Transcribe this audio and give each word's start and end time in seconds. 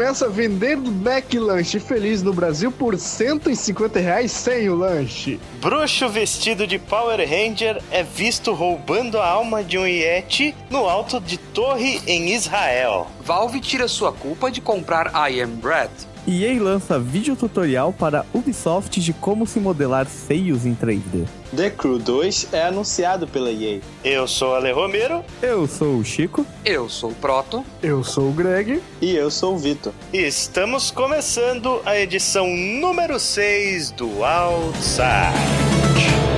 começa 0.00 0.30
vendendo 0.30 0.90
McLanche 0.90 1.78
feliz 1.78 2.22
no 2.22 2.32
Brasil 2.32 2.72
por 2.72 2.98
150 2.98 4.00
reais 4.00 4.32
sem 4.32 4.66
o 4.70 4.74
lanche. 4.74 5.38
Bruxo 5.60 6.08
vestido 6.08 6.66
de 6.66 6.78
Power 6.78 7.18
Ranger 7.18 7.82
é 7.90 8.02
visto 8.02 8.54
roubando 8.54 9.18
a 9.18 9.28
alma 9.28 9.62
de 9.62 9.76
um 9.76 9.86
Yeti 9.86 10.54
no 10.70 10.88
alto 10.88 11.20
de 11.20 11.36
torre 11.36 12.00
em 12.06 12.30
Israel. 12.32 13.08
Valve 13.22 13.60
tira 13.60 13.86
sua 13.88 14.10
culpa 14.10 14.50
de 14.50 14.62
comprar 14.62 15.12
I 15.30 15.42
Am 15.42 15.50
Bread. 15.56 15.90
EA 16.26 16.62
lança 16.62 16.98
vídeo 16.98 17.34
tutorial 17.34 17.92
para 17.92 18.24
Ubisoft 18.32 19.00
de 19.00 19.12
como 19.12 19.46
se 19.46 19.58
modelar 19.58 20.06
seios 20.06 20.66
em 20.66 20.74
3D. 20.74 21.26
The 21.54 21.70
Crew 21.70 21.98
2 21.98 22.48
é 22.52 22.64
anunciado 22.64 23.26
pela 23.26 23.50
EA. 23.50 23.80
Eu 24.04 24.28
sou 24.28 24.50
o 24.50 24.54
Ale 24.54 24.72
Romero. 24.72 25.24
Eu 25.42 25.66
sou 25.66 25.98
o 25.98 26.04
Chico. 26.04 26.46
Eu 26.64 26.88
sou 26.88 27.10
o 27.10 27.14
Proto. 27.14 27.64
Eu 27.82 28.04
sou 28.04 28.28
o 28.28 28.32
Greg. 28.32 28.80
E 29.00 29.14
eu 29.14 29.30
sou 29.30 29.54
o 29.54 29.58
Vitor. 29.58 29.92
E 30.12 30.18
estamos 30.18 30.90
começando 30.90 31.80
a 31.84 31.98
edição 31.98 32.46
número 32.48 33.18
6 33.18 33.90
do 33.92 34.24
Outside. 34.24 36.29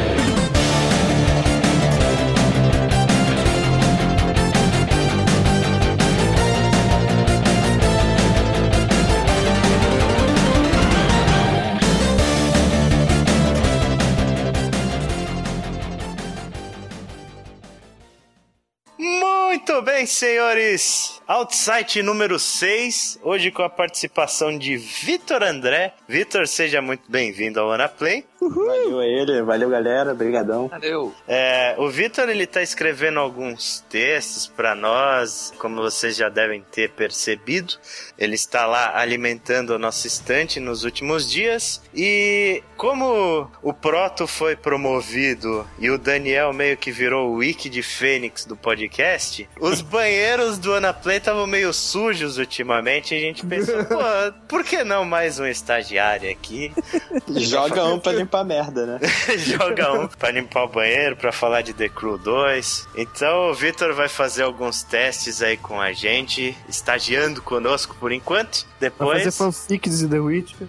Muito 19.83 19.92
bem, 20.03 20.07
senhores. 20.07 21.23
Outside 21.29 22.03
número 22.03 22.39
6, 22.39 23.21
hoje 23.23 23.51
com 23.51 23.63
a 23.63 23.71
participação 23.71 24.59
de 24.59 24.77
Vitor 24.77 25.43
André. 25.43 25.95
Vitor, 26.09 26.47
seja 26.47 26.83
muito 26.83 27.11
bem-vindo 27.11 27.61
ao 27.61 27.71
Anaplay. 27.71 28.25
Uhul. 28.41 28.67
Valeu 28.67 28.99
a 28.99 29.07
ele, 29.07 29.43
valeu 29.43 29.71
galera, 29.71 30.13
brigadão. 30.15 30.67
Valeu. 30.67 31.15
É, 31.29 31.77
o 31.79 31.89
Vitor 31.89 32.29
ele 32.29 32.45
tá 32.45 32.61
escrevendo 32.61 33.21
alguns 33.21 33.85
textos 33.89 34.49
para 34.49 34.75
nós, 34.75 35.55
como 35.59 35.77
vocês 35.77 36.17
já 36.17 36.29
devem 36.29 36.61
ter 36.73 36.91
percebido. 36.91 37.75
Ele 38.19 38.35
está 38.35 38.67
lá 38.67 38.99
alimentando 38.99 39.73
a 39.73 39.79
nossa 39.79 40.09
estante 40.09 40.59
nos 40.59 40.83
últimos 40.83 41.31
dias 41.31 41.81
e 41.95 42.63
como 42.77 43.49
o 43.63 43.73
Proto 43.73 44.27
foi 44.27 44.57
promovido 44.57 45.65
e 45.79 45.89
o 45.89 45.97
Daniel 45.97 46.53
meio 46.53 46.77
que 46.77 46.91
virou 46.91 47.31
o 47.31 47.37
wiki 47.37 47.71
de 47.71 47.83
Fênix 47.83 48.45
do 48.45 48.57
podcast, 48.57 49.49
os 49.61 49.81
banheiros 49.93 50.57
do 50.57 50.73
Anaplay 50.73 51.19
estavam 51.19 51.47
meio 51.47 51.71
sujos 51.73 52.39
ultimamente 52.39 53.15
e 53.15 53.19
a 53.19 53.21
gente 53.21 53.45
pensou, 53.45 53.85
pô, 53.85 53.99
por 54.49 54.65
que 54.65 54.83
não 54.83 55.05
mais 55.05 55.39
um 55.39 55.47
estagiário 55.47 56.31
aqui? 56.31 56.73
Joga 57.37 57.85
um 57.85 58.01
pra 58.01 58.13
limpar 58.13 58.43
merda, 58.43 58.87
né? 58.87 59.01
Joga 59.37 59.93
um 59.93 60.09
pra 60.09 60.31
limpar 60.31 60.65
o 60.65 60.69
banheiro, 60.69 61.15
pra 61.15 61.31
falar 61.31 61.61
de 61.61 61.75
The 61.75 61.91
Crew 61.91 62.17
2. 62.17 62.89
Então 62.97 63.51
o 63.51 63.55
Victor 63.55 63.93
vai 63.93 64.09
fazer 64.09 64.45
alguns 64.45 64.83
testes 64.83 65.43
aí 65.43 65.59
com 65.59 65.79
a 65.79 65.93
gente, 65.93 66.57
estagiando 66.67 67.43
conosco 67.43 67.95
por 68.01 68.13
enquanto. 68.13 68.67
Depois. 68.81 69.11
Vai 69.11 69.19
fazer 69.19 69.37
fanfics 69.37 69.99
de 70.01 70.09
The 70.09 70.19
Witcher. 70.19 70.69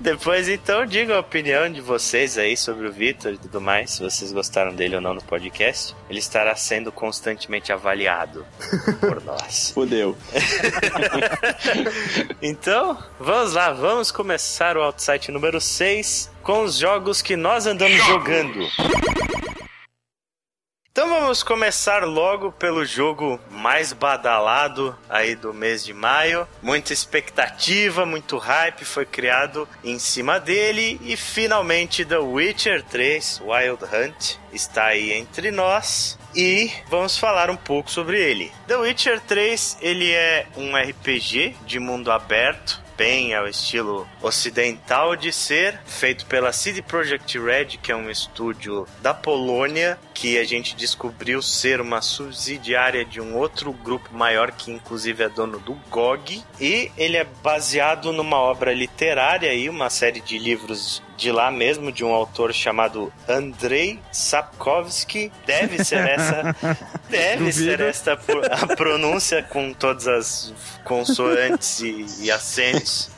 Depois, 0.00 0.48
então, 0.48 0.86
diga 0.86 1.16
a 1.16 1.20
opinião 1.20 1.70
de 1.70 1.82
vocês 1.82 2.38
aí 2.38 2.56
sobre 2.56 2.86
o 2.86 2.92
Victor 2.92 3.34
e 3.34 3.38
tudo 3.38 3.60
mais, 3.60 3.90
se 3.90 4.02
vocês 4.02 4.32
gostaram 4.32 4.74
dele 4.74 4.94
ou 4.94 5.02
não 5.02 5.12
no 5.12 5.22
podcast. 5.22 5.94
Ele 6.08 6.18
estará 6.18 6.56
sendo 6.56 6.90
constantemente 7.16 7.72
avaliado 7.72 8.46
por 9.00 9.24
nós. 9.24 9.70
Fudeu. 9.72 10.16
então, 12.42 12.98
vamos 13.18 13.54
lá, 13.54 13.72
vamos 13.72 14.10
começar 14.10 14.76
o 14.76 14.82
Outside 14.82 15.30
número 15.30 15.60
6 15.60 16.30
com 16.42 16.62
os 16.62 16.76
jogos 16.76 17.22
que 17.22 17.34
nós 17.34 17.66
andamos 17.66 17.96
jogando. 18.04 18.60
Então 20.96 21.10
vamos 21.10 21.42
começar 21.42 22.04
logo 22.04 22.50
pelo 22.52 22.82
jogo 22.82 23.38
mais 23.50 23.92
badalado 23.92 24.96
aí 25.10 25.36
do 25.36 25.52
mês 25.52 25.84
de 25.84 25.92
maio. 25.92 26.48
Muita 26.62 26.94
expectativa, 26.94 28.06
muito 28.06 28.38
hype 28.38 28.82
foi 28.82 29.04
criado 29.04 29.68
em 29.84 29.98
cima 29.98 30.40
dele 30.40 30.98
e 31.02 31.14
finalmente 31.14 32.02
The 32.02 32.16
Witcher 32.16 32.82
3 32.82 33.42
Wild 33.44 33.84
Hunt 33.84 34.36
está 34.50 34.86
aí 34.86 35.12
entre 35.12 35.50
nós 35.50 36.18
e 36.34 36.72
vamos 36.88 37.18
falar 37.18 37.50
um 37.50 37.56
pouco 37.56 37.90
sobre 37.90 38.18
ele. 38.18 38.50
The 38.66 38.76
Witcher 38.76 39.20
3, 39.20 39.76
ele 39.82 40.10
é 40.12 40.46
um 40.56 40.74
RPG 40.74 41.56
de 41.66 41.78
mundo 41.78 42.10
aberto, 42.10 42.82
bem 42.96 43.34
ao 43.34 43.46
estilo 43.46 44.08
ocidental 44.22 45.14
de 45.14 45.32
ser, 45.32 45.78
feito 45.84 46.26
pela 46.26 46.52
CD 46.52 46.82
Projekt 46.82 47.38
Red, 47.38 47.78
que 47.82 47.92
é 47.92 47.96
um 47.96 48.10
estúdio 48.10 48.86
da 49.02 49.12
Polônia, 49.12 49.98
que 50.14 50.38
a 50.38 50.44
gente 50.44 50.74
descobriu 50.74 51.42
ser 51.42 51.80
uma 51.80 52.00
subsidiária 52.00 53.04
de 53.04 53.20
um 53.20 53.36
outro 53.36 53.72
grupo 53.72 54.08
maior 54.12 54.50
que 54.52 54.70
inclusive 54.70 55.22
é 55.24 55.28
dono 55.28 55.58
do 55.58 55.74
GOG, 55.90 56.42
e 56.60 56.90
ele 56.96 57.16
é 57.16 57.24
baseado 57.42 58.12
numa 58.12 58.38
obra 58.38 58.72
literária 58.72 59.52
e 59.52 59.68
uma 59.68 59.90
série 59.90 60.20
de 60.20 60.38
livros 60.38 61.02
de 61.16 61.32
lá 61.32 61.50
mesmo, 61.50 61.90
de 61.90 62.04
um 62.04 62.12
autor 62.12 62.52
chamado 62.52 63.12
Andrei 63.28 64.00
Sapkowski. 64.12 65.32
Deve 65.46 65.84
ser 65.84 66.06
essa. 66.06 66.56
deve 67.08 67.44
Duvido. 67.46 67.52
ser 67.52 67.80
esta 67.80 68.12
a 68.12 68.76
pronúncia 68.76 69.42
com 69.42 69.72
todas 69.72 70.06
as 70.06 70.54
consoantes 70.84 71.80
e, 71.80 72.24
e 72.24 72.30
acentos 72.30 73.10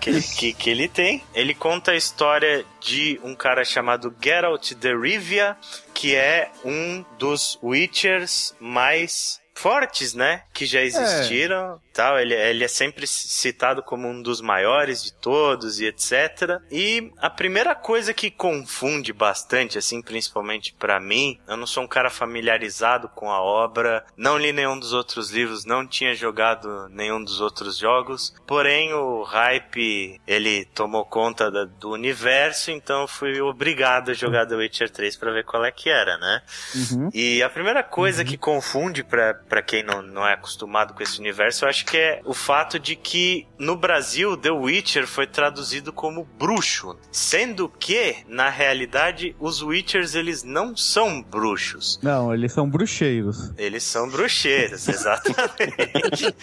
que, 0.00 0.20
que, 0.22 0.52
que 0.52 0.70
ele 0.70 0.88
tem. 0.88 1.22
Ele 1.34 1.54
conta 1.54 1.92
a 1.92 1.96
história 1.96 2.64
de 2.80 3.20
um 3.22 3.34
cara 3.34 3.64
chamado 3.64 4.14
Geralt 4.22 4.72
de 4.72 4.96
Rivia, 4.96 5.56
que 5.92 6.14
é 6.14 6.50
um 6.64 7.04
dos 7.18 7.58
Witchers 7.62 8.54
mais 8.58 9.40
fortes, 9.54 10.14
né? 10.14 10.42
Que 10.54 10.64
já 10.64 10.80
existiram. 10.80 11.78
Tal. 11.92 12.18
Ele, 12.18 12.34
ele 12.34 12.64
é 12.64 12.68
sempre 12.68 13.06
citado 13.06 13.82
como 13.82 14.08
um 14.08 14.22
dos 14.22 14.40
maiores 14.40 15.02
de 15.02 15.12
todos 15.12 15.80
e 15.80 15.86
etc. 15.86 16.60
E 16.70 17.12
a 17.18 17.30
primeira 17.30 17.74
coisa 17.74 18.14
que 18.14 18.30
confunde 18.30 19.12
bastante, 19.12 19.78
assim, 19.78 20.00
principalmente 20.02 20.74
para 20.78 21.00
mim, 21.00 21.38
eu 21.46 21.56
não 21.56 21.66
sou 21.66 21.84
um 21.84 21.88
cara 21.88 22.10
familiarizado 22.10 23.08
com 23.08 23.30
a 23.30 23.40
obra, 23.40 24.04
não 24.16 24.38
li 24.38 24.52
nenhum 24.52 24.78
dos 24.78 24.92
outros 24.92 25.30
livros, 25.30 25.64
não 25.64 25.86
tinha 25.86 26.14
jogado 26.14 26.88
nenhum 26.90 27.22
dos 27.22 27.40
outros 27.40 27.76
jogos, 27.76 28.34
porém 28.46 28.92
o 28.92 29.22
hype 29.22 30.20
ele 30.26 30.64
tomou 30.66 31.04
conta 31.04 31.50
da, 31.50 31.64
do 31.64 31.90
universo, 31.90 32.70
então 32.70 33.02
eu 33.02 33.08
fui 33.08 33.40
obrigado 33.40 34.10
a 34.10 34.14
jogar 34.14 34.46
The 34.46 34.54
Witcher 34.54 34.90
3 34.90 35.16
para 35.16 35.32
ver 35.32 35.44
qual 35.44 35.64
é 35.64 35.70
que 35.70 35.88
era, 35.88 36.16
né? 36.18 36.42
Uhum. 36.74 37.10
E 37.12 37.42
a 37.42 37.50
primeira 37.50 37.82
coisa 37.82 38.24
que 38.24 38.36
confunde 38.36 39.02
para 39.02 39.62
quem 39.62 39.82
não, 39.82 40.02
não 40.02 40.26
é 40.26 40.34
acostumado 40.34 40.94
com 40.94 41.02
esse 41.02 41.18
universo, 41.18 41.64
eu 41.64 41.68
acho 41.68 41.79
que 41.84 41.96
é 41.96 42.20
o 42.24 42.34
fato 42.34 42.78
de 42.78 42.96
que 42.96 43.46
no 43.58 43.76
Brasil 43.76 44.36
The 44.36 44.50
Witcher 44.50 45.06
foi 45.06 45.26
traduzido 45.26 45.92
como 45.92 46.24
bruxo, 46.38 46.96
sendo 47.10 47.68
que 47.68 48.16
na 48.26 48.48
realidade 48.48 49.34
os 49.38 49.62
Witchers 49.62 50.14
eles 50.14 50.42
não 50.42 50.76
são 50.76 51.22
bruxos. 51.22 51.98
Não, 52.02 52.32
eles 52.32 52.52
são 52.52 52.68
bruxeiros. 52.68 53.52
Eles 53.56 53.82
são 53.82 54.08
bruxeiros, 54.08 54.86
exatamente. 54.88 56.34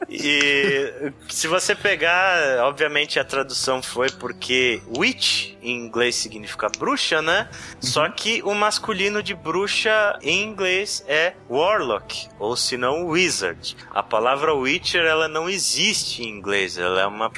e 0.08 1.12
se 1.28 1.46
você 1.46 1.74
pegar, 1.74 2.64
obviamente 2.64 3.18
a 3.18 3.24
tradução 3.24 3.82
foi 3.82 4.10
porque 4.10 4.80
witch 4.96 5.54
em 5.62 5.76
inglês 5.86 6.16
significa 6.16 6.68
bruxa, 6.78 7.20
né? 7.20 7.48
Só 7.80 8.08
que 8.08 8.42
o 8.42 8.54
masculino 8.54 9.22
de 9.22 9.34
bruxa 9.34 10.18
em 10.22 10.42
inglês 10.42 11.04
é 11.06 11.34
warlock, 11.48 12.28
ou 12.38 12.56
se 12.56 12.76
não 12.76 13.06
wizard. 13.06 13.29
A 13.90 14.02
palavra 14.02 14.54
witcher 14.54 15.04
ela 15.04 15.28
não 15.28 15.48
existe 15.48 16.22
em 16.22 16.28
inglês, 16.28 16.76
ela 16.76 17.00
é 17.02 17.06
uma, 17.06 17.30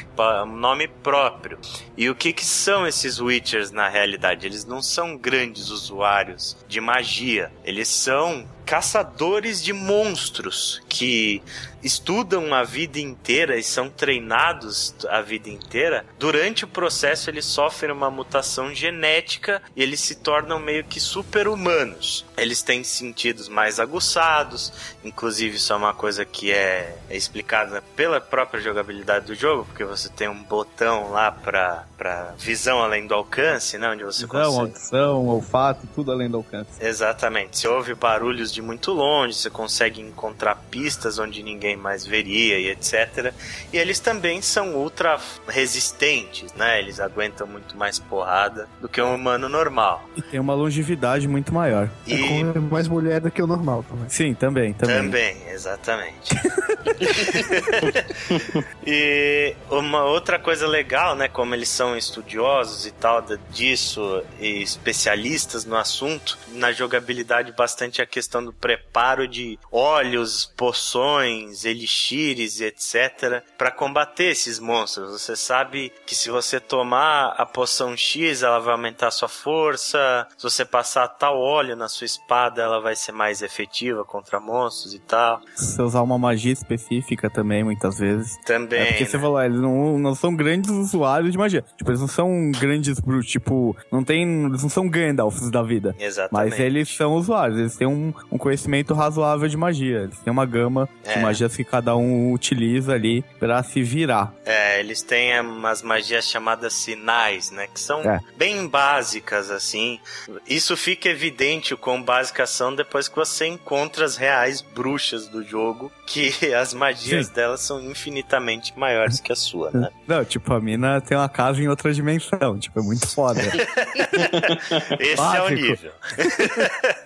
um 0.45 0.57
nome 0.57 0.89
próprio. 0.89 1.59
E 1.97 2.09
o 2.09 2.15
que 2.15 2.33
que 2.33 2.45
são 2.45 2.87
esses 2.87 3.21
witchers 3.21 3.71
na 3.71 3.89
realidade? 3.89 4.47
Eles 4.47 4.65
não 4.65 4.83
são 4.83 5.17
grandes 5.17 5.69
usuários 5.69 6.57
de 6.67 6.81
magia, 6.81 7.53
eles 7.65 7.89
são 7.89 8.49
caçadores 8.65 9.63
de 9.63 9.73
monstros 9.73 10.81
que 10.89 11.43
estudam 11.83 12.55
a 12.55 12.63
vida 12.63 12.99
inteira 12.99 13.57
e 13.57 13.63
são 13.63 13.89
treinados 13.89 14.95
a 15.09 15.21
vida 15.21 15.49
inteira, 15.51 16.05
durante 16.19 16.65
o 16.65 16.69
processo 16.69 17.29
eles 17.29 17.45
sofrem 17.45 17.93
uma 17.93 18.11
mutação 18.11 18.75
genética 18.75 19.61
e 19.75 19.83
eles 19.83 20.01
se 20.01 20.17
tornam 20.17 20.59
meio 20.59 20.85
que 20.85 21.01
super-humanos. 21.01 22.25
Eles 22.37 22.63
têm 22.63 22.85
sentidos 22.85 23.49
mais 23.49 23.81
aguçados, 23.81 24.73
inclusive 25.05 25.57
isso 25.57 25.73
é 25.73 25.77
uma 25.77 25.93
coisa 25.93 26.25
que 26.25 26.53
é, 26.53 26.97
é 27.11 27.17
explicada 27.17 27.83
pela 27.97 28.21
própria 28.21 28.61
jogabilidade 28.61 29.27
do 29.27 29.35
jogo, 29.35 29.65
porque 29.65 29.85
você 29.85 30.09
tem 30.09 30.29
um 30.29 30.43
botão 30.43 31.11
lá 31.11 31.31
para 31.31 31.85
para 32.03 32.35
visão 32.37 32.83
além 32.83 33.07
do 33.07 33.15
alcance, 33.15 33.79
né, 33.79 33.89
onde 33.89 34.03
você 34.03 34.27
Visão, 34.27 34.45
consegue 34.45 34.61
audição, 34.61 35.27
olfato, 35.29 35.87
tudo 35.95 36.11
além 36.11 36.29
do 36.29 36.39
alcance. 36.39 36.71
Exatamente. 36.81 37.61
Você 37.61 37.69
ouve 37.69 37.95
barulhos 37.95 38.52
de 38.53 38.63
muito 38.63 38.93
longe, 38.93 39.35
você 39.35 39.51
consegue 39.51 40.01
encontrar 40.01 40.55
pistas 40.71 41.19
onde 41.19 41.43
ninguém 41.43 41.77
mais 41.77 42.07
veria 42.07 42.59
e 42.59 42.69
etc. 42.71 43.33
E 43.73 43.79
eles 43.79 43.99
também 43.99 44.41
são 44.43 44.75
ultra 44.75 45.19
resistentes, 45.49 46.53
né? 46.55 46.79
Eles 46.79 47.01
aguentam 47.01 47.47
muito 47.47 47.77
mais 47.77 47.99
porrada 47.99 48.69
do 48.81 48.89
que 48.89 49.01
um 49.01 49.15
humano 49.15 49.49
normal. 49.49 50.05
E 50.17 50.23
tem 50.23 50.39
uma 50.39 50.55
longevidade 50.55 51.27
muito 51.27 51.53
maior. 51.53 51.89
E 52.07 52.15
É 52.15 52.59
mais 52.59 52.87
mulher 52.89 53.21
do 53.21 53.31
que 53.31 53.43
o 53.43 53.47
normal 53.47 53.85
também. 53.89 54.09
Sim, 54.09 54.35
também, 54.35 54.73
também. 54.73 54.97
também, 54.97 55.37
exatamente. 55.51 56.33
e 58.87 59.55
uma 59.71 60.05
outra 60.05 60.39
coisa 60.39 60.67
legal, 60.67 61.15
né? 61.15 61.29
Como 61.29 61.55
eles 61.55 61.69
são 61.69 61.97
estudiosos 61.97 62.87
e 62.87 62.91
tal 62.91 63.23
da- 63.23 63.39
disso 63.51 64.23
e 64.41 64.63
especialistas 64.63 65.65
no 65.65 65.77
assunto, 65.77 66.39
na 66.53 66.73
jogabilidade 66.73 67.53
bastante 67.53 68.03
a 68.03 68.07
questão 68.07 68.42
preparo 68.51 69.29
de 69.29 69.59
óleos, 69.71 70.51
poções, 70.57 71.67
elixires 71.67 72.63
etc. 72.63 73.43
para 73.59 73.71
combater 73.71 74.31
esses 74.31 74.59
monstros. 74.59 75.21
Você 75.21 75.37
sabe 75.37 75.93
que 76.07 76.15
se 76.15 76.31
você 76.31 76.59
tomar 76.59 77.35
a 77.37 77.45
poção 77.45 77.95
X, 77.95 78.43
ela 78.43 78.59
vai 78.59 78.73
aumentar 78.73 79.09
a 79.09 79.11
sua 79.11 79.29
força. 79.29 80.27
Se 80.37 80.43
você 80.43 80.65
passar 80.65 81.09
tal 81.09 81.39
óleo 81.39 81.77
na 81.77 81.89
sua 81.89 82.07
espada, 82.07 82.63
ela 82.63 82.81
vai 82.81 82.97
ser 82.97 83.13
mais 83.13 83.43
efetiva 83.43 84.05
contra 84.05 84.41
monstros 84.41 84.95
e 84.95 84.99
tal. 84.99 85.43
Se 85.55 85.77
você 85.77 85.83
usar 85.83 86.03
uma 86.03 86.19
magia 86.19 86.53
específica 86.53 87.29
também, 87.29 87.63
muitas 87.63 87.99
vezes. 87.99 88.39
Também. 88.47 88.81
É 88.81 88.87
porque 88.87 89.07
você 89.07 89.17
né? 89.17 89.23
falou, 89.23 89.37
ah, 89.37 89.47
eles 89.47 89.61
não, 89.61 89.99
não 89.99 90.15
são 90.15 90.35
grandes 90.35 90.71
usuários 90.71 91.33
de 91.33 91.39
magia. 91.39 91.65
Tipo, 91.77 91.91
eles 91.91 92.01
não 92.01 92.09
são 92.09 92.51
grandes 92.53 92.99
brutos, 93.01 93.31
tipo, 93.31 93.77
não 93.91 94.03
tem. 94.03 94.47
Eles 94.47 94.63
não 94.63 94.71
são 94.71 94.89
Gandalfs 94.89 95.51
da 95.51 95.63
vida. 95.63 95.95
Exatamente. 95.99 96.51
Mas 96.51 96.61
eles 96.61 96.89
são 96.89 97.15
usuários, 97.15 97.59
eles 97.59 97.77
têm 97.77 97.87
um, 97.87 98.13
um 98.33 98.39
conhecimento 98.39 98.95
razoável 98.95 99.47
de 99.47 99.57
magia. 99.57 100.05
Eles 100.05 100.19
têm 100.21 100.33
uma 100.33 100.47
gama 100.47 100.89
É. 101.05 101.15
de 101.17 101.21
magias 101.23 101.55
que 101.55 101.63
cada 101.63 101.95
um 101.95 102.33
utiliza 102.33 102.95
ali 102.95 103.23
pra 103.39 103.63
se 103.63 103.83
virar. 103.83 104.33
É, 104.47 104.81
eles 104.81 105.03
têm 105.03 105.39
umas 105.41 105.83
magias 105.83 106.25
chamadas 106.27 106.73
sinais, 106.73 107.51
né? 107.51 107.67
Que 107.73 107.79
são 107.79 108.01
É. 108.01 108.21
bem 108.37 108.67
básicas, 108.67 109.51
assim. 109.51 110.01
Isso 110.49 110.77
fica 110.77 111.09
evidente 111.11 111.75
o 111.75 111.79
quão 111.79 112.03
básicas 112.03 112.49
são 112.51 112.75
depois 112.75 113.07
que 113.07 113.15
você 113.17 113.47
encontra 113.47 114.05
as 114.05 114.17
reais 114.17 114.63
bruxas 114.63 115.29
do 115.29 115.45
jogo, 115.45 115.93
que 116.07 116.33
as 116.55 116.73
magias 116.73 117.27
Sim. 117.27 117.33
delas 117.35 117.61
são 117.61 117.81
infinitamente 117.83 118.73
maiores 118.79 119.21
que 119.21 119.31
a 119.31 119.37
sua, 119.37 119.71
né? 119.73 119.91
Não, 120.09 120.25
tipo, 120.25 120.53
a 120.55 120.61
mina 120.61 121.01
tem 121.03 121.17
uma 121.19 121.29
casa 121.29 121.61
em 121.61 121.69
outra 121.69 121.93
dimensão. 121.93 122.59
Tipo, 122.59 122.81
é 122.81 122.83
muito 122.83 123.07
foda. 123.07 123.41
Esse 124.99 125.13
é 125.13 125.15
o 125.15 125.17
Básico. 125.17 125.51
nível. 125.61 125.93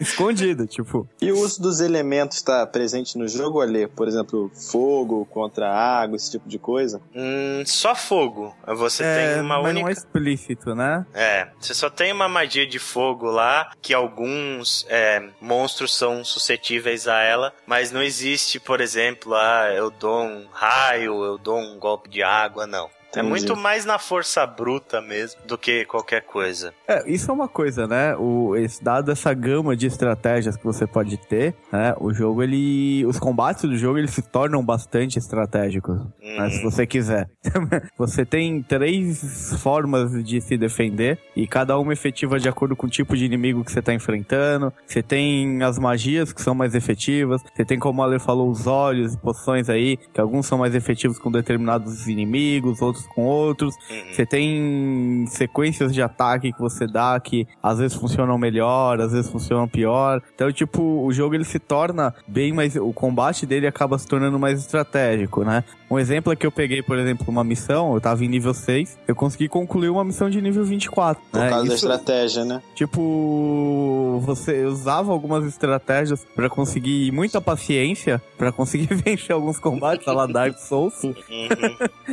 Escondido, 0.00 0.66
tipo. 0.66 1.08
E 1.20 1.32
o 1.32 1.38
uso 1.38 1.60
dos 1.62 1.80
elementos 1.80 2.36
está 2.36 2.66
presente 2.66 3.16
no 3.16 3.26
jogo, 3.26 3.60
ali? 3.60 3.86
Por 3.86 4.06
exemplo, 4.06 4.50
fogo 4.54 5.24
contra 5.26 5.72
água, 5.72 6.16
esse 6.16 6.30
tipo 6.30 6.48
de 6.48 6.58
coisa? 6.58 7.00
Hum, 7.14 7.62
só 7.64 7.94
fogo. 7.94 8.54
Você 8.66 9.02
é, 9.02 9.32
tem 9.32 9.40
uma 9.42 9.56
mas 9.56 9.70
única. 9.70 9.80
não 9.80 9.88
é 9.88 9.92
explícito, 9.92 10.74
né? 10.74 11.06
É, 11.14 11.48
você 11.58 11.72
só 11.72 11.88
tem 11.88 12.12
uma 12.12 12.28
magia 12.28 12.66
de 12.66 12.78
fogo 12.78 13.26
lá, 13.30 13.70
que 13.80 13.94
alguns 13.94 14.86
é, 14.88 15.26
monstros 15.40 15.94
são 15.94 16.22
suscetíveis 16.24 17.08
a 17.08 17.20
ela, 17.20 17.52
mas 17.66 17.90
não 17.90 18.02
existe, 18.02 18.60
por 18.60 18.80
exemplo, 18.80 19.34
ah, 19.34 19.72
eu 19.74 19.90
dou 19.90 20.22
um 20.22 20.46
raio, 20.52 21.24
eu 21.24 21.38
dou 21.38 21.58
um 21.58 21.78
golpe 21.78 22.10
de 22.10 22.22
água, 22.22 22.66
não. 22.66 22.90
É 23.16 23.22
muito 23.22 23.56
mais 23.56 23.84
na 23.84 23.98
força 23.98 24.46
bruta 24.46 25.00
mesmo 25.00 25.40
do 25.46 25.56
que 25.56 25.84
qualquer 25.86 26.22
coisa. 26.22 26.72
É, 26.86 27.10
isso 27.10 27.30
é 27.30 27.34
uma 27.34 27.48
coisa, 27.48 27.86
né? 27.86 28.14
O, 28.16 28.54
esse, 28.56 28.82
dado 28.82 29.10
essa 29.10 29.32
gama 29.32 29.76
de 29.76 29.86
estratégias 29.86 30.56
que 30.56 30.64
você 30.64 30.86
pode 30.86 31.16
ter, 31.16 31.54
né? 31.72 31.94
O 31.98 32.12
jogo, 32.12 32.42
ele. 32.42 33.04
Os 33.06 33.18
combates 33.18 33.62
do 33.64 33.76
jogo, 33.76 33.98
eles 33.98 34.10
se 34.10 34.22
tornam 34.22 34.64
bastante 34.64 35.18
estratégicos. 35.18 35.98
né, 36.22 36.50
se 36.50 36.58
Hum, 36.60 36.70
você 36.70 36.86
quiser. 36.86 37.28
você 37.96 38.24
tem 38.24 38.62
três 38.62 39.54
formas 39.62 40.12
de 40.24 40.40
se 40.40 40.56
defender 40.56 41.18
e 41.34 41.46
cada 41.46 41.78
uma 41.78 41.92
efetiva 41.92 42.38
de 42.38 42.48
acordo 42.48 42.76
com 42.76 42.86
o 42.86 42.90
tipo 42.90 43.16
de 43.16 43.24
inimigo 43.24 43.64
que 43.64 43.72
você 43.72 43.80
tá 43.82 43.92
enfrentando. 43.94 44.72
Você 44.86 45.02
tem 45.02 45.62
as 45.62 45.78
magias 45.78 46.32
que 46.32 46.42
são 46.42 46.54
mais 46.54 46.74
efetivas. 46.74 47.42
Você 47.54 47.64
tem, 47.64 47.78
como 47.78 48.02
o 48.02 48.04
Ale 48.04 48.18
falou, 48.18 48.50
os 48.50 48.66
olhos 48.66 49.14
e 49.14 49.18
poções 49.18 49.68
aí, 49.68 49.96
que 49.96 50.20
alguns 50.20 50.46
são 50.46 50.58
mais 50.58 50.74
efetivos 50.74 51.18
com 51.18 51.30
determinados 51.30 52.06
inimigos, 52.06 52.82
outros 52.82 53.05
com 53.06 53.24
outros. 53.24 53.74
uhum. 53.90 54.12
Você 54.12 54.26
tem 54.26 55.24
sequências 55.28 55.92
de 55.94 56.02
ataque 56.02 56.52
que 56.52 56.58
você 56.60 56.86
dá 56.86 57.18
que 57.20 57.46
às 57.62 57.78
vezes 57.78 57.96
funcionam 57.96 58.36
melhor, 58.38 59.00
às 59.00 59.12
vezes 59.12 59.30
funcionam 59.30 59.66
pior. 59.68 60.22
Então, 60.34 60.50
tipo, 60.52 60.82
o 61.04 61.12
jogo 61.12 61.34
ele 61.34 61.44
se 61.44 61.58
torna 61.58 62.14
bem 62.26 62.52
mais. 62.52 62.76
O 62.76 62.92
combate 62.92 63.46
dele 63.46 63.66
acaba 63.66 63.98
se 63.98 64.06
tornando 64.06 64.38
mais 64.38 64.60
estratégico, 64.60 65.44
né? 65.44 65.64
Um 65.90 65.98
exemplo 65.98 66.32
é 66.32 66.36
que 66.36 66.44
eu 66.44 66.50
peguei, 66.50 66.82
por 66.82 66.98
exemplo, 66.98 67.24
uma 67.28 67.44
missão, 67.44 67.94
eu 67.94 68.00
tava 68.00 68.24
em 68.24 68.28
nível 68.28 68.52
6, 68.52 68.98
eu 69.06 69.14
consegui 69.14 69.48
concluir 69.48 69.88
uma 69.88 70.04
missão 70.04 70.28
de 70.28 70.40
nível 70.42 70.64
24. 70.64 71.22
Por 71.30 71.38
né? 71.40 71.48
causa 71.48 71.68
da 71.68 71.74
Isso- 71.74 71.86
estratégia, 71.86 72.44
né? 72.44 72.60
Tipo, 72.74 74.20
você 74.24 74.64
usava 74.64 75.12
algumas 75.12 75.44
estratégias 75.44 76.26
pra 76.34 76.48
conseguir 76.48 77.12
muita 77.12 77.40
paciência, 77.40 78.20
pra 78.36 78.50
conseguir 78.50 78.92
vencer 78.94 79.32
alguns 79.32 79.58
combates, 79.58 80.06
a 80.08 80.12
la 80.12 80.26
Dark 80.26 80.58
Souls. 80.58 81.02
Uhum. 81.04 81.14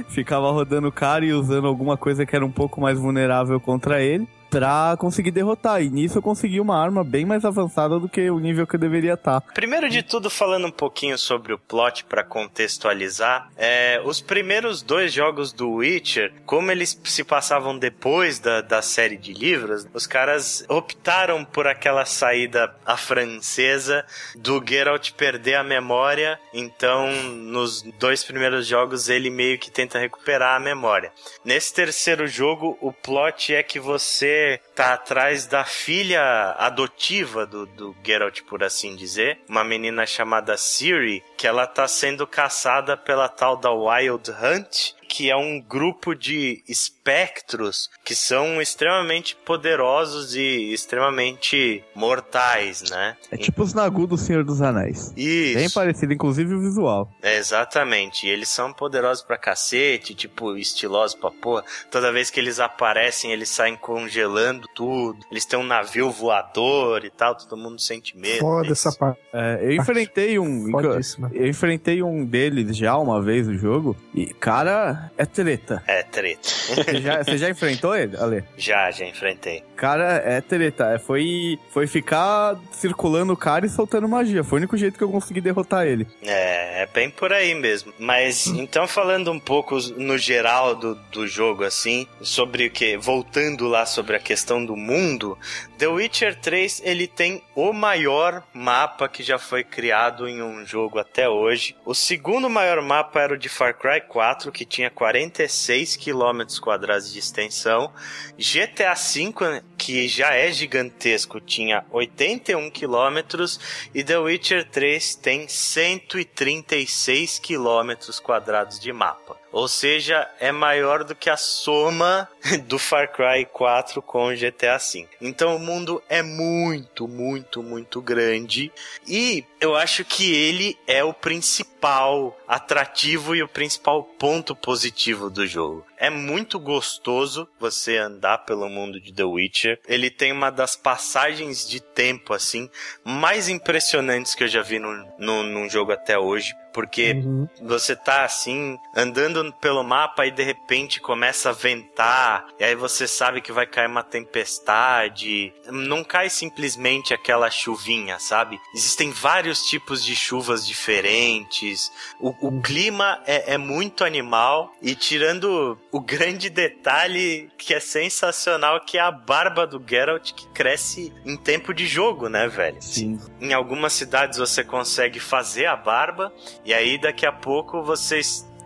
Ficava 0.10 0.52
rodando 0.52 0.83
o 0.88 0.92
cara 0.92 1.26
e 1.26 1.34
usando 1.34 1.68
alguma 1.68 1.98
coisa 1.98 2.26
que 2.26 2.36
era 2.36 2.46
um 2.46 2.52
pouco 2.52 2.82
mais 2.82 2.98
vulnerável 3.00 3.60
contra 3.60 4.02
ele. 4.02 4.28
Pra 4.54 4.96
conseguir 5.00 5.32
derrotar. 5.32 5.82
E 5.82 5.90
nisso 5.90 6.20
eu 6.20 6.22
consegui 6.22 6.60
uma 6.60 6.80
arma 6.80 7.04
bem 7.04 7.26
mais 7.26 7.44
avançada 7.44 8.00
do 8.00 8.08
que 8.08 8.30
o 8.30 8.38
nível 8.38 8.68
que 8.68 8.76
eu 8.76 8.80
deveria 8.80 9.18
tá. 9.18 9.38
estar. 9.38 9.54
Primeiro 9.54 9.90
de 9.90 10.04
tudo, 10.04 10.30
falando 10.30 10.68
um 10.68 10.72
pouquinho 10.72 11.18
sobre 11.18 11.54
o 11.54 11.58
plot 11.58 12.06
para 12.06 12.24
contextualizar, 12.24 13.50
é, 13.58 14.00
os 14.06 14.22
primeiros 14.22 14.84
dois 14.84 15.12
jogos 15.12 15.52
do 15.52 15.72
Witcher, 15.72 16.32
como 16.46 16.70
eles 16.70 17.00
se 17.04 17.24
passavam 17.24 17.80
depois 17.80 18.38
da, 18.38 18.62
da 18.62 18.84
série 18.84 19.18
de 19.18 19.34
livros, 19.34 19.88
os 19.92 20.06
caras 20.06 20.64
optaram 20.70 21.44
por 21.44 21.66
aquela 21.66 22.06
saída 22.06 22.76
à 22.86 22.96
francesa 22.96 24.06
do 24.36 24.64
Geralt 24.64 25.14
perder 25.14 25.56
a 25.56 25.64
memória. 25.64 26.40
Então, 26.54 27.12
nos 27.12 27.82
dois 27.98 28.24
primeiros 28.24 28.68
jogos, 28.68 29.10
ele 29.10 29.32
meio 29.32 29.58
que 29.58 29.72
tenta 29.72 29.98
recuperar 29.98 30.56
a 30.56 30.60
memória. 30.60 31.12
Nesse 31.44 31.74
terceiro 31.74 32.28
jogo, 32.28 32.78
o 32.80 32.94
plot 32.94 33.56
é 33.56 33.64
que 33.64 33.80
você 33.80 34.43
tá 34.76 34.94
atrás 34.94 35.46
da 35.46 35.64
filha 35.64 36.56
adotiva 36.58 37.46
do, 37.46 37.66
do 37.66 37.96
Geralt, 38.04 38.42
por 38.44 38.64
assim 38.64 38.96
dizer, 38.96 39.40
uma 39.48 39.64
menina 39.64 40.06
chamada 40.06 40.58
Ciri, 40.58 41.24
que 41.38 41.48
ela 41.48 41.68
tá 41.68 41.88
sendo 41.88 42.26
caçada 42.26 42.96
pela 42.98 43.28
tal 43.28 43.58
da 43.58 43.72
Wild 43.72 44.32
Hunt, 44.32 44.94
que 45.16 45.30
é 45.30 45.36
um 45.38 45.62
grupo 45.62 46.16
de 46.16 46.64
espectros 46.68 47.88
que 48.04 48.16
são 48.16 48.60
extremamente 48.60 49.36
poderosos 49.46 50.36
e 50.36 50.74
extremamente 50.74 51.84
mortais, 51.94 52.84
né? 52.90 53.16
É 53.32 53.38
tipo 53.38 53.62
os 53.62 53.76
Nagu 53.76 54.08
do 54.08 54.18
Senhor 54.18 54.44
dos 54.44 54.60
Anéis. 54.60 55.14
Isso. 55.16 55.56
Bem 55.60 55.70
parecido, 55.70 56.14
inclusive 56.14 56.56
o 56.56 56.60
visual. 56.60 57.12
É, 57.22 57.38
exatamente. 57.38 58.26
E 58.26 58.30
eles 58.30 58.50
são 58.50 58.74
poderosos 58.74 59.24
pra 59.24 59.38
cacete, 59.38 60.16
tipo, 60.16 60.58
estilosos 60.58 61.16
pra 61.16 61.30
porra. 61.30 61.64
Toda 61.92 62.12
vez 62.12 62.32
que 62.32 62.40
eles 62.40 62.60
aparecem, 62.60 63.32
eles 63.32 63.50
saem 63.50 63.76
congelando 63.76 64.68
tudo. 64.74 65.20
Eles 65.30 65.46
têm 65.46 65.60
um 65.60 65.64
navio 65.64 66.10
voador 66.10 67.06
e 67.06 67.12
tal, 67.12 67.36
todo 67.36 67.56
mundo 67.56 67.80
sente 67.80 68.18
medo. 68.18 68.40
Foda 68.40 68.66
Eles- 68.66 68.80
essa 68.84 68.92
parte. 68.98 69.20
É, 69.32 69.60
eu 69.62 69.74
enfrentei 69.74 70.40
um. 70.40 70.64
Eu 71.34 71.48
enfrentei 71.48 72.02
um 72.02 72.26
deles 72.26 72.76
já 72.76 72.98
uma 72.98 73.22
vez 73.22 73.48
no 73.48 73.56
jogo. 73.58 73.96
E, 74.14 74.28
cara 74.34 75.03
é 75.18 75.26
treta. 75.26 75.84
É 75.88 76.04
treta. 76.04 76.48
Você 76.48 77.02
já, 77.02 77.24
você 77.24 77.38
já 77.38 77.50
enfrentou 77.50 77.96
ele, 77.96 78.16
Ale? 78.18 78.44
já, 78.58 78.90
já 78.92 79.06
enfrentei. 79.06 79.64
Cara, 79.76 80.22
é 80.26 80.42
treta. 80.42 80.94
É, 80.94 81.00
Foi, 81.00 81.58
foi 81.72 81.88
ficar 81.88 82.58
circulando 82.72 83.34
o 83.34 83.38
cara 83.38 83.66
e 83.66 83.70
soltando 83.70 84.08
magia. 84.08 84.44
Foi 84.44 84.58
o 84.58 84.62
único 84.62 84.78
jeito 84.78 84.98
que 84.98 85.04
eu 85.04 85.10
consegui 85.10 85.42
derrotar 85.42 85.86
ele. 85.86 86.08
É, 86.22 86.84
é 86.84 86.88
bem 86.88 87.10
por 87.10 87.34
aí 87.34 87.54
mesmo. 87.56 87.94
Mas 88.00 88.48
então 88.48 88.88
falando 88.88 89.32
um 89.32 89.40
pouco 89.40 89.78
no 89.98 90.18
geral 90.18 90.76
do, 90.76 90.96
do 91.12 91.28
jogo, 91.28 91.64
assim, 91.64 92.08
sobre 92.22 92.68
o 92.68 92.72
que. 92.72 92.98
Voltando 92.98 93.68
lá 93.68 93.86
sobre 93.86 94.16
a 94.16 94.20
questão 94.20 94.64
do 94.64 94.76
mundo, 94.76 95.38
The 95.78 95.88
Witcher 95.88 96.40
3 96.40 96.82
ele 96.86 97.08
tem 97.08 97.44
o 97.56 97.74
maior 97.74 98.44
mapa 98.54 99.08
que 99.10 99.24
já 99.24 99.38
foi 99.38 99.64
criado 99.64 100.28
em 100.28 100.42
um 100.42 100.66
jogo 100.66 101.00
até 101.00 101.28
hoje. 101.28 101.76
O 101.86 101.94
segundo 101.94 102.50
maior 102.50 102.82
mapa 102.82 103.20
era 103.22 103.34
o 103.34 103.38
de 103.38 103.50
Far 103.50 103.78
Cry 103.78 104.02
4, 104.08 104.52
que 104.52 104.66
tinha 104.66 104.90
46 104.94 105.98
km 105.98 106.60
quadrados 106.62 107.12
de 107.12 107.20
extensão. 107.20 107.92
GTA 108.38 108.94
V, 108.94 109.62
que 109.84 110.08
já 110.08 110.34
é 110.34 110.50
gigantesco, 110.50 111.42
tinha 111.42 111.84
81 111.92 112.72
quilômetros 112.72 113.60
e 113.94 114.02
The 114.02 114.18
Witcher 114.18 114.70
3 114.70 115.16
tem 115.16 115.46
136 115.46 117.38
quilômetros 117.40 118.18
quadrados 118.18 118.80
de 118.80 118.94
mapa. 118.94 119.38
Ou 119.52 119.68
seja, 119.68 120.28
é 120.40 120.52
maior 120.52 121.04
do 121.04 121.14
que 121.14 121.30
a 121.30 121.36
soma 121.36 122.28
do 122.66 122.80
Far 122.80 123.12
Cry 123.12 123.46
4 123.46 124.02
com 124.02 124.30
o 124.30 124.36
GTA 124.36 124.78
V. 124.78 125.08
Então 125.22 125.56
o 125.58 125.60
mundo 125.60 126.02
é 126.08 126.24
muito, 126.24 127.08
muito, 127.08 127.62
muito 127.62 128.02
grande 128.02 128.72
e 129.06 129.44
eu 129.60 129.76
acho 129.76 130.06
que 130.06 130.34
ele 130.34 130.78
é 130.88 131.04
o 131.04 131.14
principal 131.14 132.36
atrativo 132.48 133.36
e 133.36 133.44
o 133.44 133.48
principal 133.48 134.04
ponto 134.04 134.56
positivo 134.56 135.30
do 135.30 135.46
jogo. 135.46 135.86
É 136.04 136.10
muito 136.10 136.60
gostoso 136.60 137.48
você 137.58 137.96
andar 137.96 138.40
pelo 138.40 138.68
mundo 138.68 139.00
de 139.00 139.14
The 139.14 139.24
Witcher. 139.24 139.80
Ele 139.88 140.10
tem 140.10 140.34
uma 140.34 140.50
das 140.50 140.76
passagens 140.76 141.66
de 141.66 141.80
tempo 141.80 142.34
assim 142.34 142.70
mais 143.06 143.48
impressionantes 143.48 144.36
que 144.36 144.44
eu 144.44 144.50
já 144.50 144.62
vi 144.62 144.80
num, 144.80 145.70
jogo 145.70 145.94
até 145.94 146.20
hoje. 146.20 146.54
Porque 146.74 147.14
Uhum. 147.14 147.48
você 147.62 147.96
tá 147.96 148.24
assim, 148.24 148.80
andando 148.96 149.54
pelo 149.54 149.84
mapa 149.84 150.26
e 150.26 150.32
de 150.32 150.44
repente 150.44 151.00
começa 151.00 151.50
a 151.50 151.54
ventar, 151.54 152.48
e 152.60 152.64
aí 152.64 152.76
você 152.76 153.08
sabe 153.08 153.42
que 153.42 153.52
vai 153.52 153.66
cair 153.68 153.88
uma 153.88 154.04
tempestade. 154.04 155.54
Não 155.68 156.04
cai 156.04 156.30
simplesmente 156.30 157.14
aquela 157.14 157.50
chuvinha, 157.52 158.18
sabe? 158.20 158.60
Existem 158.74 159.12
vários 159.12 159.64
tipos 159.64 160.04
de 160.04 160.16
chuvas 160.16 160.66
diferentes. 160.66 161.92
O, 162.20 162.48
o 162.48 162.62
clima 162.62 163.22
é, 163.26 163.54
é 163.54 163.58
muito 163.58 164.04
animal, 164.04 164.74
e 164.82 164.96
tirando 164.96 165.78
o 165.92 166.00
grande 166.00 166.50
detalhe 166.50 167.50
que 167.58 167.74
é 167.74 167.80
sensacional, 167.80 168.82
que 168.82 168.98
é 168.98 169.02
a 169.02 169.12
barba 169.12 169.66
do 169.68 169.82
Geralt 169.88 170.34
que 170.34 170.48
cresce 170.48 171.14
em 171.26 171.38
tempo 171.38 171.74
de 171.74 171.86
jogo, 171.86 172.28
né, 172.30 172.48
velho? 172.48 172.82
Sim. 172.82 173.20
Em 173.40 173.54
algumas 173.54 173.94
cidades 173.94 174.40
você 174.40 174.64
consegue 174.64 175.20
fazer 175.20 175.66
a 175.66 175.76
barba 175.76 176.34
e 176.66 176.74
aí 176.74 176.98
daqui 177.00 177.26
a 177.26 177.32
pouco 177.32 177.82
você 177.84 178.20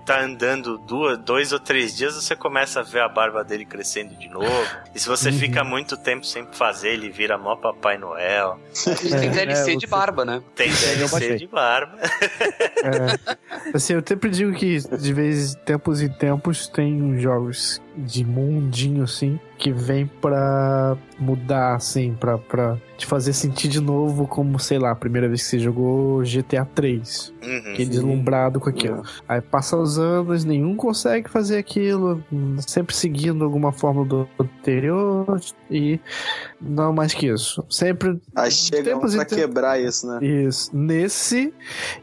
está 0.08 0.22
andando 0.22 0.78
duas, 0.78 1.18
dois 1.18 1.52
ou 1.52 1.60
três 1.60 1.96
dias 1.96 2.16
você 2.16 2.34
começa 2.34 2.80
a 2.80 2.84
ver 2.84 3.02
a 3.02 3.10
barba 3.10 3.44
dele 3.44 3.66
crescendo 3.66 4.16
de 4.16 4.30
novo. 4.30 4.48
E 4.96 5.00
se 5.00 5.08
você 5.08 5.32
fica 5.34 5.66
muito 5.66 5.98
tempo 5.98 6.26
sem 6.26 6.48
fazer, 6.54 6.94
ele 6.94 7.10
vira 7.10 7.38
mó 7.38 7.58
Papai 7.58 7.98
Noel. 7.98 8.58
E 9.04 9.10
tem 9.10 9.30
É, 9.30 9.30
DLC 9.30 9.74
é, 9.74 9.76
de 9.76 9.86
barba, 9.86 10.24
né? 10.24 10.42
Tem 10.56 10.72
DLC 10.72 11.36
de 11.36 11.48
barba. 11.48 11.98
É. 12.02 13.74
Assim, 13.74 13.94
eu 13.94 14.04
sempre 14.06 14.30
digo 14.30 14.54
que 14.54 14.78
de 14.80 15.14
vez 15.14 15.56
tempos 15.66 16.02
em 16.02 16.10
tempos 16.10 16.70
tem 16.70 17.20
jogos 17.20 17.82
de 17.98 18.24
mundinho 18.24 19.04
assim 19.04 19.40
que 19.58 19.72
vem 19.72 20.06
pra 20.06 20.96
mudar 21.20 21.76
assim, 21.76 22.14
pra, 22.14 22.38
pra 22.38 22.78
te 22.96 23.06
fazer 23.06 23.34
sentir 23.34 23.68
de 23.68 23.82
novo 23.82 24.28
como, 24.28 24.60
sei 24.60 24.78
lá, 24.78 24.92
a 24.92 24.96
primeira 24.96 25.28
vez 25.28 25.44
que 25.44 25.50
você 25.50 25.60
jogou 25.60 26.22
GTA 26.22 26.64
3. 26.64 27.34
Uhum. 27.44 27.62
Fiquei 27.64 27.86
deslumbrado 27.86 28.60
com 28.60 28.70
aquilo. 28.70 29.02
Aí 29.28 29.42
passa 29.42 29.76
os 29.76 29.98
anos, 29.98 30.46
nenhum 30.46 30.76
consegue 30.76 31.30
fazer 31.30 31.58
aquilo, 31.58 32.24
sempre 32.60 32.96
seguindo 32.96 33.44
alguma 33.44 33.72
forma 33.72 34.06
do 34.06 34.28
anterior 34.40 35.40
e 35.72 36.00
não 36.60 36.92
mais 36.94 37.14
que 37.14 37.28
isso. 37.28 37.64
Sempre 37.70 38.20
Aí 38.36 38.52
chega 38.52 38.82
um 38.92 38.94
Tempos 39.00 39.16
pra 39.16 39.26
tempos. 39.26 39.44
quebrar 39.46 39.80
isso, 39.82 40.08
né? 40.08 40.20
isso. 40.26 40.70
Nesse, 40.76 41.54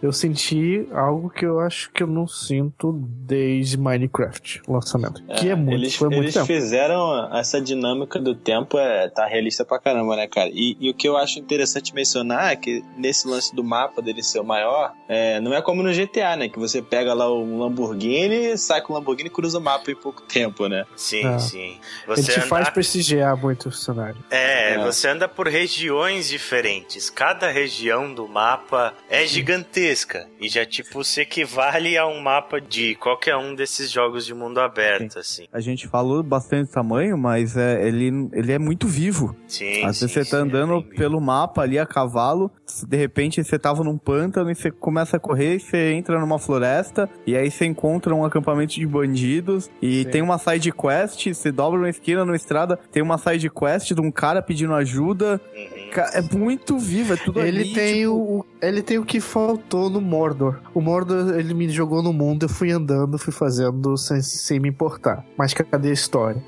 eu 0.03 0.13
senti 0.13 0.87
algo 0.93 1.29
que 1.31 1.45
eu 1.45 1.61
acho 1.61 1.91
que 1.93 2.03
eu 2.03 2.07
não 2.07 2.27
sinto 2.27 2.93
desde 2.93 3.77
Minecraft, 3.77 4.63
o 4.67 4.73
lançamento. 4.75 5.23
que 5.39 5.49
é 5.49 5.55
muito, 5.55 5.75
eles, 5.75 5.95
foi 5.97 6.09
muito 6.09 6.23
eles 6.25 6.35
tempo. 6.35 6.47
fizeram 6.47 7.35
essa 7.35 7.61
dinâmica 7.61 8.19
do 8.21 8.35
tempo, 8.35 8.79
é, 8.79 9.09
tá 9.09 9.27
realista 9.27 9.65
pra 9.65 9.79
caramba, 9.79 10.17
né, 10.17 10.27
cara? 10.29 10.49
E, 10.53 10.77
e 10.81 10.91
o 10.91 10.95
que 10.95 11.09
eu 11.09 11.17
acho 11.17 11.39
interessante 11.39 11.95
mencionar 11.95 12.53
é 12.53 12.57
que 12.57 12.83
nesse 12.97 13.27
lance 13.29 13.55
do 13.55 13.65
mapa 13.65 14.01
dele 14.01 14.23
ser 14.23 14.41
o 14.41 14.45
maior, 14.45 14.93
é, 15.09 15.41
não 15.41 15.53
é 15.55 15.61
como 15.63 15.83
no 15.83 15.93
GTA, 15.93 16.37
né? 16.37 16.49
Que 16.49 16.59
você 16.59 16.81
pega 16.81 17.13
lá 17.15 17.29
o 17.31 17.59
Lamborghini, 17.59 18.57
sai 18.57 18.81
com 18.83 18.93
o 18.93 18.97
Lamborghini 18.97 19.29
e 19.29 19.33
cruza 19.33 19.59
o 19.59 19.61
mapa 19.61 19.91
em 19.91 19.95
pouco 19.97 20.23
tempo, 20.23 20.69
né? 20.69 20.85
Sim, 20.97 21.25
É. 21.27 21.39
sim. 21.39 21.59
Ele 22.07 22.17
Você 22.17 22.33
te 22.33 22.39
anda- 22.39 22.47
faz 22.47 22.69
prestigiar 22.71 23.37
muito 23.37 23.69
o 23.69 23.73
cenário. 23.73 24.17
É, 24.31 24.44
É. 24.45 24.79
você 24.79 25.09
anda 25.09 25.29
por 25.29 25.49
regiões 25.49 26.29
diferentes. 26.29 27.11
Cada 27.11 27.51
região 27.51 28.13
do 28.13 28.29
mapa 28.29 28.95
é 29.09 29.27
gigantesca. 29.27 30.29
E 30.41 30.49
já, 30.49 30.65
tipo, 30.65 31.03
se 31.05 31.21
equivale 31.21 31.97
a 31.97 32.07
um 32.07 32.21
mapa 32.21 32.61
de 32.61 32.95
qualquer 32.97 33.37
um 33.37 33.55
desses 33.55 33.91
jogos 33.91 34.27
de 34.27 34.35
mundo 34.35 34.61
aberto, 34.61 35.19
assim. 35.19 35.47
A 35.53 35.61
gente 35.61 35.89
falou 35.89 36.23
bastante 36.23 36.71
tamanho, 36.71 37.17
mas 37.17 37.57
é, 37.57 37.87
ele, 37.87 38.29
ele 38.33 38.53
é 38.53 38.59
muito 38.59 38.87
vivo. 38.87 39.35
Sim. 39.47 39.85
Às 39.85 40.01
vezes 40.01 40.13
sim, 40.13 40.23
você 40.23 40.31
tá 40.31 40.39
sim, 40.39 40.43
andando 40.43 40.79
é 40.79 40.97
pelo 40.97 41.21
mapa 41.21 41.63
ali 41.63 41.79
a 41.79 41.87
cavalo, 41.87 42.51
de 42.83 42.97
repente 42.97 43.43
você 43.45 43.59
tava 43.59 43.85
num 43.85 43.97
pântano 43.99 44.51
e 44.51 44.55
você 44.55 44.71
começa 44.71 45.17
a 45.17 45.21
correr, 45.21 45.59
você 45.61 45.93
entra 45.93 46.19
numa 46.19 46.39
floresta, 46.39 47.09
e 47.27 47.37
aí 47.37 47.51
você 47.51 47.65
encontra 47.67 48.15
um 48.15 48.25
acampamento 48.25 48.75
de 48.75 48.87
bandidos, 48.87 49.71
e 49.81 50.03
Sim. 50.03 50.11
tem 50.11 50.23
uma 50.23 50.39
side 50.39 50.73
quest, 50.73 51.27
você 51.29 51.53
dobra 51.53 51.79
uma 51.79 51.91
esquina 51.91 52.25
numa 52.25 52.37
estrada, 52.37 52.79
tem 52.91 53.03
uma 53.03 53.19
side 53.19 53.51
quest 53.51 53.93
de 53.93 54.01
um 54.01 54.11
cara 54.11 54.43
pedindo 54.43 54.73
ajuda. 54.75 55.41
Uhum. 55.55 55.85
É 56.13 56.23
muito 56.37 56.77
vivo, 56.77 57.13
é 57.13 57.17
tudo 57.17 57.41
Ele 57.41 57.61
ali, 57.61 57.73
tem 57.73 57.95
tipo, 58.01 58.13
o- 58.13 58.45
ele 58.69 58.83
tem 58.83 58.99
o 58.99 59.05
que 59.05 59.21
faltou 59.21 59.89
no 59.91 60.01
Mordor. 60.01 60.61
O 60.75 60.81
Mordor, 60.81 61.39
ele 61.39 61.55
me 61.55 61.69
jogou 61.69 62.03
no 62.03 62.13
mundo, 62.13 62.45
eu 62.45 62.49
fui 62.49 62.71
andando, 62.71 63.19
fui 63.19 63.33
fazendo 63.33 63.97
sem, 63.97 64.21
sem 64.23 64.59
me 64.61 64.69
importar. 64.69 65.25
Mas 65.37 65.53
cadê 65.55 65.91
a 65.91 65.93
história? 65.93 66.43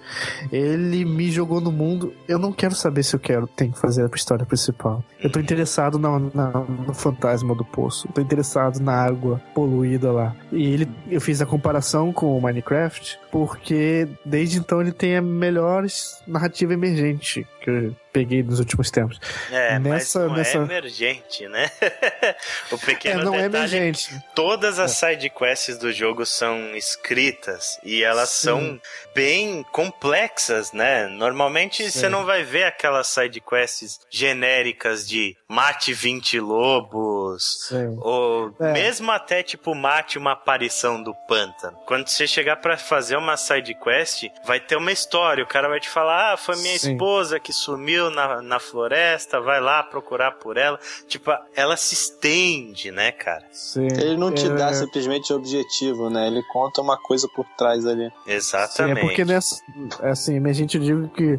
Ele 0.53 1.05
me 1.05 1.31
jogou 1.31 1.61
no 1.61 1.71
mundo, 1.73 2.13
eu 2.29 2.39
não 2.39 2.53
quero 2.53 2.75
saber 2.75 3.03
se 3.03 3.15
eu 3.15 3.21
quero, 3.21 3.47
tem 3.47 3.71
que 3.71 3.79
fazer 3.79 4.05
a 4.05 4.11
história 4.15 4.45
principal. 4.47 5.05
Eu 5.21 5.31
tô 5.31 5.41
interessado 5.41 5.99
na, 5.99 6.19
na- 6.19 6.65
no 6.87 6.95
fantasma 6.95 7.55
do 7.55 7.65
poço, 7.65 8.07
eu 8.09 8.13
tô 8.13 8.21
interessado 8.21 8.81
na 8.81 8.93
água 8.95 9.41
poluída 9.55 10.13
lá. 10.13 10.35
E 10.53 10.65
ele, 10.73 10.89
eu 11.11 11.21
fiz 11.21 11.41
a 11.43 11.47
comparação 11.47 12.13
com 12.13 12.37
o 12.37 12.41
Minecraft, 12.43 13.19
porque 13.31 14.09
desde 14.25 14.59
então 14.59 14.81
ele 14.81 14.93
tem 14.93 15.17
a 15.17 15.23
melhor 15.23 15.85
narrativa 16.27 16.73
emergente 16.73 17.47
que 17.61 17.71
eu 17.71 17.97
peguei 18.13 18.43
nos 18.43 18.59
últimos 18.61 18.91
tempos. 18.91 19.21
É, 19.51 19.79
Nessa- 19.79 20.21
mas 20.21 20.29
não 20.31 20.37
nessa- 20.37 20.59
é 20.59 20.63
emergente, 20.63 21.49
né? 21.49 21.69
o 22.71 22.79
pequeno 22.79 23.21
É, 23.21 23.25
não 23.25 23.35
é 23.35 23.43
detalhe 23.49 23.77
emergente. 23.77 24.09
Todas 24.35 24.79
as 24.79 24.93
side 24.93 25.31
quests 25.31 25.79
do 25.79 25.93
jogo 25.93 26.25
são 26.27 26.75
escritas 26.77 27.79
e 27.83 28.03
elas 28.03 28.31
Sim. 28.31 28.47
são 28.47 28.81
bem 29.15 29.63
complexas, 29.73 30.73
né? 30.73 31.07
Normalmente 31.07 31.85
Sim. 31.91 31.91
você 32.01 32.09
não 32.09 32.25
vai 32.25 32.43
ver 32.43 32.65
aquelas 32.65 33.09
side 33.09 33.41
quests 33.41 34.01
genéricas 34.11 35.07
de 35.09 35.37
mate 35.49 35.93
20 35.93 36.39
lobos 36.41 37.67
Sim. 37.69 37.97
ou 38.01 38.55
É. 38.61 38.73
mesmo 38.73 39.11
até 39.11 39.43
tipo 39.43 39.75
mate 39.75 40.19
uma 40.19 40.33
aparição 40.33 41.03
do 41.03 41.15
pântano. 41.29 41.77
Quando 41.87 42.09
você 42.09 42.27
chegar 42.27 42.57
pra 42.57 42.77
fazer 42.77 43.17
uma 43.17 43.37
side 43.37 43.75
quest, 43.75 44.25
vai 44.45 44.61
ter 44.61 44.77
uma 44.77 44.93
história, 44.93 45.43
o 45.43 45.47
cara 45.47 45.69
vai 45.69 45.81
te 45.81 45.89
falar: 45.89 46.33
"Ah, 46.33 46.37
foi 46.37 46.57
minha 46.57 46.75
esposa 46.75 47.41
que 47.41 47.53
sumiu 47.53 48.11
na, 48.11 48.41
na 48.43 48.59
floresta, 48.59 49.41
vai 49.41 49.61
lá 49.61 49.83
procurar 49.83 50.33
por 50.33 50.57
ela". 50.57 50.79
Tipo, 51.09 51.33
ela 51.55 51.77
se 51.77 51.96
estende, 51.97 52.91
né, 52.91 53.11
cara? 53.13 53.43
Sim. 53.51 53.87
Ele 53.87 54.17
não 54.17 54.31
te 54.33 54.47
É, 54.47 54.55
dá 54.55 54.73
simplesmente 54.73 55.33
o 55.33 55.37
objetivo, 55.37 56.11
né? 56.11 56.27
Ele 56.27 56.43
conta 56.53 56.81
uma 56.83 56.97
coisa 56.97 57.29
por 57.35 57.47
trás 57.57 57.87
ali. 57.87 58.09
Sim, 58.25 58.33
Exatamente. 58.33 58.99
é 58.99 59.01
porque 59.01 59.25
nessa. 59.25 59.63
é 60.03 60.11
Assim, 60.11 60.39
a 60.47 60.53
gente 60.53 60.77
eu 60.77 60.83
digo 60.83 61.09
que, 61.09 61.39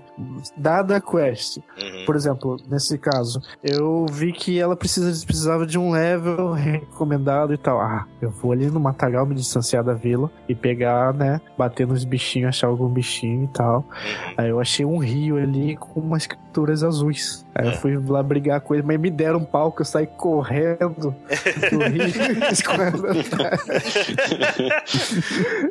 dada 0.56 0.98
a 0.98 1.02
quest, 1.02 1.58
Uhum. 1.58 2.06
por 2.06 2.16
exemplo, 2.16 2.58
nesse 2.70 2.98
caso, 2.98 3.42
eu 3.64 4.06
vi 4.12 4.32
que 4.34 4.60
ela 4.60 4.76
precisa, 4.76 5.26
precisava 5.26 5.66
de 5.66 5.78
um 5.78 5.92
level 5.92 6.52
recomendado 6.54 7.54
e 7.54 7.58
tal. 7.58 7.80
Ah, 7.80 8.06
eu 8.22 8.30
vou 8.30 8.52
ali 8.52 8.68
no 8.68 8.80
matagal 8.80 9.26
me 9.26 9.36
distanciar 9.36 9.84
da 9.84 9.94
vila 9.94 10.32
e 10.50 10.56
pegar, 10.56 11.14
né? 11.14 11.40
Bater 11.58 11.86
nos 11.88 12.04
bichinhos, 12.04 12.50
achar 12.50 12.68
algum 12.68 12.88
bichinho 12.88 13.46
e 13.46 13.48
tal. 13.48 13.80
Uhum. 13.80 14.34
Aí 14.38 14.50
eu 14.50 14.60
achei 14.60 14.86
um 14.86 14.98
rio 14.98 15.38
ali 15.38 15.76
com 15.78 16.00
uma 16.00 16.18
escritura 16.18 16.48
criaturas 16.58 16.84
azuis. 16.84 17.46
Aí 17.54 17.68
eu 17.68 17.74
fui 17.74 17.96
lá 17.98 18.24
brigar 18.24 18.62
com 18.62 18.74
ele, 18.74 18.82
mas 18.84 19.00
me 19.00 19.12
deram 19.12 19.38
um 19.40 19.46
pau 19.46 19.72
que 19.72 19.82
eu 19.82 19.86
saí 19.86 20.08
correndo 20.08 20.37
do 21.72 21.80
rio, 21.88 22.52
escorrendo. 22.52 23.08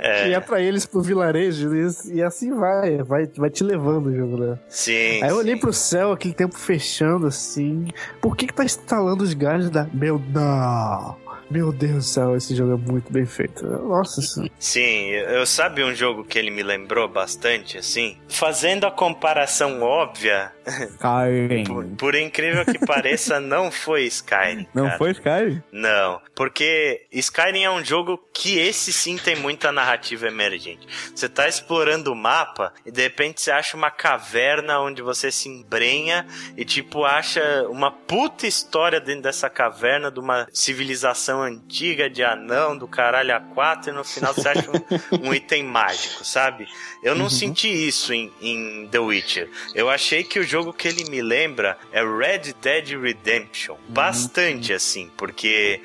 É. 0.00 0.28
E 0.28 0.34
é 0.34 0.40
pra 0.40 0.60
eles 0.60 0.86
pro 0.86 1.00
vilarejo, 1.00 1.74
e, 1.74 2.14
e 2.14 2.22
assim 2.22 2.54
vai, 2.54 3.02
vai, 3.02 3.26
vai 3.26 3.50
te 3.50 3.64
levando 3.64 4.06
o 4.06 4.14
jogo, 4.14 4.36
né? 4.36 4.58
Sim. 4.68 5.22
Aí 5.22 5.30
eu 5.30 5.36
olhei 5.36 5.54
sim. 5.54 5.60
pro 5.60 5.72
céu, 5.72 6.12
aquele 6.12 6.34
tempo 6.34 6.56
fechando 6.56 7.26
assim. 7.26 7.88
Por 8.20 8.36
que 8.36 8.46
que 8.46 8.54
tá 8.54 8.64
instalando 8.64 9.22
os 9.22 9.34
galhos 9.34 9.70
da. 9.70 9.86
Meu, 9.92 10.20
não! 10.32 11.16
Meu 11.50 11.72
Deus 11.72 11.94
do 11.94 12.02
céu, 12.02 12.36
esse 12.36 12.54
jogo 12.54 12.74
é 12.74 12.92
muito 12.92 13.12
bem 13.12 13.24
feito. 13.24 13.64
Nossa, 13.66 14.20
Sim, 14.58 15.10
eu 15.10 15.46
sabe 15.46 15.82
um 15.84 15.94
jogo 15.94 16.24
que 16.24 16.38
ele 16.38 16.50
me 16.50 16.62
lembrou 16.62 17.08
bastante, 17.08 17.78
assim? 17.78 18.18
Fazendo 18.28 18.86
a 18.86 18.90
comparação 18.90 19.82
óbvia, 19.82 20.52
Skyrim. 20.66 21.64
por, 21.66 21.86
por 21.96 22.14
incrível 22.14 22.64
que 22.64 22.78
pareça, 22.78 23.38
não 23.40 23.70
foi 23.70 24.04
Skyrim. 24.04 24.66
Não 24.74 24.86
cara. 24.86 24.98
foi 24.98 25.10
Skyrim? 25.12 25.62
Não, 25.70 26.20
porque 26.34 27.06
Skyrim 27.12 27.62
é 27.62 27.70
um 27.70 27.84
jogo 27.84 28.20
que 28.32 28.58
esse 28.58 28.92
sim 28.92 29.16
tem 29.16 29.36
muita 29.36 29.70
narrativa 29.70 30.26
emergente. 30.26 30.86
Você 31.14 31.28
tá 31.28 31.48
explorando 31.48 32.12
o 32.12 32.16
mapa 32.16 32.72
e 32.84 32.90
de 32.90 33.02
repente 33.02 33.40
você 33.40 33.50
acha 33.50 33.76
uma 33.76 33.90
caverna 33.90 34.80
onde 34.80 35.02
você 35.02 35.30
se 35.30 35.48
embrenha 35.48 36.26
e 36.56 36.64
tipo 36.64 37.04
acha 37.04 37.66
uma 37.68 37.90
puta 37.90 38.46
história 38.46 39.00
dentro 39.00 39.22
dessa 39.22 39.48
caverna 39.48 40.10
de 40.10 40.18
uma 40.18 40.48
civilização 40.52 41.35
antiga 41.42 42.08
de 42.10 42.22
anão 42.22 42.76
do 42.76 42.86
caralho 42.86 43.34
a 43.34 43.40
quatro 43.40 43.90
e 43.90 43.94
no 43.94 44.04
final 44.04 44.34
você 44.34 44.48
acha 44.48 44.70
um, 44.70 45.28
um 45.28 45.34
item 45.34 45.62
mágico, 45.64 46.24
sabe? 46.24 46.66
Eu 47.02 47.14
não 47.14 47.28
senti 47.30 47.68
isso 47.68 48.12
em, 48.12 48.32
em 48.40 48.88
The 48.90 48.98
Witcher. 48.98 49.48
Eu 49.74 49.88
achei 49.90 50.22
que 50.24 50.38
o 50.38 50.42
jogo 50.42 50.72
que 50.72 50.86
ele 50.88 51.04
me 51.10 51.22
lembra 51.22 51.78
é 51.92 52.02
Red 52.04 52.54
Dead 52.60 52.88
Redemption. 53.00 53.76
Bastante 53.88 54.72
assim, 54.72 55.10
porque 55.16 55.80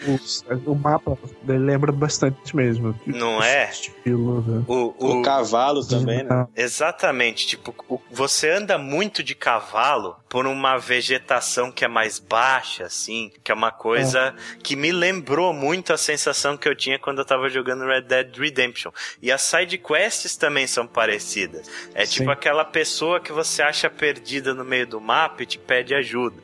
o, 0.65 0.71
o 0.71 0.75
mapa 0.75 1.17
ele 1.47 1.57
lembra 1.59 1.91
bastante 1.91 2.55
mesmo. 2.55 2.99
Não 3.05 3.41
é? 3.41 3.69
Estilo, 3.69 4.41
né? 4.41 4.63
o, 4.67 4.93
O, 4.97 5.19
o, 5.19 5.21
cavalo 5.21 5.85
também, 5.85 6.23
né? 6.23 6.47
Exatamente, 6.55 7.47
tipo, 7.47 7.73
o- 7.87 7.99
você 8.11 8.49
anda 8.49 8.77
muito 8.77 9.23
de 9.23 9.33
cavalo 9.35 10.15
por 10.29 10.45
uma 10.45 10.77
vegetação 10.77 11.71
que 11.71 11.83
é 11.83 11.87
mais 11.87 12.19
baixa, 12.19 12.85
assim, 12.85 13.31
que 13.43 13.51
é 13.51 13.55
uma 13.55 13.71
coisa 13.71 14.33
que 14.63 14.75
me 14.75 14.91
lembrou 14.91 15.40
muito 15.53 15.91
a 15.93 15.97
sensação 15.97 16.55
que 16.55 16.67
eu 16.67 16.75
tinha 16.75 16.99
quando 16.99 17.19
eu 17.19 17.25
tava 17.25 17.49
jogando 17.49 17.85
Red 17.85 18.01
Dead 18.01 18.35
Redemption. 18.37 18.91
E 19.21 19.31
as 19.31 19.41
side 19.41 19.77
quests 19.77 20.35
também 20.35 20.67
são 20.67 20.85
parecidas. 20.85 21.69
É 21.93 22.05
Sim. 22.05 22.19
tipo 22.19 22.29
aquela 22.31 22.63
pessoa 22.63 23.19
que 23.19 23.31
você 23.31 23.61
acha 23.61 23.89
perdida 23.89 24.53
no 24.53 24.63
meio 24.63 24.85
do 24.87 25.01
mapa 25.01 25.43
e 25.43 25.45
te 25.45 25.57
pede 25.59 25.93
ajuda, 25.95 26.35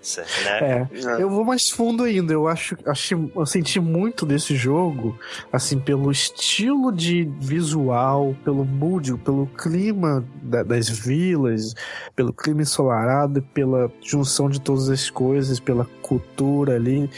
né? 0.44 0.88
É, 0.92 1.22
eu 1.22 1.30
vou 1.30 1.44
mais 1.46 1.70
fundo 1.70 2.04
ainda. 2.04 2.34
Eu 2.34 2.48
acho, 2.48 2.76
achei, 2.86 3.18
eu 3.36 3.46
senti 3.46 3.80
muito 3.80 4.26
desse 4.26 4.56
jogo, 4.56 5.18
assim, 5.52 5.80
pelo 5.80 6.12
estilo 6.12 6.92
de 6.92 7.30
visual, 7.40 8.36
pelo 8.44 8.66
mood, 8.66 9.18
pelo 9.20 9.48
clima 9.48 10.26
da- 10.42 10.64
das 10.64 10.90
vilas, 10.90 11.74
pelo 12.16 12.34
clima 12.34 12.62
ensolarado, 12.62 13.42
pela 13.54 13.92
junção 14.02 14.50
de 14.50 14.60
todas 14.62 14.90
as 14.90 15.10
coisas, 15.10 15.60
pela 15.60 15.86
cultura 16.08 16.76
ali 16.76 17.10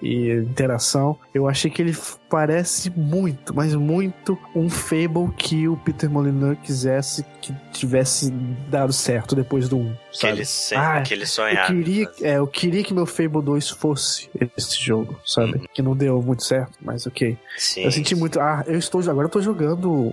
e 0.00 0.30
interação. 0.32 1.18
Eu 1.32 1.48
achei 1.48 1.70
que 1.70 1.80
ele 1.80 1.96
parece 2.28 2.90
muito, 2.90 3.54
mas 3.54 3.74
muito 3.74 4.38
um 4.54 4.68
Fable 4.68 5.30
que 5.36 5.68
o 5.68 5.76
Peter 5.76 6.10
Molyneux 6.10 6.58
quisesse 6.62 7.24
que 7.40 7.52
tivesse 7.72 8.30
dado 8.70 8.92
certo 8.92 9.34
depois 9.34 9.68
do 9.68 9.76
1, 9.78 9.92
Que 10.12 10.16
sabe? 10.18 10.32
ele, 10.38 10.48
Ah, 10.76 11.02
que 11.02 11.12
ele 11.14 11.22
Eu 11.22 11.26
sonhava. 11.26 11.66
queria, 11.74 12.08
é, 12.22 12.36
eu 12.38 12.46
queria 12.46 12.82
que 12.84 12.94
meu 12.94 13.04
Fable 13.06 13.42
2 13.42 13.68
fosse 13.70 14.30
esse 14.56 14.80
jogo, 14.80 15.18
sabe? 15.24 15.60
Que 15.74 15.82
não 15.82 15.96
deu 15.96 16.22
muito 16.22 16.44
certo, 16.44 16.72
mas 16.80 17.06
ok. 17.06 17.36
Sim. 17.58 17.82
Eu 17.84 17.90
senti 17.92 18.14
muito. 18.14 18.40
Ah, 18.40 18.64
eu 18.66 18.78
estou. 18.78 19.00
Agora 19.08 19.26
eu 19.26 19.30
tô 19.30 19.40
jogando 19.42 20.12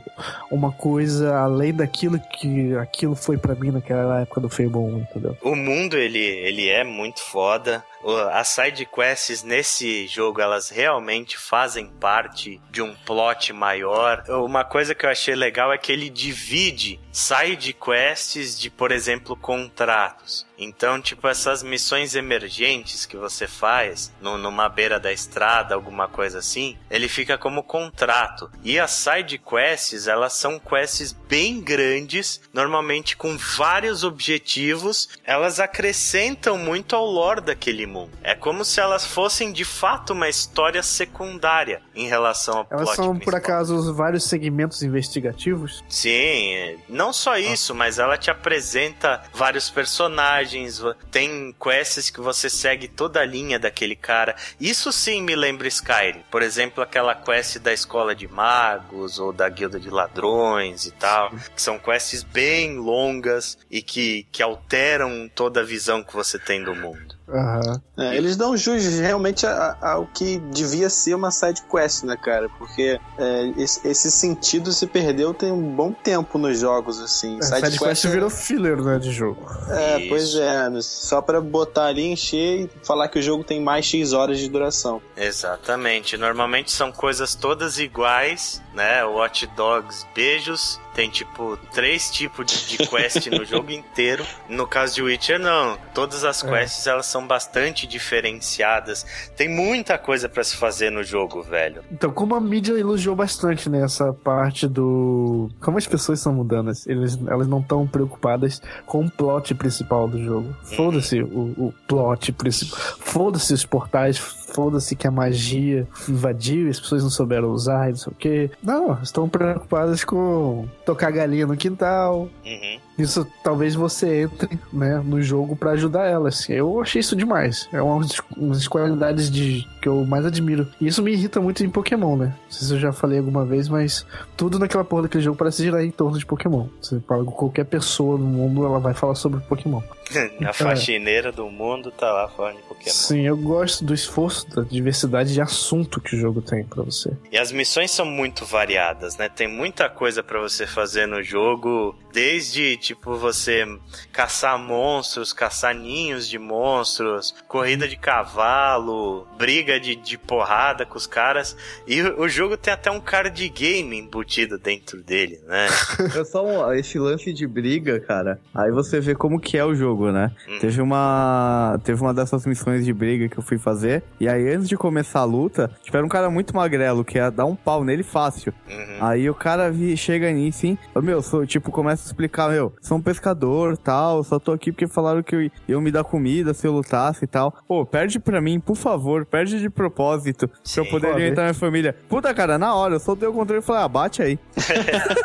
uma 0.51 0.71
coisa 0.71 1.35
além 1.37 1.73
daquilo 1.73 2.19
que 2.39 2.75
aquilo 2.75 3.15
foi 3.15 3.37
pra 3.37 3.55
mim 3.55 3.71
naquela 3.71 4.21
época 4.21 4.41
do 4.41 4.49
Fable 4.49 4.77
1, 4.77 4.97
entendeu? 4.99 5.37
O 5.43 5.55
mundo, 5.55 5.95
ele, 5.97 6.19
ele 6.19 6.67
é 6.67 6.83
muito 6.83 7.21
foda. 7.21 7.83
As 8.31 8.47
side 8.47 8.85
quests 8.85 9.43
nesse 9.43 10.07
jogo, 10.07 10.41
elas 10.41 10.69
realmente 10.69 11.37
fazem 11.37 11.87
parte 11.87 12.61
de 12.71 12.81
um 12.81 12.95
plot 13.05 13.51
maior. 13.51 14.23
Uma 14.29 14.63
coisa 14.63 14.95
que 14.95 15.05
eu 15.05 15.09
achei 15.09 15.35
legal 15.35 15.73
é 15.73 15.77
que 15.77 15.91
ele 15.91 16.09
divide 16.09 16.99
side 17.11 17.73
quests 17.73 18.57
de, 18.57 18.69
por 18.69 18.91
exemplo, 18.91 19.35
contratos. 19.35 20.47
Então, 20.61 21.01
tipo, 21.01 21.27
essas 21.27 21.63
missões 21.63 22.15
emergentes 22.15 23.05
que 23.05 23.15
você 23.15 23.47
faz 23.47 24.11
no- 24.21 24.37
numa 24.37 24.67
beira 24.67 24.99
da 24.99 25.11
estrada, 25.11 25.73
alguma 25.73 26.07
coisa 26.07 26.39
assim, 26.39 26.77
ele 26.91 27.07
fica 27.07 27.37
como 27.37 27.63
contrato. 27.63 28.51
E 28.63 28.77
as 28.77 28.91
side 28.91 29.37
quests, 29.39 30.07
elas 30.07 30.33
são 30.33 30.59
quests 30.59 31.13
bem 31.13 31.61
grandes, 31.61 32.41
normalmente 32.53 33.15
com 33.15 33.37
vários 33.37 34.03
objetivos. 34.03 35.07
Elas 35.23 35.59
acrescentam 35.59 36.57
muito 36.57 36.95
ao 36.95 37.05
lore 37.05 37.41
daquele 37.41 37.85
mundo. 37.85 38.11
É 38.21 38.35
como 38.35 38.65
se 38.65 38.79
elas 38.79 39.05
fossem 39.05 39.51
de 39.53 39.63
fato 39.63 40.11
uma 40.13 40.27
história 40.27 40.83
secundária 40.83 41.81
em 41.95 42.07
relação 42.07 42.59
ao 42.59 42.67
Elas 42.69 42.83
plot 42.85 42.95
são, 42.95 43.05
por 43.07 43.15
principal. 43.31 43.37
acaso, 43.39 43.93
vários 43.93 44.23
segmentos 44.25 44.83
investigativos. 44.83 45.83
Sim, 45.87 46.53
é, 46.53 46.75
não 46.89 47.13
só 47.13 47.37
isso, 47.37 47.73
mas 47.73 47.97
ela 47.99 48.17
te 48.17 48.29
apresenta 48.29 49.23
vários 49.33 49.69
personagens, 49.69 50.48
va- 50.79 50.95
tem 51.11 51.53
quests 51.61 52.09
que 52.09 52.19
você 52.21 52.49
segue 52.49 52.87
toda 52.87 53.19
a 53.19 53.25
linha 53.25 53.59
daquele 53.59 53.95
cara. 53.95 54.35
Isso 54.59 54.91
sim 54.91 55.21
me 55.21 55.35
lembra 55.35 55.67
Skyrim. 55.67 56.23
Por 56.31 56.41
exemplo, 56.41 56.83
aquela 56.83 57.13
quest 57.15 57.57
da 57.59 57.71
escola 57.73 58.15
de 58.15 58.27
magos 58.27 59.19
ou 59.19 59.31
da 59.31 59.47
guilda 59.49 59.79
de 59.79 59.89
ladrões 59.89 60.85
e 60.85 60.91
tal, 60.91 61.31
que 61.55 61.61
são 61.61 61.77
quests 61.77 62.23
bem 62.23 62.77
longas 62.77 63.57
e 63.69 63.81
que, 63.81 64.25
que 64.31 64.41
alteram 64.41 65.29
toda 65.33 65.61
a 65.61 65.63
visão 65.63 66.03
que 66.03 66.13
você 66.13 66.39
tem 66.39 66.63
do 66.63 66.75
mundo. 66.75 67.18
Aham. 67.31 67.81
É, 67.97 68.15
eles 68.15 68.35
dão 68.37 68.55
jus 68.55 68.99
realmente 68.99 69.45
ao 69.45 70.05
que 70.07 70.37
devia 70.51 70.89
ser 70.89 71.13
uma 71.13 71.31
side 71.31 71.61
quest, 71.69 72.03
né, 72.03 72.15
cara? 72.15 72.49
Porque 72.57 72.99
é, 73.17 73.53
esse, 73.57 73.87
esse 73.87 74.11
sentido 74.11 74.71
se 74.71 74.87
perdeu 74.87 75.33
tem 75.33 75.51
um 75.51 75.75
bom 75.75 75.91
tempo 75.91 76.37
nos 76.37 76.59
jogos, 76.59 76.99
assim. 76.99 77.37
A 77.39 77.43
Side 77.43 77.77
Quest 77.77 78.05
virou 78.07 78.29
filler, 78.29 78.81
né, 78.81 78.97
de 78.99 79.11
jogo. 79.11 79.45
É, 79.69 79.99
Isso. 79.99 80.09
pois 80.09 80.35
é, 80.35 80.81
só 80.81 81.21
pra 81.21 81.41
botar 81.41 81.85
ali, 81.85 82.05
encher 82.05 82.61
e 82.61 82.69
falar 82.83 83.07
que 83.09 83.19
o 83.19 83.21
jogo 83.21 83.43
tem 83.43 83.61
mais 83.61 83.85
X 83.85 84.13
horas 84.13 84.39
de 84.39 84.49
duração. 84.49 85.01
Exatamente. 85.15 86.17
Normalmente 86.17 86.71
são 86.71 86.91
coisas 86.91 87.35
todas 87.35 87.77
iguais, 87.79 88.61
né? 88.73 89.03
Watch 89.03 89.47
Dogs, 89.55 90.05
beijos. 90.15 90.79
Tem 90.99 91.09
tipo 91.09 91.55
três 91.73 92.11
tipos 92.11 92.45
de, 92.45 92.77
de 92.77 92.85
quest 92.85 93.27
no 93.27 93.45
jogo 93.45 93.71
inteiro. 93.71 94.25
No 94.49 94.67
caso 94.67 94.95
de 94.95 95.01
Witcher, 95.01 95.39
não. 95.39 95.77
Todas 95.93 96.25
as 96.25 96.43
É. 96.43 96.49
quests 96.49 96.85
elas 96.87 97.05
são 97.05 97.25
bastante 97.25 97.87
diferenciadas. 97.87 99.05
Tem 99.33 99.47
muita 99.47 99.97
coisa 99.97 100.27
pra 100.27 100.43
se 100.43 100.57
fazer 100.57 100.89
no 100.89 101.01
jogo, 101.01 101.41
velho. 101.41 101.85
Então, 101.89 102.11
como 102.11 102.35
a 102.35 102.41
mídia 102.41 102.73
elogiou 102.73 103.15
bastante 103.15 103.69
nessa 103.69 104.11
parte 104.11 104.67
do. 104.67 105.49
Como 105.61 105.77
as 105.77 105.87
pessoas 105.87 106.19
estão 106.19 106.33
mudando, 106.33 106.69
eles, 106.85 107.17
elas 107.27 107.47
não 107.47 107.61
estão 107.61 107.87
preocupadas 107.87 108.61
com 108.85 109.05
o 109.05 109.09
plot 109.09 109.55
principal 109.55 110.05
do 110.05 110.21
jogo. 110.21 110.53
Foda-se 110.75 111.21
o, 111.21 111.53
o 111.57 111.73
plot 111.87 112.33
principal. 112.33 112.77
Foda-se 112.99 113.53
os 113.53 113.65
portais, 113.65 114.17
foda-se 114.53 114.95
que 114.95 115.07
a 115.07 115.11
magia 115.11 115.87
invadiu 116.07 116.69
as 116.69 116.79
pessoas 116.79 117.03
não 117.03 117.09
souberam 117.09 117.49
usar 117.51 117.87
e 117.87 117.91
não 117.91 117.97
sei 117.97 118.11
o 118.11 118.15
quê. 118.15 118.51
Não, 118.61 119.01
estão 119.01 119.27
preocupadas 119.29 120.03
com 120.03 120.67
tocar 120.85 121.11
galinha 121.11 121.47
no 121.47 121.57
quintal. 121.57 122.29
Uhum. 122.45 122.79
Isso 122.99 123.25
talvez 123.43 123.73
você 123.75 124.23
entre 124.23 124.59
né, 124.71 125.01
no 125.03 125.21
jogo 125.21 125.55
pra 125.55 125.71
ajudar 125.71 126.05
elas. 126.07 126.47
Eu 126.49 126.81
achei 126.81 126.99
isso 126.99 127.15
demais. 127.15 127.67
É 127.71 127.81
uma 127.81 128.01
das- 128.01 128.67
qualidades 128.67 129.31
de, 129.31 129.65
que 129.81 129.87
eu 129.87 130.05
mais 130.05 130.25
admiro. 130.25 130.67
E 130.79 130.87
isso 130.87 131.01
me 131.01 131.11
irrita 131.11 131.39
muito 131.41 131.63
em 131.63 131.69
Pokémon, 131.69 132.15
né? 132.15 132.25
Não 132.45 132.51
sei 132.51 132.67
se 132.67 132.73
eu 132.73 132.79
já 132.79 132.91
falei 132.91 133.19
alguma 133.19 133.45
vez, 133.45 133.67
mas 133.69 134.05
tudo 134.37 134.59
naquela 134.59 134.83
porra 134.83 135.03
daquele 135.03 135.23
jogo 135.23 135.37
parece 135.37 135.63
girar 135.63 135.83
em 135.83 135.91
torno 135.91 136.17
de 136.17 136.25
Pokémon. 136.25 136.67
Você 136.81 136.99
fala 137.07 137.23
com 137.23 137.31
qualquer 137.31 137.65
pessoa 137.65 138.17
no 138.17 138.25
mundo, 138.25 138.65
ela 138.65 138.79
vai 138.79 138.93
falar 138.93 139.15
sobre 139.15 139.39
Pokémon. 139.41 139.81
a 140.45 140.53
faxineira 140.53 141.31
do 141.31 141.45
mundo 141.49 141.91
tá 141.91 142.11
lá 142.11 142.27
falando 142.29 142.57
de 142.57 142.63
Pokémon. 142.63 142.91
Sim, 142.93 143.21
eu 143.21 143.37
gosto 143.37 143.85
do 143.85 143.93
esforço, 143.93 144.49
da 144.55 144.63
diversidade 144.63 145.33
de 145.33 145.41
assunto 145.41 146.01
que 146.01 146.15
o 146.15 146.19
jogo 146.19 146.41
tem 146.41 146.63
pra 146.63 146.83
você. 146.83 147.11
E 147.31 147.37
as 147.37 147.51
missões 147.51 147.91
são 147.91 148.05
muito 148.05 148.43
variadas, 148.45 149.17
né? 149.17 149.29
Tem 149.29 149.47
muita 149.47 149.87
coisa 149.89 150.23
pra 150.23 150.39
você 150.39 150.65
fazer 150.65 151.05
no 151.05 151.21
jogo, 151.21 151.95
desde 152.11 152.77
tipo 152.89 153.15
você 153.15 153.65
caçar 154.11 154.57
monstros, 154.57 155.31
caçar 155.31 155.75
ninhos 155.75 156.27
de 156.27 156.39
monstros, 156.39 157.35
corrida 157.47 157.87
de 157.87 157.95
cavalo, 157.95 159.27
briga 159.37 159.79
de, 159.79 159.95
de 159.95 160.17
porrada 160.17 160.85
com 160.87 160.97
os 160.97 161.05
caras. 161.05 161.55
E 161.85 162.01
o, 162.01 162.21
o 162.21 162.29
jogo 162.29 162.57
tem 162.57 162.73
até 162.73 162.89
um 162.89 162.99
card 162.99 163.47
game 163.49 163.99
embutido 163.99 164.57
dentro 164.57 165.01
dele, 165.03 165.39
né? 165.47 165.67
É 166.19 166.23
só 166.23 166.43
um, 166.43 166.73
esse 166.73 166.97
lance 166.97 167.31
de 167.31 167.45
briga, 167.45 167.99
cara. 167.99 168.39
Aí 168.53 168.71
você 168.71 168.99
vê 168.99 169.13
como 169.13 169.39
que 169.39 169.57
é 169.57 169.63
o 169.63 169.75
jogo, 169.75 170.11
né? 170.11 170.31
Hum. 170.47 170.57
Teve 170.59 170.81
uma 170.81 171.79
teve 171.83 172.01
uma 172.01 172.13
dessas 172.13 172.45
missões 172.45 172.83
de 172.83 172.91
briga 172.91 173.29
que 173.29 173.37
eu 173.37 173.43
fui 173.43 173.57
fazer. 173.57 174.03
E 174.19 174.27
aí 174.27 174.49
antes 174.53 174.67
de 174.67 174.75
começar 174.75 175.19
a 175.19 175.25
luta, 175.25 175.71
tipo, 175.83 175.95
era 175.95 176.05
um 176.05 176.09
cara 176.09 176.29
muito 176.29 176.55
magrelo 176.55 177.05
que 177.05 177.17
ia 177.17 177.29
dar 177.29 177.45
um 177.45 177.55
pau 177.55 177.83
nele 177.83 178.03
fácil. 178.03 178.53
Uhum. 178.67 178.97
Aí 179.05 179.29
o 179.29 179.35
cara 179.35 179.71
vi, 179.71 179.95
chega 179.95 180.31
nisso, 180.31 180.65
hein? 180.65 180.77
Ô, 180.95 181.01
Meu, 181.01 181.21
sou, 181.21 181.45
tipo, 181.45 181.71
começa 181.71 182.03
a 182.03 182.07
explicar, 182.07 182.49
meu, 182.49 182.73
sou 182.81 182.97
um 182.97 183.01
pescador 183.01 183.77
tal, 183.77 184.23
só 184.23 184.39
tô 184.39 184.51
aqui 184.51 184.71
porque 184.71 184.87
falaram 184.87 185.21
que 185.23 185.51
eu, 185.67 185.81
me 185.81 185.91
dar 185.91 186.03
comida 186.03 186.53
se 186.53 186.65
eu 186.67 186.71
lutasse 186.71 187.23
e 187.25 187.27
tal. 187.27 187.53
Pô, 187.67 187.85
perde 187.85 188.19
pra 188.19 188.39
mim, 188.41 188.59
por 188.59 188.75
favor, 188.75 189.25
perde 189.25 189.59
de 189.59 189.69
propósito, 189.69 190.47
pra 190.47 190.57
eu 190.77 190.85
Sim. 190.85 190.89
poder 190.89 191.07
Pode. 191.07 191.19
alimentar 191.21 191.41
minha 191.43 191.53
família. 191.53 191.95
Puta, 192.07 192.33
cara, 192.33 192.57
na 192.57 192.73
hora, 192.75 192.95
eu 192.95 192.99
soltei 192.99 193.27
o 193.27 193.33
controle 193.33 193.61
e 193.61 193.65
falei, 193.65 193.83
ah, 193.83 193.87
bate 193.87 194.21
aí. 194.21 194.39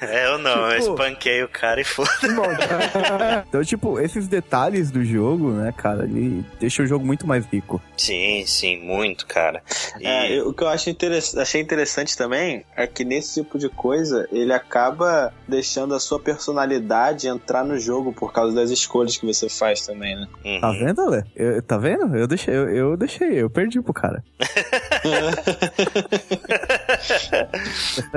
É, 0.00 0.26
eu 0.26 0.38
não, 0.38 0.70
eu 0.70 0.80
Tipo- 0.80 0.92
espanquei 0.92 1.42
o 1.42 1.48
cara 1.48 1.80
e 1.80 1.84
foda. 1.84 2.10
Então, 3.48 3.62
tipo, 3.64 3.98
esses 4.00 4.28
detalhes 4.28 4.90
do 4.90 5.04
jogo, 5.04 5.50
né, 5.52 5.72
cara, 5.76 6.04
ele 6.04 6.44
deixa 6.60 6.82
o 6.82 6.86
jogo 6.86 7.04
muito 7.04 7.26
mais 7.26 7.46
rico. 7.46 7.80
Sim, 7.96 8.44
sim, 8.46 8.78
muito, 8.80 9.26
cara. 9.26 9.62
E- 10.00 10.06
É, 10.06 10.38
eu- 10.38 10.48
o 10.48 10.54
que 10.54 10.62
eu 10.62 10.68
acho 10.68 10.90
interess- 10.90 11.36
achei 11.36 11.60
interessante 11.60 12.16
também 12.16 12.64
é 12.76 12.86
que 12.86 13.04
nesse 13.04 13.42
tipo 13.42 13.58
de 13.58 13.68
coisa 13.68 14.28
ele 14.30 14.52
acaba 14.52 15.32
deixando 15.48 15.65
a 15.94 16.00
sua 16.00 16.18
personalidade 16.20 17.28
entrar 17.28 17.64
no 17.64 17.78
jogo 17.78 18.12
por 18.12 18.32
causa 18.32 18.54
das 18.54 18.70
escolhas 18.70 19.16
que 19.16 19.26
você 19.26 19.48
faz 19.48 19.84
também, 19.86 20.16
né? 20.16 20.26
Uhum. 20.44 20.60
Tá 20.60 20.70
vendo, 20.72 21.00
Ale? 21.02 21.24
Eu- 21.34 21.62
tá 21.62 21.76
vendo? 21.78 22.16
Eu 22.16 22.26
deixei, 22.26 22.54
eu, 22.54 22.68
eu 22.70 22.96
deixei, 22.96 23.28
eu 23.42 23.50
perdi 23.50 23.80
pro 23.80 23.92
cara. 23.92 24.22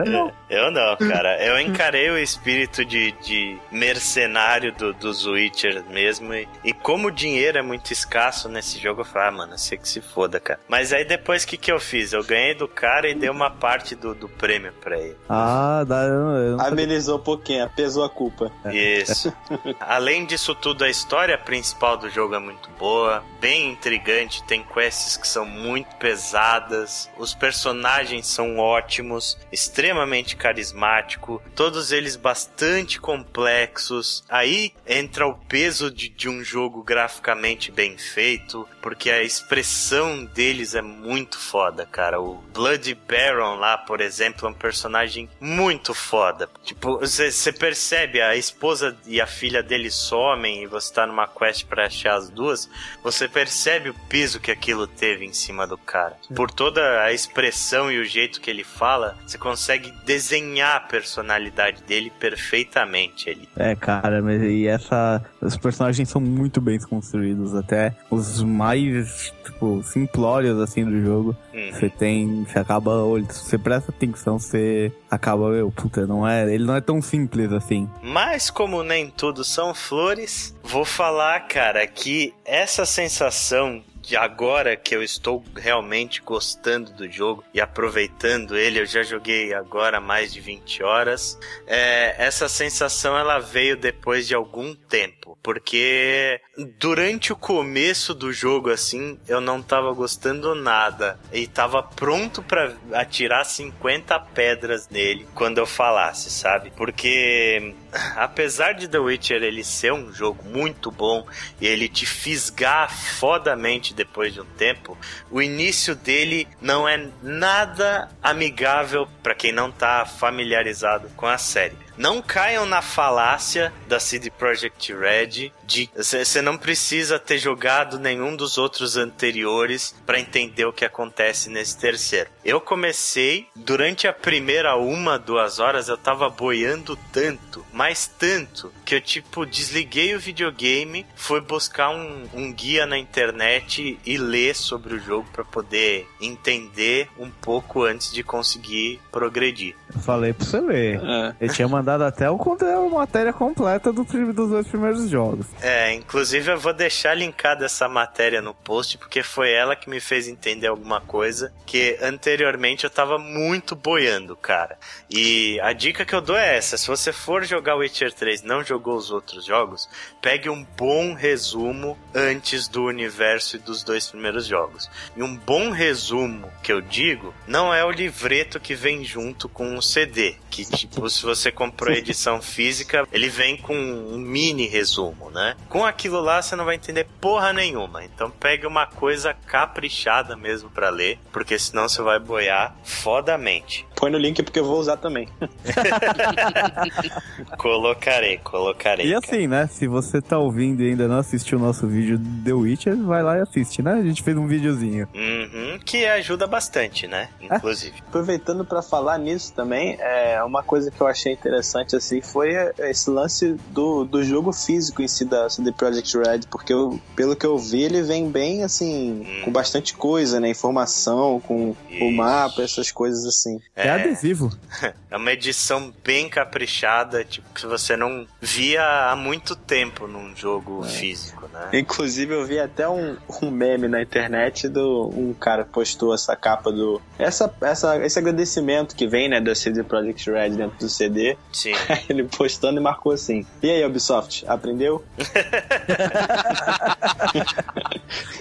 não. 0.06 0.32
Eu 0.50 0.72
não, 0.72 0.98
cara. 0.98 1.44
Eu 1.46 1.60
encarei 1.60 2.10
o 2.10 2.18
espírito 2.18 2.84
de, 2.84 3.12
de 3.24 3.58
mercenário 3.72 4.74
do, 4.74 4.94
dos 4.94 5.26
Witcher 5.28 5.84
mesmo. 5.90 6.34
E, 6.34 6.48
e 6.64 6.74
como 6.74 7.08
o 7.08 7.12
dinheiro 7.12 7.58
é 7.60 7.62
muito 7.62 7.92
escasso 7.94 8.50
nesse 8.50 8.80
jogo, 8.80 9.02
eu 9.02 9.06
falei, 9.06 9.28
ah, 9.28 9.32
mano, 9.32 9.58
sei 9.60 9.78
que 9.78 9.88
se 9.88 10.02
foda, 10.02 10.40
cara. 10.40 10.60
Mas 10.68 10.92
aí 10.92 11.06
depois 11.06 11.44
o 11.44 11.48
que, 11.48 11.56
que 11.58 11.72
eu 11.72 11.80
fiz? 11.80 12.14
Eu 12.14 12.24
ganhei 12.24 12.56
do 12.56 12.68
cara 12.68 13.08
e 13.08 13.14
dei 13.14 13.30
uma 13.30 13.52
parte 13.52 13.94
do, 13.96 14.16
do 14.16 14.28
prêmio 14.28 14.74
pra 14.82 14.98
ele. 14.98 15.16
Ah, 15.30 15.84
dá, 15.88 16.04
eu, 16.06 16.20
não- 16.20 16.38
eu. 16.38 16.62
Amenizou 16.62 17.20
um 17.20 17.22
pouquinho, 17.30 17.70
pesou 17.70 18.04
a 18.04 18.10
culpa. 18.10 18.52
Isso. 18.72 19.32
Além 19.80 20.26
disso 20.26 20.56
tudo, 20.56 20.84
a 20.84 20.90
história 20.90 21.38
principal 21.38 21.96
do 21.96 22.10
jogo 22.10 22.34
é 22.34 22.40
muito 22.40 22.70
boa, 22.72 23.24
bem 23.40 23.72
intrigante, 23.72 24.44
tem 24.44 24.64
quests 24.64 25.16
que 25.16 25.28
são 25.28 25.46
muito 25.46 25.96
pesadas, 25.98 27.10
os 27.18 27.36
personagens 27.36 28.26
são 28.26 28.58
ótimos, 28.58 29.38
extremamente 29.52 30.36
carismático, 30.36 31.42
todos 31.56 31.92
eles 31.92 32.16
bastante 32.16 33.00
complexos. 33.00 34.24
Aí 34.28 34.74
entra 34.88 35.28
o 35.28 35.36
peso 35.36 35.92
de, 35.92 36.10
de 36.10 36.28
um 36.28 36.44
jogo 36.44 36.82
graficamente 36.82 37.72
bem 37.72 37.98
feito, 37.98 38.68
porque 38.82 39.10
a 39.10 39.24
expressão 39.24 40.26
deles 40.26 40.76
é 40.76 40.82
muito 40.82 41.38
foda, 41.38 41.86
cara. 41.86 42.20
O 42.22 42.44
Blood 42.54 42.98
Baron 43.08 43.56
lá, 43.56 43.78
por 43.78 44.02
exemplo, 44.02 44.48
é 44.48 44.52
um 44.52 44.54
personagem 44.54 45.30
muito 45.40 45.94
foda. 45.94 46.50
Tipo, 46.64 47.00
você 47.00 47.52
percebe 47.52 48.22
a 48.22 48.36
esposa 48.36 48.96
e 49.06 49.20
a 49.22 49.28
filha 49.28 49.62
dele 49.62 49.90
somem 49.90 50.64
e 50.64 50.68
você 50.68 50.94
tá 50.94 51.06
numa 51.06 51.28
quest 51.28 51.66
pra 51.66 51.86
achar 51.86 52.16
as 52.16 52.30
duas, 52.30 52.70
você 53.04 53.28
percebe 53.28 53.90
o 53.90 53.96
peso 54.08 54.40
que 54.40 54.52
aquilo 54.52 54.88
teve 54.88 55.26
em 55.26 55.34
cima 55.34 55.68
do 55.68 55.78
cara. 55.78 56.18
Por 56.36 56.52
toda 56.52 57.02
a 57.04 57.12
expressão 57.12 57.92
e 57.92 58.00
o 58.00 58.06
jeito 58.06 58.42
que 58.42 58.50
ele 58.50 58.64
fala, 58.64 59.18
você 59.26 59.38
consegue 59.38 59.92
desenhar 60.06 60.76
a 60.76 60.80
personalidade 60.80 61.84
dele 61.84 62.12
perfeitamente 62.20 63.30
ali. 63.30 63.50
É, 63.58 63.76
cara, 63.76 64.22
mas 64.22 64.42
e 64.42 64.68
essa. 64.68 65.24
Os 65.42 65.58
personagens 65.58 66.10
são 66.10 66.22
muito 66.22 66.60
bem 66.60 66.80
construídos, 66.80 67.56
até 67.56 67.96
os 68.10 68.44
mais, 68.44 69.34
tipo, 69.44 69.82
simplórios 69.84 70.60
assim 70.60 70.84
do 70.84 71.02
jogo. 71.02 71.36
Uhum. 71.54 71.72
Você 71.72 71.90
tem. 71.90 72.46
Você 72.46 72.60
acaba. 72.60 73.04
você 73.28 73.58
presta 73.58 73.92
atenção, 73.92 74.38
você 74.38 74.92
acaba, 75.10 75.50
meu, 75.50 75.72
puta, 75.72 76.06
não 76.06 76.28
é. 76.28 76.54
Ele 76.54 76.66
não 76.66 76.76
é 76.76 76.82
tão 76.82 77.02
simples 77.02 77.52
assim. 77.52 77.90
Mas 78.02 78.50
como 78.50 78.84
nem 78.84 79.10
tudo 79.10 79.44
são 79.44 79.74
flores, 79.74 80.56
vou 80.64 80.86
falar, 80.86 81.48
cara, 81.48 81.86
que 81.88 82.34
essa 82.46 82.86
sensação 82.86 83.82
de 84.10 84.18
agora 84.18 84.76
que 84.76 84.96
eu 84.96 85.04
estou 85.04 85.44
realmente 85.56 86.20
gostando 86.20 86.92
do 86.92 87.08
jogo 87.12 87.44
e 87.54 87.62
aproveitando 87.62 88.58
ele, 88.58 88.80
eu 88.80 88.86
já 88.86 89.04
joguei 89.04 89.54
agora 89.54 90.02
mais 90.02 90.34
de 90.34 90.42
20 90.42 90.82
horas. 90.82 91.38
é, 91.68 92.16
essa 92.18 92.50
sensação 92.50 93.16
ela 93.16 93.38
veio 93.38 93.78
depois 93.78 94.28
de 94.28 94.34
algum 94.34 94.74
tempo, 94.74 95.38
porque 95.44 96.42
durante 96.80 97.32
o 97.32 97.36
começo 97.36 98.16
do 98.16 98.34
jogo 98.34 98.72
assim, 98.72 99.20
eu 99.28 99.40
não 99.40 99.62
tava 99.62 99.94
gostando 99.94 100.56
nada 100.56 101.20
e 101.32 101.46
tava 101.46 101.84
pronto 101.84 102.42
pra 102.42 102.74
atirar 102.94 103.46
50 103.46 104.20
pedras 104.34 104.90
nele 104.90 105.28
quando 105.36 105.60
eu 105.60 105.68
falasse, 105.68 106.32
sabe? 106.32 106.72
Porque 106.76 107.76
apesar 108.16 108.74
de 108.74 108.88
The 108.88 109.00
Witcher 109.00 109.42
ele 109.44 109.64
ser 109.64 109.94
um 109.94 110.12
jogo 110.14 110.44
muito 110.44 110.92
bom 110.92 111.26
e 111.60 111.68
ele 111.68 111.88
te 111.88 112.06
fisgar 112.06 112.94
fodamente 112.94 113.94
depois 113.94 114.34
de 114.34 114.42
um 114.42 114.46
tempo, 114.46 114.98
o 115.30 115.42
início 115.42 115.96
dele 115.96 116.48
não 116.62 116.88
é 116.88 117.08
nada 117.22 118.10
amigável 118.22 119.08
pra 119.24 119.36
quem 119.36 119.52
não 119.52 119.72
tá 119.72 120.06
familiarizado 120.06 121.10
com 121.16 121.26
a 121.26 121.38
série. 121.38 121.78
Não 121.98 122.22
caiam 122.22 122.66
na 122.66 122.82
falácia 122.82 123.74
da 123.88 124.00
CD 124.00 124.30
Projekt 124.30 124.94
Red 124.94 125.52
de 125.70 125.90
você 125.96 126.42
não 126.42 126.58
precisa 126.58 127.20
ter 127.20 127.38
jogado 127.38 128.00
nenhum 128.00 128.36
dos 128.36 128.58
outros 128.58 128.98
anteriores 128.98 129.96
pra 130.06 130.20
entender 130.20 130.66
o 130.66 130.74
que 130.74 130.84
acontece 130.84 131.50
nesse 131.50 131.78
terceiro. 131.78 132.30
Eu 132.44 132.60
comecei 132.60 133.48
durante 133.56 134.08
a 134.08 134.14
primeira 134.14 134.76
uma, 134.76 135.20
duas 135.20 135.60
horas, 135.60 135.88
eu 135.88 135.98
tava 135.98 136.30
boiando 136.30 136.98
tanto, 137.14 137.64
mas 137.72 138.08
tanto, 138.08 138.74
que 138.84 138.96
eu 138.96 139.02
tipo 139.02 139.46
desliguei 139.46 140.16
o 140.16 140.20
videogame, 140.20 141.06
fui 141.16 141.40
buscar 141.40 141.92
um, 141.92 142.28
um 142.34 142.52
guia 142.52 142.88
na 142.88 142.98
internet 142.98 144.00
e 144.04 144.18
ler 144.18 144.56
sobre 144.56 144.96
o 144.96 145.00
jogo 145.00 145.28
pra 145.32 145.44
poder 145.44 146.08
entender 146.20 147.10
um 147.20 147.30
pouco 147.30 147.84
antes 147.84 148.12
de 148.12 148.24
conseguir 148.24 149.00
progredir. 149.12 149.76
Eu 149.94 150.02
falei 150.02 150.34
pra 150.34 150.46
você 150.46 150.60
ler. 150.60 151.00
É. 151.04 151.36
Ele 151.42 151.54
tinha 151.54 151.68
mandado 151.68 152.04
até 152.04 152.30
o 152.30 152.38
conteúdo, 152.38 152.96
a 152.96 153.00
matéria 153.00 153.32
completa 153.32 153.94
do, 153.94 154.04
dos 154.04 154.50
dois 154.50 154.68
primeiros 154.68 155.08
jogos. 155.10 155.46
É, 155.62 155.94
inclusive 155.94 156.52
eu 156.52 156.58
vou 156.58 156.74
deixar 156.74 157.14
linkada 157.14 157.66
essa 157.66 157.90
matéria 157.90 158.42
no 158.42 158.54
post, 158.54 158.98
porque 158.98 159.22
foi 159.22 159.52
ela 159.52 159.76
que 159.76 159.90
me 159.90 160.00
fez 160.00 160.28
entender 160.28 160.68
alguma 160.68 161.02
coisa 161.02 161.54
que 161.66 161.98
anteriormente 162.02 162.86
eu 162.86 162.90
tava 162.90 163.18
muito 163.18 163.76
boiando, 163.76 164.36
cara. 164.38 164.78
E 165.10 165.60
a 165.62 165.74
dica 165.74 166.06
que 166.06 166.16
eu 166.16 166.22
dou 166.22 166.38
é 166.38 166.56
essa: 166.58 166.78
se 166.78 166.88
você 166.88 167.12
for 167.12 167.44
jogar 167.44 167.76
Witcher 167.76 168.14
3 168.14 168.42
e 168.42 168.46
não 168.46 168.64
jogou 168.64 168.96
os 168.96 169.12
outros 169.12 169.46
jogos, 169.46 169.90
pegue 170.22 170.50
um 170.50 170.64
bom 170.78 171.14
resumo 171.14 171.98
antes 172.16 172.68
do 172.68 172.86
universo 172.86 173.58
e 173.58 173.60
dos 173.60 173.84
dois 173.84 174.08
primeiros 174.08 174.46
jogos. 174.46 174.90
E 175.16 175.22
um 175.22 175.36
bom 175.36 175.72
resumo 175.72 176.50
que 176.64 176.72
eu 176.72 176.80
digo 176.80 177.34
não 177.46 177.74
é 177.74 177.84
o 177.84 177.92
livreto 177.92 178.60
que 178.60 178.76
vem 178.76 179.04
junto 179.04 179.50
com 179.50 179.78
o 179.78 179.82
CD, 179.82 180.38
que 180.50 180.64
tipo, 180.64 181.10
se 181.10 181.24
você 181.24 181.52
comprou 181.52 181.94
a 181.94 181.98
edição 181.98 182.42
física, 182.42 183.06
ele 183.12 183.28
vem 183.28 183.58
com 183.58 183.76
um 183.76 184.18
mini 184.18 184.68
resumo, 184.68 185.30
né? 185.30 185.49
Com 185.68 185.86
aquilo 185.86 186.20
lá 186.20 186.42
você 186.42 186.56
não 186.56 186.66
vai 186.66 186.76
entender 186.76 187.08
porra 187.22 187.54
nenhuma. 187.54 188.04
Então 188.04 188.30
pegue 188.30 188.66
uma 188.66 188.86
coisa 188.86 189.34
caprichada 189.34 190.36
mesmo 190.36 190.70
pra 190.70 190.90
ler, 190.90 191.20
porque 191.32 191.58
senão 191.58 191.88
você 191.88 192.02
vai 192.02 192.20
boiar 192.20 192.76
fodamente. 192.84 193.88
Põe 193.96 194.12
no 194.12 194.18
link 194.18 194.42
porque 194.44 194.60
eu 194.60 194.66
vou 194.66 194.80
usar 194.80 194.98
também. 194.98 195.28
Colocarei, 197.58 198.38
colocarei. 198.38 199.06
E 199.06 199.14
cara. 199.14 199.26
assim, 199.26 199.48
né? 199.48 199.68
Se 199.68 199.88
você 199.88 200.22
tá 200.22 200.38
ouvindo 200.38 200.82
e 200.82 200.90
ainda 200.90 201.08
não 201.08 201.18
assistiu 201.18 201.58
o 201.58 201.62
nosso 201.62 201.86
vídeo 201.88 202.18
do 202.18 202.44
The 202.44 202.54
Witcher, 202.54 202.96
vai 202.98 203.22
lá 203.22 203.38
e 203.38 203.42
assiste, 203.42 203.82
né? 203.82 203.94
A 203.94 204.02
gente 204.02 204.24
fez 204.24 204.38
um 204.38 204.48
videozinho. 204.48 205.08
Uhum, 205.14 205.80
que 205.84 206.06
ajuda 206.06 206.48
bastante, 206.48 207.08
né? 207.08 207.30
Inclusive. 207.42 207.96
Aproveitando 208.08 208.64
pra 208.64 208.82
falar 208.82 209.18
nisso 209.18 209.54
também, 209.54 209.98
é 210.00 210.42
uma 210.44 210.64
coisa 210.64 210.90
que 210.90 211.02
eu 211.02 211.08
achei 211.08 211.34
interessante 211.34 211.50
interessante 211.60 211.96
assim 211.96 212.22
foi 212.22 212.50
esse 212.80 213.10
lance 213.10 213.56
do, 213.70 214.04
do 214.04 214.24
jogo 214.24 214.52
físico 214.54 215.02
em 215.02 215.08
si 215.08 215.26
da 215.26 215.39
CD 215.48 215.72
Projekt 215.72 216.18
Red, 216.18 216.40
porque 216.50 216.74
eu, 216.74 217.00
pelo 217.16 217.36
que 217.36 217.46
eu 217.46 217.58
vi, 217.58 217.84
ele 217.84 218.02
vem 218.02 218.30
bem 218.30 218.64
assim, 218.64 219.22
Hum. 219.26 219.42
com 219.46 219.52
bastante 219.52 219.94
coisa, 219.94 220.40
né? 220.40 220.50
Informação, 220.50 221.40
com 221.40 221.76
o 222.02 222.12
mapa, 222.12 222.62
essas 222.64 222.92
coisas 222.92 223.26
assim. 223.26 223.60
É, 223.76 223.90
adesivo. 223.90 224.50
É 225.12 225.18
uma 225.18 225.32
edição 225.32 225.92
bem 226.04 226.30
caprichada, 226.30 227.24
tipo, 227.26 227.48
que 227.54 227.66
você 227.66 227.96
não 227.98 228.28
via 228.40 229.10
há 229.10 229.16
muito 229.16 229.56
tempo 229.56 230.06
num 230.08 230.36
jogo 230.36 230.84
físico, 230.84 231.39
né? 231.52 231.70
Inclusive 231.74 232.34
eu 232.34 232.46
vi 232.46 232.60
até 232.60 232.88
um, 232.88 233.18
um 233.42 233.52
meme 233.52 233.88
na 233.88 234.02
internet 234.02 234.68
do 234.68 235.10
um 235.16 235.34
cara 235.34 235.66
postou 235.66 236.14
essa 236.14 236.36
capa 236.36 236.72
do 236.72 237.02
essa, 237.18 237.54
essa 237.62 237.98
esse 238.06 238.20
agradecimento 238.20 238.96
que 238.96 239.08
vem 239.08 239.30
né 239.30 239.42
da 239.42 239.56
CD 239.56 239.84
Projekt 239.84 240.30
Red 240.30 240.52
dentro 240.52 240.78
do 240.78 240.90
CD, 240.90 241.38
Sim. 241.52 241.74
ele 242.10 242.24
postando 242.24 242.80
e 242.80 242.84
marcou 242.84 243.12
assim: 243.12 243.46
"E 243.62 243.70
aí 243.70 243.86
Ubisoft, 243.86 244.46
aprendeu?" 244.48 245.04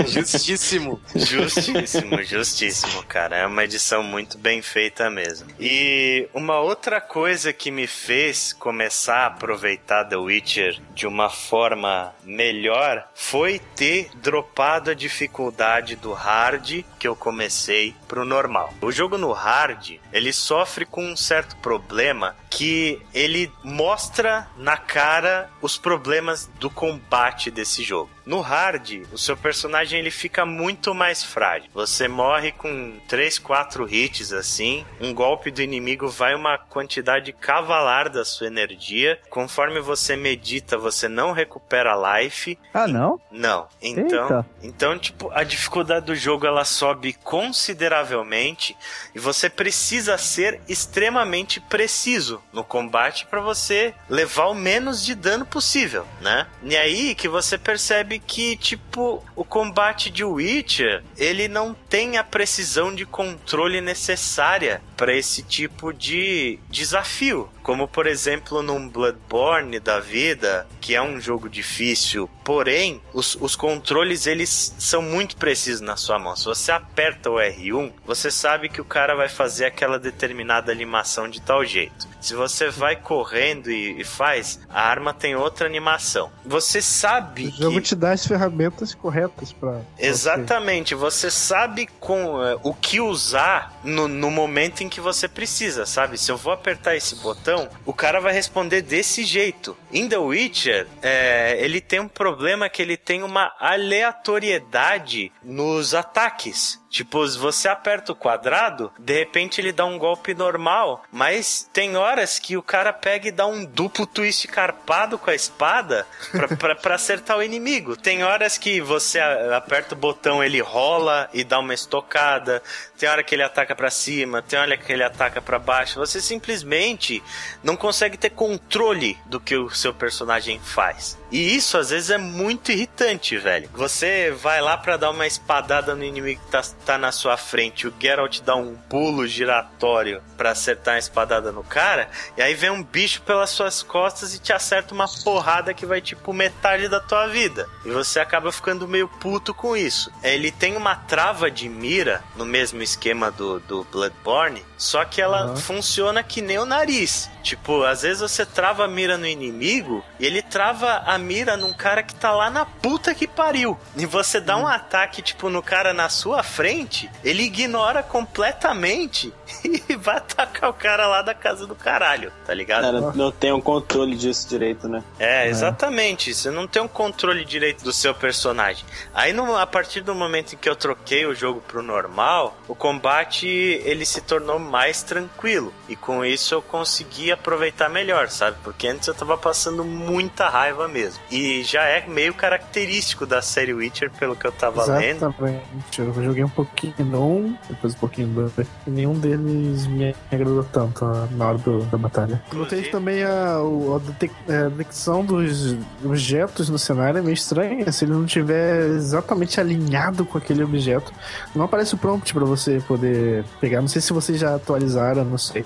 Justíssimo. 0.07 1.01
Justíssimo, 1.15 2.23
justíssimo, 2.23 3.03
cara. 3.05 3.37
É 3.37 3.47
uma 3.47 3.65
edição 3.65 4.03
muito 4.03 4.39
bem 4.39 4.63
feita 4.63 5.11
mesmo. 5.11 5.49
E 5.61 6.29
uma 6.33 6.61
outra 6.61 7.01
coisa 7.01 7.53
que 7.53 7.71
me 7.71 7.87
fez 7.87 8.53
começar 8.53 9.19
a 9.19 9.27
aproveitar 9.27 10.05
The 10.05 10.17
Witcher 10.17 10.81
de 10.95 11.07
uma 11.07 11.29
forma 11.29 12.15
melhor 12.25 12.98
foi 13.15 13.59
ter 13.77 14.11
dropado 14.15 14.91
a 14.91 14.95
dificuldade 14.95 15.97
do 15.97 16.13
hard 16.13 16.85
que 16.99 17.07
eu 17.07 17.17
comecei 17.17 17.95
pro 18.07 18.25
normal. 18.25 18.73
O 18.81 18.91
jogo 18.91 19.19
no 19.19 19.33
hard, 19.33 19.99
ele 20.13 20.33
sofre 20.33 20.85
com 20.85 21.05
um 21.05 21.17
certo 21.17 21.57
problema 21.57 22.35
que 22.51 23.01
ele 23.15 23.51
mostra 23.63 24.49
na 24.57 24.77
cara 24.77 25.51
os 25.61 25.77
problemas 25.77 26.51
do 26.59 26.71
combate 26.71 27.51
desse 27.51 27.83
jogo. 27.83 28.11
No 28.29 28.43
hard, 28.43 29.07
o 29.11 29.17
seu 29.17 29.39
personagem 29.39 29.99
ele 29.99 30.11
fica 30.11 30.45
muito 30.45 30.95
mais 30.95 31.25
frágil. 31.25 31.71
Você 31.73 32.07
morre 32.07 32.53
com 32.53 33.01
3, 33.09 33.39
4 33.39 33.89
hits 33.89 34.35
assim, 34.35 34.85
um 35.01 35.15
golpe 35.15 35.51
do 35.51 35.63
inimigo 35.63 36.09
vai 36.09 36.35
uma 36.35 36.59
quantidade 36.59 37.33
cavalar 37.33 38.11
da 38.11 38.27
sua 38.27 38.49
energia. 38.49 39.19
Conforme 39.31 39.81
você 39.81 40.15
medita, 40.15 40.77
você 40.77 41.09
não 41.09 41.33
recupera 41.33 42.21
life. 42.21 42.59
Ah, 42.75 42.87
não? 42.87 43.19
Não. 43.31 43.67
Então, 43.81 44.25
Eita. 44.25 44.47
então 44.63 44.99
tipo, 44.99 45.31
a 45.33 45.43
dificuldade 45.43 46.05
do 46.05 46.15
jogo 46.15 46.47
ela 46.47 46.67
sobe 46.67 47.15
consideravelmente 47.25 48.77
e 49.15 49.19
você 49.19 49.49
precisa 49.49 50.19
ser 50.19 50.61
extremamente 50.69 51.61
preciso 51.63 52.43
no 52.53 52.63
combate 52.63 53.25
para 53.25 53.41
você 53.41 53.95
levar 54.07 54.49
o 54.49 54.55
menos 54.55 55.03
de 55.03 55.15
dano 55.15 55.47
possível, 55.47 56.07
né? 56.21 56.47
E 56.63 56.77
aí 56.77 57.15
que 57.15 57.27
você 57.27 57.57
percebe 57.57 58.18
que 58.19 58.57
tipo 58.57 59.23
o 59.35 59.45
combate 59.45 60.11
de 60.11 60.25
Witcher, 60.25 61.03
ele 61.17 61.49
não 61.49 61.75
tem 61.75 62.17
a 62.17 62.25
precisão 62.25 62.95
de 62.95 63.05
controle 63.07 63.81
necessária 63.81 64.81
para 64.99 65.15
esse 65.15 65.45
tipo 65.45 65.93
de 65.93 66.59
desafio, 66.69 67.49
como 67.63 67.87
por 67.87 68.09
exemplo 68.09 68.63
num 68.63 68.89
Bloodborne 68.89 69.79
da 69.79 70.01
vida, 70.01 70.67
que 70.81 70.95
é 70.95 71.01
um 71.01 71.21
jogo 71.21 71.49
difícil, 71.49 72.29
porém 72.45 73.01
os, 73.15 73.37
os 73.41 73.55
controles 73.55 74.27
eles 74.27 74.75
são 74.77 75.01
muito 75.01 75.37
precisos 75.37 75.81
na 75.81 75.97
sua 75.97 76.19
mão. 76.19 76.35
Se 76.35 76.47
você 76.47 76.73
aperta 76.73 77.31
o 77.31 77.35
R1, 77.35 77.93
você 78.05 78.29
sabe 78.29 78.69
que 78.69 78.81
o 78.81 78.85
cara 78.85 79.15
vai 79.15 79.29
fazer 79.29 79.67
aquela 79.67 80.01
determinada 80.01 80.73
animação 80.73 81.29
de 81.29 81.41
tal 81.41 81.65
jeito. 81.65 82.09
Se 82.21 82.35
você 82.35 82.69
vai 82.69 82.97
correndo 82.97 83.71
e, 83.71 84.01
e 84.01 84.05
faz, 84.05 84.59
a 84.69 84.83
arma 84.83 85.15
tem 85.15 85.37
outra 85.37 85.67
animação. 85.67 86.31
Você 86.45 86.83
sabe 86.83 87.47
O 87.47 87.51
jogo 87.51 87.77
que 87.77 87.89
te 87.89 87.95
dá 87.95 88.11
as 88.11 88.27
ferramentas 88.27 88.95
corretas 88.95 89.53
pra. 89.53 89.83
Exatamente, 89.97 90.95
você 90.95 91.31
sabe 91.31 91.87
com 92.01 92.43
eh, 92.43 92.59
o 92.63 92.75
que 92.75 93.01
usar 93.01 93.79
no, 93.85 94.09
no 94.09 94.31
momento 94.31 94.83
em 94.83 94.88
que 94.89 95.01
você 95.01 95.29
precisa, 95.29 95.87
sabe? 95.87 96.19
Se 96.19 96.31
eu 96.31 96.37
vou 96.37 96.53
apertar 96.53 96.97
esse 96.97 97.17
botão, 97.17 97.69
o 97.85 97.93
cara 97.93 98.21
vai 98.21 98.33
responder 98.33 98.83
desse 98.83 99.25
jeito. 99.25 99.77
Em 99.93 100.09
The 100.09 100.19
Witcher, 100.19 100.87
eh, 101.03 101.57
ele 101.61 101.81
tem 101.81 102.01
um 102.01 102.09
problema 102.09 102.69
que 102.69 102.83
ele 102.83 102.97
tem 102.97 103.23
uma 103.23 103.53
aleatoriedade 103.59 105.33
nos 105.43 105.95
ataques. 105.95 106.81
Tipo, 106.91 107.27
você 107.29 107.69
aperta 107.69 108.13
o 108.13 108.17
quadrado, 108.17 108.91
de 108.99 109.13
repente 109.13 109.61
ele 109.61 109.73
dá 109.73 109.85
um 109.85 109.99
golpe 109.99 110.35
normal, 110.35 111.03
mas 111.13 111.69
tem 111.71 111.97
horas 111.97 112.39
que 112.39 112.57
o 112.57 112.63
cara 112.63 112.95
pega 112.95 113.29
e 113.29 113.33
dá 113.33 113.47
um 113.47 113.63
duplo 113.65 114.07
twist 114.07 114.49
carpado 114.49 115.19
com 115.19 115.29
a 115.29 115.35
espada 115.35 116.07
pra, 116.33 116.49
pra, 116.57 116.75
pra 116.75 116.95
acertar 116.95 117.37
o 117.37 117.43
inimigo. 117.43 117.95
Tem 117.95 118.25
horas 118.25 118.57
que 118.57 118.81
você 118.81 119.21
aperta 119.21 119.95
o 119.95 119.99
botão, 119.99 120.43
ele 120.43 120.61
rola 120.61 121.29
e 121.35 121.45
dá 121.45 121.59
uma 121.59 121.75
estocada. 121.75 122.63
Tem 122.99 123.09
hora 123.09 123.23
que 123.23 123.33
ele 123.35 123.45
ataca 123.45 123.77
pra 123.77 123.91
cima, 123.91 124.43
tem 124.43 124.59
hora 124.59 124.77
que 124.77 124.93
ele 124.93 125.05
ataca 125.05 125.41
pra 125.41 125.59
baixo. 125.59 126.01
Você 126.01 126.21
simplesmente 126.21 127.23
não 127.63 127.77
consegue 127.77 128.17
ter 128.17 128.31
controle 128.31 129.17
do 129.27 129.39
que 129.39 129.57
o 129.57 129.71
seu 129.71 129.95
personagem 129.95 130.59
faz. 130.59 131.17
E 131.31 131.55
isso 131.55 131.79
às 131.79 131.91
vezes 131.91 132.11
é 132.11 132.19
muito 132.19 132.73
irritante, 132.73 133.37
velho. 133.37 133.71
Você 133.75 134.33
vai 134.33 134.61
lá 134.61 134.77
pra 134.77 134.97
dar 134.97 135.11
uma 135.11 135.27
espadada 135.27 135.95
no 135.95 136.03
inimigo 136.03 136.41
que 136.41 136.51
tá, 136.51 136.63
tá 136.85 136.99
na 136.99 137.13
sua 137.13 137.37
frente, 137.37 137.87
o 137.87 137.95
Geralt 138.01 138.41
dá 138.41 138.57
um 138.57 138.75
pulo 138.75 139.27
giratório 139.27 140.21
pra 140.37 140.51
acertar 140.51 140.97
a 140.97 140.99
espadada 140.99 141.53
no 141.53 141.63
cara, 141.63 142.09
e 142.37 142.43
aí 142.43 142.55
vem 142.55 142.71
um 142.71 142.83
bicho 142.83 143.23
pelas 143.23 143.51
suas 143.51 143.83
costas 143.83 144.35
e 144.35 144.39
te 144.39 144.53
acerta 144.53 144.95
uma 144.95 145.07
porrada 145.23 145.75
que 145.75 145.87
vai 145.87 146.01
tipo 146.01 146.33
metade 146.33 146.89
da 146.89 146.99
tua 146.99 147.27
vida. 147.27 147.69
E 147.85 147.91
você 147.91 148.19
acaba 148.19 148.51
ficando 148.51 148.89
meio 148.89 149.07
puto 149.07 149.55
com 149.55 149.77
isso. 149.77 150.11
Ele 150.23 150.51
tem 150.51 150.77
uma 150.77 150.97
trava 150.97 151.51
de 151.51 151.69
mira 151.69 152.25
no 152.35 152.45
mesmo 152.45 152.83
esquema 152.89 153.31
do, 153.31 153.61
do 153.61 153.85
Bloodborne, 153.85 154.65
só 154.77 155.05
que 155.05 155.21
ela 155.21 155.57
funciona 155.57 156.23
que 156.23 156.41
nem 156.41 156.59
o 156.59 156.65
nariz. 156.65 157.31
Tipo, 157.43 157.83
às 157.85 158.03
vezes 158.03 158.21
você 158.21 158.45
trava 158.45 158.85
a 158.85 158.89
mira 158.89 159.17
no 159.17 159.27
inimigo 159.27 160.05
e 160.19 160.27
ele 160.27 160.43
trava 160.43 161.03
a 161.07 161.17
mira 161.17 161.57
num 161.57 161.73
cara 161.73 162.03
que 162.03 162.15
tá 162.15 162.31
lá 162.31 162.51
na 162.51 162.65
puta 162.65 163.15
que 163.15 163.27
pariu. 163.27 163.79
E 163.97 164.05
você 164.05 164.41
dá 164.41 164.57
um 164.57 164.67
ataque, 164.67 165.23
tipo, 165.23 165.49
no 165.49 165.63
cara 165.63 165.93
na 165.93 166.09
sua 166.09 166.43
frente, 166.43 167.11
ele 167.25 167.45
ignora 167.45 168.03
completamente 168.03 169.33
e 169.89 169.97
vai 169.97 170.17
atacar 170.17 170.71
o 170.71 170.73
cara 170.75 171.07
lá 171.07 171.23
da 171.23 171.35
casa 171.35 171.67
do 171.67 171.75
caralho, 171.75 172.33
tá 172.47 172.53
ligado? 172.55 172.83
Cara, 172.83 173.13
não 173.15 173.31
tem 173.31 173.53
um 173.53 173.61
controle 173.61 174.17
disso 174.17 174.49
direito, 174.49 174.89
né? 174.89 175.03
É, 175.19 175.49
exatamente. 175.49 176.35
Você 176.35 176.51
não 176.51 176.67
tem 176.67 176.83
um 176.83 176.89
controle 176.89 177.45
direito 177.45 177.83
do 177.85 177.93
seu 177.93 178.15
personagem. 178.15 178.85
Aí, 179.15 179.33
no- 179.33 179.57
a 179.57 179.67
partir 179.67 180.01
do 180.03 180.15
momento 180.15 180.55
em 180.55 180.57
que 180.57 180.69
eu 180.69 180.77
troquei 180.77 181.27
o 181.27 181.35
jogo 181.35 181.61
pro 181.67 181.83
normal, 181.83 182.57
o 182.69 182.75
combate 182.75 183.47
ele 183.49 184.05
se 184.05 184.21
tornou 184.21 184.59
mais 184.59 185.03
tranquilo. 185.03 185.73
E 185.89 185.97
com 185.97 186.25
isso 186.25 186.55
eu 186.55 186.63
consegui 186.63 187.33
aproveitar 187.33 187.89
melhor, 187.89 188.29
sabe? 188.29 188.57
Porque 188.63 188.87
antes 188.87 189.09
eu 189.09 189.15
tava 189.15 189.37
passando 189.39 189.85
muita 189.85 190.49
raiva 190.49 190.87
mesmo. 190.89 191.21
E 191.31 191.63
já 191.65 191.83
é 191.85 192.07
meio 192.07 192.35
característico 192.35 193.25
da 193.27 193.41
série 193.43 193.73
Witcher, 193.73 194.11
pelo 194.11 194.37
que 194.37 194.47
eu 194.47 194.53
tava 194.53 194.85
lendo. 194.85 195.17
Exatamente. 195.27 195.99
Eu 195.99 196.13
joguei 196.25 196.45
um 196.45 196.49
pouquinho 196.49 196.95
no 197.01 197.37
1, 197.39 197.59
depois 197.69 197.95
um 197.95 197.99
pouquinho 197.99 198.29
do 198.29 198.49
2. 198.51 198.69
E 198.87 198.91
nenhum 198.91 199.15
deles 199.19 199.38
me 199.43 200.15
agradou 200.31 200.65
tanto 200.65 201.05
na 201.33 201.49
hora 201.49 201.59
do- 201.59 201.83
da 201.87 201.99
batalha. 201.99 202.43
Notei 202.53 202.83
também 202.85 203.23
a, 203.25 203.61
o- 203.61 203.97
a 203.97 204.53
é, 204.53 204.57
a 204.67 204.69
detecção 204.69 205.25
dos 205.25 205.77
objetos 206.05 206.69
no 206.69 206.79
cenário 206.79 207.19
é 207.19 207.23
meio 207.23 207.35
estranha. 207.35 207.91
Se 207.93 208.05
ele 208.05 208.13
não 208.13 208.27
tiver 208.27 208.87
exatamente 208.87 209.61
alinhado 209.61 210.25
com 210.25 210.39
aquele 210.39 210.63
objeto, 210.63 211.13
não 211.55 211.65
aparece 211.65 211.95
o 211.95 211.99
prompt 211.99 212.33
pra 212.35 212.45
você 212.45 212.83
poder 212.87 213.45
pegar. 213.61 213.81
Não 213.81 213.89
sei 213.89 214.01
se 214.03 214.13
vocês 214.13 214.39
já 214.39 214.55
atualizaram, 214.55 215.25
não 215.25 215.39
sei. 215.39 215.65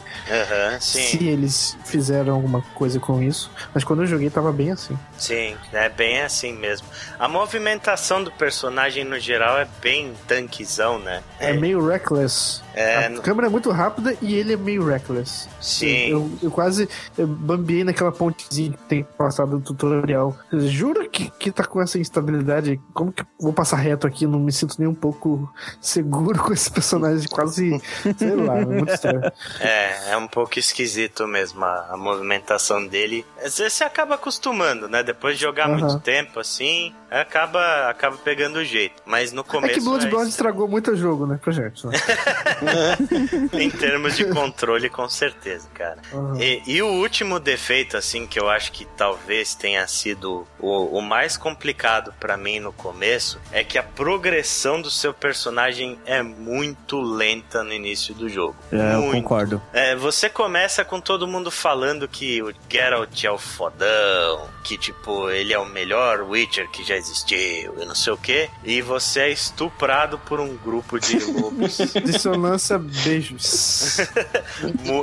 Sim. 0.80 1.02
Se 1.02 1.26
eles 1.26 1.76
fizeram 1.84 2.34
alguma 2.34 2.62
coisa 2.74 2.98
com 3.00 3.22
isso. 3.22 3.50
Mas 3.74 3.84
quando 3.84 4.02
eu 4.02 4.06
joguei 4.06 4.30
tava 4.30 4.52
bem 4.52 4.70
assim. 4.70 4.98
Sim, 5.18 5.56
é 5.72 5.88
bem 5.88 6.22
assim 6.22 6.52
mesmo. 6.52 6.86
A 7.18 7.28
movimentação 7.28 8.22
do 8.24 8.30
personagem 8.32 9.04
no 9.04 9.18
geral 9.18 9.58
é 9.58 9.66
bem 9.80 10.12
tanquezão, 10.26 10.98
né? 10.98 11.22
É, 11.38 11.52
meio 11.52 11.84
reckless. 11.86 12.60
É, 12.74 13.06
a 13.06 13.08
no- 13.10 13.22
câmera 13.22 13.46
é 13.46 13.50
muito 13.50 13.70
rápida 13.70 14.16
e 14.22 14.34
ele 14.34 14.52
é 14.54 14.56
meio 14.56 14.84
reckless. 14.84 15.48
Sim. 15.60 16.08
Eu, 16.08 16.30
eu 16.42 16.50
quase 16.50 16.88
bambiei 17.18 17.84
naquela 17.84 18.12
pontezinha 18.12 18.72
que 18.72 18.78
tem 18.88 19.04
passado 19.04 19.52
no 19.52 19.60
tutorial. 19.60 20.36
Jura 20.52 21.08
que, 21.08 21.30
que 21.38 21.50
tá 21.50 21.64
com 21.64 21.80
essa 21.80 21.98
instabilidade? 21.98 22.80
Como 22.94 23.12
que 23.12 23.22
eu 23.22 23.26
vou 23.40 23.52
passar 23.52 23.76
reto 23.76 24.06
aqui? 24.06 24.26
Não 24.26 24.38
me 24.40 24.52
sinto 24.52 24.76
nem 24.78 24.88
um 24.88 24.94
pouco 24.94 25.52
seguro 25.80 26.38
com 26.42 26.52
esse 26.52 26.70
personagem. 26.70 27.28
Quase, 27.28 27.80
sei 28.16 28.34
lá, 28.36 28.58
é 28.58 28.64
muito 28.64 28.92
estranho. 28.92 29.22
É, 29.60 30.12
é 30.12 30.16
um 30.16 30.26
pouco 30.26 30.58
esquisito 30.58 31.26
mesmo 31.26 31.64
a, 31.64 31.88
a 31.92 31.96
movimentação 31.96 32.84
dele. 32.86 33.24
Vezes 33.40 33.72
você 33.72 33.84
acaba 33.84 34.14
acostumando, 34.14 34.88
né? 34.88 35.02
Depois 35.02 35.36
de 35.36 35.42
jogar 35.42 35.68
muito 35.68 35.98
tempo 36.00 36.40
assim, 36.40 36.92
acaba, 37.10 37.88
acaba 37.88 38.16
pegando 38.16 38.56
o 38.58 38.64
jeito. 38.64 39.02
Mas 39.06 39.32
no 39.32 39.40
É 39.42 39.44
começo. 39.44 39.74
que 39.74 39.80
Bloodborne 39.80 40.26
é- 40.26 40.28
estragou 40.28 40.66
muito 40.68 40.90
o 40.92 40.96
jogo, 40.96 41.26
né, 41.26 41.38
pra 41.42 41.52
gente. 41.52 41.86
Né? 41.86 41.92
em 43.52 43.70
termos 43.70 44.16
de 44.16 44.24
controle, 44.26 44.88
com 44.88 45.08
certeza, 45.08 45.68
cara. 45.74 45.98
Uhum. 46.12 46.40
E, 46.40 46.62
e 46.66 46.82
o 46.82 46.88
último 46.88 47.38
defeito, 47.38 47.96
assim, 47.96 48.26
que 48.26 48.38
eu 48.38 48.48
acho 48.48 48.72
que 48.72 48.84
talvez 48.96 49.54
tenha 49.54 49.86
sido 49.86 50.46
o, 50.58 50.98
o 50.98 51.00
mais 51.00 51.36
complicado 51.36 52.14
pra 52.18 52.36
mim 52.36 52.60
no 52.60 52.72
começo, 52.72 53.40
é 53.52 53.64
que 53.64 53.78
a 53.78 53.82
progressão 53.82 54.80
do 54.80 54.90
seu 54.90 55.12
personagem 55.12 55.98
é 56.04 56.22
muito 56.22 57.00
lenta 57.00 57.62
no 57.62 57.72
início 57.72 58.14
do 58.14 58.28
jogo. 58.28 58.56
É, 58.70 58.94
eu 58.94 59.02
Muito. 59.02 59.22
concordo. 59.22 59.62
É, 59.72 59.94
você 59.96 60.28
começa 60.28 60.84
com 60.84 61.00
todo 61.00 61.26
mundo 61.26 61.50
falando 61.50 62.08
que 62.08 62.42
o 62.42 62.52
Geralt 62.68 63.24
é 63.24 63.30
o 63.30 63.38
fodão, 63.38 64.48
que 64.64 64.76
tipo, 64.76 65.28
ele 65.30 65.52
é 65.52 65.58
o 65.58 65.66
melhor 65.66 66.22
Witcher 66.22 66.68
que 66.70 66.84
já 66.84 66.96
existiu 66.96 67.74
e 67.80 67.84
não 67.84 67.94
sei 67.94 68.12
o 68.12 68.16
que, 68.16 68.48
e 68.64 68.80
você 68.80 69.20
é 69.20 69.30
estuprado 69.30 70.18
por 70.18 70.40
um 70.40 70.56
grupo 70.56 70.98
de 70.98 71.18
lobos. 71.24 71.78
Dissonância, 72.04 72.51
beijos. 72.78 73.98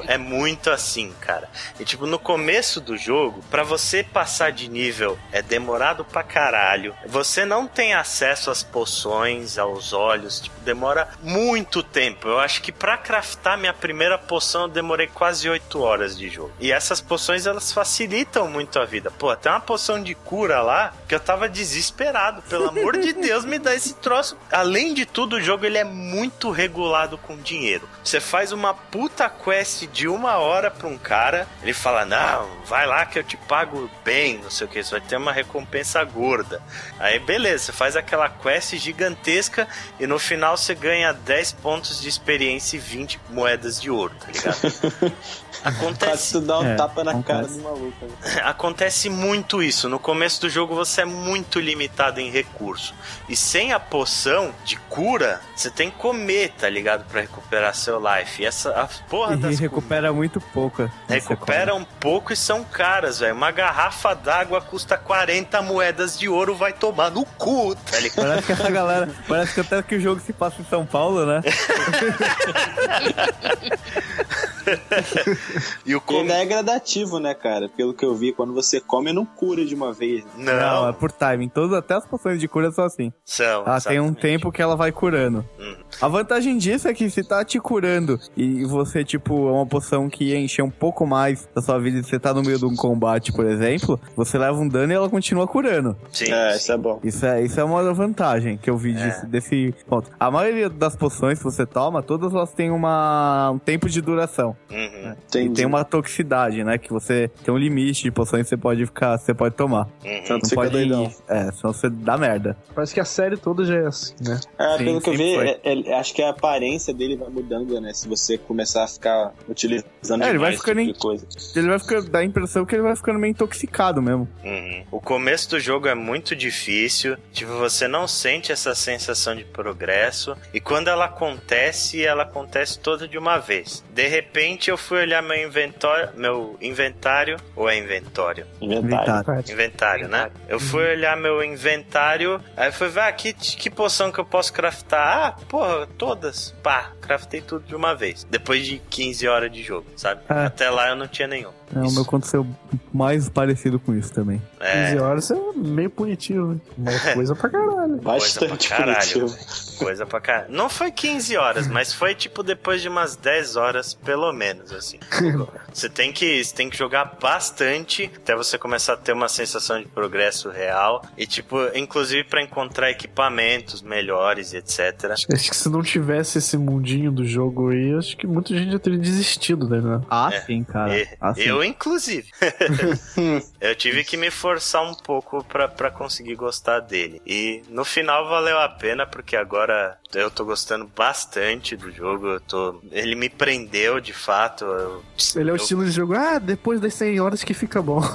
É 0.07 0.17
muito 0.17 0.69
assim, 0.69 1.13
cara. 1.19 1.49
E 1.79 1.85
tipo, 1.85 2.05
no 2.05 2.17
começo 2.19 2.79
do 2.79 2.97
jogo, 2.97 3.43
pra 3.49 3.63
você 3.63 4.03
passar 4.03 4.51
de 4.51 4.69
nível 4.69 5.17
é 5.31 5.41
demorado 5.41 6.03
pra 6.03 6.23
caralho. 6.23 6.95
Você 7.07 7.45
não 7.45 7.67
tem 7.67 7.93
acesso 7.93 8.49
às 8.49 8.63
poções, 8.63 9.57
aos 9.57 9.93
olhos, 9.93 10.39
tipo, 10.41 10.59
demora 10.61 11.09
muito 11.21 11.83
tempo. 11.83 12.27
Eu 12.27 12.39
acho 12.39 12.61
que 12.61 12.71
pra 12.71 12.97
craftar 12.97 13.57
minha 13.57 13.73
primeira 13.73 14.17
poção 14.17 14.63
eu 14.63 14.67
demorei 14.67 15.07
quase 15.07 15.49
8 15.49 15.81
horas 15.81 16.17
de 16.17 16.29
jogo. 16.29 16.51
E 16.59 16.71
essas 16.71 17.01
poções 17.01 17.45
elas 17.45 17.71
facilitam 17.71 18.47
muito 18.47 18.79
a 18.79 18.85
vida. 18.85 19.11
Pô, 19.11 19.35
tem 19.35 19.51
uma 19.51 19.59
poção 19.59 20.01
de 20.01 20.15
cura 20.15 20.61
lá 20.61 20.93
que 21.07 21.15
eu 21.15 21.19
tava 21.19 21.49
desesperado. 21.49 22.41
Pelo 22.43 22.69
amor 22.69 22.97
de 22.97 23.13
Deus, 23.13 23.45
me 23.45 23.59
dá 23.59 23.75
esse 23.75 23.93
troço. 23.95 24.37
Além 24.51 24.93
de 24.93 25.05
tudo, 25.05 25.37
o 25.37 25.41
jogo 25.41 25.65
ele 25.65 25.77
é 25.77 25.83
muito 25.83 26.51
regulado 26.51 27.17
com 27.17 27.35
dinheiro. 27.39 27.87
Você 28.03 28.19
faz 28.19 28.51
uma 28.51 28.73
puta 28.73 29.29
quest 29.29 29.87
de 29.87 30.07
uma 30.07 30.37
hora 30.37 30.69
pra 30.69 30.87
um 30.87 30.97
cara, 30.97 31.47
ele 31.61 31.73
fala: 31.73 32.05
Não, 32.05 32.49
vai 32.65 32.85
lá 32.85 33.05
que 33.05 33.19
eu 33.19 33.23
te 33.23 33.37
pago 33.37 33.89
bem, 34.03 34.37
não 34.37 34.49
sei 34.49 34.67
o 34.67 34.69
que, 34.69 34.83
você 34.83 34.91
vai 34.91 35.01
ter 35.01 35.17
uma 35.17 35.31
recompensa 35.31 36.03
gorda. 36.03 36.61
Aí 36.99 37.19
beleza, 37.19 37.65
você 37.65 37.71
faz 37.71 37.95
aquela 37.95 38.29
quest 38.29 38.75
gigantesca 38.75 39.67
e 39.99 40.07
no 40.07 40.19
final 40.19 40.57
você 40.57 40.75
ganha 40.75 41.13
10 41.13 41.53
pontos 41.53 42.01
de 42.01 42.09
experiência 42.09 42.77
e 42.77 42.79
20 42.79 43.19
moedas 43.29 43.81
de 43.81 43.89
ouro, 43.89 44.15
tá 44.19 44.27
ligado? 44.31 45.13
Quase 45.61 45.77
Acontece, 45.77 46.31
tu 46.33 46.41
dá 46.41 46.59
um 46.59 46.65
É, 46.65 46.75
tapa 46.75 47.03
na 47.03 47.21
cara 47.23 47.39
acontece. 47.39 47.57
do 47.57 47.63
maluco. 47.63 48.05
né? 48.05 48.41
acontece 48.43 49.09
muito 49.09 49.61
isso. 49.63 49.89
No 49.89 49.99
começo 49.99 50.41
do 50.41 50.49
jogo 50.49 50.73
você 50.75 51.01
é 51.01 51.05
muito 51.05 51.59
limitado 51.59 52.19
em 52.19 52.29
recurso. 52.31 52.93
E 53.27 53.35
sem 53.35 53.73
a 53.73 53.79
poção 53.79 54.53
de 54.63 54.75
cura, 54.89 55.41
você 55.55 55.69
tem 55.69 55.89
que 55.91 55.97
comer, 55.97 56.53
tá 56.57 56.69
ligado? 56.69 57.03
Pra 57.05 57.21
recuperar 57.21 57.73
seu 57.75 57.99
life. 57.99 58.41
E 58.41 58.45
essa 58.45 58.69
a 58.71 58.87
porra 59.09 59.33
E 59.33 59.37
das 59.37 59.59
recupera 59.59 60.13
muito 60.13 60.39
pouco. 60.39 60.89
Recupera 61.07 61.75
um 61.75 61.83
pouco 61.83 62.31
e 62.31 62.35
são 62.35 62.63
caras, 62.63 63.19
velho. 63.19 63.33
Uma 63.35 63.51
garrafa 63.51 64.13
d'água 64.15 64.61
custa 64.61 64.97
40 64.97 65.61
moedas 65.61 66.17
de 66.17 66.29
ouro, 66.29 66.55
vai 66.55 66.71
tomar 66.73 67.11
no 67.11 67.25
cu, 67.25 67.75
tá 67.75 67.99
ligado? 67.99 68.25
Parece 68.27 68.45
que 68.47 68.51
essa 68.53 68.69
galera. 68.69 69.09
Parece 69.27 69.53
que 69.53 69.59
até 69.59 69.81
que 69.83 69.95
o 69.95 69.99
jogo 69.99 70.21
se 70.21 70.31
passa 70.33 70.61
em 70.61 70.65
São 70.65 70.85
Paulo, 70.85 71.25
né? 71.25 71.41
E 75.85 75.95
o 75.95 76.01
com... 76.01 76.19
ainda 76.19 76.33
é 76.35 76.45
gradativo, 76.45 77.19
né, 77.19 77.33
cara? 77.33 77.69
Pelo 77.69 77.93
que 77.93 78.05
eu 78.05 78.13
vi, 78.15 78.31
quando 78.33 78.53
você 78.53 78.79
come, 78.79 79.11
não 79.13 79.25
cura 79.25 79.65
de 79.65 79.73
uma 79.75 79.91
vez. 79.91 80.23
né? 80.37 80.53
Não, 80.53 80.81
Não, 80.83 80.89
é 80.89 80.93
por 80.93 81.11
timing. 81.11 81.49
Todas, 81.49 81.73
até 81.77 81.95
as 81.95 82.05
poções 82.05 82.39
de 82.39 82.47
cura 82.47 82.71
são 82.71 82.85
assim. 82.85 83.11
são. 83.25 83.63
Ela 83.65 83.81
tem 83.81 83.99
um 83.99 84.13
tempo 84.13 84.51
que 84.51 84.61
ela 84.61 84.75
vai 84.75 84.91
curando. 84.91 85.43
Uhum. 85.57 85.75
A 86.01 86.07
vantagem 86.07 86.57
disso 86.57 86.87
é 86.87 86.93
que 86.93 87.09
se 87.09 87.23
tá 87.23 87.43
te 87.43 87.59
curando 87.59 88.19
e 88.37 88.63
você, 88.65 89.03
tipo, 89.03 89.47
é 89.49 89.51
uma 89.51 89.65
poção 89.65 90.09
que 90.09 90.35
enche 90.35 90.61
um 90.61 90.69
pouco 90.69 91.05
mais 91.05 91.47
da 91.53 91.61
sua 91.61 91.79
vida 91.79 91.99
e 91.99 92.03
você 92.03 92.19
tá 92.19 92.33
no 92.33 92.41
meio 92.43 92.57
de 92.59 92.65
um 92.65 92.75
combate, 92.75 93.31
por 93.31 93.45
exemplo, 93.45 93.99
você 94.15 94.37
leva 94.37 94.57
um 94.59 94.67
dano 94.67 94.91
e 94.93 94.95
ela 94.95 95.09
continua 95.09 95.47
curando. 95.47 95.95
Sim, 96.11 96.31
É, 96.31 96.51
sim. 96.51 96.57
isso 96.57 96.71
é 96.71 96.77
bom. 96.77 96.99
Isso 97.03 97.25
é, 97.25 97.41
isso 97.43 97.59
é 97.59 97.63
uma 97.63 97.93
vantagem 97.93 98.57
que 98.57 98.69
eu 98.69 98.77
vi 98.77 98.95
É. 98.95 99.07
disso- 99.07 99.25
desse 99.27 99.73
ponto. 99.87 100.09
A 100.19 100.29
maioria 100.29 100.69
das 100.69 100.95
poções 100.95 101.39
que 101.39 101.43
você 101.43 101.65
toma, 101.65 102.03
todas 102.03 102.33
elas 102.33 102.51
têm 102.53 102.69
uma, 102.71 103.49
um 103.51 103.59
tempo 103.59 103.89
de 103.89 104.01
duração. 104.01 104.55
Uhum, 104.71 104.77
E 104.77 105.11
Entendi. 105.27 105.55
tem 105.55 105.65
uma 105.65 105.83
toxicidade, 105.83 106.63
né? 106.63 106.77
Que 106.77 106.91
você 106.91 107.27
tem 107.43 107.51
um 107.53 107.57
limite 107.57 108.03
de 108.03 108.11
poções 108.11 108.43
que 108.43 108.49
você 108.49 108.57
pode 108.57 108.85
ficar, 108.85 109.17
você 109.17 109.33
pode 109.33 109.55
tomar. 109.55 109.87
uhum. 110.05 110.23
Não 110.29 110.39
fica 110.41 110.55
pode. 110.55 110.71
doidão. 110.71 111.11
É, 111.27 111.51
senão 111.51 111.73
você 111.73 111.89
dá 111.89 112.17
merda. 112.17 112.55
Parece 112.75 112.93
que 112.93 112.99
a 112.99 113.05
série 113.05 113.35
toda 113.35 113.65
já 113.65 113.75
é 113.75 113.87
assim, 113.87 114.13
né? 114.21 114.39
É, 114.59 114.77
Sim, 114.77 114.83
pelo 114.85 115.01
que 115.01 115.09
eu 115.09 115.13
vi, 115.13 115.35
sempre 115.35 115.59
é- 115.63 115.89
é- 115.89 115.93
acho 115.99 116.13
que 116.13 116.21
a 116.21 116.29
aparência 116.29 116.93
dele 116.93 117.15
vai 117.17 117.29
mudando, 117.29 117.79
né? 117.81 117.93
Se 117.93 118.07
você 118.07 118.37
começar 118.37 118.83
a 118.83 118.87
ficar 118.87 119.33
utilizando 119.47 120.23
É, 120.23 120.29
ele 120.29 120.37
vai 120.37 120.51
esse 120.51 120.59
ficando 120.59 120.77
tipo 120.79 120.89
em- 120.89 120.93
de 120.93 120.99
coisa. 120.99 121.27
Ele 121.55 121.67
vai 121.67 121.79
ficar, 121.79 122.01
dá 122.03 122.19
a 122.19 122.23
impressão 122.23 122.65
que 122.65 122.75
ele 122.75 122.83
vai 122.83 122.95
ficando 122.95 123.17
meio 123.19 123.31
intoxicado 123.31 124.01
mesmo. 124.01 124.27
Uhum. 124.43 124.83
O 124.91 125.01
começo 125.01 125.49
do 125.49 125.59
jogo 125.59 125.87
é 125.87 125.95
muito 125.95 126.35
difícil, 126.35 127.17
tipo, 127.33 127.51
você 127.53 127.87
não 127.87 128.07
sente 128.07 128.51
essa 128.51 128.75
sensação 128.75 129.35
de 129.35 129.43
progresso, 129.45 130.35
e 130.53 130.59
quando 130.59 130.89
ela 130.89 131.05
acontece, 131.05 132.03
ela 132.05 132.23
acontece 132.23 132.77
toda 132.79 133.07
de 133.07 133.17
uma 133.17 133.37
vez. 133.39 133.83
De 133.93 134.07
repente 134.07 134.38
eu 134.67 134.77
fui 134.77 134.99
olhar 134.99 135.21
meu 135.21 135.47
inventório, 135.47 136.09
meu 136.15 136.57
inventário, 136.61 137.37
ou 137.55 137.69
é 137.69 137.77
inventório? 137.77 138.45
Inventário. 138.61 139.13
Inventário. 139.13 139.51
Inventário, 139.51 140.07
né? 140.07 140.31
Eu 140.47 140.59
fui 140.59 140.83
olhar 140.83 141.17
meu 141.17 141.43
inventário, 141.43 142.41
aí 142.55 142.67
eu 142.67 142.73
fui 142.73 142.87
ver, 142.89 143.01
ah, 143.01 143.11
que, 143.11 143.33
que 143.33 143.69
poção 143.69 144.11
que 144.11 144.19
eu 144.19 144.25
posso 144.25 144.53
craftar? 144.53 144.99
Ah, 144.99 145.31
porra, 145.47 145.87
todas. 145.97 146.51
Pá, 146.63 146.91
craftei 147.01 147.41
tudo 147.41 147.65
de 147.65 147.75
uma 147.75 147.95
vez. 147.95 148.23
Depois 148.23 148.65
de 148.65 148.79
15 148.89 149.27
horas 149.27 149.51
de 149.51 149.63
jogo, 149.63 149.87
sabe? 149.95 150.21
É. 150.29 150.45
Até 150.45 150.69
lá 150.69 150.89
eu 150.89 150.95
não 150.95 151.07
tinha 151.07 151.27
nenhum. 151.27 151.51
É, 151.75 151.79
o 151.79 151.91
meu 151.91 152.01
aconteceu 152.03 152.47
mais 152.93 153.29
parecido 153.29 153.79
com 153.79 153.93
isso 153.95 154.11
também. 154.11 154.41
15 154.59 154.97
É, 154.97 155.01
horas 155.01 155.29
é 155.31 155.35
meio 155.55 155.89
punitivo, 155.89 156.53
né? 156.53 156.59
Uma 156.77 156.91
coisa 157.13 157.35
pra 157.35 157.49
caralho. 157.49 157.97
Bastante 158.01 158.47
coisa 158.69 158.75
pra 158.75 158.77
caralho. 158.85 159.19
punitivo. 159.19 159.77
Coisa 159.77 160.05
pra 160.05 160.19
caralho. 160.19 160.51
Não 160.51 160.67
foi 160.69 160.91
15 160.91 161.37
horas, 161.37 161.67
mas 161.67 161.93
foi 161.93 162.13
tipo 162.15 162.41
depois 162.43 162.81
de 162.81 162.89
umas 162.89 163.15
10 163.15 163.55
horas, 163.55 163.93
pelo 163.93 164.31
menos, 164.33 164.71
assim. 164.73 164.99
Você 165.71 165.87
tem 165.87 166.11
que, 166.11 166.43
você 166.43 166.53
tem 166.55 166.69
que 166.69 166.75
jogar 166.77 167.17
bastante 167.21 168.11
até 168.15 168.35
você 168.35 168.57
começar 168.57 168.93
a 168.93 168.97
ter 168.97 169.13
uma 169.13 169.29
sensação 169.29 169.79
de 169.79 169.87
progresso 169.87 170.49
real. 170.49 171.03
E, 171.17 171.25
tipo, 171.27 171.55
inclusive 171.75 172.23
pra 172.23 172.41
encontrar 172.41 172.89
equipamentos 172.89 173.81
melhores 173.81 174.51
e 174.51 174.57
etc. 174.57 175.05
Acho 175.11 175.27
que 175.27 175.37
se 175.37 175.69
não 175.69 175.81
tivesse 175.83 176.39
esse 176.39 176.57
mundinho 176.57 177.11
do 177.11 177.23
jogo 177.25 177.69
aí, 177.69 177.93
acho 177.95 178.17
que 178.17 178.25
muita 178.27 178.53
gente 178.57 178.71
já 178.71 178.79
teria 178.79 178.99
desistido, 178.99 179.69
né? 179.69 180.01
Ah, 180.09 180.29
É. 180.33 180.41
sim, 180.41 180.63
cara. 180.63 180.97
E- 180.97 181.07
Ah, 181.21 181.33
sim. 181.35 181.41
eu, 181.43 181.58
inclusive. 181.63 182.29
eu 183.59 183.75
tive 183.75 184.03
que 184.03 184.15
me 184.17 184.29
forçar 184.31 184.83
um 184.83 184.93
pouco 184.93 185.43
pra, 185.43 185.67
pra 185.67 185.89
conseguir 185.91 186.35
gostar 186.35 186.79
dele. 186.79 187.21
E 187.25 187.61
no 187.69 187.83
final 187.85 188.27
valeu 188.27 188.59
a 188.59 188.69
pena, 188.69 189.05
porque 189.05 189.35
agora 189.35 189.97
eu 190.13 190.29
tô 190.31 190.43
gostando 190.45 190.89
bastante 190.95 191.75
do 191.75 191.91
jogo. 191.91 192.27
Eu 192.27 192.39
tô... 192.41 192.81
Ele 192.91 193.15
me 193.15 193.29
prendeu 193.29 193.99
de 193.99 194.13
fato. 194.13 194.65
Eu... 194.65 195.03
Ele 195.35 195.49
é 195.49 195.53
o 195.53 195.55
eu- 195.55 195.57
estilo 195.57 195.85
de 195.85 195.91
jogo, 195.91 196.13
ah, 196.15 196.39
depois 196.39 196.79
das 196.79 196.93
100 196.95 197.19
horas 197.19 197.43
que 197.43 197.53
fica 197.53 197.81
bom. 197.81 198.01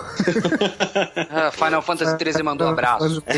Ah, 1.36 1.50
Final 1.50 1.82
Fantasy 1.82 2.16
XIII 2.32 2.42
mandou 2.42 2.66
um 2.68 2.70
abraço. 2.70 3.22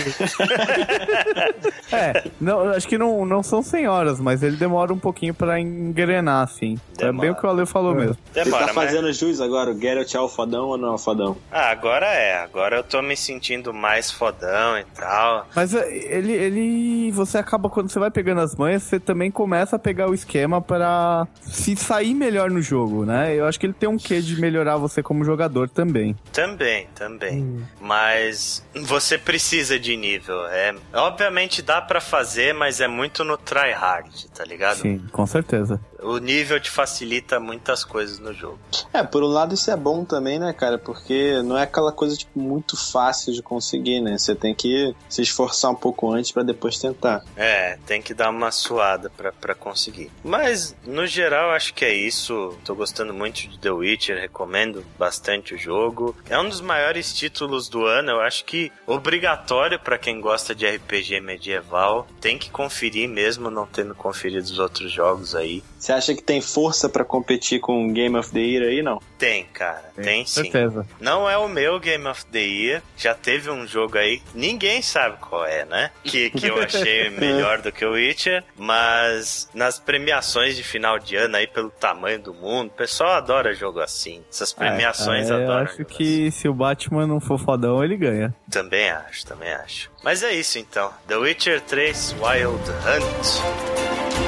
É, 1.93 2.25
não, 2.41 2.69
acho 2.71 2.87
que 2.89 2.99
não, 2.99 3.25
não 3.25 3.43
são 3.43 3.63
100 3.63 3.87
horas, 3.89 4.21
mas 4.21 4.43
ele 4.43 4.57
demora 4.57 4.93
um 4.93 4.99
pouquinho 4.99 5.33
pra 5.35 5.59
engrenar, 5.61 6.43
assim. 6.45 6.79
É 6.99 7.07
Demora. 7.07 7.21
bem 7.21 7.31
o 7.31 7.35
que 7.41 7.47
o 7.47 7.51
Ale 7.51 7.67
falou 7.67 7.93
É. 7.93 7.97
mesmo. 7.97 8.17
Ele 8.35 8.45
Demora, 8.45 8.67
tá 8.67 8.73
mas- 8.73 8.87
fazendo 8.91 9.13
jus 9.13 9.41
agora, 9.41 9.71
o 9.71 9.75
Geralt 9.97 10.15
é 10.15 10.21
o 10.21 10.29
fodão 10.29 10.69
ou 10.69 10.79
não 10.79 10.89
é 10.89 10.93
o 10.93 10.99
fodão? 10.99 11.37
Ah, 11.51 11.71
agora 11.71 12.07
é. 12.07 12.39
Agora 12.43 12.77
eu 12.77 12.85
tô 12.85 13.01
me 13.01 13.17
sentindo 13.17 13.73
mais 13.73 14.11
fodão 14.11 14.79
e 14.79 14.85
tal. 14.85 15.47
Mas 15.55 15.75
é, 15.75 15.89
ele, 15.97 16.33
ele. 16.33 17.11
Você 17.13 17.39
acaba, 17.39 17.71
quando 17.71 17.91
você 17.91 17.99
vai 17.99 18.11
pegando 18.11 18.41
as 18.41 18.55
manhas, 18.55 18.83
você 18.83 19.01
também 19.01 19.31
começa 19.31 19.77
a 19.77 19.79
pegar 19.79 20.11
o 20.11 20.15
esquema 20.15 20.61
pra 20.61 21.27
se 21.41 21.77
sair 21.77 22.15
melhor 22.15 22.51
no 22.51 22.61
jogo, 22.61 23.05
né? 23.05 23.35
Eu 23.35 23.47
acho 23.47 23.59
que 23.59 23.67
ele 23.67 23.73
tem 23.73 23.89
um 23.89 23.97
quê 23.97 24.21
de 24.21 24.39
melhorar 24.41 24.77
você 24.77 25.03
como 25.03 25.25
jogador 25.25 25.69
também. 25.69 26.17
Também, 26.33 26.89
também. 26.95 27.65
Mas 27.81 28.65
você 28.75 29.17
precisa 29.17 29.79
de 29.79 29.97
nível. 29.97 30.47
É, 30.47 30.75
obviamente 30.93 31.63
dá 31.63 31.81
pra 31.81 32.01
fazer, 32.01 32.53
mas 32.53 32.81
é 32.81 32.89
muito 32.89 33.25
no 33.25 33.37
try 33.37 33.73
hard, 33.73 34.13
tá 34.35 34.45
ligado? 34.45 34.77
Sim, 34.77 34.99
com 35.13 35.27
certeza. 35.27 35.81
O 36.07 36.19
nível 36.19 36.61
te 36.61 36.71
facilita 36.71 37.41
muitas 37.41 37.83
coisas 37.83 38.21
no 38.21 38.33
jogo. 38.33 38.61
É, 38.93 39.03
por 39.03 39.25
um 39.25 39.27
lado 39.27 39.55
isso 39.55 39.69
é 39.73 39.77
bom 39.77 40.05
também, 40.05 40.39
né, 40.39 40.53
cara? 40.53 40.79
Porque 40.79 41.43
não 41.43 41.59
é 41.59 41.65
aquela 41.65 41.91
coisa, 41.91 42.17
tipo, 42.17 42.39
muito 42.39 42.77
fácil 42.77 43.33
de 43.33 43.43
conseguir, 43.43 44.01
né? 44.01 44.17
Você 44.17 44.33
tem 44.33 44.55
que 44.55 44.95
se 45.09 45.23
esforçar 45.23 45.73
um 45.73 45.75
pouco 45.75 46.13
antes 46.13 46.31
pra 46.31 46.45
depois 46.45 46.79
tentar. 46.79 47.25
É, 47.37 47.77
tem 47.85 48.01
que 48.01 48.15
dar 48.15 48.31
uma 48.31 48.53
suada 48.53 49.11
pra 49.11 49.55
conseguir. 49.57 50.13
Mas, 50.23 50.77
no 50.87 51.07
geral, 51.09 51.51
acho 51.51 51.75
que 51.75 51.85
é 51.85 51.93
isso. 51.93 52.57
Tô 52.65 52.77
gostando 52.77 53.13
muito 53.13 53.49
de 53.49 53.59
The 53.59 53.71
Witcher, 53.71 54.21
recomendo 54.21 54.85
bastante 54.97 55.55
o 55.55 55.59
jogo. 55.59 56.17
É 56.31 56.39
um 56.39 56.49
dos 56.49 56.61
maiores 56.61 57.13
títulos 57.13 57.69
do 57.69 57.85
ano, 57.85 58.13
eu 58.13 58.21
acho 58.21 58.45
que 58.45 58.71
obrigatório 58.87 59.81
pra 59.81 59.99
quem 59.99 60.21
gosta 60.21 60.55
de 60.55 60.67
RPG 60.67 61.21
medieval. 61.21 62.07
Tem 62.21 62.39
que 62.39 62.49
conferir 62.49 63.09
mesmo, 63.09 63.51
não 63.51 63.67
tendo 63.67 63.95
conferido 63.95 64.45
os 64.45 64.61
outros 64.61 64.93
jogos 64.93 65.35
aí. 65.35 65.65
Você 65.87 65.93
acha 65.93 66.15
que 66.17 66.23
tem 66.23 66.41
força 66.41 66.89
pra 66.89 67.05
competir 67.05 67.61
com 67.61 67.93
Game 67.93 68.17
of 68.19 68.33
the 68.33 68.41
Year 68.41 68.65
aí, 68.65 68.83
não? 68.83 69.01
Tem, 69.17 69.45
cara. 69.53 69.85
Tem, 69.95 70.27
sim. 70.27 70.43
Certeza. 70.43 70.85
Não 71.01 71.31
é 71.31 71.39
o 71.39 71.49
meu 71.49 71.79
Game 71.79 72.05
of 72.09 72.27
the 72.27 72.41
Year. 72.41 72.83
Já 72.97 73.15
teve 73.15 73.49
um 73.53 73.65
jogo 73.69 73.97
aí, 73.97 74.21
ninguém 74.35 74.83
sabe 74.83 75.17
qual 75.21 75.47
é, 75.47 75.65
né? 75.65 75.93
Que, 76.03 76.29
que 76.31 76.49
eu 76.49 76.61
achei 76.61 77.09
melhor 77.17 77.63
do 77.63 77.71
que 77.71 77.85
o 77.85 77.93
Witcher. 77.93 78.43
Mas 78.57 79.49
nas 79.55 79.79
premiações 79.79 80.57
de 80.57 80.65
final 80.65 80.99
de 80.99 81.15
ano 81.15 81.37
aí, 81.37 81.47
pelo 81.47 81.71
tamanho 81.71 82.19
do 82.19 82.35
mundo, 82.35 82.67
o 82.67 82.77
pessoal 82.77 83.13
adora 83.13 83.55
jogo 83.55 83.79
assim. 83.79 84.25
Essas 84.29 84.53
premiações 84.53 85.31
É, 85.31 85.35
Eu 85.35 85.37
adoram. 85.45 85.63
acho 85.63 85.77
jogo 85.79 85.91
que 85.91 86.33
se 86.33 86.49
o 86.49 86.53
Batman 86.53 87.07
não 87.07 87.21
for 87.21 87.39
fodão, 87.39 87.85
ele 87.85 87.97
ganha. 87.97 88.27
assim. 88.27 88.51
Também 88.51 88.91
acho, 88.91 89.25
também 89.25 89.53
acho. 89.53 89.89
Mas 90.03 90.25
é 90.25 90.33
isso 90.33 90.59
então. 90.59 90.91
The 91.07 91.15
Witcher 91.17 91.61
3 91.61 92.17
Wild 92.21 92.71
Hunt. 92.71 94.26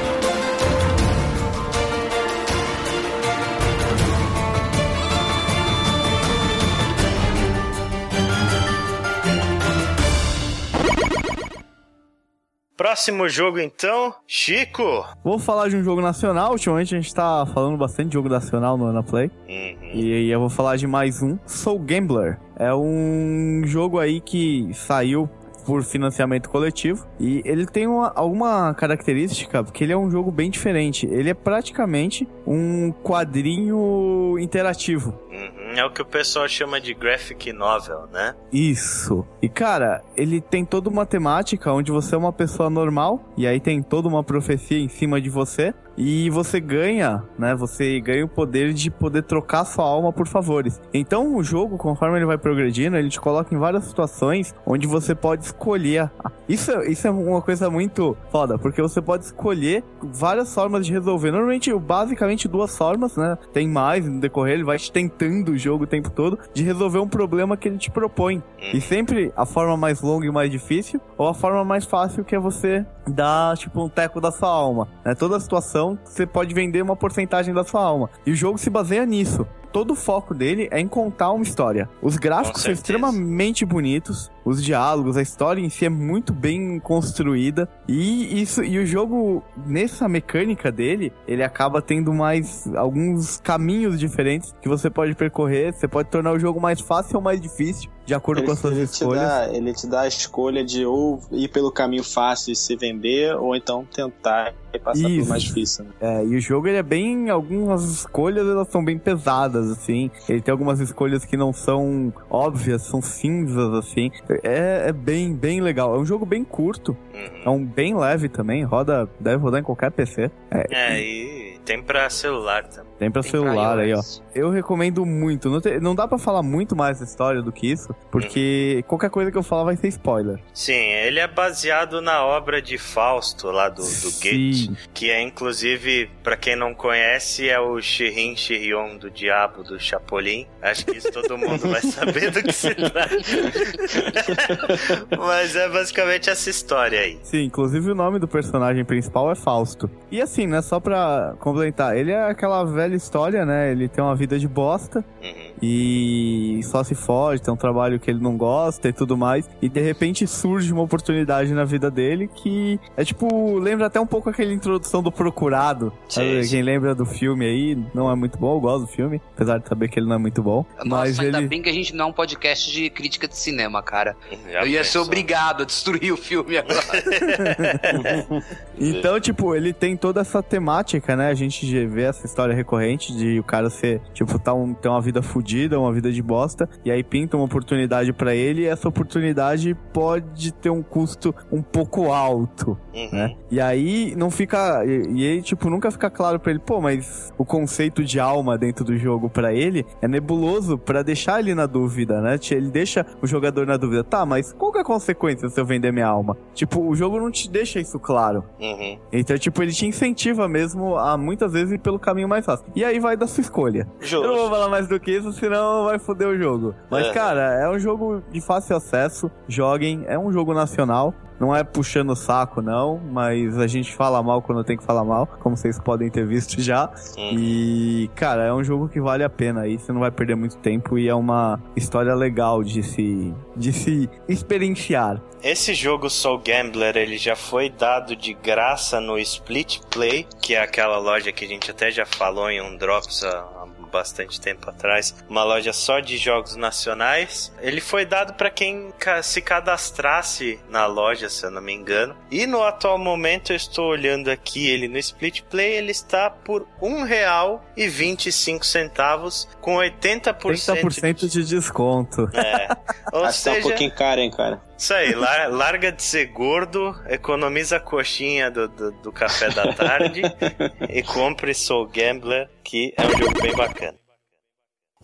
Próximo 12.78 13.28
jogo 13.28 13.58
então, 13.58 14.14
Chico. 14.24 15.04
Vou 15.24 15.36
falar 15.36 15.68
de 15.68 15.74
um 15.74 15.82
jogo 15.82 16.00
nacional. 16.00 16.52
Ultimamente 16.52 16.94
a 16.94 17.00
gente 17.00 17.12
tá 17.12 17.44
falando 17.52 17.76
bastante 17.76 18.10
de 18.10 18.14
jogo 18.14 18.28
nacional 18.28 18.78
no 18.78 18.86
Ana 18.86 19.02
Play. 19.02 19.32
Uhum. 19.48 19.90
E 19.92 20.12
aí 20.12 20.30
eu 20.30 20.38
vou 20.38 20.48
falar 20.48 20.76
de 20.76 20.86
mais 20.86 21.20
um. 21.20 21.36
Soul 21.44 21.80
Gambler. 21.80 22.38
É 22.56 22.72
um 22.72 23.62
jogo 23.64 23.98
aí 23.98 24.20
que 24.20 24.70
saiu 24.74 25.28
por 25.66 25.82
financiamento 25.82 26.48
coletivo. 26.48 27.04
E 27.18 27.42
ele 27.44 27.66
tem 27.66 27.88
uma, 27.88 28.12
alguma 28.14 28.72
característica, 28.74 29.64
porque 29.64 29.82
ele 29.82 29.92
é 29.92 29.96
um 29.96 30.08
jogo 30.08 30.30
bem 30.30 30.48
diferente. 30.48 31.04
Ele 31.04 31.30
é 31.30 31.34
praticamente 31.34 32.28
um 32.46 32.92
quadrinho 32.92 34.38
interativo. 34.38 35.18
Uhum. 35.28 35.57
É 35.76 35.84
o 35.84 35.90
que 35.90 36.02
o 36.02 36.06
pessoal 36.06 36.48
chama 36.48 36.80
de 36.80 36.94
graphic 36.94 37.52
novel, 37.52 38.08
né? 38.12 38.34
Isso. 38.52 39.26
E 39.42 39.48
cara, 39.48 40.02
ele 40.16 40.40
tem 40.40 40.64
toda 40.64 40.88
uma 40.88 41.06
temática 41.06 41.72
onde 41.72 41.92
você 41.92 42.14
é 42.14 42.18
uma 42.18 42.32
pessoa 42.32 42.70
normal 42.70 43.22
e 43.36 43.46
aí 43.46 43.60
tem 43.60 43.82
toda 43.82 44.08
uma 44.08 44.24
profecia 44.24 44.78
em 44.78 44.88
cima 44.88 45.20
de 45.20 45.30
você 45.30 45.74
e 45.96 46.30
você 46.30 46.60
ganha, 46.60 47.24
né? 47.36 47.56
Você 47.56 48.00
ganha 48.00 48.24
o 48.24 48.28
poder 48.28 48.72
de 48.72 48.88
poder 48.88 49.24
trocar 49.24 49.64
sua 49.64 49.84
alma 49.84 50.12
por 50.12 50.28
favores. 50.28 50.80
Então 50.94 51.34
o 51.34 51.42
jogo, 51.42 51.76
conforme 51.76 52.18
ele 52.18 52.24
vai 52.24 52.38
progredindo, 52.38 52.96
ele 52.96 53.08
te 53.08 53.20
coloca 53.20 53.52
em 53.52 53.58
várias 53.58 53.84
situações 53.84 54.54
onde 54.64 54.86
você 54.86 55.12
pode 55.14 55.44
escolher. 55.44 56.08
Isso, 56.48 56.72
isso 56.82 57.06
é 57.06 57.10
uma 57.10 57.42
coisa 57.42 57.68
muito 57.68 58.16
foda, 58.30 58.56
porque 58.56 58.80
você 58.80 59.02
pode 59.02 59.24
escolher 59.24 59.84
várias 60.00 60.54
formas 60.54 60.86
de 60.86 60.92
resolver. 60.92 61.32
Normalmente, 61.32 61.74
basicamente 61.74 62.46
duas 62.46 62.76
formas, 62.76 63.16
né? 63.16 63.36
Tem 63.52 63.68
mais 63.68 64.06
no 64.08 64.20
decorrer, 64.20 64.54
ele 64.54 64.64
vai 64.64 64.78
te 64.78 64.90
tentando 64.92 65.57
jogo 65.58 65.84
o 65.84 65.86
tempo 65.86 66.10
todo 66.10 66.38
de 66.54 66.62
resolver 66.62 66.98
um 66.98 67.08
problema 67.08 67.56
que 67.56 67.68
ele 67.68 67.78
te 67.78 67.90
propõe. 67.90 68.42
E 68.72 68.80
sempre 68.80 69.32
a 69.36 69.44
forma 69.44 69.76
mais 69.76 70.00
longa 70.00 70.26
e 70.26 70.30
mais 70.30 70.50
difícil, 70.50 71.00
ou 71.16 71.28
a 71.28 71.34
forma 71.34 71.64
mais 71.64 71.84
fácil 71.84 72.24
que 72.24 72.34
é 72.34 72.38
você 72.38 72.84
dar, 73.06 73.56
tipo, 73.56 73.82
um 73.82 73.88
teco 73.88 74.20
da 74.20 74.30
sua 74.30 74.48
alma. 74.48 74.88
Né? 75.04 75.14
Toda 75.14 75.38
situação, 75.40 75.98
você 76.04 76.26
pode 76.26 76.54
vender 76.54 76.82
uma 76.82 76.96
porcentagem 76.96 77.52
da 77.52 77.64
sua 77.64 77.82
alma. 77.82 78.10
E 78.24 78.30
o 78.30 78.34
jogo 78.34 78.58
se 78.58 78.70
baseia 78.70 79.04
nisso. 79.04 79.46
Todo 79.72 79.92
o 79.92 79.96
foco 79.96 80.34
dele 80.34 80.68
é 80.70 80.80
em 80.80 80.88
contar 80.88 81.32
uma 81.32 81.42
história. 81.42 81.88
Os 82.02 82.16
gráficos 82.16 82.62
são 82.62 82.72
extremamente 82.72 83.64
bonitos, 83.64 84.30
os 84.44 84.62
diálogos, 84.64 85.16
a 85.16 85.22
história 85.22 85.60
em 85.60 85.68
si 85.68 85.84
é 85.84 85.88
muito 85.88 86.32
bem 86.32 86.80
construída 86.80 87.68
e 87.86 88.40
isso 88.40 88.62
e 88.64 88.78
o 88.78 88.86
jogo 88.86 89.42
nessa 89.66 90.08
mecânica 90.08 90.72
dele, 90.72 91.12
ele 91.26 91.42
acaba 91.42 91.82
tendo 91.82 92.12
mais 92.14 92.66
alguns 92.74 93.38
caminhos 93.40 93.98
diferentes 93.98 94.54
que 94.60 94.68
você 94.68 94.88
pode 94.88 95.14
percorrer, 95.14 95.74
você 95.74 95.86
pode 95.86 96.08
tornar 96.08 96.32
o 96.32 96.38
jogo 96.38 96.60
mais 96.60 96.80
fácil 96.80 97.16
ou 97.16 97.22
mais 97.22 97.40
difícil 97.40 97.90
de 98.08 98.14
acordo 98.14 98.42
com 98.42 98.52
as 98.52 98.58
suas 98.58 98.74
ele 98.74 98.86
te 98.86 98.92
escolhas. 98.92 99.22
dá, 99.22 99.48
ele 99.54 99.72
te 99.74 99.86
dá 99.86 100.00
a 100.00 100.08
escolha 100.08 100.64
de 100.64 100.86
ou 100.86 101.20
ir 101.30 101.48
pelo 101.48 101.70
caminho 101.70 102.02
fácil 102.02 102.52
e 102.52 102.56
se 102.56 102.74
vender, 102.74 103.36
ou 103.36 103.54
então 103.54 103.84
tentar 103.84 104.54
e 104.72 104.78
passar 104.78 105.00
Isso. 105.08 105.16
pelo 105.16 105.28
mais 105.28 105.42
difícil. 105.42 105.84
Né? 105.84 105.90
É, 106.00 106.24
e 106.24 106.34
o 106.34 106.40
jogo 106.40 106.66
ele 106.68 106.78
é 106.78 106.82
bem. 106.82 107.28
Algumas 107.28 107.84
escolhas 107.84 108.46
elas 108.48 108.68
são 108.68 108.82
bem 108.82 108.96
pesadas, 108.98 109.70
assim. 109.70 110.10
Ele 110.26 110.40
tem 110.40 110.50
algumas 110.52 110.80
escolhas 110.80 111.22
que 111.24 111.36
não 111.36 111.52
são 111.52 112.10
óbvias, 112.30 112.80
são 112.82 113.02
cinzas, 113.02 113.74
assim. 113.74 114.10
É, 114.42 114.84
é 114.88 114.92
bem, 114.92 115.34
bem 115.34 115.60
legal. 115.60 115.94
É 115.94 115.98
um 115.98 116.06
jogo 116.06 116.24
bem 116.24 116.42
curto, 116.44 116.96
Uhum. 117.12 117.42
é 117.44 117.50
um 117.50 117.64
bem 117.64 117.94
leve 117.94 118.28
também. 118.30 118.64
Roda, 118.64 119.06
deve 119.20 119.36
rodar 119.42 119.60
em 119.60 119.64
qualquer 119.64 119.90
PC. 119.90 120.30
É, 120.50 120.64
É, 120.70 121.00
e 121.00 121.58
tem 121.64 121.82
pra 121.82 122.08
celular 122.08 122.64
também. 122.68 122.87
Tem 122.98 123.10
pra 123.10 123.22
Tem 123.22 123.30
pra 123.30 123.40
celular 123.40 123.78
aí, 123.78 123.94
ó. 123.94 124.00
Eu 124.34 124.50
recomendo 124.50 125.04
muito. 125.06 125.48
Não, 125.48 125.60
te- 125.60 125.78
não 125.80 125.94
dá 125.94 126.06
pra 126.08 126.18
falar 126.18 126.42
muito 126.42 126.74
mais 126.76 126.98
da 126.98 127.04
história 127.04 127.40
do 127.42 127.52
que 127.52 127.70
isso, 127.70 127.94
porque 128.10 128.84
qualquer 128.86 129.10
coisa 129.10 129.30
que 129.30 129.38
eu 129.38 129.42
falar 129.42 129.64
vai 129.64 129.76
ser 129.76 129.88
spoiler. 129.88 130.38
Sim, 130.52 130.72
ele 130.74 131.20
é 131.20 131.26
baseado 131.28 132.00
na 132.00 132.24
obra 132.24 132.60
de 132.62 132.78
Fausto, 132.78 133.50
lá 133.50 133.68
do, 133.68 133.82
do 133.82 134.10
Goethe, 134.22 134.70
que 134.92 135.10
é 135.10 135.20
inclusive, 135.22 136.10
pra 136.22 136.36
quem 136.36 136.56
não 136.56 136.74
conhece, 136.74 137.48
é 137.48 137.58
o 137.60 137.80
Shirin 137.80 138.36
Shirion 138.36 138.96
do 138.96 139.10
Diabo 139.10 139.62
do 139.62 139.78
Chapolin. 139.78 140.46
Acho 140.62 140.86
que 140.86 140.96
isso 140.98 141.10
todo 141.12 141.36
mundo 141.38 141.68
vai 141.68 141.80
saber 141.82 142.30
do 142.30 142.42
que 142.42 142.52
se 142.52 142.74
trata. 142.74 143.08
Mas 145.18 145.54
é 145.56 145.68
basicamente 145.68 146.30
essa 146.30 146.50
história 146.50 147.00
aí. 147.00 147.18
Sim, 147.22 147.44
inclusive 147.44 147.90
o 147.90 147.94
nome 147.94 148.18
do 148.18 148.28
personagem 148.28 148.84
principal 148.84 149.30
é 149.30 149.34
Fausto. 149.34 149.90
E 150.10 150.20
assim, 150.20 150.46
né, 150.46 150.62
só 150.62 150.80
pra 150.80 151.34
complementar, 151.38 151.96
ele 151.96 152.12
é 152.12 152.22
aquela 152.24 152.64
velha 152.64 152.87
história, 152.96 153.44
né? 153.44 153.70
Ele 153.72 153.88
tem 153.88 154.02
uma 154.02 154.14
vida 154.14 154.38
de 154.38 154.48
bosta 154.48 155.04
Uhum. 155.22 155.47
E 155.62 156.60
só 156.64 156.82
se 156.84 156.94
foge, 156.94 157.42
tem 157.42 157.52
um 157.52 157.56
trabalho 157.56 157.98
que 157.98 158.10
ele 158.10 158.20
não 158.20 158.36
gosta 158.36 158.88
e 158.88 158.92
tudo 158.92 159.16
mais. 159.16 159.48
E 159.60 159.68
de 159.68 159.80
repente 159.80 160.26
surge 160.26 160.72
uma 160.72 160.82
oportunidade 160.82 161.52
na 161.52 161.64
vida 161.64 161.90
dele 161.90 162.28
que 162.32 162.78
é 162.96 163.04
tipo, 163.04 163.58
lembra 163.58 163.86
até 163.86 164.00
um 164.00 164.06
pouco 164.06 164.30
aquela 164.30 164.52
introdução 164.52 165.02
do 165.02 165.10
Procurado. 165.10 165.92
Sim. 166.08 166.40
Quem 166.48 166.62
lembra 166.62 166.94
do 166.94 167.04
filme 167.04 167.44
aí, 167.44 167.78
não 167.94 168.10
é 168.10 168.14
muito 168.14 168.38
bom, 168.38 168.56
eu 168.56 168.60
gosto 168.60 168.86
do 168.86 168.92
filme, 168.92 169.20
apesar 169.34 169.58
de 169.58 169.68
saber 169.68 169.88
que 169.88 169.98
ele 169.98 170.06
não 170.06 170.16
é 170.16 170.18
muito 170.18 170.42
bom. 170.42 170.64
Nossa, 170.78 170.86
mas 170.88 171.18
ainda 171.18 171.38
ele. 171.38 171.48
bem 171.48 171.62
que 171.62 171.68
a 171.68 171.72
gente 171.72 171.94
não 171.94 172.06
é 172.06 172.08
um 172.08 172.12
podcast 172.12 172.70
de 172.72 172.88
crítica 172.90 173.26
de 173.28 173.36
cinema, 173.36 173.82
cara. 173.82 174.16
Já 174.50 174.60
Eu 174.60 174.66
ia 174.66 174.84
ser 174.84 174.98
pensou? 174.98 175.02
obrigado 175.02 175.62
a 175.62 175.66
destruir 175.66 176.12
o 176.12 176.16
filme 176.16 176.56
agora. 176.58 176.78
Então, 178.80 179.18
tipo, 179.20 179.54
ele 179.56 179.72
tem 179.72 179.96
toda 179.96 180.20
essa 180.20 180.40
temática, 180.42 181.16
né? 181.16 181.28
A 181.28 181.34
gente 181.34 181.86
vê 181.86 182.02
essa 182.02 182.24
história 182.26 182.54
recorrente 182.54 183.12
de 183.12 183.38
o 183.40 183.42
cara 183.42 183.68
ser, 183.70 184.00
tipo, 184.14 184.38
tá 184.38 184.54
um, 184.54 184.72
ter 184.72 184.88
uma 184.88 185.00
vida 185.00 185.20
fodida, 185.48 185.80
uma 185.80 185.92
vida 185.92 186.12
de 186.12 186.22
bosta, 186.22 186.68
e 186.84 186.90
aí 186.90 187.02
pinta 187.02 187.36
uma 187.36 187.46
oportunidade 187.46 188.12
pra 188.12 188.34
ele, 188.34 188.62
e 188.62 188.66
essa 188.66 188.86
oportunidade 188.88 189.74
pode 189.94 190.52
ter 190.52 190.68
um 190.68 190.82
custo 190.82 191.34
um 191.50 191.62
pouco 191.62 192.12
alto, 192.12 192.76
Uhum. 192.94 193.08
né? 193.12 193.34
E 193.50 193.60
aí 193.60 194.14
não 194.16 194.30
fica. 194.30 194.84
E, 194.84 195.02
e 195.14 195.26
aí, 195.26 195.42
tipo, 195.42 195.70
nunca 195.70 195.90
fica 195.90 196.10
claro 196.10 196.38
pra 196.38 196.50
ele, 196.50 196.60
pô, 196.60 196.80
mas 196.80 197.32
o 197.38 197.44
conceito 197.44 198.04
de 198.04 198.20
alma 198.20 198.58
dentro 198.58 198.84
do 198.84 198.96
jogo 198.98 199.30
pra 199.30 199.54
ele 199.54 199.86
é 200.02 200.08
nebuloso 200.08 200.76
pra 200.76 201.02
deixar 201.02 201.38
ele 201.40 201.54
na 201.54 201.64
dúvida, 201.66 202.20
né? 202.20 202.38
Ele 202.50 202.70
deixa 202.70 203.06
o 203.22 203.26
jogador 203.26 203.66
na 203.66 203.76
dúvida, 203.76 204.04
tá, 204.04 204.26
mas 204.26 204.52
qual 204.52 204.70
que 204.72 204.78
é 204.78 204.80
a 204.82 204.84
consequência 204.84 205.48
se 205.48 205.58
eu 205.60 205.64
vender 205.64 205.92
minha 205.92 206.06
alma? 206.06 206.36
Tipo, 206.54 206.80
o 206.86 206.94
jogo 206.94 207.18
não 207.20 207.30
te 207.30 207.48
deixa 207.50 207.80
isso 207.80 207.98
claro. 207.98 208.44
Uhum. 208.60 208.98
Então, 209.12 209.38
tipo, 209.38 209.62
ele 209.62 209.72
te 209.72 209.86
incentiva 209.86 210.46
mesmo 210.48 210.96
a 210.96 211.16
muitas 211.16 211.52
vezes 211.52 211.72
ir 211.72 211.78
pelo 211.78 211.98
caminho 211.98 212.28
mais 212.28 212.44
fácil. 212.44 212.66
E 212.74 212.84
aí 212.84 212.98
vai 212.98 213.16
da 213.16 213.26
sua 213.26 213.40
escolha. 213.40 213.86
Eu 214.10 214.20
não 214.22 214.28
vou 214.28 214.36
Justo. 214.38 214.50
falar 214.50 214.68
mais 214.68 214.88
do 214.88 214.98
que 214.98 215.10
isso, 215.12 215.32
senão 215.38 215.84
vai 215.84 215.98
foder 215.98 216.28
o 216.28 216.36
jogo. 216.38 216.74
Mas, 216.90 217.06
É. 217.06 217.12
cara, 217.12 217.54
é 217.62 217.68
um 217.68 217.78
jogo 217.78 218.22
de 218.30 218.40
fácil 218.40 218.76
acesso. 218.76 219.30
Joguem, 219.46 220.04
é 220.06 220.18
um 220.18 220.32
jogo 220.32 220.52
nacional. 220.54 221.14
Não 221.40 221.54
é 221.54 221.62
puxando 221.62 222.10
o 222.10 222.16
saco, 222.16 222.60
não, 222.60 222.98
mas 223.12 223.56
a 223.58 223.68
gente 223.68 223.94
fala 223.94 224.20
mal 224.24 224.42
quando 224.42 224.64
tem 224.64 224.76
que 224.76 224.82
falar 224.82 225.04
mal, 225.04 225.24
como 225.40 225.56
vocês 225.56 225.78
podem 225.78 226.10
ter 226.10 226.26
visto 226.26 226.58
já. 226.60 226.90
Uhum. 227.16 227.30
E, 227.38 228.10
cara, 228.16 228.42
é 228.44 228.52
um 228.52 228.64
jogo 228.64 228.88
que 228.88 229.00
vale 229.00 229.22
a 229.22 229.30
pena 229.30 229.60
aí, 229.60 229.78
você 229.78 229.92
não 229.92 230.00
vai 230.00 230.10
perder 230.10 230.34
muito 230.34 230.56
tempo 230.56 230.98
e 230.98 231.08
é 231.08 231.14
uma 231.14 231.60
história 231.76 232.12
legal 232.12 232.64
de 232.64 232.82
se, 232.82 233.32
de 233.54 233.72
se 233.72 234.10
experienciar. 234.28 235.22
Esse 235.40 235.74
jogo 235.74 236.10
Soul 236.10 236.38
Gambler, 236.44 236.96
ele 236.96 237.16
já 237.16 237.36
foi 237.36 237.70
dado 237.70 238.16
de 238.16 238.34
graça 238.34 239.00
no 239.00 239.16
Split 239.20 239.78
Play, 239.88 240.26
que 240.42 240.56
é 240.56 240.60
aquela 240.60 240.98
loja 240.98 241.30
que 241.30 241.44
a 241.44 241.48
gente 241.48 241.70
até 241.70 241.92
já 241.92 242.04
falou 242.04 242.50
em 242.50 242.60
um 242.60 242.76
Drops 242.76 243.22
há 243.22 243.57
bastante 243.88 244.40
tempo 244.40 244.70
atrás, 244.70 245.14
uma 245.28 245.44
loja 245.44 245.72
só 245.72 246.00
de 246.00 246.16
jogos 246.16 246.56
nacionais. 246.56 247.52
Ele 247.60 247.80
foi 247.80 248.04
dado 248.04 248.34
para 248.34 248.50
quem 248.50 248.92
se 249.22 249.40
cadastrasse 249.42 250.58
na 250.68 250.86
loja, 250.86 251.28
se 251.28 251.44
eu 251.44 251.50
não 251.50 251.62
me 251.62 251.72
engano. 251.72 252.16
E 252.30 252.46
no 252.46 252.62
atual 252.62 252.96
momento 252.98 253.52
eu 253.52 253.56
estou 253.56 253.88
olhando 253.88 254.30
aqui 254.30 254.68
ele 254.68 254.86
no 254.88 254.98
Split 254.98 255.42
Play, 255.42 255.74
ele 255.74 255.92
está 255.92 256.30
por 256.30 256.62
R$ 256.80 256.88
1,25 256.88 259.48
com 259.60 259.76
80%, 259.76 260.38
30% 260.38 261.28
de 261.28 261.44
desconto. 261.44 262.28
É. 262.34 262.68
Ou 263.12 263.24
Acho 263.24 263.38
que 263.38 263.44
tá 263.44 263.50
um 263.50 263.54
seja, 263.54 263.68
pouquinho 263.68 263.94
caro, 263.94 264.20
hein, 264.20 264.30
cara. 264.30 264.60
Isso 264.78 264.94
aí, 264.94 265.12
lar- 265.12 265.50
larga 265.50 265.90
de 265.90 266.00
ser 266.02 266.26
gordo, 266.26 266.94
economiza 267.08 267.78
a 267.78 267.80
coxinha 267.80 268.48
do, 268.48 268.68
do, 268.68 268.92
do 268.92 269.12
café 269.12 269.50
da 269.50 269.72
tarde 269.74 270.22
e 270.88 271.02
compre 271.02 271.52
Soul 271.52 271.88
Gambler, 271.88 272.48
que 272.62 272.94
é 272.96 273.04
um 273.04 273.18
jogo 273.18 273.42
bem 273.42 273.54
bacana. 273.56 273.97